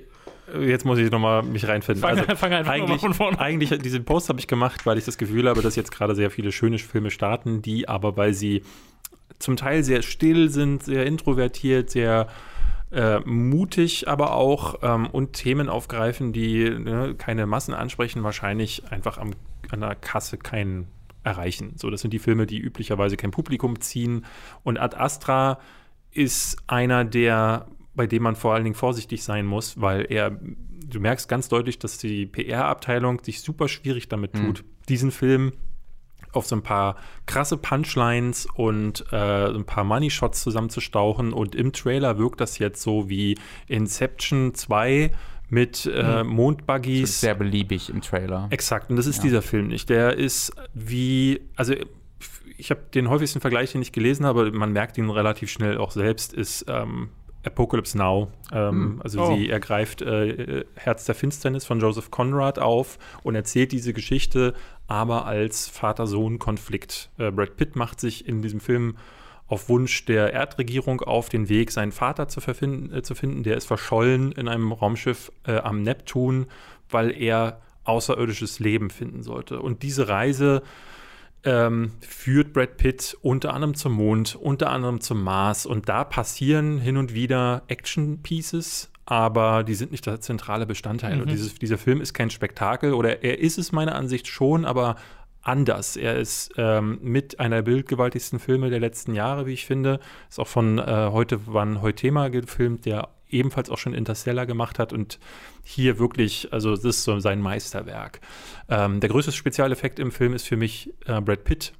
jetzt 0.58 0.86
muss 0.86 0.98
ich 0.98 1.10
nochmal 1.10 1.42
mich 1.42 1.68
reinfinden. 1.68 2.00
Fang- 2.00 2.18
also, 2.18 2.36
fang 2.36 2.52
einfach 2.54 2.72
eigentlich, 2.72 3.00
von 3.02 3.12
vorne 3.12 3.38
an. 3.38 3.44
eigentlich, 3.44 3.68
diesen 3.82 4.04
Post 4.06 4.30
habe 4.30 4.38
ich 4.40 4.46
gemacht, 4.46 4.86
weil 4.86 4.96
ich 4.96 5.04
das 5.04 5.18
Gefühl 5.18 5.46
habe, 5.48 5.60
dass 5.60 5.76
jetzt 5.76 5.90
gerade 5.92 6.14
sehr 6.14 6.30
viele 6.30 6.52
schöne 6.52 6.78
Filme 6.78 7.10
starten, 7.10 7.60
die 7.60 7.86
aber, 7.86 8.16
weil 8.16 8.32
sie 8.32 8.62
zum 9.38 9.56
Teil 9.56 9.84
sehr 9.84 10.00
still 10.00 10.48
sind, 10.48 10.84
sehr 10.84 11.04
introvertiert, 11.04 11.90
sehr 11.90 12.28
äh, 12.92 13.20
mutig, 13.20 14.08
aber 14.08 14.32
auch 14.34 14.76
ähm, 14.82 15.06
und 15.06 15.32
Themen 15.32 15.68
aufgreifen, 15.68 16.32
die 16.32 16.70
ne, 16.70 17.14
keine 17.16 17.46
Massen 17.46 17.74
ansprechen, 17.74 18.22
wahrscheinlich 18.22 18.90
einfach 18.90 19.18
am, 19.18 19.32
an 19.70 19.80
der 19.80 19.94
Kasse 19.96 20.38
keinen 20.38 20.88
erreichen. 21.24 21.72
So, 21.76 21.90
das 21.90 22.00
sind 22.00 22.12
die 22.12 22.18
Filme, 22.18 22.46
die 22.46 22.58
üblicherweise 22.58 23.16
kein 23.16 23.32
Publikum 23.32 23.80
ziehen. 23.80 24.24
Und 24.62 24.78
Ad 24.78 24.96
Astra 24.96 25.58
ist 26.12 26.56
einer, 26.68 27.04
der, 27.04 27.66
bei 27.94 28.06
dem 28.06 28.22
man 28.22 28.36
vor 28.36 28.54
allen 28.54 28.64
Dingen 28.64 28.76
vorsichtig 28.76 29.24
sein 29.24 29.44
muss, 29.44 29.80
weil 29.80 30.06
er, 30.08 30.30
du 30.30 31.00
merkst 31.00 31.28
ganz 31.28 31.48
deutlich, 31.48 31.78
dass 31.78 31.98
die 31.98 32.26
PR-Abteilung 32.26 33.22
sich 33.24 33.40
super 33.40 33.68
schwierig 33.68 34.08
damit 34.08 34.34
tut, 34.34 34.64
diesen 34.88 35.10
Film 35.10 35.52
auf 36.36 36.46
so 36.46 36.54
ein 36.56 36.62
paar 36.62 36.96
krasse 37.26 37.56
Punchlines 37.56 38.46
und 38.54 39.04
äh, 39.12 39.46
ein 39.48 39.64
paar 39.64 39.84
Money 39.84 40.10
Shots 40.10 40.42
zusammenzustauchen. 40.42 41.32
Und 41.32 41.54
im 41.54 41.72
Trailer 41.72 42.18
wirkt 42.18 42.40
das 42.40 42.58
jetzt 42.58 42.82
so 42.82 43.08
wie 43.08 43.36
Inception 43.66 44.54
2 44.54 45.10
mit 45.48 45.86
äh, 45.86 46.02
Das 46.02 46.20
ist 46.26 46.32
Mondbuggies. 46.32 47.20
sehr 47.20 47.34
beliebig 47.34 47.88
im 47.90 48.00
Trailer. 48.00 48.48
Exakt, 48.50 48.90
und 48.90 48.96
das 48.96 49.06
ist 49.06 49.18
Ja. 49.18 49.22
dieser 49.24 49.42
Film 49.42 49.68
nicht. 49.68 49.88
Der 49.88 50.16
ist 50.16 50.52
wie, 50.74 51.40
also 51.56 51.74
ich 52.58 52.70
habe 52.70 52.80
den 52.94 53.08
häufigsten 53.10 53.40
Vergleich, 53.40 53.72
den 53.72 53.82
ich 53.82 53.92
gelesen 53.92 54.24
habe, 54.26 54.50
man 54.50 54.72
merkt 54.72 54.98
ihn 54.98 55.10
relativ 55.10 55.50
schnell 55.50 55.78
auch 55.78 55.90
selbst, 55.90 56.32
ist 56.32 56.64
ähm, 56.68 57.10
Apocalypse 57.46 57.96
Now. 57.96 58.28
Ähm, 58.52 59.00
Also 59.02 59.20
Oh. 59.22 59.34
sie 59.36 59.48
ergreift 59.48 60.02
äh, 60.02 60.64
Herz 60.74 61.04
der 61.04 61.14
Finsternis 61.14 61.64
von 61.64 61.80
Joseph 61.80 62.10
Conrad 62.10 62.58
auf 62.58 62.98
und 63.22 63.34
erzählt 63.34 63.72
diese 63.72 63.92
Geschichte, 63.92 64.54
aber 64.88 65.26
als 65.26 65.68
Vater-Sohn-Konflikt. 65.68 67.10
Äh, 67.18 67.30
Brad 67.30 67.56
Pitt 67.56 67.76
macht 67.76 68.00
sich 68.00 68.26
in 68.28 68.42
diesem 68.42 68.60
Film 68.60 68.96
auf 69.48 69.68
Wunsch 69.68 70.04
der 70.06 70.32
Erdregierung 70.32 71.00
auf 71.02 71.28
den 71.28 71.48
Weg, 71.48 71.70
seinen 71.70 71.92
Vater 71.92 72.26
zu, 72.28 72.40
äh, 72.40 73.02
zu 73.02 73.14
finden. 73.14 73.42
Der 73.44 73.56
ist 73.56 73.66
verschollen 73.66 74.32
in 74.32 74.48
einem 74.48 74.72
Raumschiff 74.72 75.30
äh, 75.46 75.58
am 75.58 75.82
Neptun, 75.82 76.46
weil 76.90 77.10
er 77.10 77.60
außerirdisches 77.84 78.58
Leben 78.58 78.90
finden 78.90 79.22
sollte. 79.22 79.60
Und 79.60 79.82
diese 79.84 80.08
Reise 80.08 80.62
ähm, 81.46 81.92
führt 82.00 82.52
Brad 82.52 82.76
Pitt 82.76 83.16
unter 83.22 83.54
anderem 83.54 83.74
zum 83.74 83.92
Mond, 83.92 84.36
unter 84.36 84.70
anderem 84.70 85.00
zum 85.00 85.22
Mars. 85.22 85.64
Und 85.64 85.88
da 85.88 86.04
passieren 86.04 86.78
hin 86.78 86.96
und 86.96 87.14
wieder 87.14 87.62
Action-Pieces, 87.68 88.90
aber 89.06 89.62
die 89.62 89.74
sind 89.74 89.92
nicht 89.92 90.04
der 90.04 90.20
zentrale 90.20 90.66
Bestandteil. 90.66 91.22
Und 91.22 91.30
dieses, 91.30 91.54
dieser 91.54 91.78
Film 91.78 92.00
ist 92.00 92.12
kein 92.12 92.28
Spektakel 92.30 92.92
oder 92.92 93.22
er 93.22 93.38
ist 93.38 93.56
es 93.56 93.72
meiner 93.72 93.94
Ansicht 93.94 94.26
schon, 94.26 94.64
aber 94.64 94.96
anders. 95.42 95.96
Er 95.96 96.16
ist 96.16 96.52
ähm, 96.56 96.98
mit 97.02 97.38
einer 97.38 97.56
der 97.56 97.62
bildgewaltigsten 97.62 98.40
Filme 98.40 98.68
der 98.68 98.80
letzten 98.80 99.14
Jahre, 99.14 99.46
wie 99.46 99.52
ich 99.52 99.64
finde. 99.64 100.00
Ist 100.28 100.40
auch 100.40 100.48
von 100.48 100.78
äh, 100.78 101.10
heute 101.12 101.40
wann 101.46 101.80
Heutema 101.82 102.28
gefilmt, 102.28 102.84
der 102.84 103.08
ebenfalls 103.30 103.70
auch 103.70 103.78
schon 103.78 103.94
Interstellar 103.94 104.46
gemacht 104.46 104.78
hat 104.78 104.92
und 104.92 105.18
hier 105.64 105.98
wirklich, 105.98 106.52
also 106.52 106.70
das 106.70 106.84
ist 106.84 107.04
so 107.04 107.18
sein 107.20 107.40
Meisterwerk. 107.40 108.20
Ähm, 108.68 109.00
der 109.00 109.10
größte 109.10 109.32
Spezialeffekt 109.32 109.98
im 109.98 110.12
Film 110.12 110.34
ist 110.34 110.46
für 110.46 110.56
mich 110.56 110.92
äh, 111.06 111.20
Brad 111.20 111.44
Pitt. 111.44 111.72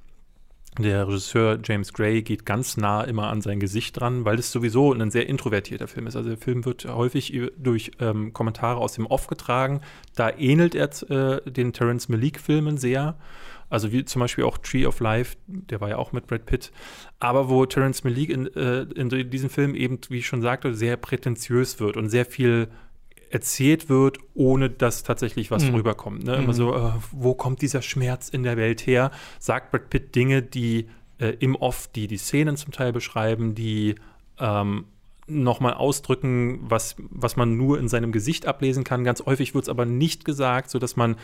Der 0.79 1.07
Regisseur 1.07 1.57
James 1.63 1.91
Gray 1.91 2.21
geht 2.21 2.45
ganz 2.45 2.77
nah 2.77 3.01
immer 3.01 3.29
an 3.29 3.41
sein 3.41 3.59
Gesicht 3.59 3.99
dran, 3.99 4.25
weil 4.25 4.37
es 4.37 4.51
sowieso 4.51 4.93
ein 4.93 5.09
sehr 5.09 5.27
introvertierter 5.27 5.87
Film 5.87 6.05
ist. 6.05 6.15
Also 6.15 6.29
der 6.29 6.37
Film 6.37 6.65
wird 6.65 6.85
häufig 6.85 7.33
durch 7.57 7.91
ähm, 7.99 8.31
Kommentare 8.31 8.79
aus 8.79 8.93
dem 8.93 9.07
Off 9.07 9.25
getragen. 9.25 9.81
Da 10.15 10.29
ähnelt 10.29 10.75
er 10.75 10.89
äh, 11.09 11.49
den 11.49 11.73
Terrence 11.73 12.09
Malick-Filmen 12.09 12.77
sehr. 12.77 13.15
Also 13.69 13.91
wie 13.91 14.05
zum 14.05 14.21
Beispiel 14.21 14.43
auch 14.45 14.57
Tree 14.57 14.85
of 14.85 14.99
Life, 14.99 15.35
der 15.47 15.81
war 15.81 15.89
ja 15.89 15.97
auch 15.97 16.11
mit 16.13 16.27
Brad 16.27 16.45
Pitt. 16.45 16.71
Aber 17.19 17.49
wo 17.49 17.65
Terrence 17.65 18.03
Malick 18.03 18.29
in, 18.29 18.47
äh, 18.55 18.83
in 18.95 19.09
diesem 19.29 19.49
Film 19.49 19.75
eben, 19.75 19.99
wie 20.09 20.19
ich 20.19 20.27
schon 20.27 20.41
sagte, 20.41 20.73
sehr 20.73 20.95
prätentiös 20.97 21.79
wird 21.79 21.97
und 21.97 22.09
sehr 22.09 22.25
viel 22.25 22.69
erzählt 23.29 23.89
wird, 23.89 24.19
ohne 24.33 24.69
dass 24.69 25.03
tatsächlich 25.03 25.51
was 25.51 25.65
Mhm. 25.65 25.75
rüberkommt. 25.75 26.23
Ne? 26.23 26.35
Immer 26.37 26.53
so, 26.53 26.73
äh, 26.73 26.91
wo 27.11 27.33
kommt 27.33 27.61
dieser 27.61 27.81
Schmerz 27.81 28.29
in 28.29 28.43
der 28.43 28.55
Welt 28.55 28.87
her? 28.87 29.11
Sagt 29.39 29.71
Brad 29.71 29.89
Pitt 29.89 30.15
Dinge, 30.15 30.41
die 30.41 30.87
äh, 31.19 31.35
im 31.39 31.55
Off, 31.55 31.87
die 31.87 32.07
die 32.07 32.17
Szenen 32.17 32.55
zum 32.57 32.71
Teil 32.71 32.93
beschreiben, 32.93 33.53
die 33.55 33.95
ähm, 34.39 34.85
nochmal 35.27 35.73
ausdrücken, 35.73 36.59
was, 36.61 36.95
was 36.97 37.35
man 37.35 37.57
nur 37.57 37.79
in 37.79 37.87
seinem 37.89 38.11
Gesicht 38.11 38.45
ablesen 38.45 38.83
kann. 38.83 39.03
Ganz 39.03 39.25
häufig 39.25 39.53
wird 39.53 39.63
es 39.65 39.69
aber 39.69 39.85
nicht 39.85 40.23
gesagt, 40.25 40.69
sodass 40.69 40.95
man 40.95 41.17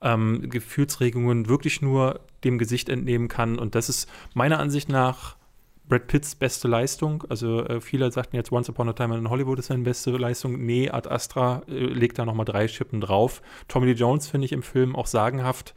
ähm, 0.00 0.48
Gefühlsregungen 0.48 1.48
wirklich 1.48 1.82
nur 1.82 2.20
dem 2.44 2.58
Gesicht 2.58 2.88
entnehmen 2.88 3.28
kann. 3.28 3.58
Und 3.58 3.74
das 3.74 3.88
ist 3.88 4.08
meiner 4.34 4.58
Ansicht 4.58 4.88
nach 4.88 5.36
Brad 5.88 6.06
Pitts 6.06 6.36
beste 6.36 6.68
Leistung. 6.68 7.24
Also 7.28 7.64
äh, 7.66 7.80
viele 7.80 8.10
sagten 8.12 8.36
jetzt 8.36 8.50
Once 8.52 8.68
Upon 8.70 8.88
a 8.88 8.92
Time 8.92 9.16
in 9.18 9.28
Hollywood 9.28 9.58
ist 9.58 9.66
seine 9.66 9.82
beste 9.82 10.10
Leistung. 10.12 10.64
Nee, 10.64 10.88
Ad 10.88 11.08
Astra 11.10 11.62
äh, 11.68 11.72
legt 11.72 12.18
da 12.18 12.24
nochmal 12.24 12.46
drei 12.46 12.68
Schippen 12.68 13.00
drauf. 13.00 13.42
Tommy 13.68 13.86
Lee 13.86 13.92
Jones 13.92 14.28
finde 14.28 14.44
ich 14.46 14.52
im 14.52 14.62
Film 14.62 14.94
auch 14.96 15.06
sagenhaft. 15.06 15.74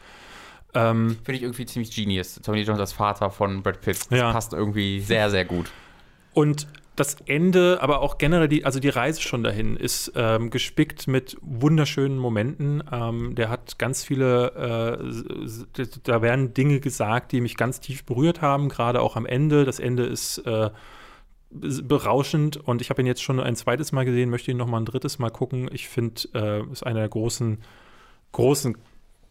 Ähm, 0.75 1.17
finde 1.23 1.33
ich 1.33 1.41
irgendwie 1.43 1.65
ziemlich 1.65 1.95
genius. 1.95 2.35
Tommy 2.43 2.59
Lee 2.59 2.63
Jones 2.63 2.79
als 2.79 2.93
Vater 2.93 3.29
von 3.29 3.61
Brad 3.63 3.81
Pitt. 3.81 3.99
Das 4.09 4.19
Ja. 4.19 4.31
passt 4.31 4.53
irgendwie 4.53 5.01
sehr, 5.01 5.29
sehr 5.29 5.45
gut. 5.45 5.71
Und 6.33 6.67
das 6.95 7.17
Ende, 7.25 7.79
aber 7.81 8.01
auch 8.01 8.17
generell 8.17 8.47
die, 8.47 8.65
also 8.65 8.79
die 8.79 8.89
Reise 8.89 9.21
schon 9.21 9.43
dahin 9.43 9.75
ist 9.75 10.11
ähm, 10.15 10.49
gespickt 10.51 11.07
mit 11.07 11.37
wunderschönen 11.41 12.19
Momenten. 12.19 12.83
Ähm, 12.91 13.33
der 13.35 13.49
hat 13.49 13.79
ganz 13.79 14.03
viele, 14.03 14.99
äh, 15.75 15.85
da 16.03 16.21
werden 16.21 16.53
Dinge 16.53 16.79
gesagt, 16.79 17.31
die 17.31 17.41
mich 17.41 17.57
ganz 17.57 17.79
tief 17.79 18.03
berührt 18.03 18.41
haben, 18.41 18.69
gerade 18.69 19.01
auch 19.01 19.15
am 19.15 19.25
Ende. 19.25 19.65
Das 19.65 19.79
Ende 19.79 20.03
ist 20.05 20.39
äh, 20.39 20.69
berauschend 21.49 22.57
und 22.57 22.81
ich 22.81 22.89
habe 22.89 23.01
ihn 23.01 23.07
jetzt 23.07 23.23
schon 23.23 23.39
ein 23.39 23.55
zweites 23.55 23.91
Mal 23.91 24.05
gesehen, 24.05 24.29
möchte 24.29 24.51
ihn 24.51 24.57
noch 24.57 24.67
mal 24.67 24.79
ein 24.79 24.85
drittes 24.85 25.17
Mal 25.17 25.31
gucken. 25.31 25.69
Ich 25.71 25.89
finde, 25.89 26.21
äh, 26.33 26.71
ist 26.71 26.85
einer 26.85 26.99
der 26.99 27.09
großen, 27.09 27.57
großen 28.33 28.77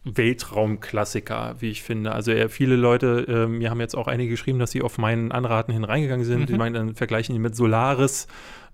Weltraumklassiker, 0.05 1.55
wie 1.59 1.69
ich 1.69 1.81
finde. 1.81 2.11
Also 2.11 2.31
er, 2.31 2.49
viele 2.49 2.75
Leute, 2.75 3.25
äh, 3.27 3.47
mir 3.47 3.69
haben 3.69 3.79
jetzt 3.79 3.95
auch 3.95 4.07
einige 4.07 4.31
geschrieben, 4.31 4.59
dass 4.59 4.71
sie 4.71 4.81
auf 4.81 4.97
meinen 4.97 5.31
Anraten 5.31 5.71
hin 5.71 5.83
reingegangen 5.83 6.25
sind. 6.25 6.49
Die 6.49 6.55
meinen, 6.55 6.73
dann 6.73 6.95
vergleichen 6.95 7.35
ihn 7.35 7.41
mit 7.41 7.55
Solaris, 7.55 8.27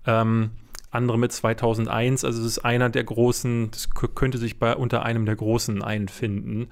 ähm, 0.06 0.50
andere 0.90 1.18
mit 1.18 1.30
2001. 1.30 2.24
Also 2.24 2.40
es 2.40 2.46
ist 2.46 2.58
einer 2.58 2.90
der 2.90 3.04
großen, 3.04 3.70
das 3.70 3.90
könnte 4.14 4.38
sich 4.38 4.58
bei 4.58 4.74
unter 4.74 5.04
einem 5.04 5.24
der 5.24 5.36
großen 5.36 5.82
einfinden. 5.82 6.68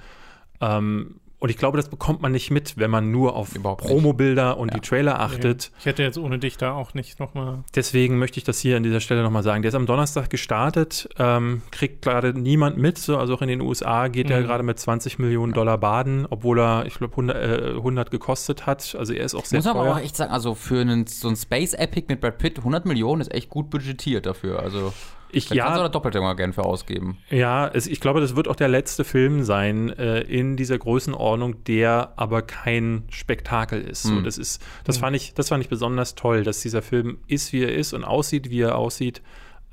Ähm, 0.60 1.20
und 1.40 1.50
ich 1.50 1.56
glaube, 1.56 1.76
das 1.76 1.88
bekommt 1.88 2.20
man 2.22 2.32
nicht 2.32 2.50
mit, 2.50 2.76
wenn 2.78 2.90
man 2.90 3.10
nur 3.10 3.36
auf. 3.36 3.54
Promobilder 3.88 4.56
und 4.58 4.68
Ja. 4.70 4.74
die 4.74 4.80
Trailer 4.80 5.20
achtet. 5.20 5.70
Ich 5.78 5.86
hätte 5.86 6.02
jetzt 6.02 6.18
ohne 6.18 6.38
dich 6.38 6.56
da 6.56 6.72
auch 6.72 6.94
nicht 6.94 7.20
nochmal. 7.20 7.64
Deswegen 7.74 8.18
möchte 8.18 8.38
ich 8.38 8.44
das 8.44 8.58
hier 8.58 8.76
an 8.76 8.82
dieser 8.82 9.00
Stelle 9.00 9.22
nochmal 9.22 9.42
sagen. 9.42 9.62
Der 9.62 9.68
ist 9.68 9.74
am 9.74 9.86
Donnerstag 9.86 10.30
gestartet, 10.30 11.08
ähm, 11.18 11.62
kriegt 11.70 12.02
gerade 12.02 12.32
niemand 12.38 12.76
mit. 12.76 12.98
So, 12.98 13.16
also 13.18 13.34
auch 13.34 13.42
in 13.42 13.48
den 13.48 13.60
USA 13.60 14.08
geht 14.08 14.30
er 14.30 14.40
Mhm. 14.40 14.44
gerade 14.46 14.62
mit 14.64 14.78
20 14.78 15.18
Millionen 15.18 15.52
Dollar 15.52 15.78
baden, 15.78 16.26
obwohl 16.28 16.58
er, 16.60 16.86
ich 16.86 16.94
glaube, 16.94 17.14
100, 17.16 17.36
äh, 17.36 17.74
100 17.76 18.10
gekostet 18.10 18.66
hat. 18.66 18.94
Also 18.98 19.12
er 19.12 19.24
ist 19.24 19.34
auch 19.34 19.44
sehr 19.44 19.58
Muss 19.58 19.66
man 19.66 19.76
aber 19.76 19.92
auch 19.92 20.00
echt 20.00 20.16
sagen, 20.16 20.32
also 20.32 20.54
für 20.54 20.80
einen, 20.80 21.06
so 21.06 21.28
ein 21.28 21.36
Space 21.36 21.74
Epic 21.74 22.06
mit 22.08 22.20
Brad 22.20 22.38
Pitt, 22.38 22.58
100 22.58 22.84
Millionen 22.86 23.20
ist 23.20 23.32
echt 23.32 23.48
gut 23.48 23.70
budgetiert 23.70 24.26
dafür. 24.26 24.60
Also 24.60 24.92
ich, 25.30 25.46
da 25.48 25.54
kannst 25.56 25.76
du 25.76 25.80
ja, 25.80 25.82
da 25.84 25.88
doppelt 25.88 26.14
immer 26.14 26.34
gern 26.34 26.52
für 26.52 26.64
ausgeben. 26.64 27.18
ja 27.30 27.68
es, 27.68 27.86
ich 27.86 28.00
glaube, 28.00 28.20
das 28.20 28.34
wird 28.36 28.48
auch 28.48 28.56
der 28.56 28.68
letzte 28.68 29.04
Film 29.04 29.42
sein 29.44 29.90
äh, 29.90 30.20
in 30.20 30.56
dieser 30.56 30.78
Größenordnung, 30.78 31.64
der 31.64 32.12
aber 32.16 32.42
kein 32.42 33.04
Spektakel 33.10 33.80
ist. 33.82 34.04
So, 34.04 34.14
Mhm. 34.14 34.24
das 34.24 34.38
ist, 34.38 34.64
das 34.84 34.98
fand 34.98 35.14
ich, 35.16 35.34
das 35.34 35.48
fand 35.50 35.62
ich 35.62 35.68
besonders 35.68 36.14
toll, 36.14 36.44
dass 36.44 36.60
dieser 36.60 36.82
Film 36.82 37.18
ist, 37.26 37.52
wie 37.52 37.62
er 37.62 37.74
ist 37.74 37.92
und 37.92 38.04
aussieht, 38.04 38.50
wie 38.50 38.60
er 38.62 38.76
aussieht. 38.76 39.22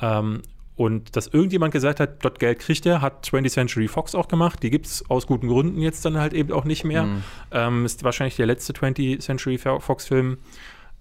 Ähm, 0.02 0.42
und 0.78 1.16
dass 1.16 1.28
irgendjemand 1.28 1.72
gesagt 1.72 2.02
hat, 2.02 2.26
dort 2.26 2.38
Geld 2.40 2.60
kriegt 2.60 2.86
er, 2.86 3.00
hat 3.00 3.26
20th 3.26 3.50
Century 3.50 3.88
Fox 3.88 4.14
auch 4.14 4.28
gemacht. 4.28 4.62
Die 4.62 4.70
gibt 4.70 4.88
es 4.88 5.10
aus 5.10 5.26
guten 5.26 5.48
Gründen 5.48 5.80
jetzt 5.82 6.04
dann 6.04 6.18
halt 6.18 6.34
eben 6.34 6.52
auch 6.52 6.66
nicht 6.66 6.84
mehr. 6.84 7.04
Mhm. 7.06 7.24
Ähm, 7.52 7.86
ist 7.86 8.04
wahrscheinlich 8.04 8.36
der 8.36 8.46
letzte 8.46 8.74
20th 8.74 9.20
Century 9.20 9.58
Fox-Film, 9.58 10.38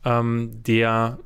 ähm, 0.04 0.50
der 0.64 1.18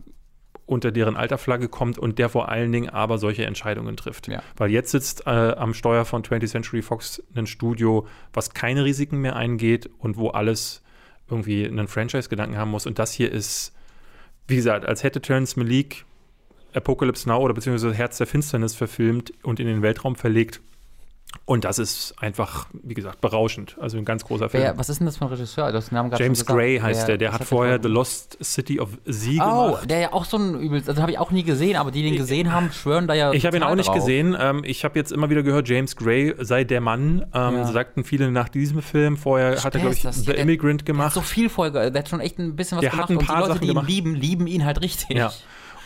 unter 0.69 0.93
deren 0.93 1.17
Alterflagge 1.17 1.69
kommt 1.69 1.99
und 1.99 2.19
der 2.19 2.29
vor 2.29 2.51
allen 2.51 2.71
Dingen 2.71 2.91
aber 2.91 3.19
solche 3.19 3.47
Entscheidungen 3.47 3.97
trifft. 3.97 4.29
Ja. 4.29 4.43
Weil 4.57 4.71
jetzt 4.71 4.91
sitzt 4.91 5.27
äh, 5.27 5.31
am 5.31 5.73
Steuer 5.73 6.05
von 6.05 6.23
20th 6.23 6.49
Century 6.49 6.83
Fox 6.83 7.23
ein 7.35 7.47
Studio, 7.47 8.07
was 8.35 8.53
keine 8.53 8.85
Risiken 8.85 9.19
mehr 9.19 9.35
eingeht 9.35 9.89
und 9.99 10.19
wo 10.19 10.29
alles 10.29 10.83
irgendwie 11.31 11.67
einen 11.67 11.89
Franchise-Gedanken 11.89 12.59
haben 12.59 12.71
muss. 12.71 12.87
Und 12.87 12.99
das 12.99 13.13
hier 13.13 13.33
ist, 13.33 13.75
wie 14.47 14.57
gesagt, 14.57 14.85
als 14.85 15.03
hätte 15.03 15.23
Terrence 15.23 15.57
Malik 15.57 16.05
Apocalypse 16.75 17.27
Now 17.29 17.39
oder 17.39 17.55
beziehungsweise 17.55 17.95
Herz 17.95 18.19
der 18.19 18.27
Finsternis 18.27 18.75
verfilmt 18.75 19.33
und 19.43 19.61
in 19.61 19.67
den 19.67 19.81
Weltraum 19.81 20.17
verlegt. 20.17 20.61
Und 21.45 21.65
das 21.65 21.79
ist 21.79 22.15
einfach, 22.19 22.67
wie 22.83 22.95
gesagt, 22.95 23.21
berauschend. 23.21 23.77
Also 23.81 23.97
ein 23.99 24.05
ganz 24.05 24.25
großer 24.25 24.49
Film. 24.49 24.63
Wer, 24.63 24.79
was 24.79 24.89
ist 24.89 24.99
denn 24.99 25.07
das 25.07 25.17
für 25.19 25.25
ein 25.27 25.29
Regisseur? 25.29 25.71
Du 25.71 25.77
hast 25.79 25.91
den 25.91 25.95
Namen 25.97 26.11
James. 26.19 26.45
Gray 26.45 26.79
heißt 26.79 27.01
Wer- 27.03 27.07
der. 27.07 27.19
Der 27.19 27.33
was 27.33 27.41
hat 27.41 27.47
vorher 27.49 27.77
The 27.77 27.83
der 27.83 27.91
Lost 27.91 28.39
City 28.43 28.81
of 28.81 28.91
Z 29.11 29.29
Oh, 29.41 29.67
gemacht. 29.69 29.91
der 29.91 29.99
ja 29.99 30.13
auch 30.13 30.25
so 30.25 30.37
ein 30.39 30.59
übelst, 30.61 30.89
also 30.89 31.01
habe 31.03 31.13
ich 31.13 31.19
auch 31.19 31.31
nie 31.31 31.43
gesehen, 31.45 31.77
aber 31.77 31.91
die, 31.91 32.03
die 32.03 32.09
ihn 32.09 32.17
gesehen 32.17 32.53
haben, 32.53 32.71
schwören 32.73 33.07
da 33.07 33.15
ja. 33.15 33.33
Ich 33.33 33.45
habe 33.47 33.57
ihn 33.57 33.63
auch 33.63 33.75
nicht 33.75 33.89
drauf. 33.89 33.97
gesehen. 33.97 34.37
Ähm, 34.39 34.63
ich 34.65 34.85
habe 34.85 34.99
jetzt 34.99 35.11
immer 35.13 35.29
wieder 35.31 35.43
gehört, 35.43 35.69
James 35.69 35.97
Gray 35.97 36.35
sei 36.39 36.65
der 36.65 36.81
Mann. 36.81 37.27
Ähm, 37.35 37.55
Ja. 37.57 37.65
Sagten 37.67 38.05
viele 38.05 38.31
nach 38.31 38.49
diesem 38.49 38.81
Film. 38.83 39.17
Vorher 39.17 39.63
hat 39.63 39.75
er, 39.75 39.81
glaube 39.81 39.95
ich? 39.95 40.03
The 40.03 40.25
Der- 40.27 40.37
Immigrant 40.39 40.81
Der 40.81 40.85
hat 40.85 40.87
gemacht. 40.87 41.15
so 41.15 41.21
viel 41.21 41.49
Folge, 41.51 41.91
der 41.93 42.01
hat 42.03 42.09
schon 42.09 42.21
echt 42.21 42.39
ein 42.39 42.57
bisschen 42.57 42.77
was 42.77 42.83
Der 42.83 42.91
gemacht 42.91 43.05
hat 43.05 43.11
ein 43.11 43.17
und 43.19 43.27
paar 43.27 43.37
die 43.37 43.41
Leute, 43.43 43.53
Sachen 43.55 43.61
die 43.63 43.67
ihn 43.69 43.75
gemacht. 43.75 43.89
lieben, 43.89 44.15
lieben 44.15 44.47
ihn 44.47 44.65
halt 44.65 44.81
richtig. 44.83 45.17
Ja. 45.17 45.31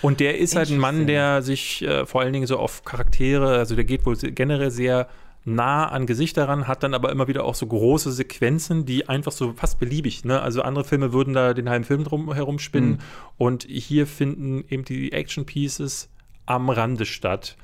Und 0.02 0.18
der 0.18 0.38
ist 0.38 0.56
halt 0.56 0.70
ein 0.70 0.78
Mann, 0.78 1.06
der 1.06 1.42
sich 1.42 1.82
äh, 1.82 2.04
vor 2.06 2.20
allen 2.22 2.32
Dingen 2.32 2.46
so 2.48 2.58
auf 2.58 2.84
Charaktere, 2.84 3.58
also 3.58 3.76
der 3.76 3.84
geht 3.84 4.04
wohl 4.04 4.16
generell 4.16 4.70
sehr 4.72 5.06
nah 5.44 5.86
an 5.88 6.06
Gesichter 6.06 6.48
ran, 6.48 6.68
hat 6.68 6.82
dann 6.82 6.94
aber 6.94 7.10
immer 7.10 7.26
wieder 7.28 7.44
auch 7.44 7.54
so 7.54 7.66
große 7.66 8.12
Sequenzen, 8.12 8.84
die 8.86 9.08
einfach 9.08 9.32
so 9.32 9.52
fast 9.54 9.78
beliebig, 9.80 10.24
ne? 10.24 10.40
Also 10.40 10.62
andere 10.62 10.84
Filme 10.84 11.12
würden 11.12 11.34
da 11.34 11.52
den 11.54 11.68
halben 11.68 11.84
Film 11.84 12.04
drum 12.04 12.32
herumspinnen 12.32 12.90
Mhm. 12.92 12.98
und 13.38 13.64
hier 13.68 14.06
finden 14.06 14.64
eben 14.68 14.84
die 14.84 15.12
Action 15.12 15.44
Pieces 15.44 16.08
am 16.46 16.70
Rande 16.70 17.04
statt. 17.06 17.56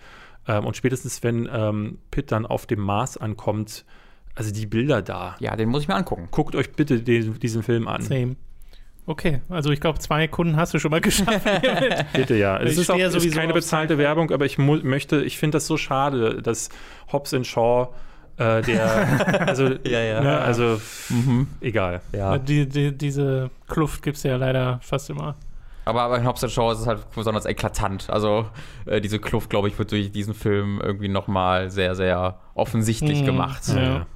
Ähm, 0.46 0.64
und 0.66 0.76
spätestens 0.76 1.22
wenn 1.22 1.48
ähm, 1.52 1.98
Pitt 2.10 2.32
dann 2.32 2.46
auf 2.46 2.66
dem 2.66 2.80
Mars 2.80 3.16
ankommt, 3.16 3.84
also 4.34 4.52
die 4.52 4.66
Bilder 4.66 5.02
da. 5.02 5.36
Ja, 5.40 5.54
den 5.56 5.68
muss 5.68 5.82
ich 5.82 5.88
mir 5.88 5.94
angucken. 5.94 6.28
Guckt 6.30 6.54
euch 6.56 6.72
bitte 6.72 7.00
den, 7.02 7.38
diesen 7.40 7.62
Film 7.62 7.86
an. 7.88 8.02
Same. 8.02 8.36
Okay, 9.08 9.40
also 9.48 9.70
ich 9.70 9.80
glaube, 9.80 9.98
zwei 10.00 10.28
Kunden 10.28 10.56
hast 10.56 10.74
du 10.74 10.78
schon 10.78 10.90
mal 10.90 11.00
geschafft. 11.02 11.40
Bitte 12.12 12.34
ja. 12.36 12.58
Es 12.58 12.72
Ich 12.74 12.78
ist, 12.80 12.90
auch, 12.90 12.96
ja 12.98 13.08
ist 13.08 13.34
keine 13.34 13.54
bezahlte 13.54 13.94
Sci-Fi. 13.94 14.02
Werbung, 14.04 14.30
aber 14.30 14.44
ich 14.44 14.58
mu 14.58 14.76
möchte, 14.82 15.22
ich 15.24 15.38
finde 15.38 15.56
das 15.56 15.66
so 15.66 15.78
schade, 15.78 16.42
dass 16.42 16.68
Hobbs 17.10 17.32
Shaw 17.46 17.88
äh, 18.36 18.60
der, 18.60 19.44
also, 19.48 19.64
Ja, 19.84 20.00
ja. 20.00 20.20
Ne, 20.20 20.38
also 20.38 20.78
Mhm. 21.08 21.46
egal. 21.62 22.02
Ja. 22.12 22.36
die, 22.36 22.68
die, 22.68 22.92
diese 22.96 23.48
Kluft 23.66 24.02
gibt 24.02 24.18
es 24.18 24.24
ja 24.24 24.36
leider 24.36 24.78
fast 24.82 25.08
immer. 25.08 25.36
Aber, 25.86 26.02
aber 26.02 26.18
in 26.18 26.26
Hobbs 26.26 26.44
and 26.44 26.52
Shaw 26.52 26.70
ist 26.72 26.80
es 26.80 26.86
halt 26.86 27.10
besonders 27.14 27.46
eklatant. 27.46 28.10
Also 28.10 28.46
äh, 28.84 29.00
diese 29.00 29.18
Kluft, 29.18 29.48
glaube 29.48 29.68
ich, 29.68 29.78
wird 29.78 29.90
durch 29.90 30.12
diesen 30.12 30.34
Film 30.34 30.82
irgendwie 30.84 31.08
nochmal 31.08 31.70
sehr, 31.70 31.94
sehr 31.94 32.38
offensichtlich 32.54 33.22
Mhm. 33.22 33.26
gemacht. 33.26 33.62
Ja. 33.74 34.06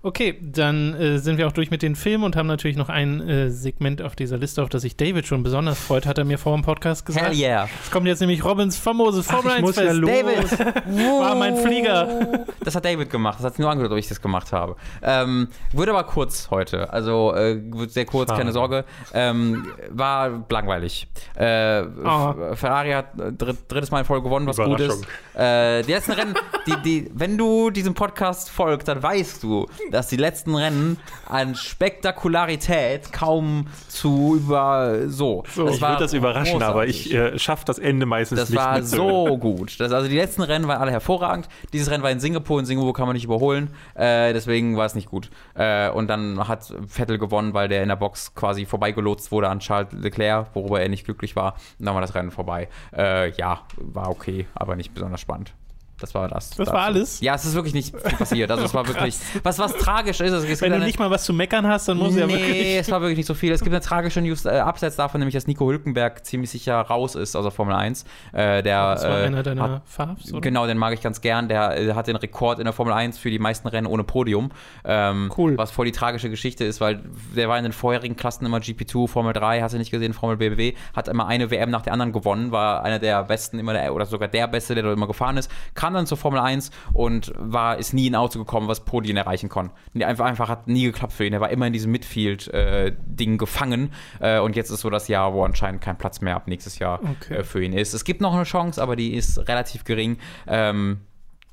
Okay, 0.00 0.38
dann 0.40 0.94
äh, 0.94 1.18
sind 1.18 1.38
wir 1.38 1.48
auch 1.48 1.52
durch 1.52 1.72
mit 1.72 1.82
den 1.82 1.96
Filmen 1.96 2.22
und 2.22 2.36
haben 2.36 2.46
natürlich 2.46 2.76
noch 2.76 2.88
ein 2.88 3.20
äh, 3.28 3.50
Segment 3.50 4.00
auf 4.00 4.14
dieser 4.14 4.38
Liste, 4.38 4.62
auf 4.62 4.68
das 4.68 4.82
sich 4.82 4.96
David 4.96 5.26
schon 5.26 5.42
besonders 5.42 5.76
freut, 5.80 6.06
hat 6.06 6.18
er 6.18 6.24
mir 6.24 6.38
vor 6.38 6.54
dem 6.56 6.62
Podcast 6.62 7.04
gesagt. 7.04 7.26
Hell 7.30 7.36
yeah. 7.36 7.68
Es 7.84 7.90
kommt 7.90 8.06
jetzt 8.06 8.20
nämlich 8.20 8.44
Robins 8.44 8.76
famoses 8.78 9.26
Formel 9.26 9.50
ich 9.50 9.58
1 9.58 9.62
muss 9.66 9.76
ja 9.76 9.82
Fest. 9.82 9.96
los. 9.96 10.10
David! 10.10 10.84
War 11.20 11.34
mein 11.34 11.56
Flieger. 11.56 12.44
Das 12.62 12.76
hat 12.76 12.84
David 12.84 13.10
gemacht. 13.10 13.38
Das 13.40 13.46
hat 13.46 13.58
nur 13.58 13.68
angehört, 13.70 13.90
ob 13.92 13.98
ich 13.98 14.06
das 14.08 14.22
gemacht 14.22 14.52
habe. 14.52 14.76
Ähm, 15.02 15.48
wurde 15.72 15.90
aber 15.90 16.04
kurz 16.04 16.48
heute. 16.50 16.92
Also 16.92 17.34
äh, 17.34 17.60
wird 17.72 17.90
sehr 17.90 18.04
kurz, 18.04 18.28
Schade. 18.30 18.38
keine 18.38 18.52
Sorge. 18.52 18.84
Ähm, 19.12 19.66
war 19.90 20.44
langweilig. 20.48 21.08
Äh. 21.36 21.80
F- 21.80 22.58
Ferrari 22.60 22.92
hat 22.92 23.18
äh, 23.18 23.32
dritt, 23.32 23.58
drittes 23.66 23.90
Mal 23.90 23.98
in 24.00 24.04
Folge 24.04 24.22
gewonnen, 24.24 24.46
was 24.46 24.58
gut 24.58 24.78
ist. 24.78 25.04
Äh, 25.34 25.82
die 25.82 25.90
letzten 25.92 26.12
Rennen, 26.12 26.34
die, 26.68 26.76
die, 26.84 27.10
wenn 27.14 27.36
du 27.36 27.70
diesem 27.70 27.94
Podcast 27.94 28.48
folgst, 28.50 28.86
dann 28.86 29.02
weißt 29.02 29.42
du, 29.42 29.66
dass 29.90 30.08
die 30.08 30.16
letzten 30.16 30.54
Rennen 30.54 30.98
an 31.26 31.54
Spektakularität 31.54 33.12
kaum 33.12 33.66
zu 33.88 34.36
über 34.36 35.08
so. 35.08 35.42
Das 35.56 35.76
ich 35.76 35.80
war 35.80 35.90
würde 35.90 36.04
das 36.04 36.12
überraschen, 36.12 36.62
aber 36.62 36.84
großartig. 36.86 37.06
ich 37.06 37.14
äh, 37.14 37.38
schaffe 37.38 37.64
das 37.66 37.78
Ende 37.78 38.06
meistens 38.06 38.38
Das 38.38 38.50
nicht 38.50 38.58
war 38.58 38.78
mitzuhören. 38.78 39.26
so 39.28 39.38
gut. 39.38 39.80
Das, 39.80 39.92
also 39.92 40.08
die 40.08 40.16
letzten 40.16 40.42
Rennen 40.42 40.68
waren 40.68 40.80
alle 40.80 40.90
hervorragend. 40.90 41.48
Dieses 41.72 41.90
Rennen 41.90 42.02
war 42.02 42.10
in 42.10 42.20
Singapur. 42.20 42.60
In 42.60 42.66
Singapur 42.66 42.92
kann 42.94 43.06
man 43.06 43.14
nicht 43.14 43.24
überholen. 43.24 43.70
Äh, 43.94 44.32
deswegen 44.32 44.76
war 44.76 44.86
es 44.86 44.94
nicht 44.94 45.08
gut. 45.08 45.30
Äh, 45.54 45.90
und 45.90 46.08
dann 46.08 46.46
hat 46.48 46.72
Vettel 46.86 47.18
gewonnen, 47.18 47.54
weil 47.54 47.68
der 47.68 47.82
in 47.82 47.88
der 47.88 47.96
Box 47.96 48.34
quasi 48.34 48.66
vorbeigelotst 48.66 49.32
wurde 49.32 49.48
an 49.48 49.60
Charles 49.60 49.92
Leclerc, 49.92 50.48
worüber 50.54 50.80
er 50.80 50.88
nicht 50.88 51.04
glücklich 51.04 51.36
war. 51.36 51.54
Und 51.78 51.86
dann 51.86 51.94
war 51.94 52.00
das 52.00 52.14
Rennen 52.14 52.30
vorbei. 52.30 52.68
Äh, 52.96 53.30
ja, 53.32 53.60
war 53.76 54.10
okay, 54.10 54.46
aber 54.54 54.76
nicht 54.76 54.94
besonders 54.94 55.20
spannend. 55.20 55.52
Das 56.00 56.14
war 56.14 56.28
das. 56.28 56.50
Das 56.50 56.68
war 56.68 56.82
alles? 56.82 57.20
Ja, 57.20 57.34
es 57.34 57.44
ist 57.44 57.54
wirklich 57.54 57.74
nicht 57.74 57.94
viel 57.98 58.16
passiert. 58.16 58.50
Also 58.50 58.64
es 58.64 58.72
war 58.72 58.86
wirklich. 58.88 59.16
Was, 59.42 59.58
was 59.58 59.74
tragisch 59.76 60.20
ist, 60.20 60.32
es 60.32 60.46
gibt 60.46 60.60
Wenn 60.60 60.70
du 60.70 60.76
eine- 60.76 60.84
nicht 60.86 60.98
mal 60.98 61.10
was 61.10 61.24
zu 61.24 61.32
meckern 61.32 61.66
hast, 61.66 61.88
dann 61.88 61.98
muss 61.98 62.14
nee, 62.14 62.20
ja 62.20 62.28
wirklich. 62.28 62.76
es 62.76 62.90
war 62.90 63.00
wirklich 63.00 63.16
nicht 63.16 63.26
so 63.26 63.34
viel. 63.34 63.52
Es 63.52 63.62
gibt 63.62 63.74
eine 63.74 63.82
tragische 63.84 64.20
News 64.20 64.44
äh, 64.44 64.50
abseits 64.50 64.96
davon, 64.96 65.18
nämlich 65.20 65.34
dass 65.34 65.46
Nico 65.48 65.66
Hülkenberg 65.68 66.24
ziemlich 66.24 66.50
sicher 66.50 66.76
raus 66.80 67.16
ist 67.16 67.34
aus 67.34 67.42
der 67.42 67.50
Formel 67.50 67.74
1. 67.74 68.04
Äh, 68.32 68.62
der, 68.62 68.94
Das 68.94 69.02
war 69.04 69.20
äh, 69.20 69.24
einer 69.24 69.42
deiner 69.42 69.62
hat, 69.62 69.82
Favs, 69.86 70.32
oder? 70.32 70.40
Genau, 70.40 70.66
den 70.66 70.78
mag 70.78 70.94
ich 70.94 71.00
ganz 71.00 71.20
gern. 71.20 71.48
Der 71.48 71.76
äh, 71.80 71.92
hat 71.94 72.06
den 72.06 72.16
Rekord 72.16 72.58
in 72.60 72.64
der 72.64 72.72
Formel 72.72 72.92
1 72.94 73.18
für 73.18 73.30
die 73.30 73.38
meisten 73.40 73.66
Rennen 73.66 73.86
ohne 73.88 74.04
Podium. 74.04 74.50
Ähm, 74.84 75.32
Cool. 75.36 75.58
Was 75.58 75.70
voll 75.72 75.86
die 75.86 75.92
tragische 75.92 76.30
Geschichte 76.30 76.64
ist, 76.64 76.80
weil 76.80 77.00
der 77.34 77.48
war 77.48 77.58
in 77.58 77.64
den 77.64 77.72
vorherigen 77.72 78.14
Klassen 78.16 78.46
immer 78.46 78.58
GP2, 78.58 79.08
Formel 79.08 79.32
3, 79.32 79.60
hast 79.62 79.74
du 79.74 79.78
nicht 79.78 79.90
gesehen, 79.90 80.12
Formel 80.14 80.36
BBW, 80.36 80.74
hat 80.94 81.08
immer 81.08 81.26
eine 81.26 81.50
WM 81.50 81.70
nach 81.70 81.82
der 81.82 81.92
anderen 81.92 82.12
gewonnen, 82.12 82.52
war 82.52 82.82
einer 82.84 82.98
der 83.00 83.24
besten, 83.24 83.58
immer 83.58 83.72
der, 83.72 83.92
oder 83.94 84.06
sogar 84.06 84.28
der 84.28 84.46
Beste, 84.46 84.74
der 84.74 84.84
dort 84.84 84.96
immer 84.96 85.06
gefahren 85.08 85.36
ist. 85.36 85.50
Kam 85.74 85.87
kam 85.88 85.94
dann 85.94 86.06
zur 86.06 86.18
Formel 86.18 86.38
1 86.38 86.70
und 86.92 87.32
war, 87.38 87.78
ist 87.78 87.94
nie 87.94 88.08
in 88.08 88.14
ein 88.14 88.20
Auto 88.20 88.38
gekommen, 88.38 88.68
was 88.68 88.80
Podien 88.84 89.16
erreichen 89.16 89.48
konnte. 89.48 89.72
Einfach, 90.04 90.26
einfach 90.26 90.48
hat 90.50 90.68
nie 90.68 90.84
geklappt 90.84 91.14
für 91.14 91.24
ihn. 91.24 91.32
Er 91.32 91.40
war 91.40 91.48
immer 91.48 91.66
in 91.66 91.72
diesem 91.72 91.90
Midfield-Ding 91.92 93.38
gefangen. 93.38 93.92
Äh, 94.20 94.40
und 94.40 94.54
jetzt 94.54 94.70
ist 94.70 94.80
so 94.80 94.90
das 94.90 95.08
Jahr, 95.08 95.32
wo 95.32 95.44
anscheinend 95.44 95.80
kein 95.80 95.96
Platz 95.96 96.20
mehr 96.20 96.36
ab 96.36 96.46
nächstes 96.46 96.78
Jahr 96.78 97.00
Okay. 97.22 97.36
äh, 97.36 97.42
für 97.44 97.62
ihn 97.64 97.72
ist. 97.72 97.94
Es 97.94 98.04
gibt 98.04 98.20
noch 98.20 98.34
eine 98.34 98.44
Chance, 98.44 98.82
aber 98.82 98.96
die 98.96 99.14
ist 99.14 99.38
relativ 99.48 99.84
gering. 99.84 100.18
Ähm, 100.46 101.00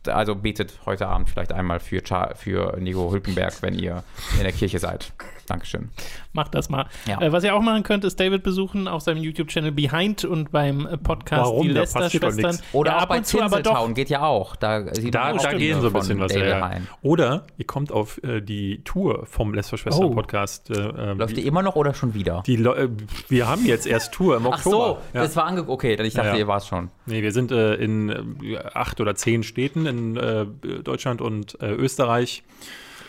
also 0.05 0.35
betet 0.35 0.79
heute 0.85 1.07
Abend 1.07 1.29
vielleicht 1.29 1.53
einmal 1.53 1.79
für, 1.79 2.03
Cha- 2.03 2.35
für 2.35 2.77
Nico 2.79 3.11
Hülkenberg, 3.11 3.53
wenn 3.61 3.73
ihr 3.73 4.03
in 4.37 4.43
der 4.43 4.51
Kirche 4.51 4.79
seid. 4.79 5.13
Dankeschön. 5.47 5.89
Macht 6.33 6.55
das 6.55 6.69
mal. 6.69 6.87
Ja. 7.07 7.21
Äh, 7.21 7.31
was 7.31 7.43
ihr 7.43 7.55
auch 7.55 7.61
machen 7.61 7.83
könnt, 7.83 8.03
ist 8.03 8.19
David 8.19 8.43
besuchen 8.43 8.87
auf 8.87 9.01
seinem 9.03 9.21
YouTube-Channel 9.23 9.71
Behind 9.71 10.25
und 10.25 10.51
beim 10.51 10.85
äh, 10.87 10.97
Podcast 10.97 11.43
Warum? 11.43 11.67
Die 11.67 11.73
Lester-Schwestern. 11.73 12.59
Oder 12.73 12.91
ja, 12.91 12.97
auch 12.97 13.01
ab 13.03 13.09
bei 13.09 13.17
und 13.17 13.25
zu, 13.27 13.37
aber 13.41 13.61
doch. 13.61 13.71
Tinseltown 13.71 13.93
geht 13.93 14.09
ja 14.09 14.21
auch. 14.23 14.55
Da, 14.55 14.93
sieht 14.95 15.13
Da, 15.13 15.25
man 15.25 15.37
auch 15.39 15.43
da 15.43 15.53
gehen 15.53 15.79
so 15.81 15.87
ein 15.87 15.93
bisschen 15.93 16.19
was 16.19 16.31
David 16.33 16.47
ja, 16.49 16.59
rein. 16.65 16.87
Oder 17.01 17.45
ihr 17.57 17.65
kommt 17.65 17.91
auf 17.91 18.21
äh, 18.23 18.41
die 18.41 18.83
Tour 18.83 19.25
vom 19.27 19.53
Lester 19.53 19.77
Schwestern 19.77 20.05
Oh. 20.05 20.09
Podcast. 20.11 20.69
Äh, 20.71 20.73
ähm, 20.79 21.17
Läuft 21.19 21.37
die 21.37 21.45
immer 21.45 21.61
noch 21.61 21.75
oder 21.75 21.93
schon 21.93 22.13
wieder? 22.13 22.43
die, 22.45 22.55
Leu- 22.57 22.75
äh, 22.75 22.89
wir 23.29 23.47
haben 23.47 23.65
jetzt 23.65 23.85
erst 23.87 24.13
Tour 24.13 24.37
im 24.37 24.47
Ach 24.47 24.57
so, 24.59 24.69
Oktober. 24.81 25.01
ja. 25.13 25.21
das 25.21 25.35
war 25.35 25.45
ange... 25.45 25.67
Okay, 25.69 25.93
ich 26.01 26.13
dachte, 26.13 26.27
Ja, 26.29 26.33
ja. 26.33 26.39
ihr 26.39 26.47
war 26.47 26.57
es 26.57 26.67
schon. 26.67 26.89
Nee, 27.05 27.21
wir 27.21 27.31
sind 27.31 27.51
äh, 27.51 27.75
in 27.75 28.09
äh, 28.09 28.57
acht 28.73 28.99
oder 28.99 29.15
zehn 29.15 29.43
Städten 29.43 29.85
in 29.85 30.17
äh, 30.17 30.45
Deutschland 30.83 31.21
und 31.21 31.59
äh, 31.61 31.71
Österreich. 31.71 32.43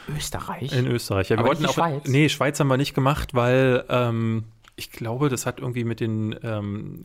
Österreich? 0.09 0.73
In 0.73 0.87
Österreich. 0.87 1.29
Ja, 1.29 1.37
wir 1.37 1.41
Aber 1.41 1.49
wollten 1.49 1.67
auch, 1.67 1.75
Schweiz? 1.75 2.05
Nee, 2.07 2.29
Schweiz 2.29 2.61
haben 2.61 2.69
wir 2.69 2.77
nicht 2.77 2.95
gemacht, 2.95 3.35
weil 3.35 3.85
ähm, 3.89 4.45
ich 4.77 4.91
glaube, 4.91 5.31
das 5.31 5.47
hat 5.47 5.59
irgendwie 5.59 5.85
mit 5.85 6.01
den 6.01 6.39
ähm, 6.43 7.03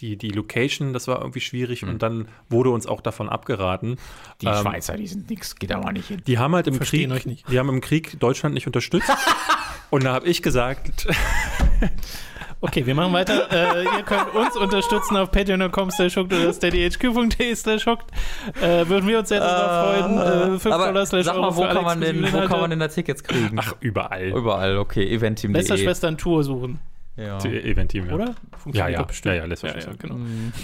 die, 0.00 0.16
die 0.16 0.28
Location, 0.28 0.92
das 0.92 1.08
war 1.08 1.20
irgendwie 1.20 1.40
schwierig 1.40 1.82
und 1.82 2.02
dann 2.02 2.28
wurde 2.50 2.70
uns 2.70 2.86
auch 2.86 3.00
davon 3.00 3.30
abgeraten. 3.30 3.90
Hm. 3.90 3.96
die 4.42 4.46
ähm, 4.46 4.54
Schweizer, 4.56 4.96
die 4.96 5.06
sind 5.06 5.30
nix, 5.30 5.56
geht 5.56 5.72
aber 5.72 5.92
nicht 5.92 6.08
hin. 6.08 6.22
Die 6.26 6.38
haben 6.38 6.54
halt 6.54 6.66
im 6.66 6.74
Verstehen 6.74 7.10
Krieg, 7.10 7.18
euch 7.18 7.26
nicht. 7.26 7.50
die 7.50 7.58
haben 7.58 7.70
im 7.70 7.80
Krieg 7.80 8.20
Deutschland 8.20 8.54
nicht 8.54 8.66
unterstützt. 8.66 9.10
und 9.90 10.04
da 10.04 10.12
habe 10.12 10.26
ich 10.26 10.42
gesagt, 10.42 11.08
Okay, 12.60 12.86
wir 12.86 12.94
machen 12.94 13.12
weiter. 13.12 13.50
äh, 13.52 13.84
ihr 13.84 14.02
könnt 14.04 14.34
uns 14.34 14.56
unterstützen 14.56 15.16
auf 15.16 15.30
patreon.com 15.30 15.90
slash 15.90 16.16
hooked 16.16 16.32
oder 16.32 16.52
steadyhq.de 16.52 17.54
slash 17.54 17.86
hooked. 17.86 18.06
Äh, 18.60 18.88
würden 18.88 19.06
wir 19.08 19.18
uns 19.18 19.28
sehr 19.28 19.40
darüber 19.40 20.08
freuen. 20.08 20.54
Äh, 20.54 20.58
5 20.58 20.74
aber 20.74 20.86
Dollar 20.86 21.06
slash 21.06 21.24
sag 21.26 21.36
mal, 21.36 21.54
wo 21.54 21.62
kann, 21.62 21.84
man 21.84 22.00
denn, 22.00 22.10
exklusiven 22.24 22.42
wo 22.42 22.48
kann 22.48 22.60
man 22.60 22.70
denn 22.70 22.78
da 22.80 22.88
Tickets 22.88 23.22
kriegen? 23.22 23.58
ach, 23.60 23.74
überall. 23.80 24.28
Überall, 24.28 24.78
okay, 24.78 25.06
eventim.de. 25.06 25.60
Lästerschwestern 25.60 26.16
Tour 26.16 26.42
suchen, 26.44 26.78
Ja. 27.16 27.38
Eventim, 27.44 28.08
ja. 28.08 28.14
oder? 28.14 28.24
Ja, 28.26 28.34
Funktioniert 28.58 28.92
ja, 28.94 28.98
doch 29.00 29.06
bestimmt. 29.06 29.34
ja, 29.36 29.46
ja. 29.46 29.54
Ja, 29.62 29.78
ja, 29.78 29.92
genau. 29.98 30.16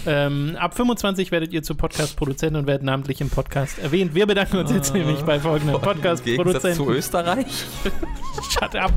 Ähm, 0.07 0.57
ab 0.59 0.75
25 0.75 1.31
werdet 1.31 1.53
ihr 1.53 1.63
zu 1.63 1.75
Podcast-Produzenten 1.75 2.55
und 2.57 2.67
werdet 2.67 2.83
namentlich 2.83 3.21
im 3.21 3.29
Podcast 3.29 3.79
erwähnt. 3.79 4.15
Wir 4.15 4.25
bedanken 4.25 4.57
uns 4.57 4.71
jetzt 4.71 4.93
nämlich 4.93 5.21
bei 5.21 5.39
folgenden 5.39 5.75
Gegensatz 5.79 6.23
zu 6.23 6.35
Podcast-Produzenten. 6.35 6.89
Österreich. 6.89 7.65
Shut 8.51 8.75
up. 8.75 8.91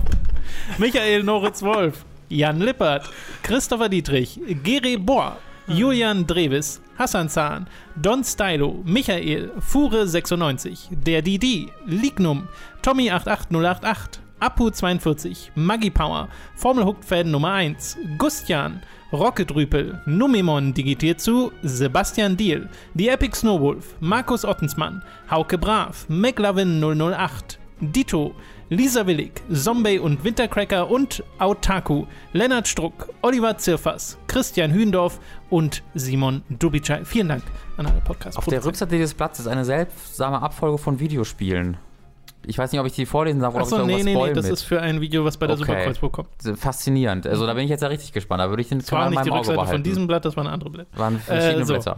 Michael 0.78 1.22
Noritz 1.22 1.62
Wolf, 1.62 2.04
Jan 2.28 2.60
Lippert, 2.60 3.08
Christopher 3.42 3.88
Dietrich, 3.88 4.38
Gere 4.62 4.98
Bohr, 4.98 5.38
Julian 5.68 6.26
Drevis, 6.26 6.80
Hassan 6.98 7.28
Zahn, 7.28 7.66
Don 7.96 8.24
Stylo, 8.24 8.82
Michael, 8.84 9.50
Fure96, 9.60 10.88
der 10.90 11.22
Didi, 11.22 11.70
Lignum, 11.86 12.48
Tommy88088, 12.82 14.20
Apu42, 14.40 15.50
Maggie 15.54 15.90
Power, 15.90 16.28
Formel 16.54 16.84
Hooked 16.84 17.26
Nummer 17.26 17.52
1, 17.52 17.96
Gustian, 18.18 18.82
Rocketrüpel, 19.12 20.00
Numimon 20.06 20.74
digitiert 20.74 21.20
zu, 21.20 21.52
Sebastian 21.62 22.36
Diel, 22.36 22.68
die 22.94 23.08
Epic 23.08 23.36
Snowwolf, 23.36 23.94
Markus 24.00 24.44
Ottensmann, 24.44 25.02
Hauke 25.30 25.58
Brav, 25.58 26.06
McLovin 26.08 26.82
008, 26.82 27.58
Dito, 27.80 28.34
Lisa 28.68 29.06
Willig, 29.06 29.30
Zombie 29.52 29.98
und 29.98 30.24
Wintercracker 30.24 30.90
und 30.90 31.22
Autaku, 31.38 32.06
Lennart 32.32 32.66
Struck, 32.66 33.08
Oliver 33.22 33.56
Zirfers, 33.56 34.18
Christian 34.26 34.72
Hühndorf 34.72 35.20
und 35.50 35.82
Simon 35.94 36.42
Dubicai. 36.48 37.04
Vielen 37.04 37.28
Dank 37.28 37.44
an 37.76 37.86
alle 37.86 38.00
podcast 38.00 38.36
Auf 38.36 38.46
der 38.46 38.64
Rückseite 38.64 38.92
dieses 38.96 39.14
Blattes 39.14 39.40
ist 39.40 39.46
eine 39.46 39.64
seltsame 39.64 40.42
Abfolge 40.42 40.78
von 40.78 40.98
Videospielen. 40.98 41.76
Ich 42.44 42.58
weiß 42.58 42.70
nicht, 42.72 42.80
ob 42.80 42.86
ich 42.86 42.92
die 42.92 43.06
vorlesen 43.06 43.40
darf 43.40 43.54
oder 43.54 43.62
Achso, 43.64 43.76
ob 43.76 43.82
ich 43.88 43.96
da 43.98 44.02
nee, 44.04 44.14
nee, 44.14 44.14
nee, 44.26 44.32
das 44.32 44.44
mit. 44.44 44.52
ist 44.52 44.62
für 44.62 44.80
ein 44.80 45.00
Video, 45.00 45.24
was 45.24 45.36
bei 45.36 45.46
der 45.46 45.54
Okay. 45.56 45.64
Superkreuzburg 45.66 46.12
kommt. 46.12 46.28
Faszinierend. 46.58 47.26
Also 47.26 47.46
da 47.46 47.54
bin 47.54 47.64
ich 47.64 47.70
jetzt 47.70 47.80
ja 47.82 47.88
richtig 47.88 48.12
gespannt. 48.12 48.40
Da 48.40 48.48
würde 48.50 48.62
ich 48.62 48.68
den 48.68 48.78
Das 48.80 48.90
war 48.92 48.98
Kanal 49.00 49.12
in 49.12 49.14
nicht 49.18 49.26
die 49.26 49.30
meinem 49.30 49.38
Auge 49.38 49.48
Rückseite 49.48 49.56
behalten. 49.58 49.72
von 49.78 49.82
diesem 49.84 50.06
Blatt, 50.06 50.24
das 50.24 50.36
war 50.36 50.44
eine 50.44 50.52
andere 50.52 50.70
Blatt. 50.70 50.86
waren 50.96 51.18
verschiedene 51.18 51.62
Äh, 51.62 51.64
so. 51.66 51.72
Blätter. 51.74 51.96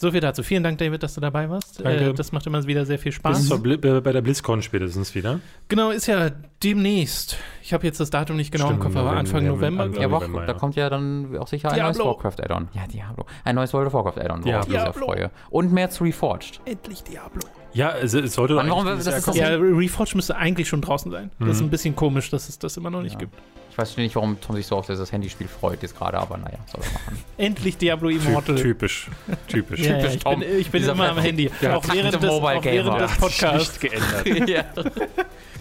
So 0.00 0.12
viel 0.12 0.20
dazu. 0.20 0.44
Vielen 0.44 0.62
Dank, 0.62 0.78
David, 0.78 1.02
dass 1.02 1.14
du 1.14 1.20
dabei 1.20 1.50
warst. 1.50 1.84
Danke. 1.84 2.10
Äh, 2.10 2.14
das 2.14 2.30
macht 2.30 2.46
immer 2.46 2.64
wieder 2.68 2.86
sehr 2.86 3.00
viel 3.00 3.10
Spaß. 3.10 3.36
Bis 3.36 3.48
zur 3.48 3.64
äh, 3.66 4.00
bei 4.00 4.12
der 4.12 4.20
BlizzCon 4.20 4.62
spätestens 4.62 5.12
wieder. 5.16 5.40
Genau, 5.66 5.90
ist 5.90 6.06
ja 6.06 6.30
demnächst. 6.62 7.36
Ich 7.62 7.72
habe 7.72 7.84
jetzt 7.84 7.98
das 7.98 8.08
Datum 8.08 8.36
nicht 8.36 8.52
genau 8.52 8.66
im 8.66 8.76
Stimmt, 8.76 8.84
Kopf, 8.84 8.96
aber 8.96 9.10
Anfang 9.10 9.44
ja, 9.44 9.50
November. 9.50 9.84
Anfang- 9.84 10.00
Ja, 10.00 10.06
aber 10.06 10.20
November, 10.20 10.46
da 10.46 10.52
ja. 10.52 10.58
kommt 10.58 10.76
ja 10.76 10.88
dann 10.88 11.36
auch 11.38 11.48
sicher 11.48 11.70
ein 11.70 11.74
Diablo. 11.74 12.04
neues 12.04 12.16
Warcraft-Add-on. 12.16 12.68
Ja, 12.74 12.86
Diablo. 12.86 13.26
Ein 13.44 13.56
neues 13.56 13.74
World 13.74 13.88
of 13.88 13.94
Warcraft-Add-on, 13.94 14.44
worauf 14.44 14.66
ich 14.66 14.72
mich 14.72 14.80
sehr 14.80 14.92
freue. 14.92 15.30
Und 15.50 15.72
mehr 15.72 15.90
zu 15.90 16.04
Reforged. 16.04 16.60
Endlich 16.64 17.02
Diablo. 17.02 17.42
Ja, 17.72 17.92
es, 18.00 18.14
es 18.14 18.34
sollte 18.34 18.54
doch 18.54 18.62
eigentlich 18.62 19.04
das. 19.04 19.36
Ja, 19.36 19.48
Reforged 19.56 20.14
müsste 20.14 20.36
eigentlich 20.36 20.68
schon 20.68 20.80
draußen 20.80 21.10
sein. 21.10 21.30
Das 21.40 21.46
Mhm. 21.46 21.52
ist 21.52 21.60
ein 21.62 21.70
bisschen 21.70 21.96
komisch, 21.96 22.30
dass 22.30 22.48
es 22.48 22.58
das 22.60 22.76
immer 22.76 22.90
noch 22.90 23.02
nicht 23.02 23.14
Ja. 23.14 23.18
gibt. 23.18 23.34
Ich 23.78 23.82
weiß 23.82 23.96
nicht, 23.98 24.16
warum 24.16 24.40
Tom 24.40 24.56
sich 24.56 24.66
so 24.66 24.74
auf 24.76 24.86
dieses 24.88 25.12
Handyspiel 25.12 25.46
freut 25.46 25.80
jetzt 25.82 25.96
gerade, 25.96 26.18
aber 26.18 26.36
naja, 26.36 26.58
soll 26.66 26.80
er 26.82 26.92
machen. 26.94 27.24
Endlich 27.38 27.76
Diablo 27.76 28.08
Ty 28.08 28.16
Immortal. 28.16 28.56
typisch. 28.56 29.08
Typisch. 29.46 29.78
Ja, 29.78 29.98
ja, 29.98 29.98
Typisch 29.98 30.14
ich 30.16 30.24
bin, 30.24 30.32
Tom. 30.32 30.42
ich 30.58 30.70
bin 30.72 30.82
immer 30.82 31.08
am 31.10 31.14
Ver- 31.14 31.22
Handy. 31.22 31.48
der 31.62 31.76
auch 31.76 31.84
während 31.92 32.14
des, 32.14 32.22
Mobile 32.28 32.58
auch 32.58 32.64
während 32.64 33.00
des 33.00 33.16
Podcasts. 33.18 33.80
Nicht 33.80 33.92
geändert. 34.24 34.48
ja. 34.48 34.64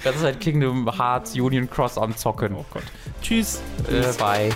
Das 0.03 0.15
ist 0.15 0.23
halt 0.23 0.39
Kingdom 0.39 0.97
Hearts 0.97 1.35
Union 1.35 1.69
Cross 1.69 1.99
am 1.99 2.17
Zocken. 2.17 2.55
Oh 2.55 2.65
Gott. 2.73 2.81
Tschüss. 3.21 3.61
Äh, 3.87 4.01
bye. 4.17 4.49